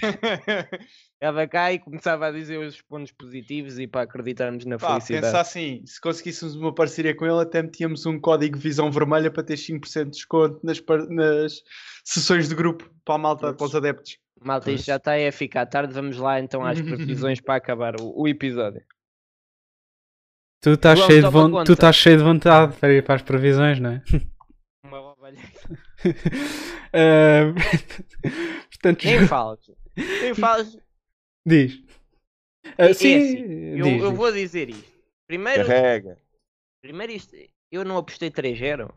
Ficava 1.20 1.48
cá 1.48 1.72
e 1.72 1.80
começava 1.80 2.26
a 2.28 2.30
dizer 2.30 2.58
os 2.58 2.80
pontos 2.80 3.10
positivos 3.10 3.76
e 3.76 3.88
para 3.88 4.02
acreditarmos 4.02 4.64
na 4.64 4.78
Pá, 4.78 4.86
felicidade. 5.00 5.26
pensa 5.26 5.40
assim, 5.40 5.82
se 5.84 6.00
conseguíssemos 6.00 6.54
uma 6.54 6.72
parceria 6.72 7.12
com 7.12 7.26
ele, 7.26 7.40
até 7.42 7.60
metíamos 7.60 8.06
um 8.06 8.20
código 8.20 8.56
visão 8.56 8.88
vermelha 8.88 9.28
para 9.28 9.42
ter 9.42 9.54
5% 9.56 10.04
de 10.04 10.10
desconto 10.10 10.60
nas, 10.62 10.80
nas 11.10 11.60
sessões 12.04 12.48
de 12.48 12.54
grupo 12.54 12.88
para 13.04 13.16
a 13.16 13.18
malta, 13.18 13.52
para 13.52 13.66
os 13.66 13.74
adeptos. 13.74 14.16
Malta, 14.40 14.70
isto 14.70 14.86
já 14.86 14.94
está 14.94 15.10
aí 15.12 15.26
a 15.26 15.32
ficar 15.32 15.66
tarde. 15.66 15.92
Vamos 15.92 16.16
lá 16.18 16.38
então 16.38 16.64
às 16.64 16.78
previsões 16.80 17.40
para 17.40 17.56
acabar 17.56 18.00
o, 18.00 18.12
o 18.22 18.28
episódio. 18.28 18.84
Tu 20.60 20.70
estás 20.70 20.98
João, 20.98 21.10
cheio, 21.10 21.22
de 21.24 21.30
von- 21.30 21.64
tu 21.64 21.72
estás 21.72 21.96
cheio 21.96 22.18
de 22.18 22.22
vontade 22.22 22.76
para 22.76 22.92
ir 22.92 23.02
para 23.04 23.16
as 23.16 23.22
previsões, 23.22 23.80
não 23.80 23.90
é? 23.90 24.02
Uma 24.86 25.00
ovelha. 25.00 25.38
Ah, 26.90 27.52
Portanto, 28.70 29.04
Nem 29.04 29.26
fales. 29.26 29.60
Nem 29.94 30.34
fales. 30.34 30.78
Diz. 31.48 31.82
Ah, 32.78 32.90
É 32.90 32.94
sim, 32.94 33.16
assim, 33.16 33.38
eu, 33.78 33.84
diz, 33.84 34.02
eu 34.02 34.08
diz. 34.10 34.18
vou 34.18 34.32
dizer 34.32 34.68
isto. 34.70 34.98
Primeiro, 35.26 35.66
Carrega. 35.66 36.18
primeiro 36.82 37.12
isto, 37.12 37.34
eu 37.70 37.84
não 37.84 37.96
apostei 37.98 38.30
3-0. 38.30 38.92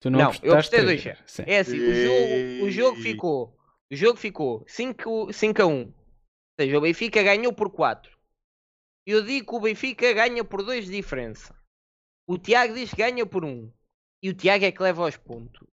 Tu 0.00 0.10
não, 0.10 0.18
Não, 0.18 0.30
eu 0.42 0.52
apostei 0.54 0.80
três, 0.80 1.04
2-0. 1.04 1.18
sim. 1.26 1.42
É 1.46 1.58
assim, 1.60 1.78
o 1.78 1.94
jogo, 1.94 2.64
o 2.66 2.70
jogo 2.70 2.96
ficou. 3.00 3.58
O 3.92 3.96
jogo 3.96 4.18
ficou 4.18 4.64
5, 4.66 5.32
5 5.32 5.62
a 5.62 5.66
1. 5.66 5.82
Ou 5.82 5.94
seja, 6.60 6.78
o 6.78 6.80
Benfica 6.80 7.22
ganhou 7.22 7.52
por 7.52 7.70
4. 7.70 8.10
Eu 9.06 9.22
digo 9.24 9.46
que 9.50 9.54
o 9.54 9.60
Benfica 9.60 10.12
ganha 10.12 10.44
por 10.44 10.62
2 10.64 10.86
de 10.86 10.92
diferença. 10.92 11.54
O 12.26 12.38
Tiago 12.38 12.74
diz 12.74 12.90
que 12.90 12.96
ganha 12.96 13.26
por 13.26 13.44
1. 13.44 13.70
E 14.22 14.30
o 14.30 14.34
Tiago 14.34 14.64
é 14.64 14.72
que 14.72 14.82
leva 14.82 15.02
aos 15.04 15.16
pontos. 15.16 15.66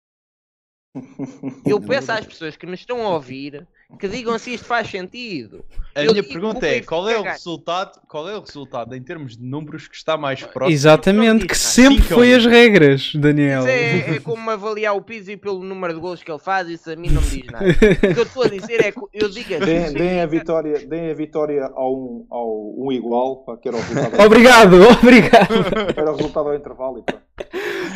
Eu 1.65 1.79
peço 1.79 2.11
às 2.11 2.25
pessoas 2.25 2.57
que 2.57 2.65
nos 2.65 2.79
estão 2.79 3.05
a 3.05 3.09
ouvir 3.09 3.67
que 3.97 4.07
digam 4.07 4.37
se 4.37 4.53
isto 4.53 4.65
faz 4.65 4.89
sentido. 4.89 5.65
A 5.95 6.03
Eu 6.03 6.11
minha 6.11 6.23
pergunta 6.23 6.65
é: 6.67 6.81
qual 6.81 7.09
é 7.09 7.17
o 7.17 7.23
resultado? 7.23 7.99
Qual 8.07 8.29
é 8.29 8.37
o 8.37 8.41
resultado 8.41 8.95
em 8.95 9.01
termos 9.01 9.35
de 9.35 9.43
números 9.43 9.87
que 9.87 9.95
está 9.95 10.15
mais 10.15 10.43
próximo? 10.43 10.73
Exatamente, 10.73 11.47
que 11.47 11.57
sempre 11.57 12.01
foi 12.03 12.33
as 12.33 12.45
regras, 12.45 13.13
Daniel. 13.15 13.61
Isso 13.61 13.67
é, 13.67 14.15
é 14.15 14.19
como 14.19 14.49
avaliar 14.49 14.95
o 14.95 15.01
Pizzi 15.01 15.37
pelo 15.37 15.63
número 15.63 15.93
de 15.93 15.99
gols 15.99 16.21
que 16.21 16.31
ele 16.31 16.39
faz, 16.39 16.67
isso 16.69 16.91
a 16.91 16.95
mim 16.95 17.09
não 17.09 17.21
me 17.21 17.29
diz 17.29 17.45
nada. 17.51 17.65
O 17.65 18.13
que 18.13 18.19
eu 18.19 18.23
estou 18.23 18.43
a 18.43 18.47
dizer 18.47 18.85
é 18.85 18.91
que 18.91 18.99
eu 19.13 19.29
digo 19.29 19.55
assim. 19.55 19.65
Deem, 19.65 19.93
deem 19.93 20.21
a 20.21 20.25
vitória, 20.27 20.87
deem 20.87 21.11
a 21.11 21.13
vitória 21.13 21.65
ao 21.73 21.95
um, 21.95 22.25
ao 22.29 22.75
um 22.77 22.91
igual, 22.91 23.37
pá, 23.43 23.57
que 23.57 23.67
era 23.67 23.77
o 23.77 23.81
resultado. 23.81 24.21
Obrigado, 24.21 24.75
obrigado. 25.01 25.53
Era 25.95 26.11
o 26.11 26.15
resultado 26.15 26.49
ao 26.49 26.55
intervalo 26.55 27.03
pronto. 27.03 27.23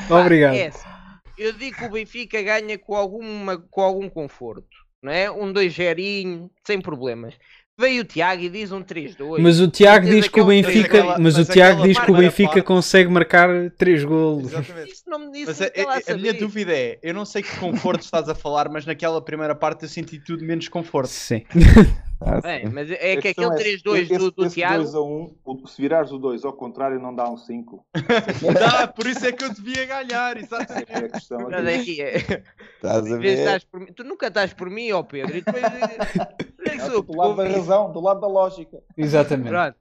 Obrigado. 0.10 0.56
É 0.56 0.68
assim, 0.68 0.93
eu 1.38 1.54
digo 1.54 1.78
que 1.78 1.86
o 1.86 1.90
Benfica 1.90 2.42
ganha 2.42 2.78
com, 2.78 2.96
alguma, 2.96 3.58
com 3.58 3.82
algum 3.82 4.10
conforto, 4.10 4.68
não 5.02 5.12
é? 5.12 5.30
Um 5.32 5.52
2 5.52 5.74
0 5.74 6.52
sem 6.66 6.82
problemas. 6.82 7.38
Veio 7.80 8.04
o 8.04 8.06
Tiago 8.06 8.42
e 8.44 8.50
diz 8.50 8.72
um 8.72 8.84
3-2. 8.84 9.40
Mas 9.42 9.60
o 9.60 9.68
Tiago 9.68 10.06
diz 10.06 10.28
que 10.28 10.40
o 10.40 10.44
é 10.44 10.62
Benfica, 10.62 10.98
3-2. 11.04 11.16
mas 11.20 11.36
o 11.36 11.40
mas 11.40 11.48
Tiago 11.48 11.72
aquela 11.72 11.88
diz 11.88 12.00
que 12.00 12.12
o 12.12 12.16
Benfica 12.16 12.62
consegue 12.62 13.10
marcar 13.10 13.50
3 13.72 14.04
golos. 14.04 14.52
Exatamente. 14.54 14.92
Isso 14.92 15.04
não 15.08 15.18
me 15.20 15.32
disse 15.32 15.46
Mas 15.48 15.60
nunca 15.60 15.90
a, 15.90 15.94
a- 16.12 16.14
a 16.14 16.18
minha 16.18 16.34
dúvida 16.36 16.72
é: 16.72 17.00
eu 17.02 17.16
não 17.16 17.26
sei 17.26 17.42
que 17.42 17.56
conforto 17.58 18.02
estás 18.04 18.30
a 18.30 18.36
falar, 18.36 18.70
mas 18.70 18.86
naquela 18.86 19.20
primeira 19.24 19.56
parte 19.56 19.84
eu 19.84 19.90
senti 19.90 20.20
tudo 20.20 20.46
menos 20.46 20.68
conforto. 20.68 21.10
Sim. 21.10 21.44
Ah, 22.26 22.40
Bem, 22.40 22.70
mas 22.70 22.90
é 22.90 23.18
que 23.18 23.28
aquele 23.28 23.48
é, 23.48 23.76
3-2 23.84 23.96
esse- 24.04 24.18
do, 24.18 24.32
do 24.32 24.46
esse 24.46 24.56
Tiago. 24.56 24.78
2 24.84 24.96
a 24.96 25.02
1, 25.02 25.36
o- 25.44 25.68
se 25.68 25.82
virares 25.82 26.10
o 26.10 26.18
2 26.18 26.46
ao 26.46 26.54
contrário, 26.54 26.98
não 26.98 27.14
dá 27.14 27.30
um 27.30 27.36
5. 27.36 27.86
Dá, 28.58 28.88
por 28.88 29.06
isso 29.08 29.26
é 29.26 29.34
que 29.34 29.44
eu 29.44 29.54
devia 29.54 29.86
ganhar, 29.86 30.38
exatamente. 30.38 30.90
É 30.90 30.98
a 31.00 31.10
questão 31.10 31.48
aqui. 31.48 32.02
é 32.02 32.16
é. 32.16 32.44
Estás 32.78 33.12
a 33.12 33.18
ver? 33.18 33.38
estás 33.40 33.64
por 33.66 33.80
mim- 33.82 33.92
Tu 33.94 34.06
nunca 34.06 34.28
estás 34.28 34.54
por 34.54 34.70
mim, 34.70 34.90
ó 34.94 35.04
Pedro. 35.04 35.36
E 35.36 35.42
depois. 35.42 35.64
que 36.64 36.82
É 36.82 36.90
sou 36.90 37.02
do 37.02 37.16
lado 37.16 37.36
da 37.36 37.48
razão, 37.48 37.92
do 37.92 38.02
lado 38.02 38.22
da 38.22 38.28
lógica. 38.28 38.80
Exatamente. 38.98 39.50
Pronto. 39.50 39.76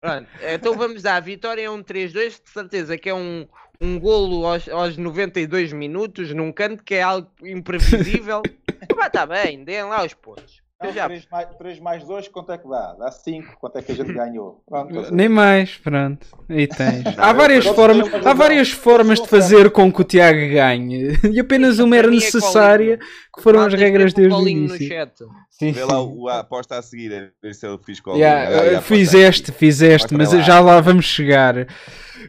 Pronto. 0.00 0.28
Então 0.42 0.76
vamos 0.76 1.02
dar. 1.02 1.16
A 1.16 1.20
vitória 1.20 1.62
é 1.62 1.70
um 1.70 1.82
3-2, 1.82 2.42
de 2.44 2.50
certeza 2.50 2.98
que 2.98 3.08
é 3.08 3.14
um, 3.14 3.46
um 3.80 3.98
golo 3.98 4.46
aos, 4.46 4.68
aos 4.68 4.96
92 4.96 5.72
minutos, 5.72 6.32
num 6.34 6.52
canto 6.52 6.84
que 6.84 6.94
é 6.94 7.02
algo 7.02 7.30
imprevisível. 7.42 8.42
Mas 8.96 9.06
está 9.06 9.24
bem, 9.26 9.64
deem 9.64 9.84
lá 9.84 10.04
os 10.04 10.14
pontos. 10.14 10.63
Já 10.92 11.06
3 11.06 11.26
mais, 11.30 11.48
3 11.56 11.80
mais 11.80 12.04
2, 12.04 12.28
quanto 12.28 12.52
é 12.52 12.58
que 12.58 12.68
dá? 12.68 12.94
Dá 12.98 13.10
5. 13.10 13.56
Quanto 13.58 13.78
é 13.78 13.82
que 13.82 13.92
a 13.92 13.94
gente 13.94 14.12
ganhou? 14.12 14.62
Pronto, 14.68 15.14
Nem 15.14 15.28
mais, 15.28 15.76
pronto. 15.78 16.26
Aí 16.48 16.66
tens. 16.66 17.04
Não, 17.16 17.24
Há 17.24 17.32
várias 17.32 17.64
formas, 17.64 18.26
há 18.26 18.34
várias 18.34 18.70
formas 18.70 19.20
de 19.20 19.28
fazer 19.28 19.70
com 19.70 19.90
que 19.90 20.00
o 20.00 20.04
Tiago 20.04 20.38
ganhe. 20.38 21.18
E 21.32 21.40
apenas 21.40 21.78
uma 21.78 21.96
era 21.96 22.08
é 22.08 22.10
necessária, 22.10 22.98
que 23.34 23.40
foram 23.42 23.60
as 23.60 23.72
regras 23.72 24.12
desde 24.12 24.34
o 24.34 24.48
início. 24.48 24.86
chat. 24.86 25.12
Sim, 25.48 25.70
Vê 25.72 25.84
lá 25.84 26.02
o- 26.02 26.28
a 26.28 26.40
aposta 26.40 26.76
a 26.76 26.82
seguir, 26.82 27.12
a 27.14 27.28
ver 27.40 27.54
se 27.54 27.64
eu 27.64 27.78
fiz 27.78 28.00
com 28.00 28.16
Yeah, 28.16 28.78
uh, 28.78 28.82
fizeste, 28.82 29.52
fizeste, 29.52 30.12
mas 30.12 30.30
já 30.44 30.58
lá 30.60 30.80
vamos 30.80 31.04
chegar. 31.04 31.66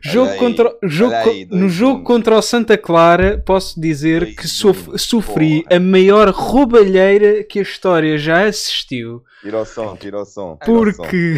Jogo 0.01 0.31
aí, 0.31 0.37
contra, 0.39 0.75
jogo 0.83 1.13
aí, 1.13 1.45
dois 1.45 1.61
no 1.61 1.69
jogo 1.69 1.93
pontos. 1.99 2.07
contra 2.07 2.37
o 2.37 2.41
Santa 2.41 2.77
Clara, 2.77 3.41
posso 3.45 3.79
dizer 3.79 4.21
Dois 4.21 4.35
que 4.35 4.47
sof- 4.47 4.85
pontos, 4.85 5.01
sofri 5.03 5.63
porra. 5.63 5.77
a 5.77 5.79
maior 5.79 6.29
roubalheira 6.29 7.43
que 7.43 7.59
a 7.59 7.61
história 7.61 8.17
já 8.17 8.45
assistiu. 8.45 9.21
Tira 9.41 9.59
o 9.61 9.65
som, 9.65 9.95
tira 9.95 10.19
o 10.21 10.25
som. 10.25 10.57
tira 10.63 10.71
o 10.77 10.91
som. 10.93 11.03
Porque. 11.03 11.35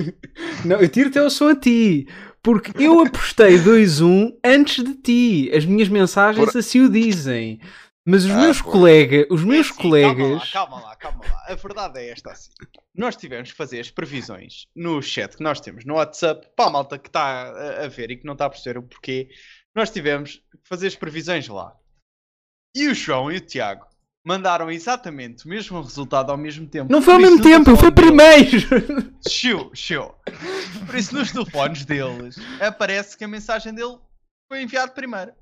não, 0.64 0.76
eu 0.80 0.88
tiro 0.88 1.08
até 1.08 1.22
o 1.22 1.30
som 1.30 1.48
a 1.48 1.56
ti. 1.56 2.06
Porque 2.42 2.72
eu 2.82 3.00
apostei 3.00 3.56
2-1 3.58 4.32
antes 4.44 4.82
de 4.84 4.94
ti. 4.94 5.50
As 5.54 5.64
minhas 5.64 5.88
mensagens 5.88 6.50
Por- 6.50 6.58
assim 6.58 6.80
o 6.80 6.88
dizem. 6.88 7.60
Mas 8.04 8.24
os 8.24 8.30
Ah, 8.32 8.40
meus 8.40 8.60
colegas, 8.60 9.26
os 9.30 9.44
meus 9.44 9.70
Assim, 9.70 9.80
colegas. 9.80 10.50
Calma 10.50 10.80
lá, 10.80 10.96
calma 10.96 11.24
lá, 11.24 11.24
calma 11.24 11.24
lá. 11.24 11.44
A 11.48 11.54
verdade 11.54 12.00
é 12.00 12.10
esta 12.10 12.32
assim. 12.32 12.50
Nós 12.94 13.14
tivemos 13.14 13.50
que 13.52 13.56
fazer 13.56 13.78
as 13.78 13.90
previsões 13.90 14.66
no 14.74 15.00
chat 15.00 15.36
que 15.36 15.42
nós 15.42 15.60
temos 15.60 15.84
no 15.84 15.94
WhatsApp 15.94 16.48
para 16.56 16.66
a 16.66 16.70
malta 16.70 16.98
que 16.98 17.08
está 17.08 17.84
a, 17.84 17.88
ver 17.88 18.10
e 18.10 18.16
que 18.16 18.26
não 18.26 18.32
está 18.32 18.46
a 18.46 18.50
perceber 18.50 18.78
o 18.78 18.82
porquê. 18.82 19.28
Nós 19.74 19.88
tivemos 19.90 20.32
que 20.50 20.58
fazer 20.68 20.88
as 20.88 20.96
previsões 20.96 21.46
lá. 21.48 21.72
E 22.74 22.88
o 22.88 22.94
João 22.94 23.30
e 23.30 23.36
o 23.36 23.40
Tiago 23.40 23.86
mandaram 24.24 24.70
exatamente 24.70 25.46
o 25.46 25.48
mesmo 25.48 25.80
resultado 25.80 26.30
ao 26.30 26.36
mesmo 26.36 26.66
tempo. 26.66 26.90
Não 26.92 27.02
foi 27.02 27.14
ao 27.14 27.20
mesmo 27.20 27.40
tempo, 27.42 27.64
deles- 27.76 27.90
primeiro! 27.94 29.12
Chiu, 29.28 29.70
chiu. 29.74 30.12
Por 30.86 30.94
isso, 30.96 31.14
nos 31.14 31.30
telefones 31.32 31.84
deles, 31.84 32.36
aparece 32.60 33.16
que 33.16 33.24
a 33.24 33.28
mensagem 33.28 33.72
dele 33.74 33.96
foi 34.50 34.62
enviada 34.62 34.90
primeiro. 34.92 35.32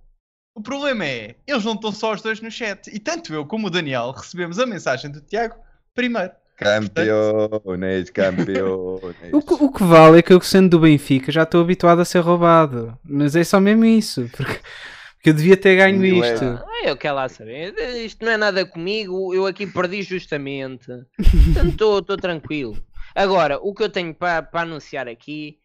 O 0.61 0.63
problema 0.63 1.07
é, 1.07 1.37
eles 1.47 1.65
não 1.65 1.73
estão 1.73 1.91
só 1.91 2.13
os 2.13 2.21
dois 2.21 2.39
no 2.43 2.51
chat. 2.51 2.95
E 2.95 2.99
tanto 2.99 3.33
eu 3.33 3.47
como 3.47 3.69
o 3.69 3.71
Daniel 3.71 4.11
recebemos 4.11 4.59
a 4.59 4.67
mensagem 4.67 5.11
do 5.11 5.19
Tiago 5.23 5.55
primeiro. 5.95 6.33
Campeões, 6.55 8.11
campeões. 8.11 9.01
O 9.33 9.41
que, 9.41 9.55
o 9.55 9.73
que 9.73 9.83
vale 9.83 10.19
é 10.19 10.23
que 10.23 10.35
eu, 10.35 10.41
sendo 10.43 10.69
do 10.69 10.81
Benfica, 10.81 11.33
já 11.33 11.45
estou 11.45 11.63
habituado 11.63 12.01
a 12.01 12.05
ser 12.05 12.19
roubado. 12.19 12.95
Mas 13.03 13.35
é 13.35 13.43
só 13.43 13.59
mesmo 13.59 13.87
isso. 13.87 14.29
Porque, 14.37 14.61
porque 15.15 15.31
eu 15.31 15.33
devia 15.33 15.57
ter 15.57 15.77
ganho 15.77 15.97
Inglês. 16.05 16.35
isto. 16.35 16.45
Ah, 16.45 16.83
eu 16.85 16.97
quero 16.99 17.15
lá 17.15 17.27
saber. 17.31 17.75
Isto 18.05 18.23
não 18.23 18.33
é 18.33 18.37
nada 18.37 18.67
comigo. 18.67 19.33
Eu 19.33 19.47
aqui 19.47 19.67
perdi 19.67 20.03
justamente. 20.03 20.89
Portanto, 21.55 22.01
estou 22.01 22.17
tranquilo. 22.19 22.77
Agora, 23.15 23.59
o 23.59 23.73
que 23.73 23.83
eu 23.83 23.89
tenho 23.89 24.15
para 24.15 24.47
anunciar 24.53 25.09
aqui 25.09 25.57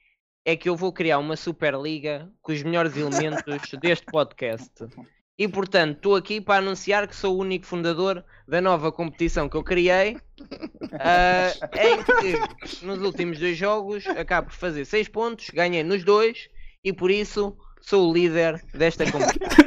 é 0.45 0.55
que 0.55 0.69
eu 0.69 0.75
vou 0.75 0.93
criar 0.93 1.17
uma 1.17 1.35
Superliga 1.35 2.29
com 2.41 2.51
os 2.53 2.61
melhores 2.61 2.95
elementos 2.95 3.43
deste 3.81 4.05
podcast. 4.05 4.71
E 5.37 5.47
portanto, 5.49 5.97
estou 5.97 6.15
aqui 6.15 6.39
para 6.39 6.59
anunciar 6.59 7.07
que 7.07 7.15
sou 7.15 7.35
o 7.35 7.39
único 7.41 7.65
fundador 7.65 8.23
da 8.47 8.61
nova 8.61 8.91
competição 8.91 9.49
que 9.49 9.57
eu 9.57 9.63
criei. 9.63 10.17
ah, 10.93 11.51
em 11.75 12.03
que 12.03 12.85
nos 12.85 13.01
últimos 13.01 13.39
dois 13.39 13.57
jogos 13.57 14.07
acabo 14.07 14.47
por 14.47 14.55
fazer 14.55 14.85
6 14.85 15.09
pontos, 15.09 15.49
ganhei 15.49 15.83
nos 15.83 16.05
dois 16.05 16.47
e 16.83 16.93
por 16.93 17.11
isso 17.11 17.57
sou 17.81 18.09
o 18.09 18.13
líder 18.13 18.63
desta 18.73 19.11
competição. 19.11 19.65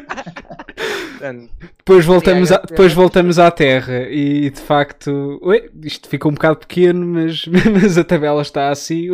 Portanto, 1.19 1.51
Depois 1.79 2.05
voltamos, 2.05 2.53
a, 2.53 2.59
depois 2.59 2.93
voltamos 2.93 3.39
à 3.39 3.51
Terra 3.51 4.09
e 4.09 4.51
de 4.51 4.61
facto, 4.61 5.39
ui, 5.43 5.71
isto 5.83 6.09
ficou 6.09 6.31
um 6.31 6.35
bocado 6.35 6.61
pequeno, 6.61 7.05
mas, 7.05 7.45
mas 7.75 7.99
a 7.99 8.05
tabela 8.05 8.41
está 8.41 8.71
assim. 8.71 9.09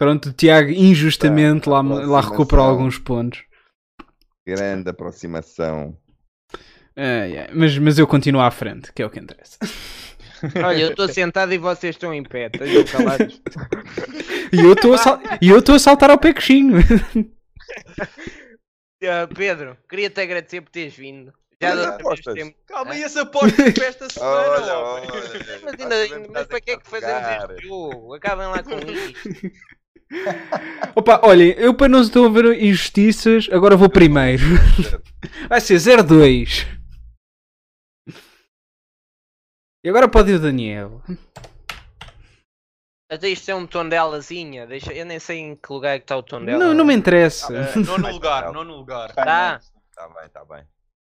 Pronto, 0.00 0.30
o 0.30 0.32
Tiago 0.32 0.70
injustamente 0.70 1.66
Tá, 1.66 1.72
lá, 1.72 1.80
aproximação. 1.80 2.10
lá 2.10 2.20
recuperou 2.22 2.64
alguns 2.64 2.98
pontos. 2.98 3.44
Grande 4.46 4.88
aproximação. 4.88 5.94
Ai, 6.96 7.36
ai, 7.36 7.50
Mas, 7.52 7.76
mas 7.76 7.98
eu 7.98 8.06
continuo 8.06 8.40
à 8.40 8.50
frente, 8.50 8.90
que 8.94 9.02
é 9.02 9.06
o 9.06 9.10
que 9.10 9.18
interessa. 9.20 9.58
Olha, 10.64 10.80
eu 10.84 10.90
estou 10.92 11.06
sentado 11.06 11.52
e 11.52 11.58
vocês 11.58 11.96
estão 11.96 12.14
em 12.14 12.22
pé, 12.22 12.46
estejam 12.46 12.82
calados. 12.84 13.42
E 14.52 14.58
eu 14.58 14.72
estou 14.72 14.94
a, 14.94 14.98
sal- 14.98 15.20
e 15.40 15.48
eu 15.50 15.58
estou 15.60 15.74
a 15.74 15.78
saltar 15.78 16.10
ao 16.10 16.18
pé 16.18 16.32
coxinho. 16.32 16.78
Ah, 19.04 19.26
Pedro, 19.34 19.76
queria-te 19.88 20.20
agradecer 20.20 20.60
por 20.60 20.70
teres 20.70 20.94
vindo. 20.96 21.32
Já 21.62 21.88
apostas. 21.94 22.34
temos- 22.34 22.54
Calma, 22.66 22.96
e 22.96 23.02
esse 23.02 23.18
aposta 23.18 23.72
para 23.72 23.84
esta 23.86 24.08
semana? 24.10 24.48
Olha, 24.48 24.78
olha. 24.78 25.08
Mas, 25.62 25.90
ainda, 25.90 26.28
mas 26.32 26.46
para 26.46 26.60
que 26.60 26.70
é 26.72 26.76
que 26.78 26.88
fazemos 26.88 27.50
este 27.54 27.66
jogo? 27.68 28.14
Acabem 28.14 28.46
lá 28.48 28.62
com 28.62 28.76
isto. 28.78 29.50
Opa, 30.96 31.20
olhem, 31.24 31.50
eu 31.52 31.74
para 31.74 31.88
não 31.88 32.00
estou 32.00 32.26
a 32.26 32.30
ver 32.30 32.60
injustiças, 32.60 33.48
agora 33.52 33.76
vou 33.76 33.88
primeiro. 33.88 34.42
Vai 35.48 35.60
ser 35.60 35.76
0-2. 35.76 36.66
E 39.84 39.88
agora 39.88 40.08
pode 40.10 40.32
ir 40.32 40.34
o 40.34 40.40
Daniel. 40.40 41.00
Até 43.10 43.28
isto 43.28 43.50
é 43.50 43.54
um 43.54 43.66
tondelazinha. 43.66 44.66
Deixa... 44.66 44.92
Eu 44.92 45.06
nem 45.06 45.18
sei 45.18 45.38
em 45.38 45.56
que 45.56 45.72
lugar 45.72 45.94
é 45.94 45.98
que 45.98 46.04
está 46.04 46.16
o 46.16 46.22
tondela. 46.22 46.62
Não, 46.62 46.74
não 46.74 46.84
me 46.84 46.94
interessa. 46.94 47.48
Ah, 47.48 47.76
nono 47.78 48.08
lugar, 48.12 48.52
nono 48.52 48.76
lugar. 48.76 49.14
Tá. 49.14 49.60
Tá 49.94 50.08
bem, 50.08 50.28
tá 50.28 50.44
bem. 50.44 50.64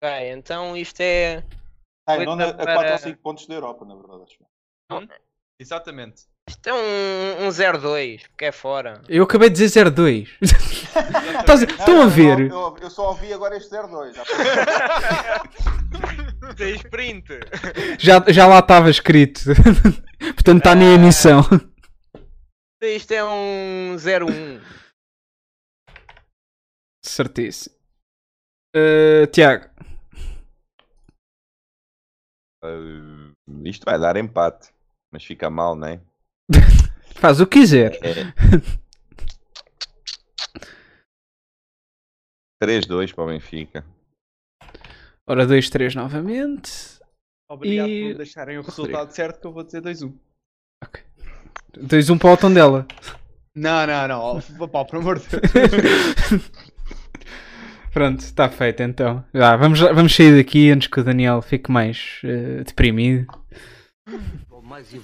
Ok, 0.02 0.30
então 0.32 0.76
isto 0.76 1.00
é. 1.00 1.44
Ai, 2.06 2.18
Oito 2.18 2.36
não 2.36 2.48
a 2.48 2.52
4 2.52 2.64
para- 2.64 2.92
ou 2.92 2.98
5 2.98 3.22
pontos 3.22 3.46
da 3.46 3.54
Europa, 3.54 3.84
na 3.84 3.94
verdade. 3.94 4.22
acho. 4.90 5.08
Exatamente. 5.58 6.26
Isto 6.48 6.68
é 6.68 6.74
um, 6.74 7.46
um 7.46 7.48
0-2, 7.48 8.28
porque 8.28 8.44
é 8.46 8.52
fora. 8.52 9.02
Eu 9.08 9.24
acabei 9.24 9.48
de 9.48 9.56
dizer 9.56 9.86
0-2. 9.86 10.28
Estás 11.40 11.62
Estão 11.62 12.02
a 12.02 12.06
ver? 12.06 12.50
Eu, 12.50 12.76
eu 12.80 12.90
só 12.90 13.08
ouvi 13.08 13.32
agora 13.32 13.56
este 13.56 13.70
02. 13.70 14.14
já 14.14 14.22
Tem 16.56 16.74
sprint. 16.76 17.26
Já, 17.98 18.22
já 18.28 18.46
lá 18.46 18.58
estava 18.58 18.90
escrito. 18.90 19.40
Portanto, 20.34 20.58
está 20.58 20.74
na 20.74 20.84
emissão. 20.84 21.40
Isto 22.82 23.12
é 23.12 23.24
um 23.24 23.96
0-1. 23.96 24.60
Certíssimo. 27.02 27.74
Uh, 28.76 29.26
Tiago, 29.28 29.72
Uh, 32.64 33.34
isto 33.66 33.84
vai 33.84 33.98
dar 33.98 34.16
empate. 34.16 34.72
Mas 35.12 35.22
fica 35.22 35.50
mal, 35.50 35.76
não 35.76 35.86
é? 35.86 36.00
faz 37.16 37.40
o 37.40 37.46
que 37.46 37.60
quiser. 37.60 37.92
É. 38.02 38.32
3-2 42.62 43.14
para 43.14 43.24
o 43.24 43.26
Benfica. 43.26 43.84
Ora, 45.26 45.46
2-3 45.46 45.94
novamente. 45.94 46.70
Obrigado 47.50 47.88
E- 47.88 48.08
por 48.12 48.18
deixarem 48.18 48.58
o 48.58 48.62
Rodrigo. 48.62 48.82
resultado 48.82 49.10
certo 49.12 49.40
que 49.40 49.46
eu 49.46 49.52
vou 49.52 49.64
dizer 49.64 49.82
2-1. 49.82 50.12
2-1 51.76 52.18
para 52.18 52.32
o 52.32 52.36
Tondela. 52.36 52.86
Não, 53.54 53.86
não, 53.86 54.08
não. 54.08 54.68
Pá, 54.68 54.84
pelo 54.84 55.02
amor 55.02 55.18
de 55.18 55.26
Deus. 55.28 55.42
Pronto, 57.92 58.20
está 58.20 58.48
feito 58.48 58.82
então. 58.82 59.24
Já, 59.32 59.56
vamos, 59.56 59.78
vamos 59.80 60.14
sair 60.14 60.36
daqui 60.36 60.70
antes 60.70 60.88
que 60.88 60.98
o 61.00 61.04
Daniel 61.04 61.40
fique 61.40 61.70
mais 61.70 62.20
eh, 62.24 62.64
deprimido. 62.64 63.26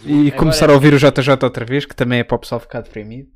E 0.05 0.27
Agora- 0.29 0.37
começar 0.39 0.71
a 0.71 0.75
ouvir 0.75 0.93
o 0.95 0.99
JJ 0.99 1.31
outra 1.45 1.65
vez, 1.65 1.85
que 1.87 1.95
também 1.95 2.21
é 2.21 2.25
para 2.25 2.37
o 2.37 2.39
pessoal 2.41 2.61
ficar 2.61 2.81
deprimido. 2.81 3.31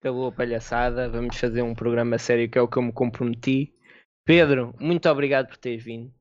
Acabou 0.00 0.26
a 0.28 0.32
palhaçada, 0.32 1.08
vamos 1.08 1.36
fazer 1.36 1.62
um 1.62 1.74
programa 1.74 2.18
sério 2.18 2.50
que 2.50 2.58
é 2.58 2.60
o 2.60 2.68
que 2.68 2.76
eu 2.76 2.82
me 2.82 2.92
comprometi. 2.92 3.72
Pedro, 4.26 4.74
muito 4.80 5.08
obrigado 5.08 5.46
por 5.48 5.56
teres 5.56 5.84
vindo. 5.84 6.12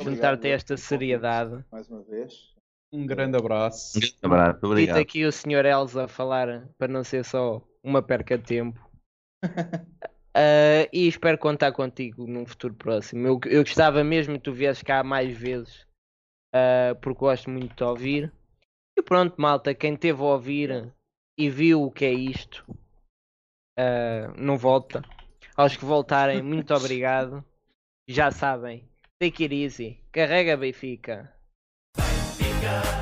Juntar-te 0.00 0.46
a 0.48 0.50
esta 0.50 0.76
seriedade. 0.76 1.64
Mais 1.70 1.88
uma 1.90 2.02
vez. 2.02 2.54
Um 2.92 3.06
grande 3.06 3.36
abraço. 3.36 3.98
Abraço, 4.22 4.54
Dito 4.54 4.66
obrigado. 4.66 4.96
aqui 4.98 5.24
o 5.24 5.32
Sr. 5.32 5.64
Elza 5.66 6.04
a 6.04 6.08
falar 6.08 6.68
para 6.78 6.88
não 6.92 7.04
ser 7.04 7.24
só 7.24 7.62
uma 7.84 8.02
perca 8.02 8.36
de 8.38 8.44
tempo. 8.44 8.80
Ah, 10.32 10.88
e 10.92 11.08
espero 11.08 11.36
contar 11.36 11.72
contigo 11.72 12.24
num 12.24 12.46
futuro 12.46 12.72
próximo. 12.72 13.26
Eu, 13.26 13.40
eu 13.46 13.64
gostava 13.64 14.04
mesmo 14.04 14.34
que 14.34 14.44
tu 14.44 14.52
viesses 14.52 14.80
cá 14.80 15.02
mais 15.02 15.36
vezes, 15.36 15.84
ah, 16.54 16.94
porque 17.00 17.20
gosto 17.20 17.50
muito 17.50 17.74
de 17.74 17.84
ouvir. 17.84 18.32
E 18.98 19.02
pronto, 19.02 19.40
malta, 19.40 19.74
quem 19.74 19.96
teve 19.96 20.20
a 20.20 20.24
ouvir 20.24 20.92
e 21.38 21.48
viu 21.48 21.82
o 21.82 21.90
que 21.90 22.04
é 22.04 22.12
isto, 22.12 22.64
ah, 23.78 24.32
não 24.36 24.56
volta. 24.56 25.02
Aos 25.56 25.76
que 25.76 25.84
voltarem, 25.84 26.42
muito 26.42 26.74
obrigado. 26.74 27.44
Já 28.08 28.30
sabem, 28.30 28.88
take 29.20 29.44
it 29.44 29.54
easy. 29.54 30.00
Carrega. 30.12 30.56
Benfica, 30.56 31.32
Benfica. 31.96 32.99